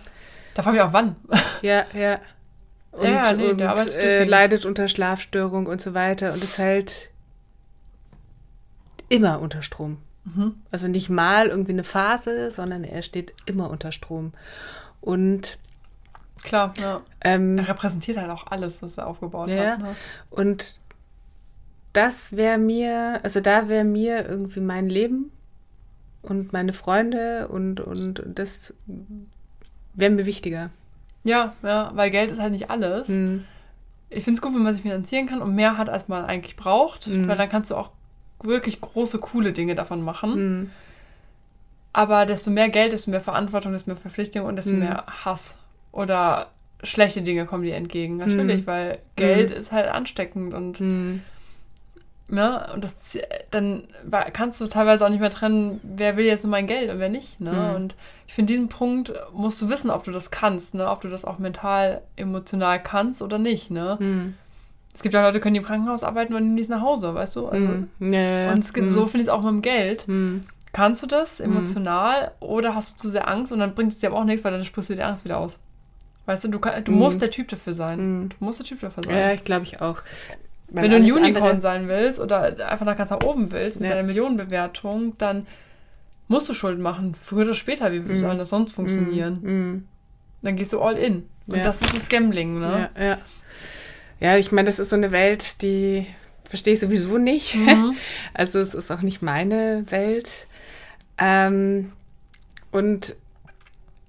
Da 0.56 0.62
frage 0.64 0.78
ich 0.78 0.84
auch 0.84 0.94
wann. 0.94 1.16
ja, 1.62 1.86
ja. 1.94 2.20
Und, 2.92 3.06
Ja, 3.08 3.32
nee, 3.32 3.50
und 3.50 3.60
der 3.60 3.70
arbeitet 3.70 3.94
äh, 3.96 4.24
leidet 4.24 4.66
unter 4.66 4.88
Schlafstörung 4.88 5.68
und 5.68 5.80
so 5.80 5.94
weiter 5.94 6.34
und 6.34 6.44
ist 6.44 6.58
halt 6.58 7.10
immer 9.08 9.40
unter 9.40 9.62
Strom. 9.62 10.00
Also 10.72 10.88
nicht 10.88 11.10
mal 11.10 11.48
irgendwie 11.48 11.72
eine 11.72 11.84
Phase, 11.84 12.52
sondern 12.52 12.84
er 12.84 13.02
steht 13.02 13.34
immer 13.46 13.70
unter 13.70 13.92
Strom. 13.92 14.34
Und 15.02 15.60
Klar, 16.44 16.74
ja. 16.80 17.02
ähm, 17.22 17.58
Er 17.58 17.68
repräsentiert 17.70 18.18
halt 18.18 18.30
auch 18.30 18.48
alles, 18.48 18.82
was 18.84 18.98
er 18.98 19.08
aufgebaut 19.08 19.50
Ja. 19.50 19.72
hat. 19.72 19.80
Ne? 19.80 19.96
Und 20.30 20.80
das 21.94 22.36
wäre 22.38 22.58
mir, 22.58 23.20
also 23.24 23.40
da 23.40 23.70
wäre 23.70 23.84
mir 23.84 24.28
irgendwie 24.28 24.60
mein 24.60 24.90
Leben 24.90 25.32
und 26.22 26.54
meine 26.54 26.74
Freunde 26.74 27.48
und, 27.48 27.80
und 27.80 28.22
das 28.36 28.74
wäre 29.94 30.12
mir 30.12 30.26
wichtiger. 30.26 30.70
Ja, 31.24 31.54
ja, 31.64 31.92
weil 31.96 32.12
Geld 32.12 32.32
ist 32.32 32.40
halt 32.40 32.52
nicht 32.52 32.70
alles. 32.70 33.08
Hm. 33.08 33.46
Ich 34.10 34.24
finde 34.24 34.38
es 34.38 34.42
gut, 34.42 34.54
wenn 34.54 34.64
man 34.64 34.74
sich 34.74 34.84
finanzieren 34.84 35.28
kann 35.28 35.42
und 35.42 35.56
mehr 35.56 35.78
hat, 35.78 35.90
als 35.90 36.08
man 36.08 36.24
eigentlich 36.26 36.56
braucht, 36.56 37.08
Mhm. 37.08 37.28
weil 37.28 37.36
dann 37.38 37.50
kannst 37.50 37.72
du 37.72 37.76
auch 37.76 37.92
wirklich 38.44 38.82
große, 38.82 39.20
coole 39.20 39.52
Dinge 39.54 39.76
davon 39.76 40.02
machen. 40.04 40.34
Hm. 40.34 40.70
Aber 41.94 42.26
desto 42.26 42.52
mehr 42.52 42.70
Geld, 42.70 42.92
desto 42.92 43.10
mehr 43.12 43.22
Verantwortung, 43.22 43.74
desto 43.74 43.90
mehr 43.90 43.98
Verpflichtung 43.98 44.46
und 44.46 44.56
desto 44.56 44.74
Mhm. 44.74 44.80
mehr 44.80 45.04
Hass 45.26 45.56
oder 45.92 46.52
schlechte 46.84 47.24
Dinge 47.24 47.46
kommen 47.46 47.64
dir 47.64 47.76
entgegen. 47.76 48.18
Natürlich, 48.18 48.62
Mhm. 48.62 48.68
weil 48.68 49.00
Geld 49.16 49.50
ist 49.50 49.72
halt 49.72 49.88
ansteckend 49.90 50.54
und 50.54 50.78
Hm. 50.78 51.22
ne, 52.28 52.70
und 52.74 52.84
das 52.84 53.18
dann 53.50 53.88
kannst 54.34 54.62
du 54.62 54.68
teilweise 54.68 55.04
auch 55.06 55.10
nicht 55.10 55.22
mehr 55.22 55.30
trennen, 55.32 55.80
wer 55.82 56.18
will 56.18 56.26
jetzt 56.26 56.44
nur 56.44 56.52
mein 56.52 56.68
Geld 56.68 56.92
und 56.92 57.00
wer 57.00 57.10
nicht. 57.10 57.40
Ne? 57.42 57.52
Mhm. 57.54 57.76
Und 57.76 57.96
ich 58.28 58.34
finde, 58.36 58.54
diesen 58.54 58.68
Punkt 58.70 59.14
musst 59.34 59.60
du 59.62 59.70
wissen, 59.70 59.90
ob 59.90 60.04
du 60.04 60.12
das 60.12 60.30
kannst, 60.30 60.76
ne? 60.76 60.88
ob 60.92 61.02
du 61.02 61.08
das 61.10 61.26
auch 61.26 61.40
mental, 61.40 62.02
emotional 62.16 62.82
kannst 62.84 63.22
oder 63.24 63.40
nicht. 63.40 63.72
Ne? 63.72 64.34
Hm. 64.98 65.00
Es 65.00 65.04
gibt 65.04 65.14
ja 65.14 65.22
Leute, 65.22 65.38
die 65.38 65.40
können 65.42 65.56
im 65.56 65.64
Krankenhaus 65.64 66.04
arbeiten 66.04 66.34
und 66.34 66.44
nehmen 66.44 66.58
dies 66.58 66.70
nach 66.70 66.82
Hause, 66.82 67.14
weißt 67.14 67.36
du? 67.36 67.48
Also, 67.48 67.68
Hm. 67.68 67.88
Ja, 68.00 68.20
ja, 68.20 68.40
ja. 68.48 68.52
Und 68.54 68.60
es 68.64 68.74
gibt, 68.74 68.88
Hm. 68.88 68.94
so 68.94 69.02
finde 69.06 69.18
ich 69.20 69.24
es 69.28 69.30
auch 69.30 69.42
mit 69.42 69.52
dem 69.52 69.62
Geld. 69.62 70.04
Hm. 70.08 70.42
Kannst 70.74 71.02
du 71.04 71.08
das 71.08 71.40
emotional 71.40 72.32
oder 72.40 72.76
hast 72.76 72.94
du 72.98 73.02
zu 73.04 73.10
sehr 73.10 73.28
Angst 73.28 73.52
und 73.52 73.60
dann 73.60 73.74
bringt 73.74 73.94
es 73.94 74.00
dir 74.00 74.08
aber 74.10 74.18
auch 74.20 74.24
nichts, 74.26 74.44
weil 74.44 74.52
dann 74.52 74.64
spürst 74.66 74.90
du 74.90 74.96
die 74.96 75.02
Angst 75.04 75.24
wieder 75.26 75.38
aus. 75.38 75.60
Weißt 76.26 76.44
du, 76.44 76.50
du, 76.50 76.60
kann, 76.60 76.84
du 76.84 76.92
musst 76.92 77.22
der 77.22 77.32
Typ 77.32 77.48
dafür 77.48 77.74
sein. 77.74 78.30
Du 78.30 78.36
musst 78.46 78.60
der 78.60 78.66
Typ 78.66 78.82
dafür 78.82 79.02
sein. 79.04 79.16
Ja, 79.16 79.32
ich 79.32 79.44
glaube 79.44 79.64
ich 79.64 79.82
auch. 79.82 80.02
Weil 80.70 80.84
Wenn 80.84 80.92
du 80.92 80.98
ein 80.98 81.04
Unicorn 81.04 81.44
andere- 81.44 81.62
sein 81.62 81.88
willst 81.88 82.20
oder 82.20 82.42
einfach 82.70 82.86
nach 82.86 82.98
ganz 82.98 83.10
nach 83.10 83.24
oben 83.24 83.52
willst 83.52 83.80
mit 83.80 83.90
Ja. 83.90 83.96
deiner 83.96 84.06
Millionenbewertung, 84.08 85.18
dann 85.18 85.48
musst 86.28 86.50
du 86.50 86.54
Schulden 86.54 86.82
machen. 86.84 87.16
Früher 87.16 87.46
oder 87.46 87.54
später, 87.54 87.92
wie 87.94 88.00
Mhm. 88.00 88.20
soll 88.20 88.38
das 88.38 88.50
sonst 88.50 88.74
funktionieren? 88.74 89.40
Hm. 89.42 89.88
Dann 90.42 90.56
gehst 90.58 90.74
du 90.74 90.82
all 90.82 90.98
in. 90.98 91.24
Und 91.48 91.58
Ja. 91.58 91.64
das 91.64 91.82
ist 91.82 91.96
das 91.96 92.10
Gambling, 92.10 92.60
ne? 92.60 92.90
Ja, 92.98 93.04
ja. 93.04 93.18
Ja, 94.20 94.38
ich 94.38 94.52
meine, 94.52 94.66
das 94.68 94.80
ist 94.80 94.90
so 94.90 94.96
eine 94.96 95.12
Welt, 95.12 95.62
die 95.62 96.08
verstehe 96.50 96.74
ich 96.74 96.80
sowieso 96.80 97.18
nicht. 97.18 97.56
Mhm. 97.56 97.96
Also 98.34 98.60
es 98.60 98.74
ist 98.74 98.92
auch 98.92 99.02
nicht 99.02 99.22
meine 99.22 99.86
Welt. 99.90 100.48
Ähm, 101.18 101.92
und 102.72 103.16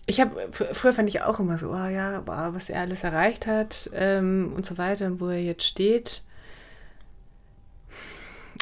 ich 0.06 0.20
habe, 0.20 0.48
fr- 0.52 0.72
früher 0.74 0.92
fand 0.92 1.08
ich 1.08 1.22
auch 1.22 1.40
immer 1.40 1.58
so, 1.58 1.70
oh 1.70 1.88
ja, 1.88 2.22
wow, 2.26 2.54
was 2.54 2.70
er 2.70 2.80
alles 2.80 3.04
erreicht 3.04 3.46
hat 3.46 3.90
ähm, 3.94 4.52
und 4.56 4.64
so 4.66 4.78
weiter 4.78 5.06
und 5.06 5.20
wo 5.20 5.28
er 5.28 5.42
jetzt 5.42 5.64
steht. 5.64 6.22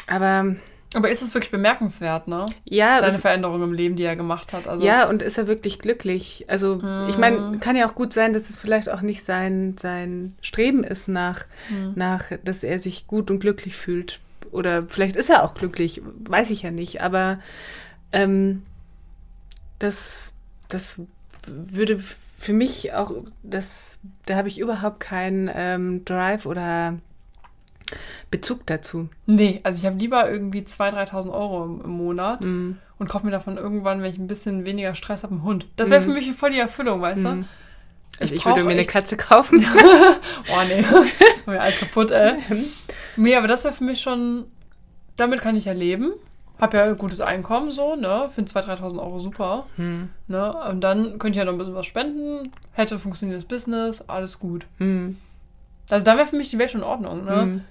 Aber 0.07 0.55
Aber 0.95 1.09
ist 1.09 1.21
es 1.21 1.33
wirklich 1.33 1.51
bemerkenswert, 1.51 2.27
ne? 2.27 2.45
ja, 2.63 3.01
Deine 3.01 3.15
es, 3.15 3.21
Veränderung 3.21 3.61
im 3.61 3.73
Leben, 3.73 3.97
die 3.97 4.03
er 4.03 4.15
gemacht 4.15 4.53
hat. 4.53 4.67
Also, 4.67 4.85
ja, 4.85 5.07
und 5.09 5.21
ist 5.21 5.37
er 5.37 5.47
wirklich 5.47 5.79
glücklich? 5.79 6.45
Also 6.47 6.81
ich 7.09 7.17
meine, 7.17 7.57
kann 7.59 7.75
ja 7.75 7.89
auch 7.89 7.95
gut 7.95 8.13
sein, 8.13 8.31
dass 8.33 8.49
es 8.49 8.57
vielleicht 8.57 8.89
auch 8.89 9.01
nicht 9.01 9.23
sein, 9.23 9.75
sein 9.77 10.35
Streben 10.41 10.83
ist 10.85 11.09
nach, 11.09 11.45
nach, 11.95 12.31
dass 12.43 12.63
er 12.63 12.79
sich 12.79 13.05
gut 13.05 13.29
und 13.29 13.39
glücklich 13.39 13.75
fühlt. 13.75 14.19
Oder 14.51 14.83
vielleicht 14.87 15.17
ist 15.17 15.29
er 15.29 15.43
auch 15.43 15.55
glücklich, 15.55 16.01
weiß 16.23 16.51
ich 16.51 16.61
ja 16.61 16.71
nicht. 16.71 17.01
Aber 17.01 17.39
ähm, 18.13 18.63
das, 19.79 20.35
das 20.69 21.01
würde 21.45 21.99
für 22.37 22.53
mich 22.53 22.93
auch, 22.93 23.11
das, 23.43 23.99
da 24.25 24.35
habe 24.35 24.47
ich 24.47 24.59
überhaupt 24.59 24.99
keinen 24.99 25.49
ähm, 25.53 26.05
Drive 26.05 26.45
oder 26.45 26.97
Bezug 28.31 28.65
dazu. 28.65 29.09
Nee, 29.25 29.59
also 29.63 29.79
ich 29.79 29.85
habe 29.85 29.97
lieber 29.97 30.29
irgendwie 30.29 30.61
2.000, 30.61 31.09
3.000 31.11 31.31
Euro 31.33 31.63
im, 31.65 31.81
im 31.85 31.91
Monat 31.91 32.43
Mm, 32.43 32.71
und 32.99 33.07
kaufe 33.07 33.25
mir 33.25 33.31
davon 33.31 33.57
irgendwann, 33.57 34.01
wenn 34.01 34.09
ich 34.09 34.17
ein 34.17 34.27
bisschen 34.27 34.65
weniger 34.65 34.93
Stress 34.95 35.23
habe, 35.23 35.33
einen 35.33 35.43
Hund. 35.43 35.67
Das 35.77 35.89
wäre 35.89 36.01
Mhm. 36.01 36.05
für 36.05 36.11
mich 36.13 36.31
voll 36.33 36.51
die 36.51 36.59
Erfüllung, 36.59 37.01
weißt 37.01 37.23
du? 37.23 37.29
mm. 37.29 37.45
Also 38.19 38.33
ich, 38.33 38.45
würde 38.45 38.63
mir 38.63 38.71
eine 38.71 38.85
Katze 38.85 39.15
kaufen. 39.17 39.63
Oh 40.49 40.61
nee, 40.67 40.83
mir 41.45 41.61
alles 41.61 41.77
kaputt, 41.77 42.11
ey. 42.11 42.35
Nee, 43.15 43.35
aber 43.35 43.47
das 43.47 43.63
wäre 43.63 43.73
für 43.73 43.83
mich 43.83 43.99
schon, 44.01 44.45
damit 45.17 45.41
kann 45.41 45.55
ich 45.55 45.65
ja 45.65 45.73
leben. 45.73 46.11
Hab 46.59 46.73
ja 46.73 46.83
ein 46.85 46.97
gutes 46.97 47.21
Einkommen 47.21 47.69
so, 47.71 47.95
ne? 47.95 48.29
Finde 48.33 48.51
2.000, 48.51 48.79
3.000 48.79 48.97
Euro 48.99 49.19
super. 49.19 49.67
Hm. 49.75 50.09
Ne? 50.27 50.53
Und 50.69 50.81
dann 50.81 51.19
könnte 51.19 51.31
ich 51.31 51.35
ja 51.37 51.45
noch 51.45 51.51
ein 51.51 51.57
bisschen 51.59 51.75
was 51.75 51.85
spenden, 51.85 52.51
hätte 52.71 52.97
funktionierendes 52.97 53.47
Business, 53.47 54.01
alles 54.07 54.39
gut. 54.39 54.65
Hm. 54.79 55.17
Also 55.89 56.03
da 56.03 56.17
wäre 56.17 56.25
für 56.27 56.35
mich 56.35 56.49
die 56.49 56.57
Welt 56.57 56.71
schon 56.71 56.81
in 56.81 56.87
Ordnung, 56.87 57.25
ne? 57.25 57.41
Hm. 57.41 57.61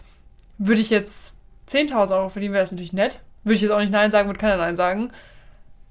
Würde 0.59 0.80
ich 0.80 0.90
jetzt 0.90 1.32
10.000 1.68 2.16
Euro 2.16 2.28
verdienen, 2.28 2.54
wäre 2.54 2.64
das 2.64 2.72
natürlich 2.72 2.92
nett. 2.92 3.20
Würde 3.44 3.57
ich 3.57 3.62
jetzt 3.62 3.70
auch 3.70 3.80
nicht 3.80 3.92
Nein 3.92 4.11
sagen, 4.11 4.28
würde 4.28 4.40
keiner 4.40 4.57
Nein 4.57 4.76
sagen. 4.76 5.11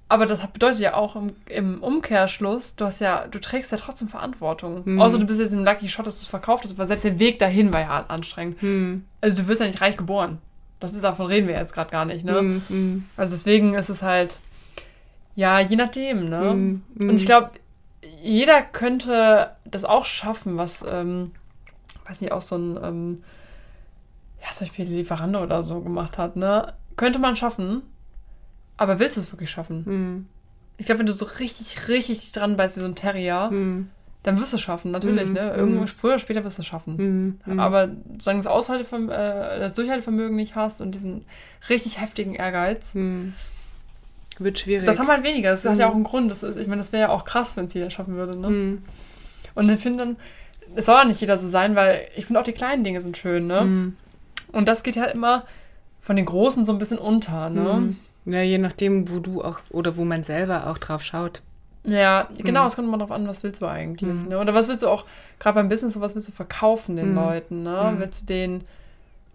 Aber 0.08 0.28
das 0.28 0.46
bedeutet 0.48 0.80
ja 0.80 0.94
auch 0.94 1.16
im, 1.16 1.32
im 1.48 1.82
Umkehrschluss, 1.82 2.76
du 2.76 2.86
hast 2.86 3.00
ja, 3.02 3.28
du 3.28 3.40
trägst 3.40 3.72
ja 3.72 3.78
trotzdem 3.78 4.08
Verantwortung. 4.08 4.84
Mhm. 4.86 5.02
Außer 5.02 5.18
du 5.18 5.26
bist 5.26 5.40
jetzt 5.40 5.52
im 5.52 5.66
Lucky 5.66 5.90
Shot, 5.90 6.06
dass 6.06 6.20
du 6.20 6.24
es 6.24 6.28
verkauft 6.28 6.64
hast, 6.64 6.74
aber 6.74 6.86
selbst 6.86 7.06
der 7.06 7.18
Weg 7.18 7.40
dahin 7.40 7.74
war 7.74 7.82
ja 7.82 8.06
anstrengend. 8.08 8.62
Hm. 8.62 9.06
Also 9.20 9.38
du 9.38 9.48
wirst 9.48 9.62
ja 9.62 9.68
nicht 9.68 9.82
reich 9.82 9.98
geboren. 9.98 10.38
Das 10.80 10.94
ist, 10.94 11.04
davon 11.04 11.26
reden 11.26 11.48
wir 11.48 11.56
jetzt 11.56 11.74
gerade 11.74 11.90
gar 11.90 12.06
nicht, 12.06 12.24
ne? 12.24 12.38
Hm. 12.38 12.62
Hm. 12.68 13.06
Also 13.18 13.34
deswegen 13.34 13.74
ist 13.74 13.90
es 13.90 14.04
halt, 14.04 14.40
ja, 15.34 15.60
je 15.60 15.76
nachdem, 15.76 16.30
ne? 16.30 16.52
Hm. 16.52 16.84
Hm. 16.98 17.10
Und 17.10 17.16
ich 17.16 17.26
glaube, 17.26 17.52
jeder 18.22 18.62
könnte 18.62 19.56
das 19.66 19.86
auch 19.86 20.06
schaffen, 20.06 20.58
was, 20.58 20.84
ähm, 20.88 21.32
weiß 22.08 22.22
nicht, 22.22 22.32
auch 22.32 22.42
so 22.42 22.58
ein, 22.58 22.78
ähm, 22.84 23.24
ja, 24.46 24.52
zum 24.52 24.68
Beispiel 24.68 24.86
Lieferando 24.86 25.42
oder 25.42 25.64
so 25.64 25.82
gemacht 25.82 26.18
hat, 26.18 26.36
ne? 26.36 26.74
Könnte 26.98 27.20
man 27.20 27.36
schaffen, 27.36 27.82
aber 28.78 29.00
willst 29.00 29.18
du 29.18 29.22
es 29.22 29.32
wirklich 29.32 29.50
schaffen? 29.50 29.86
Hm. 29.86 30.26
Ich 30.78 30.86
glaube, 30.86 31.00
wenn 31.00 31.06
du 31.06 31.14
so 31.14 31.26
richtig, 31.26 31.88
richtig 31.88 32.32
dran 32.32 32.58
beißt 32.58 32.76
wie 32.76 32.82
so 32.82 32.86
ein 32.86 32.96
Terrier, 32.96 33.50
Hm. 33.50 33.90
dann 34.24 34.40
wirst 34.40 34.52
du 34.54 34.58
es 34.58 34.62
schaffen, 34.62 34.92
natürlich, 34.92 35.28
Mhm, 35.30 35.34
ne? 35.36 35.54
Irgendwo, 35.56 35.82
mhm. 35.82 35.88
früher 35.88 36.12
oder 36.12 36.20
später 36.20 36.44
wirst 36.44 36.58
du 36.58 36.62
es 36.62 36.68
schaffen. 36.68 36.98
Hm. 36.98 37.40
Hm. 37.46 37.60
Aber 37.60 37.90
solange 38.20 38.40
das 38.42 38.48
Aushalteverm 38.48 39.10
äh, 39.10 39.60
das 39.60 39.74
Durchhaltevermögen 39.74 40.36
nicht 40.36 40.56
hast 40.56 40.82
und 40.82 40.92
diesen 40.94 41.26
richtig 41.70 42.00
heftigen 42.02 42.36
Ehrgeiz, 42.36 42.94
Hm. 42.94 43.34
Wird 44.38 44.60
schwierig. 44.60 44.86
das 44.86 45.00
haben 45.00 45.08
halt 45.08 45.24
weniger. 45.24 45.52
Das 45.52 45.64
hat 45.64 45.76
Mhm. 45.76 45.80
ja 45.80 45.88
auch 45.90 45.94
einen 45.96 46.04
Grund. 46.04 46.30
Das 46.30 46.44
ist, 46.44 46.58
ich 46.58 46.68
meine, 46.68 46.82
das 46.82 46.92
wäre 46.92 47.04
ja 47.04 47.10
auch 47.10 47.24
krass, 47.24 47.56
wenn 47.56 47.66
es 47.66 47.74
jeder 47.74 47.90
schaffen 47.90 48.16
würde. 48.16 48.36
Ne? 48.36 48.48
Hm. 48.48 48.84
Und 49.54 49.70
ich 49.70 49.80
finde 49.80 50.00
dann, 50.00 50.18
es 50.76 50.88
soll 50.88 50.96
auch 51.00 51.06
nicht 51.06 51.22
jeder 51.22 51.38
so 51.38 51.48
sein, 51.48 51.76
weil 51.78 52.02
ich 52.18 52.26
finde 52.26 52.42
auch 52.42 52.44
die 52.44 52.52
kleinen 52.52 52.84
Dinge 52.84 53.00
sind 53.00 53.16
schön. 53.16 53.48
Ne? 53.48 53.94
Hm. 54.48 54.56
Und 54.60 54.68
das 54.68 54.84
geht 54.84 54.98
halt 54.98 55.14
immer 55.14 55.44
von 56.02 56.16
den 56.16 56.26
Großen 56.26 56.66
so 56.66 56.72
ein 56.74 56.78
bisschen 56.80 56.98
unter. 57.00 57.50
Ne? 57.50 57.74
Hm. 57.74 57.98
Ja, 58.26 58.42
je 58.42 58.58
nachdem, 58.58 59.10
wo 59.12 59.20
du 59.20 59.44
auch 59.44 59.60
oder 59.70 59.98
wo 59.98 60.06
man 60.06 60.24
selber 60.24 60.68
auch 60.68 60.78
drauf 60.78 61.04
schaut. 61.04 61.42
Ja, 61.84 62.28
genau, 62.40 62.62
Mhm. 62.62 62.68
es 62.68 62.76
kommt 62.76 62.88
immer 62.88 62.98
darauf 62.98 63.12
an, 63.12 63.28
was 63.28 63.44
willst 63.44 63.62
du 63.62 63.68
eigentlich. 63.68 64.12
Mhm. 64.12 64.30
Ne? 64.30 64.40
Oder 64.40 64.56
was 64.56 64.68
willst 64.68 64.82
du 64.82 64.88
auch, 64.88 65.06
gerade 65.38 65.56
beim 65.56 65.70
Business, 65.70 65.94
so 65.94 66.02
was 66.02 66.16
willst 66.16 66.28
du 66.28 66.32
verkaufen 66.32 66.96
den 66.96 67.10
Mhm. 67.12 67.16
Leuten? 67.16 67.64
Ne? 67.64 67.92
Mhm. 67.94 68.00
Willst 68.00 68.24
du 68.24 68.26
denen 68.26 68.64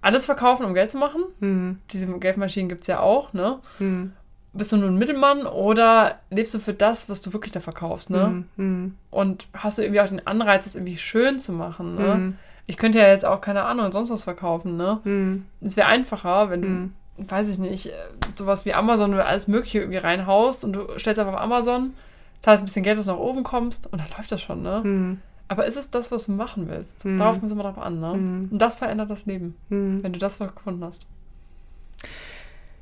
alles 0.01 0.27
verkaufen, 0.27 0.65
um 0.67 0.75
Geld 0.75 0.91
zu 0.91 0.99
machen? 0.99 1.23
Hm. 1.41 1.79
Diese 1.93 2.07
Geldmaschinen 2.07 2.69
gibt 2.69 2.81
es 2.83 2.87
ja 2.89 2.99
auch. 3.01 3.33
Ne? 3.35 3.59
Hm. 3.79 4.13
Bist 4.53 4.73
du 4.73 4.77
nur 4.79 4.89
ein 4.89 4.97
Mittelmann 4.97 5.47
oder 5.47 6.17
lebst 6.31 6.53
du 6.55 6.59
für 6.59 6.75
das, 6.75 7.09
was 7.09 7.23
du 7.23 7.33
wirklich 7.33 7.53
da 7.53 7.61
verkaufst? 7.61 8.11
Ne? 8.11 8.25
Hm. 8.27 8.45
Hm. 8.57 8.95
Und 9.11 9.47
hast 9.55 9.79
du 9.79 9.83
irgendwie 9.83 10.01
auch 10.01 10.09
den 10.09 10.27
Anreiz, 10.27 10.65
das 10.65 10.75
irgendwie 10.75 10.97
schön 10.97 11.39
zu 11.39 11.53
machen? 11.53 11.95
Ne? 11.95 12.13
Hm. 12.15 12.37
Ich 12.71 12.77
könnte 12.77 12.99
ja 13.01 13.09
jetzt 13.09 13.25
auch, 13.25 13.41
keine 13.41 13.65
Ahnung, 13.65 13.91
sonst 13.91 14.11
was 14.11 14.23
verkaufen. 14.23 14.77
Ne? 14.77 15.01
Hm. 15.03 15.45
Es 15.61 15.77
wäre 15.77 15.89
einfacher, 15.89 16.51
wenn 16.51 16.63
du, 16.63 16.69
Hm. 16.69 16.93
weiß 17.19 17.49
ich 17.49 17.59
nicht, 17.59 17.87
äh, 17.87 17.93
sowas 18.37 18.65
wie 18.65 18.75
Amazon 18.75 19.13
oder 19.13 19.27
alles 19.27 19.49
Mögliche 19.49 19.81
irgendwie 19.81 19.99
reinhaust 19.99 20.65
und 20.65 20.75
du 20.75 20.87
stellst 20.97 21.19
einfach 21.19 21.35
auf 21.35 21.41
Amazon, 21.41 21.95
zahlst 22.43 22.63
ein 22.63 22.67
bisschen 22.67 22.85
Geld, 22.85 22.97
dass 22.97 23.07
du 23.07 23.11
nach 23.11 23.19
oben 23.19 23.43
kommst 23.43 23.93
und 23.93 23.99
dann 24.01 24.09
läuft 24.17 24.31
das 24.31 24.41
schon. 24.41 24.63
Ne? 24.63 24.83
Hm. 24.85 25.19
Aber 25.49 25.67
ist 25.67 25.77
es 25.77 25.91
das, 25.91 26.13
was 26.13 26.27
du 26.27 26.33
machen 26.33 26.69
willst? 26.69 27.05
Mhm. 27.05 27.19
Darauf 27.19 27.43
muss 27.43 27.51
immer 27.51 27.65
drauf 27.65 27.79
an. 27.79 27.99
Ne? 27.99 28.15
Mhm. 28.15 28.49
Und 28.53 28.59
das 28.61 28.77
verändert 28.77 29.11
das 29.11 29.27
Leben, 29.27 29.57
Hm. 29.69 30.05
wenn 30.05 30.13
du 30.13 30.21
das 30.21 30.39
gefunden 30.39 30.85
hast. 30.85 31.07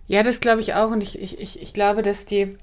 Ja, 0.07 0.23
das 0.23 0.41
glaube 0.41 0.61
ich 0.61 0.75
auch. 0.75 0.91
Und 0.91 1.03
ich, 1.03 1.19
ich, 1.19 1.41
ich, 1.41 1.63
ich 1.63 1.73
glaube, 1.73 2.03
dass 2.03 2.27
die, 2.27 2.59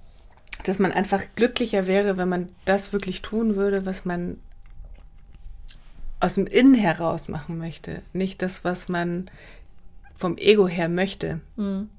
dass 0.63 0.77
man 0.77 0.91
einfach 0.91 1.23
glücklicher 1.35 1.87
wäre, 1.87 2.17
wenn 2.17 2.29
man 2.29 2.49
das 2.65 2.93
wirklich 2.93 3.23
tun 3.23 3.55
würde, 3.55 3.85
was 3.87 4.05
man 4.05 4.37
aus 6.25 6.35
dem 6.35 6.47
Innen 6.47 6.73
heraus 6.73 7.27
machen 7.27 7.57
möchte. 7.57 8.01
Nicht 8.13 8.41
das, 8.41 8.63
was 8.63 8.89
man 8.89 9.29
vom 10.17 10.37
Ego 10.37 10.67
her 10.67 10.89
möchte. 10.89 11.39
Mhm. 11.55 11.89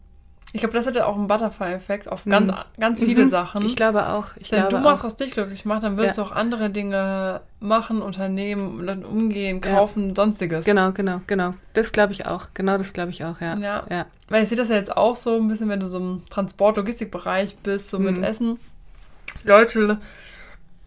Ich 0.53 0.61
glaube, 0.61 0.75
das 0.75 0.87
hätte 0.87 1.07
auch 1.07 1.17
einen 1.17 1.27
Butterfly-Effekt 1.27 2.09
auf 2.09 2.25
ganz, 2.25 2.51
ganz 2.81 3.01
viele 3.03 3.25
Mhm. 3.25 3.29
Sachen. 3.29 3.67
Ich 3.67 3.77
glaube 3.77 4.09
auch. 4.09 4.29
Ich 4.37 4.51
Wenn 4.53 4.69
du 4.71 4.79
machst, 4.79 5.03
auch. 5.03 5.07
was 5.07 5.17
dich 5.17 5.33
glücklich 5.33 5.65
macht, 5.67 5.83
dann 5.83 5.99
wirst 5.99 6.17
Ja. 6.17 6.23
du 6.25 6.31
auch 6.31 6.35
andere 6.35 6.71
Dinge 6.71 7.41
machen, 7.61 8.01
unternehmen, 8.01 8.87
dann 8.87 9.05
umgehen, 9.05 9.61
Ja. 9.63 9.75
kaufen, 9.75 10.15
sonstiges. 10.17 10.65
Genau, 10.65 10.93
genau, 10.93 11.21
genau. 11.27 11.55
Das 11.75 11.93
glaube 11.93 12.13
ich 12.13 12.27
auch. 12.27 12.49
Genau 12.55 12.79
das 12.79 12.93
glaube 12.95 13.11
ich 13.11 13.25
auch, 13.25 13.41
ja. 13.41 13.57
Ja. 13.59 13.85
Ja. 13.91 14.07
Weil 14.29 14.45
ich 14.45 14.49
sehe 14.49 14.57
das 14.57 14.69
ja 14.69 14.77
jetzt 14.77 14.97
auch 14.97 15.17
so 15.17 15.37
ein 15.37 15.49
bisschen, 15.49 15.69
wenn 15.69 15.81
du 15.81 15.89
so 15.89 15.99
im 15.99 16.23
Transport-Logistikbereich 16.31 17.57
bist, 17.59 17.91
so 17.91 17.99
mit 17.99 18.17
Mhm. 18.17 18.25
Essen. 18.25 18.59
Leute 19.45 19.99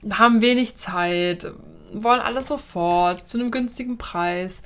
haben 0.10 0.42
wenig 0.42 0.78
Zeit, 0.78 1.52
wollen 1.94 2.22
alles 2.22 2.48
sofort, 2.48 3.28
zu 3.28 3.40
einem 3.40 3.52
günstigen 3.52 3.98
Preis, 3.98 4.62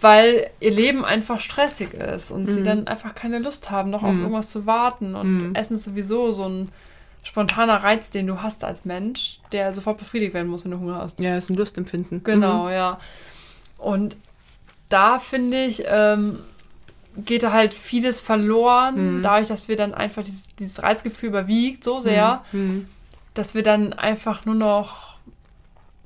weil 0.00 0.48
ihr 0.60 0.70
Leben 0.70 1.04
einfach 1.04 1.40
stressig 1.40 1.92
ist 1.94 2.30
und 2.30 2.46
sie 2.48 2.60
Mhm. 2.60 2.64
dann 2.64 2.86
einfach 2.86 3.14
keine 3.14 3.38
Lust 3.40 3.70
haben, 3.70 3.90
noch 3.90 4.02
auf 4.04 4.14
Mhm. 4.14 4.20
irgendwas 4.22 4.48
zu 4.50 4.64
warten. 4.66 5.14
Und 5.14 5.38
Mhm. 5.48 5.54
Essen 5.54 5.74
ist 5.74 5.84
sowieso 5.84 6.30
so 6.32 6.48
ein 6.48 6.68
spontaner 7.24 7.76
Reiz, 7.76 8.10
den 8.10 8.26
du 8.26 8.40
hast 8.42 8.62
als 8.64 8.84
Mensch, 8.84 9.40
der 9.52 9.74
sofort 9.74 9.98
befriedigt 9.98 10.34
werden 10.34 10.48
muss, 10.48 10.64
wenn 10.64 10.70
du 10.70 10.78
Hunger 10.78 10.96
hast. 10.96 11.18
Ja, 11.20 11.36
ist 11.36 11.50
ein 11.50 11.56
Lustempfinden. 11.56 12.22
Genau, 12.24 12.68
ja. 12.70 12.98
Und 13.76 14.16
da 14.88 15.18
finde 15.18 15.64
ich, 15.64 15.82
ähm, 15.86 16.38
geht 17.16 17.42
da 17.42 17.52
halt 17.52 17.74
vieles 17.74 18.20
verloren, 18.20 19.18
Mhm. 19.18 19.22
dadurch, 19.22 19.48
dass 19.48 19.66
wir 19.66 19.74
dann 19.76 19.92
einfach 19.92 20.22
dieses, 20.22 20.54
dieses 20.54 20.80
Reizgefühl 20.82 21.30
überwiegt 21.30 21.82
so 21.82 21.96
Mhm. 21.96 22.00
sehr, 22.02 22.44
Mhm. 22.52 22.88
dass 23.34 23.54
wir 23.54 23.64
dann 23.64 23.92
einfach 23.92 24.44
nur 24.46 24.54
noch 24.54 25.17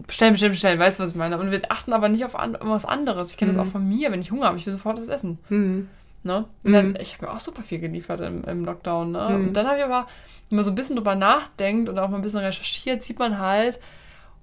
bestellen, 0.07 0.33
bestellen, 0.33 0.53
bestellen, 0.53 0.79
weißt 0.79 0.99
du, 0.99 1.03
was 1.03 1.11
ich 1.11 1.17
meine? 1.17 1.39
Und 1.39 1.51
wir 1.51 1.61
achten 1.71 1.93
aber 1.93 2.09
nicht 2.09 2.25
auf 2.25 2.37
an, 2.39 2.57
was 2.61 2.85
anderes. 2.85 3.31
Ich 3.33 3.37
kenne 3.37 3.53
Mhm. 3.53 3.57
das 3.57 3.67
auch 3.67 3.71
von 3.73 3.89
mir, 3.89 4.11
wenn 4.13 4.21
ich 4.21 4.31
Hunger 4.31 4.47
habe, 4.47 4.57
ich 4.59 4.67
will 4.67 4.73
sofort 4.73 5.01
was 5.01 5.09
essen. 5.09 5.39
Mhm. 5.49 5.89
Ne? 6.25 6.45
Und 6.63 6.73
dann, 6.73 6.89
Mhm. 6.91 6.97
ich 7.01 7.15
habe 7.15 7.27
mir 7.27 7.33
auch 7.33 7.41
super 7.41 7.63
viel 7.63 7.81
geliefert 7.81 8.21
im, 8.21 8.45
im 8.45 8.65
Lockdown. 8.65 9.13
Ne? 9.13 9.29
Mhm. 9.31 9.47
Und 9.49 9.53
dann 9.55 9.67
habe 9.67 9.79
ich 9.79 9.85
aber, 9.85 10.07
wenn 10.49 10.57
man 10.57 10.65
so 10.65 10.71
ein 10.71 10.75
bisschen 10.77 10.97
drüber 10.97 11.15
nachdenkt 11.15 11.89
und 11.89 11.99
auch 11.99 12.09
mal 12.09 12.17
ein 12.17 12.23
bisschen 12.23 12.41
recherchiert, 12.41 13.03
sieht 13.03 13.19
man 13.19 13.39
halt, 13.39 13.81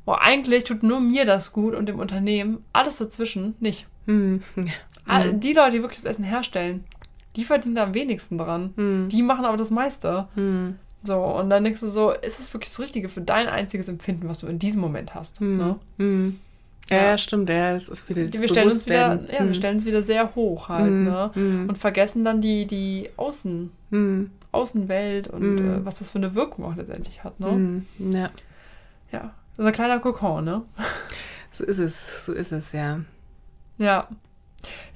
oh, 0.05 0.15
eigentlich 0.19 0.63
tut 0.65 0.83
nur 0.83 0.99
mir 0.99 1.25
das 1.25 1.53
gut 1.53 1.73
und 1.75 1.87
dem 1.87 1.99
Unternehmen, 1.99 2.65
alles 2.73 2.97
dazwischen 2.97 3.55
nicht. 3.59 3.87
Mhm. 4.07 4.41
All- 5.07 5.33
Mhm. 5.33 5.39
Die 5.39 5.53
Leute, 5.53 5.71
die 5.77 5.81
wirklich 5.81 6.01
das 6.01 6.11
Essen 6.11 6.23
herstellen, 6.25 6.83
die 7.35 7.43
verdienen 7.45 7.75
da 7.75 7.83
am 7.83 7.93
wenigsten 7.93 8.37
dran. 8.37 8.73
Mhm. 8.75 9.07
Die 9.09 9.21
machen 9.21 9.45
aber 9.45 9.55
das 9.57 9.71
meiste. 9.71 10.27
Mhm. 11.01 11.07
So, 11.07 11.23
und 11.23 11.49
dann 11.49 11.63
denkst 11.63 11.79
du 11.79 11.87
so, 11.87 12.11
ist 12.11 12.39
es 12.39 12.53
wirklich 12.53 12.69
das 12.71 12.79
Richtige 12.79 13.09
für 13.09 13.21
dein 13.21 13.47
einziges 13.47 13.87
Empfinden, 13.87 14.27
was 14.29 14.39
du 14.39 14.47
in 14.47 14.59
diesem 14.59 14.81
Moment 14.81 15.15
hast? 15.15 15.39
Ne? 15.41 15.77
Mhm. 15.97 16.39
Ja, 16.89 16.97
Ja. 17.11 17.17
stimmt. 17.17 17.49
Ja, 17.49 17.75
es 17.75 17.87
ist 17.87 18.09
wieder 18.09 18.23
das 18.25 18.39
Wir 18.41 18.47
stellen 18.47 18.67
uns 18.67 18.85
wieder, 18.85 19.15
ja, 19.31 19.39
wir 19.39 19.45
Mhm. 19.45 19.53
stellen 19.53 19.75
uns 19.75 19.85
wieder 19.85 20.01
sehr 20.03 20.33
hoch 20.35 20.69
halt, 20.69 20.91
Mhm. 20.91 21.03
ne? 21.03 21.31
Mhm. 21.35 21.69
Und 21.69 21.77
vergessen 21.77 22.25
dann 22.25 22.41
die, 22.41 22.65
die 22.65 23.09
Außen, 23.17 23.71
Mhm. 23.91 24.31
Außenwelt 24.51 25.27
und 25.27 25.55
Mhm. 25.61 25.67
äh, 25.81 25.85
was 25.85 25.99
das 25.99 26.09
für 26.11 26.17
eine 26.17 26.33
Wirkung 26.33 26.65
auch 26.65 26.75
letztendlich 26.75 27.23
hat, 27.23 27.39
ne? 27.39 27.51
Mhm. 27.51 27.85
Ja, 28.11 28.25
Ja. 29.11 29.33
So 29.55 29.63
ein 29.63 29.71
kleiner 29.73 29.99
Kokon, 29.99 30.45
ne? 30.45 30.61
so 31.51 31.63
ist 31.65 31.79
es. 31.79 32.25
So 32.25 32.33
ist 32.33 32.51
es, 32.51 32.71
ja. 32.71 32.99
Ja. 33.77 34.07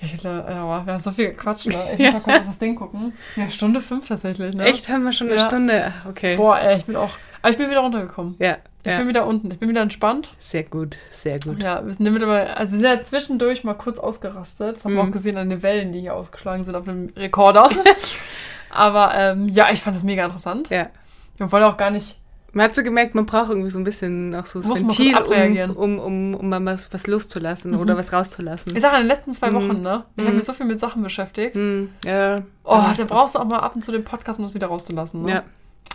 Ich 0.02 0.12
finde, 0.12 0.46
ja, 0.50 0.86
wir 0.86 0.94
haben 0.94 1.00
so 1.00 1.12
viel 1.12 1.30
gequatscht, 1.30 1.68
ne? 1.68 1.82
Ich 1.94 2.00
muss 2.00 2.14
mal 2.14 2.20
kurz 2.22 2.38
auf 2.40 2.46
das 2.48 2.60
Ding 2.60 2.76
gucken. 2.76 3.14
Ja, 3.36 3.50
Stunde 3.50 3.80
fünf 3.80 4.08
tatsächlich, 4.08 4.56
ne? 4.56 4.66
Echt, 4.66 4.90
haben 4.90 5.04
wir 5.06 5.12
schon 5.14 5.28
eine 5.28 5.38
Ja. 5.38 5.46
Stunde? 5.46 5.94
Okay. 6.10 6.36
Boah, 6.36 6.60
ey, 6.60 6.78
ich 6.78 6.86
bin 6.86 6.96
auch. 6.96 7.12
Aber 7.42 7.52
ich 7.52 7.58
bin 7.58 7.70
wieder 7.70 7.80
runtergekommen. 7.82 8.36
Ja, 8.40 8.58
Ich 8.84 8.92
ja. 8.92 8.98
bin 9.00 9.08
wieder 9.08 9.26
unten. 9.26 9.52
Ich 9.52 9.60
bin 9.60 9.68
wieder 9.70 9.82
entspannt. 9.82 10.36
Sehr 10.40 10.64
gut, 10.64 10.98
sehr 11.10 11.40
gut. 11.40 11.62
Ja, 11.62 11.86
wir 11.86 11.94
sind 11.94 12.24
aber, 12.24 12.56
also 12.58 12.74
wir 12.74 12.80
sind 12.80 12.86
ja 12.86 13.04
zwischendurch 13.04 13.64
mal 13.64 13.74
kurz 13.74 14.00
ausgerastet. 14.00 14.76
Das 14.78 14.86
haben 14.86 14.94
wir 14.96 15.04
Mhm. 15.04 15.10
auch 15.10 15.14
gesehen 15.14 15.38
an 15.38 15.50
den 15.50 15.62
Wellen, 15.64 15.92
die 15.92 16.00
hier 16.02 16.14
ausgeschlagen 16.16 16.64
sind 16.64 16.76
auf 16.76 16.86
dem 16.86 17.12
Rekorder. 17.18 17.70
aber 18.70 19.14
ähm, 19.16 19.48
ja, 19.50 19.68
ich 19.72 19.82
fand 19.82 19.96
das 19.96 20.04
mega 20.04 20.24
interessant. 20.26 20.70
Ja. 20.70 20.88
Wir 21.38 21.52
wollen 21.52 21.64
auch 21.64 21.78
gar 21.78 21.90
nicht. 21.90 22.18
Man 22.56 22.66
hat 22.66 22.76
so 22.76 22.84
gemerkt, 22.84 23.16
man 23.16 23.26
braucht 23.26 23.50
irgendwie 23.50 23.72
so 23.72 23.80
ein 23.80 23.84
bisschen 23.84 24.34
auch 24.36 24.46
so 24.46 24.62
kurz 24.62 24.82
Ventil, 24.84 25.16
um, 25.72 25.76
um, 25.76 26.00
um, 26.00 26.34
um 26.36 26.50
mal 26.50 26.64
was, 26.66 26.94
was 26.94 27.08
loszulassen 27.08 27.72
Mhm. 27.72 27.80
oder 27.80 27.98
was 27.98 28.14
rauszulassen. 28.14 28.76
Ich 28.76 28.82
sage 28.82 28.96
in 28.98 29.02
den 29.02 29.08
letzten 29.08 29.34
zwei 29.34 29.50
Mhm. 29.50 29.56
Wochen, 29.56 29.82
ne? 29.82 30.06
Ich 30.16 30.22
habe 30.22 30.30
Mhm. 30.32 30.36
mich 30.38 30.46
so 30.46 30.54
viel 30.54 30.68
mit 30.68 30.80
Sachen 30.80 31.02
beschäftigt. 31.02 31.56
Hm, 31.56 31.90
ja. 32.06 32.44
Oh, 32.64 32.74
Ja. 32.76 32.94
da 32.96 33.04
brauchst 33.06 33.34
du 33.36 33.40
auch 33.40 33.46
mal 33.46 33.58
ab 33.60 33.76
und 33.76 33.84
zu 33.84 33.92
den 33.92 34.04
Podcast, 34.04 34.38
um 34.40 34.46
das 34.46 34.54
wieder 34.54 34.68
rauszulassen. 34.68 35.24
Ne? 35.24 35.32
Ja. 35.32 35.44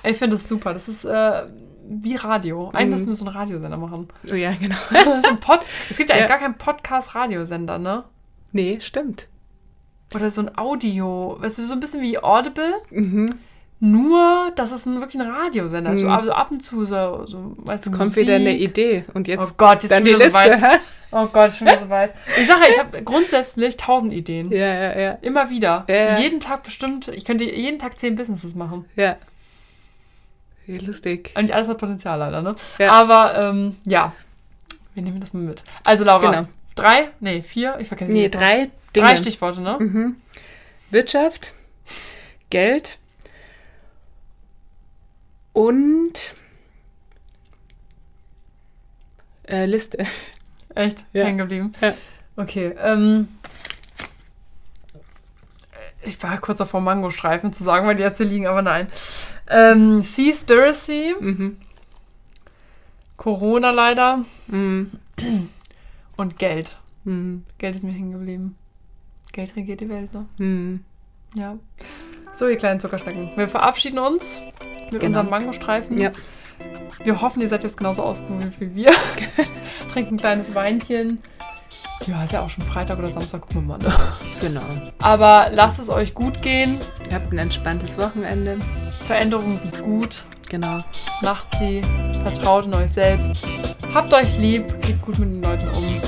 Ich 0.05 0.17
finde 0.17 0.37
das 0.37 0.49
super. 0.49 0.75
Das 0.75 0.89
ist 0.89 1.05
äh, 1.05 1.47
wie 1.89 2.17
Radio. 2.17 2.71
Eigentlich 2.73 2.87
Mhm. 2.87 2.91
müssen 2.91 3.09
wir 3.09 3.15
so 3.15 3.25
einen 3.27 3.37
Radiosender 3.37 3.77
machen. 3.77 4.09
Oh 4.31 4.35
ja, 4.35 4.53
genau. 4.53 4.77
so 5.23 5.29
ein 5.29 5.39
Pod 5.41 5.61
es 5.91 5.97
gibt 5.97 6.11
ja, 6.11 6.17
Ja. 6.19 6.27
gar 6.27 6.39
keinen 6.39 6.59
Podcast-Radiosender, 6.59 7.79
ne? 7.79 8.05
Nee, 8.53 8.79
stimmt. 8.81 9.29
Oder 10.15 10.31
so 10.31 10.41
ein 10.43 10.57
Audio. 10.59 11.37
Weißt 11.39 11.59
du, 11.59 11.65
so 11.65 11.75
ein 11.75 11.81
bisschen 11.81 12.03
wie 12.03 12.19
Audible. 12.19 12.75
Mhm. 12.91 13.35
Nur, 13.81 14.51
dass 14.57 14.73
es 14.73 14.87
ein, 14.87 15.01
wirklich 15.01 15.21
ein 15.23 15.31
Radiosender 15.31 15.93
ist. 15.93 16.01
So, 16.01 16.07
Mhm. 16.07 16.13
also 16.13 16.33
ab 16.33 16.51
und 16.51 16.61
zu 16.65 16.85
so, 16.85 17.27
so 17.27 17.55
weißt 17.59 17.87
du, 17.87 17.91
kommt 17.91 18.07
Musik. 18.11 18.25
wieder 18.25 18.35
eine 18.35 18.57
Idee. 18.57 19.05
Und 19.15 19.29
jetzt 19.29 19.53
Oh 19.53 19.55
Gott, 19.57 19.83
jetzt 19.85 19.93
dann 19.93 20.05
die 20.05 20.11
so 20.13 20.19
Liste. 20.19 20.35
weit. 20.35 20.81
Oh 21.11 21.25
Gott, 21.25 21.53
schon 21.55 21.67
wieder 21.69 21.79
so 21.79 21.89
weit. 21.89 22.13
Ich 22.39 22.47
sage 22.47 22.61
ja, 22.65 22.67
ich 22.69 22.79
habe 22.79 23.03
grundsätzlich 23.03 23.79
tausend 23.79 24.13
Ideen. 24.13 24.53
Ja, 24.53 24.67
ja, 24.67 24.99
ja. 24.99 25.11
Immer 25.23 25.49
wieder. 25.49 25.87
Ja, 25.89 25.95
ja. 25.95 26.19
Jeden 26.19 26.39
Tag 26.39 26.65
bestimmt. 26.65 27.09
Ich 27.09 27.25
könnte 27.25 27.45
jeden 27.45 27.79
Tag 27.79 27.99
zehn 27.99 28.15
Businesses 28.15 28.55
machen. 28.55 28.85
Ja. 28.95 29.17
Wie 30.67 30.77
lustig. 30.77 31.31
Und 31.35 31.45
nicht 31.45 31.55
alles 31.55 31.67
hat 31.67 31.79
Potenzial 31.79 32.19
leider, 32.19 32.43
ne? 32.43 32.57
Ja. 32.79 32.93
Aber 32.93 33.35
ähm, 33.39 33.77
ja, 33.87 34.13
wir 34.93 35.03
nehmen 35.03 35.19
das 35.19 35.33
mal 35.33 35.41
mit. 35.43 35.65
Also 35.87 36.05
Laura, 36.05 36.31
Genau. 36.31 36.49
drei, 36.75 37.09
nee, 37.21 37.41
vier, 37.41 37.77
ich 37.81 37.89
vergesse 37.89 38.13
Nee, 38.13 38.29
drei 38.29 38.69
Dinge. 38.95 39.07
drei 39.07 39.17
Stichworte, 39.17 39.63
ne? 39.63 39.77
Mhm. 39.81 40.17
Wirtschaft, 40.91 41.55
Geld 42.51 42.99
und 45.59 46.37
äh, 49.49 49.67
Liste. 49.67 50.07
Echt? 50.75 51.05
Ja. 51.13 51.25
Hängen 51.25 51.39
geblieben? 51.39 51.73
Ja. 51.81 51.95
Okay, 52.37 52.75
ähm. 52.79 53.29
Ich 56.03 56.23
war 56.23 56.39
kurz 56.39 56.59
davor, 56.59 56.81
Mangostreifen 56.81 57.53
zu 57.53 57.65
sagen, 57.65 57.87
weil 57.89 57.97
die 57.97 58.05
jetzt 58.05 58.19
hier 58.19 58.27
liegen, 58.27 58.47
aber 58.47 58.63
nein. 58.63 58.87
Ähm, 59.49 60.01
Seaspiracy, 60.01 61.15
Mhm. 61.19 61.57
Corona 63.17 63.73
leider 63.73 64.25
Mhm. 64.47 64.93
und 66.17 66.39
Geld. 66.39 66.77
Mhm. 67.03 67.45
Geld 67.59 67.75
ist 67.75 67.83
mir 67.83 67.91
hängen 67.93 68.13
geblieben. 68.13 68.57
Geld 69.33 69.57
regiert 69.57 69.81
die 69.81 69.89
Welt, 69.89 70.15
ne? 70.15 70.27
Mhm. 70.39 70.85
Ja. 71.35 71.59
So, 72.33 72.47
ihr 72.47 72.57
kleinen 72.57 72.79
Zuckerschnecken. 72.79 73.33
Wir 73.37 73.49
verabschieden 73.49 73.99
uns 73.99 74.41
mit 74.93 75.01
Genau. 75.01 75.21
unserem 75.21 75.31
Mangostreifen. 75.31 75.99
Ja. 75.99 76.11
Wir 77.05 77.21
hoffen, 77.21 77.41
ihr 77.43 77.49
seid 77.49 77.63
jetzt 77.63 77.77
genauso 77.77 78.03
ausgeruht 78.03 78.47
wie 78.59 78.75
wir. 78.75 78.91
Trinken 79.93 80.15
ein 80.15 80.19
kleines 80.19 80.55
Weinchen. 80.55 81.23
Ja, 82.07 82.25
ist 82.25 82.33
ja 82.33 82.43
auch 82.43 82.51
schon 82.51 82.65
Freitag 82.65 82.99
oder 82.99 83.11
Samstag, 83.11 83.43
gucken 83.43 83.67
wir 83.67 83.77
mal. 83.77 83.79
Ne? 83.79 83.93
Genau. 84.41 84.63
Aber 85.01 85.49
lasst 85.53 85.79
es 85.79 85.89
euch 85.89 86.15
gut 86.15 86.43
gehen. 86.43 86.79
Ihr 87.09 87.15
habt 87.17 87.33
ein 87.33 87.39
entspanntes 87.39 87.99
Wochenende. 87.99 88.59
Veränderungen 89.05 89.59
sind 89.59 89.83
gut. 89.83 90.25
Genau. 90.49 90.79
Macht 91.23 91.49
sie. 91.59 91.83
Vertraut 92.23 92.67
in 92.67 92.75
euch 92.75 92.91
selbst. 92.93 93.45
Habt 93.95 94.13
euch 94.15 94.39
lieb. 94.39 94.65
Geht 94.83 95.01
gut 95.03 95.19
mit 95.19 95.29
den 95.29 95.43
Leuten 95.43 95.69
um. 95.69 96.01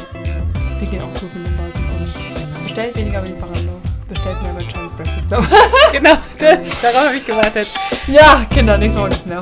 Wir 0.80 0.88
gehen 0.88 1.02
auch 1.02 1.20
gut 1.20 1.34
mit 1.34 1.46
den 1.46 1.56
Leuten 1.56 1.78
um. 1.98 2.62
Bestellt 2.64 2.96
weniger 2.96 3.20
mit 3.22 3.30
Lieferando. 3.32 3.69
Bestellt 4.10 4.42
mehr 4.42 4.52
bei 4.52 4.64
Chinese 4.64 4.96
Breakfast 4.96 5.28
Club. 5.28 5.44
genau. 5.92 6.10
Darauf 6.38 7.06
habe 7.06 7.16
ich 7.16 7.26
gewartet. 7.26 7.68
ja, 8.08 8.44
Kinder, 8.52 8.76
nächste 8.76 9.00
Woche 9.00 9.08
nichts 9.10 9.24
mehr. 9.26 9.40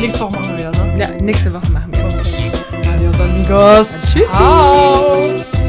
Nächste 0.00 0.20
Woche 0.20 0.32
machen 0.32 0.48
wir 0.48 0.58
wieder, 0.58 0.84
ne? 0.84 0.98
Ja, 0.98 1.08
nächste 1.20 1.52
Woche 1.52 1.70
machen 1.70 1.92
wir. 1.92 2.04
Okay. 2.06 2.88
Adios, 2.94 3.20
amigos. 3.20 3.88
Tschüssi. 4.02 4.26
Ciao. 4.28 5.61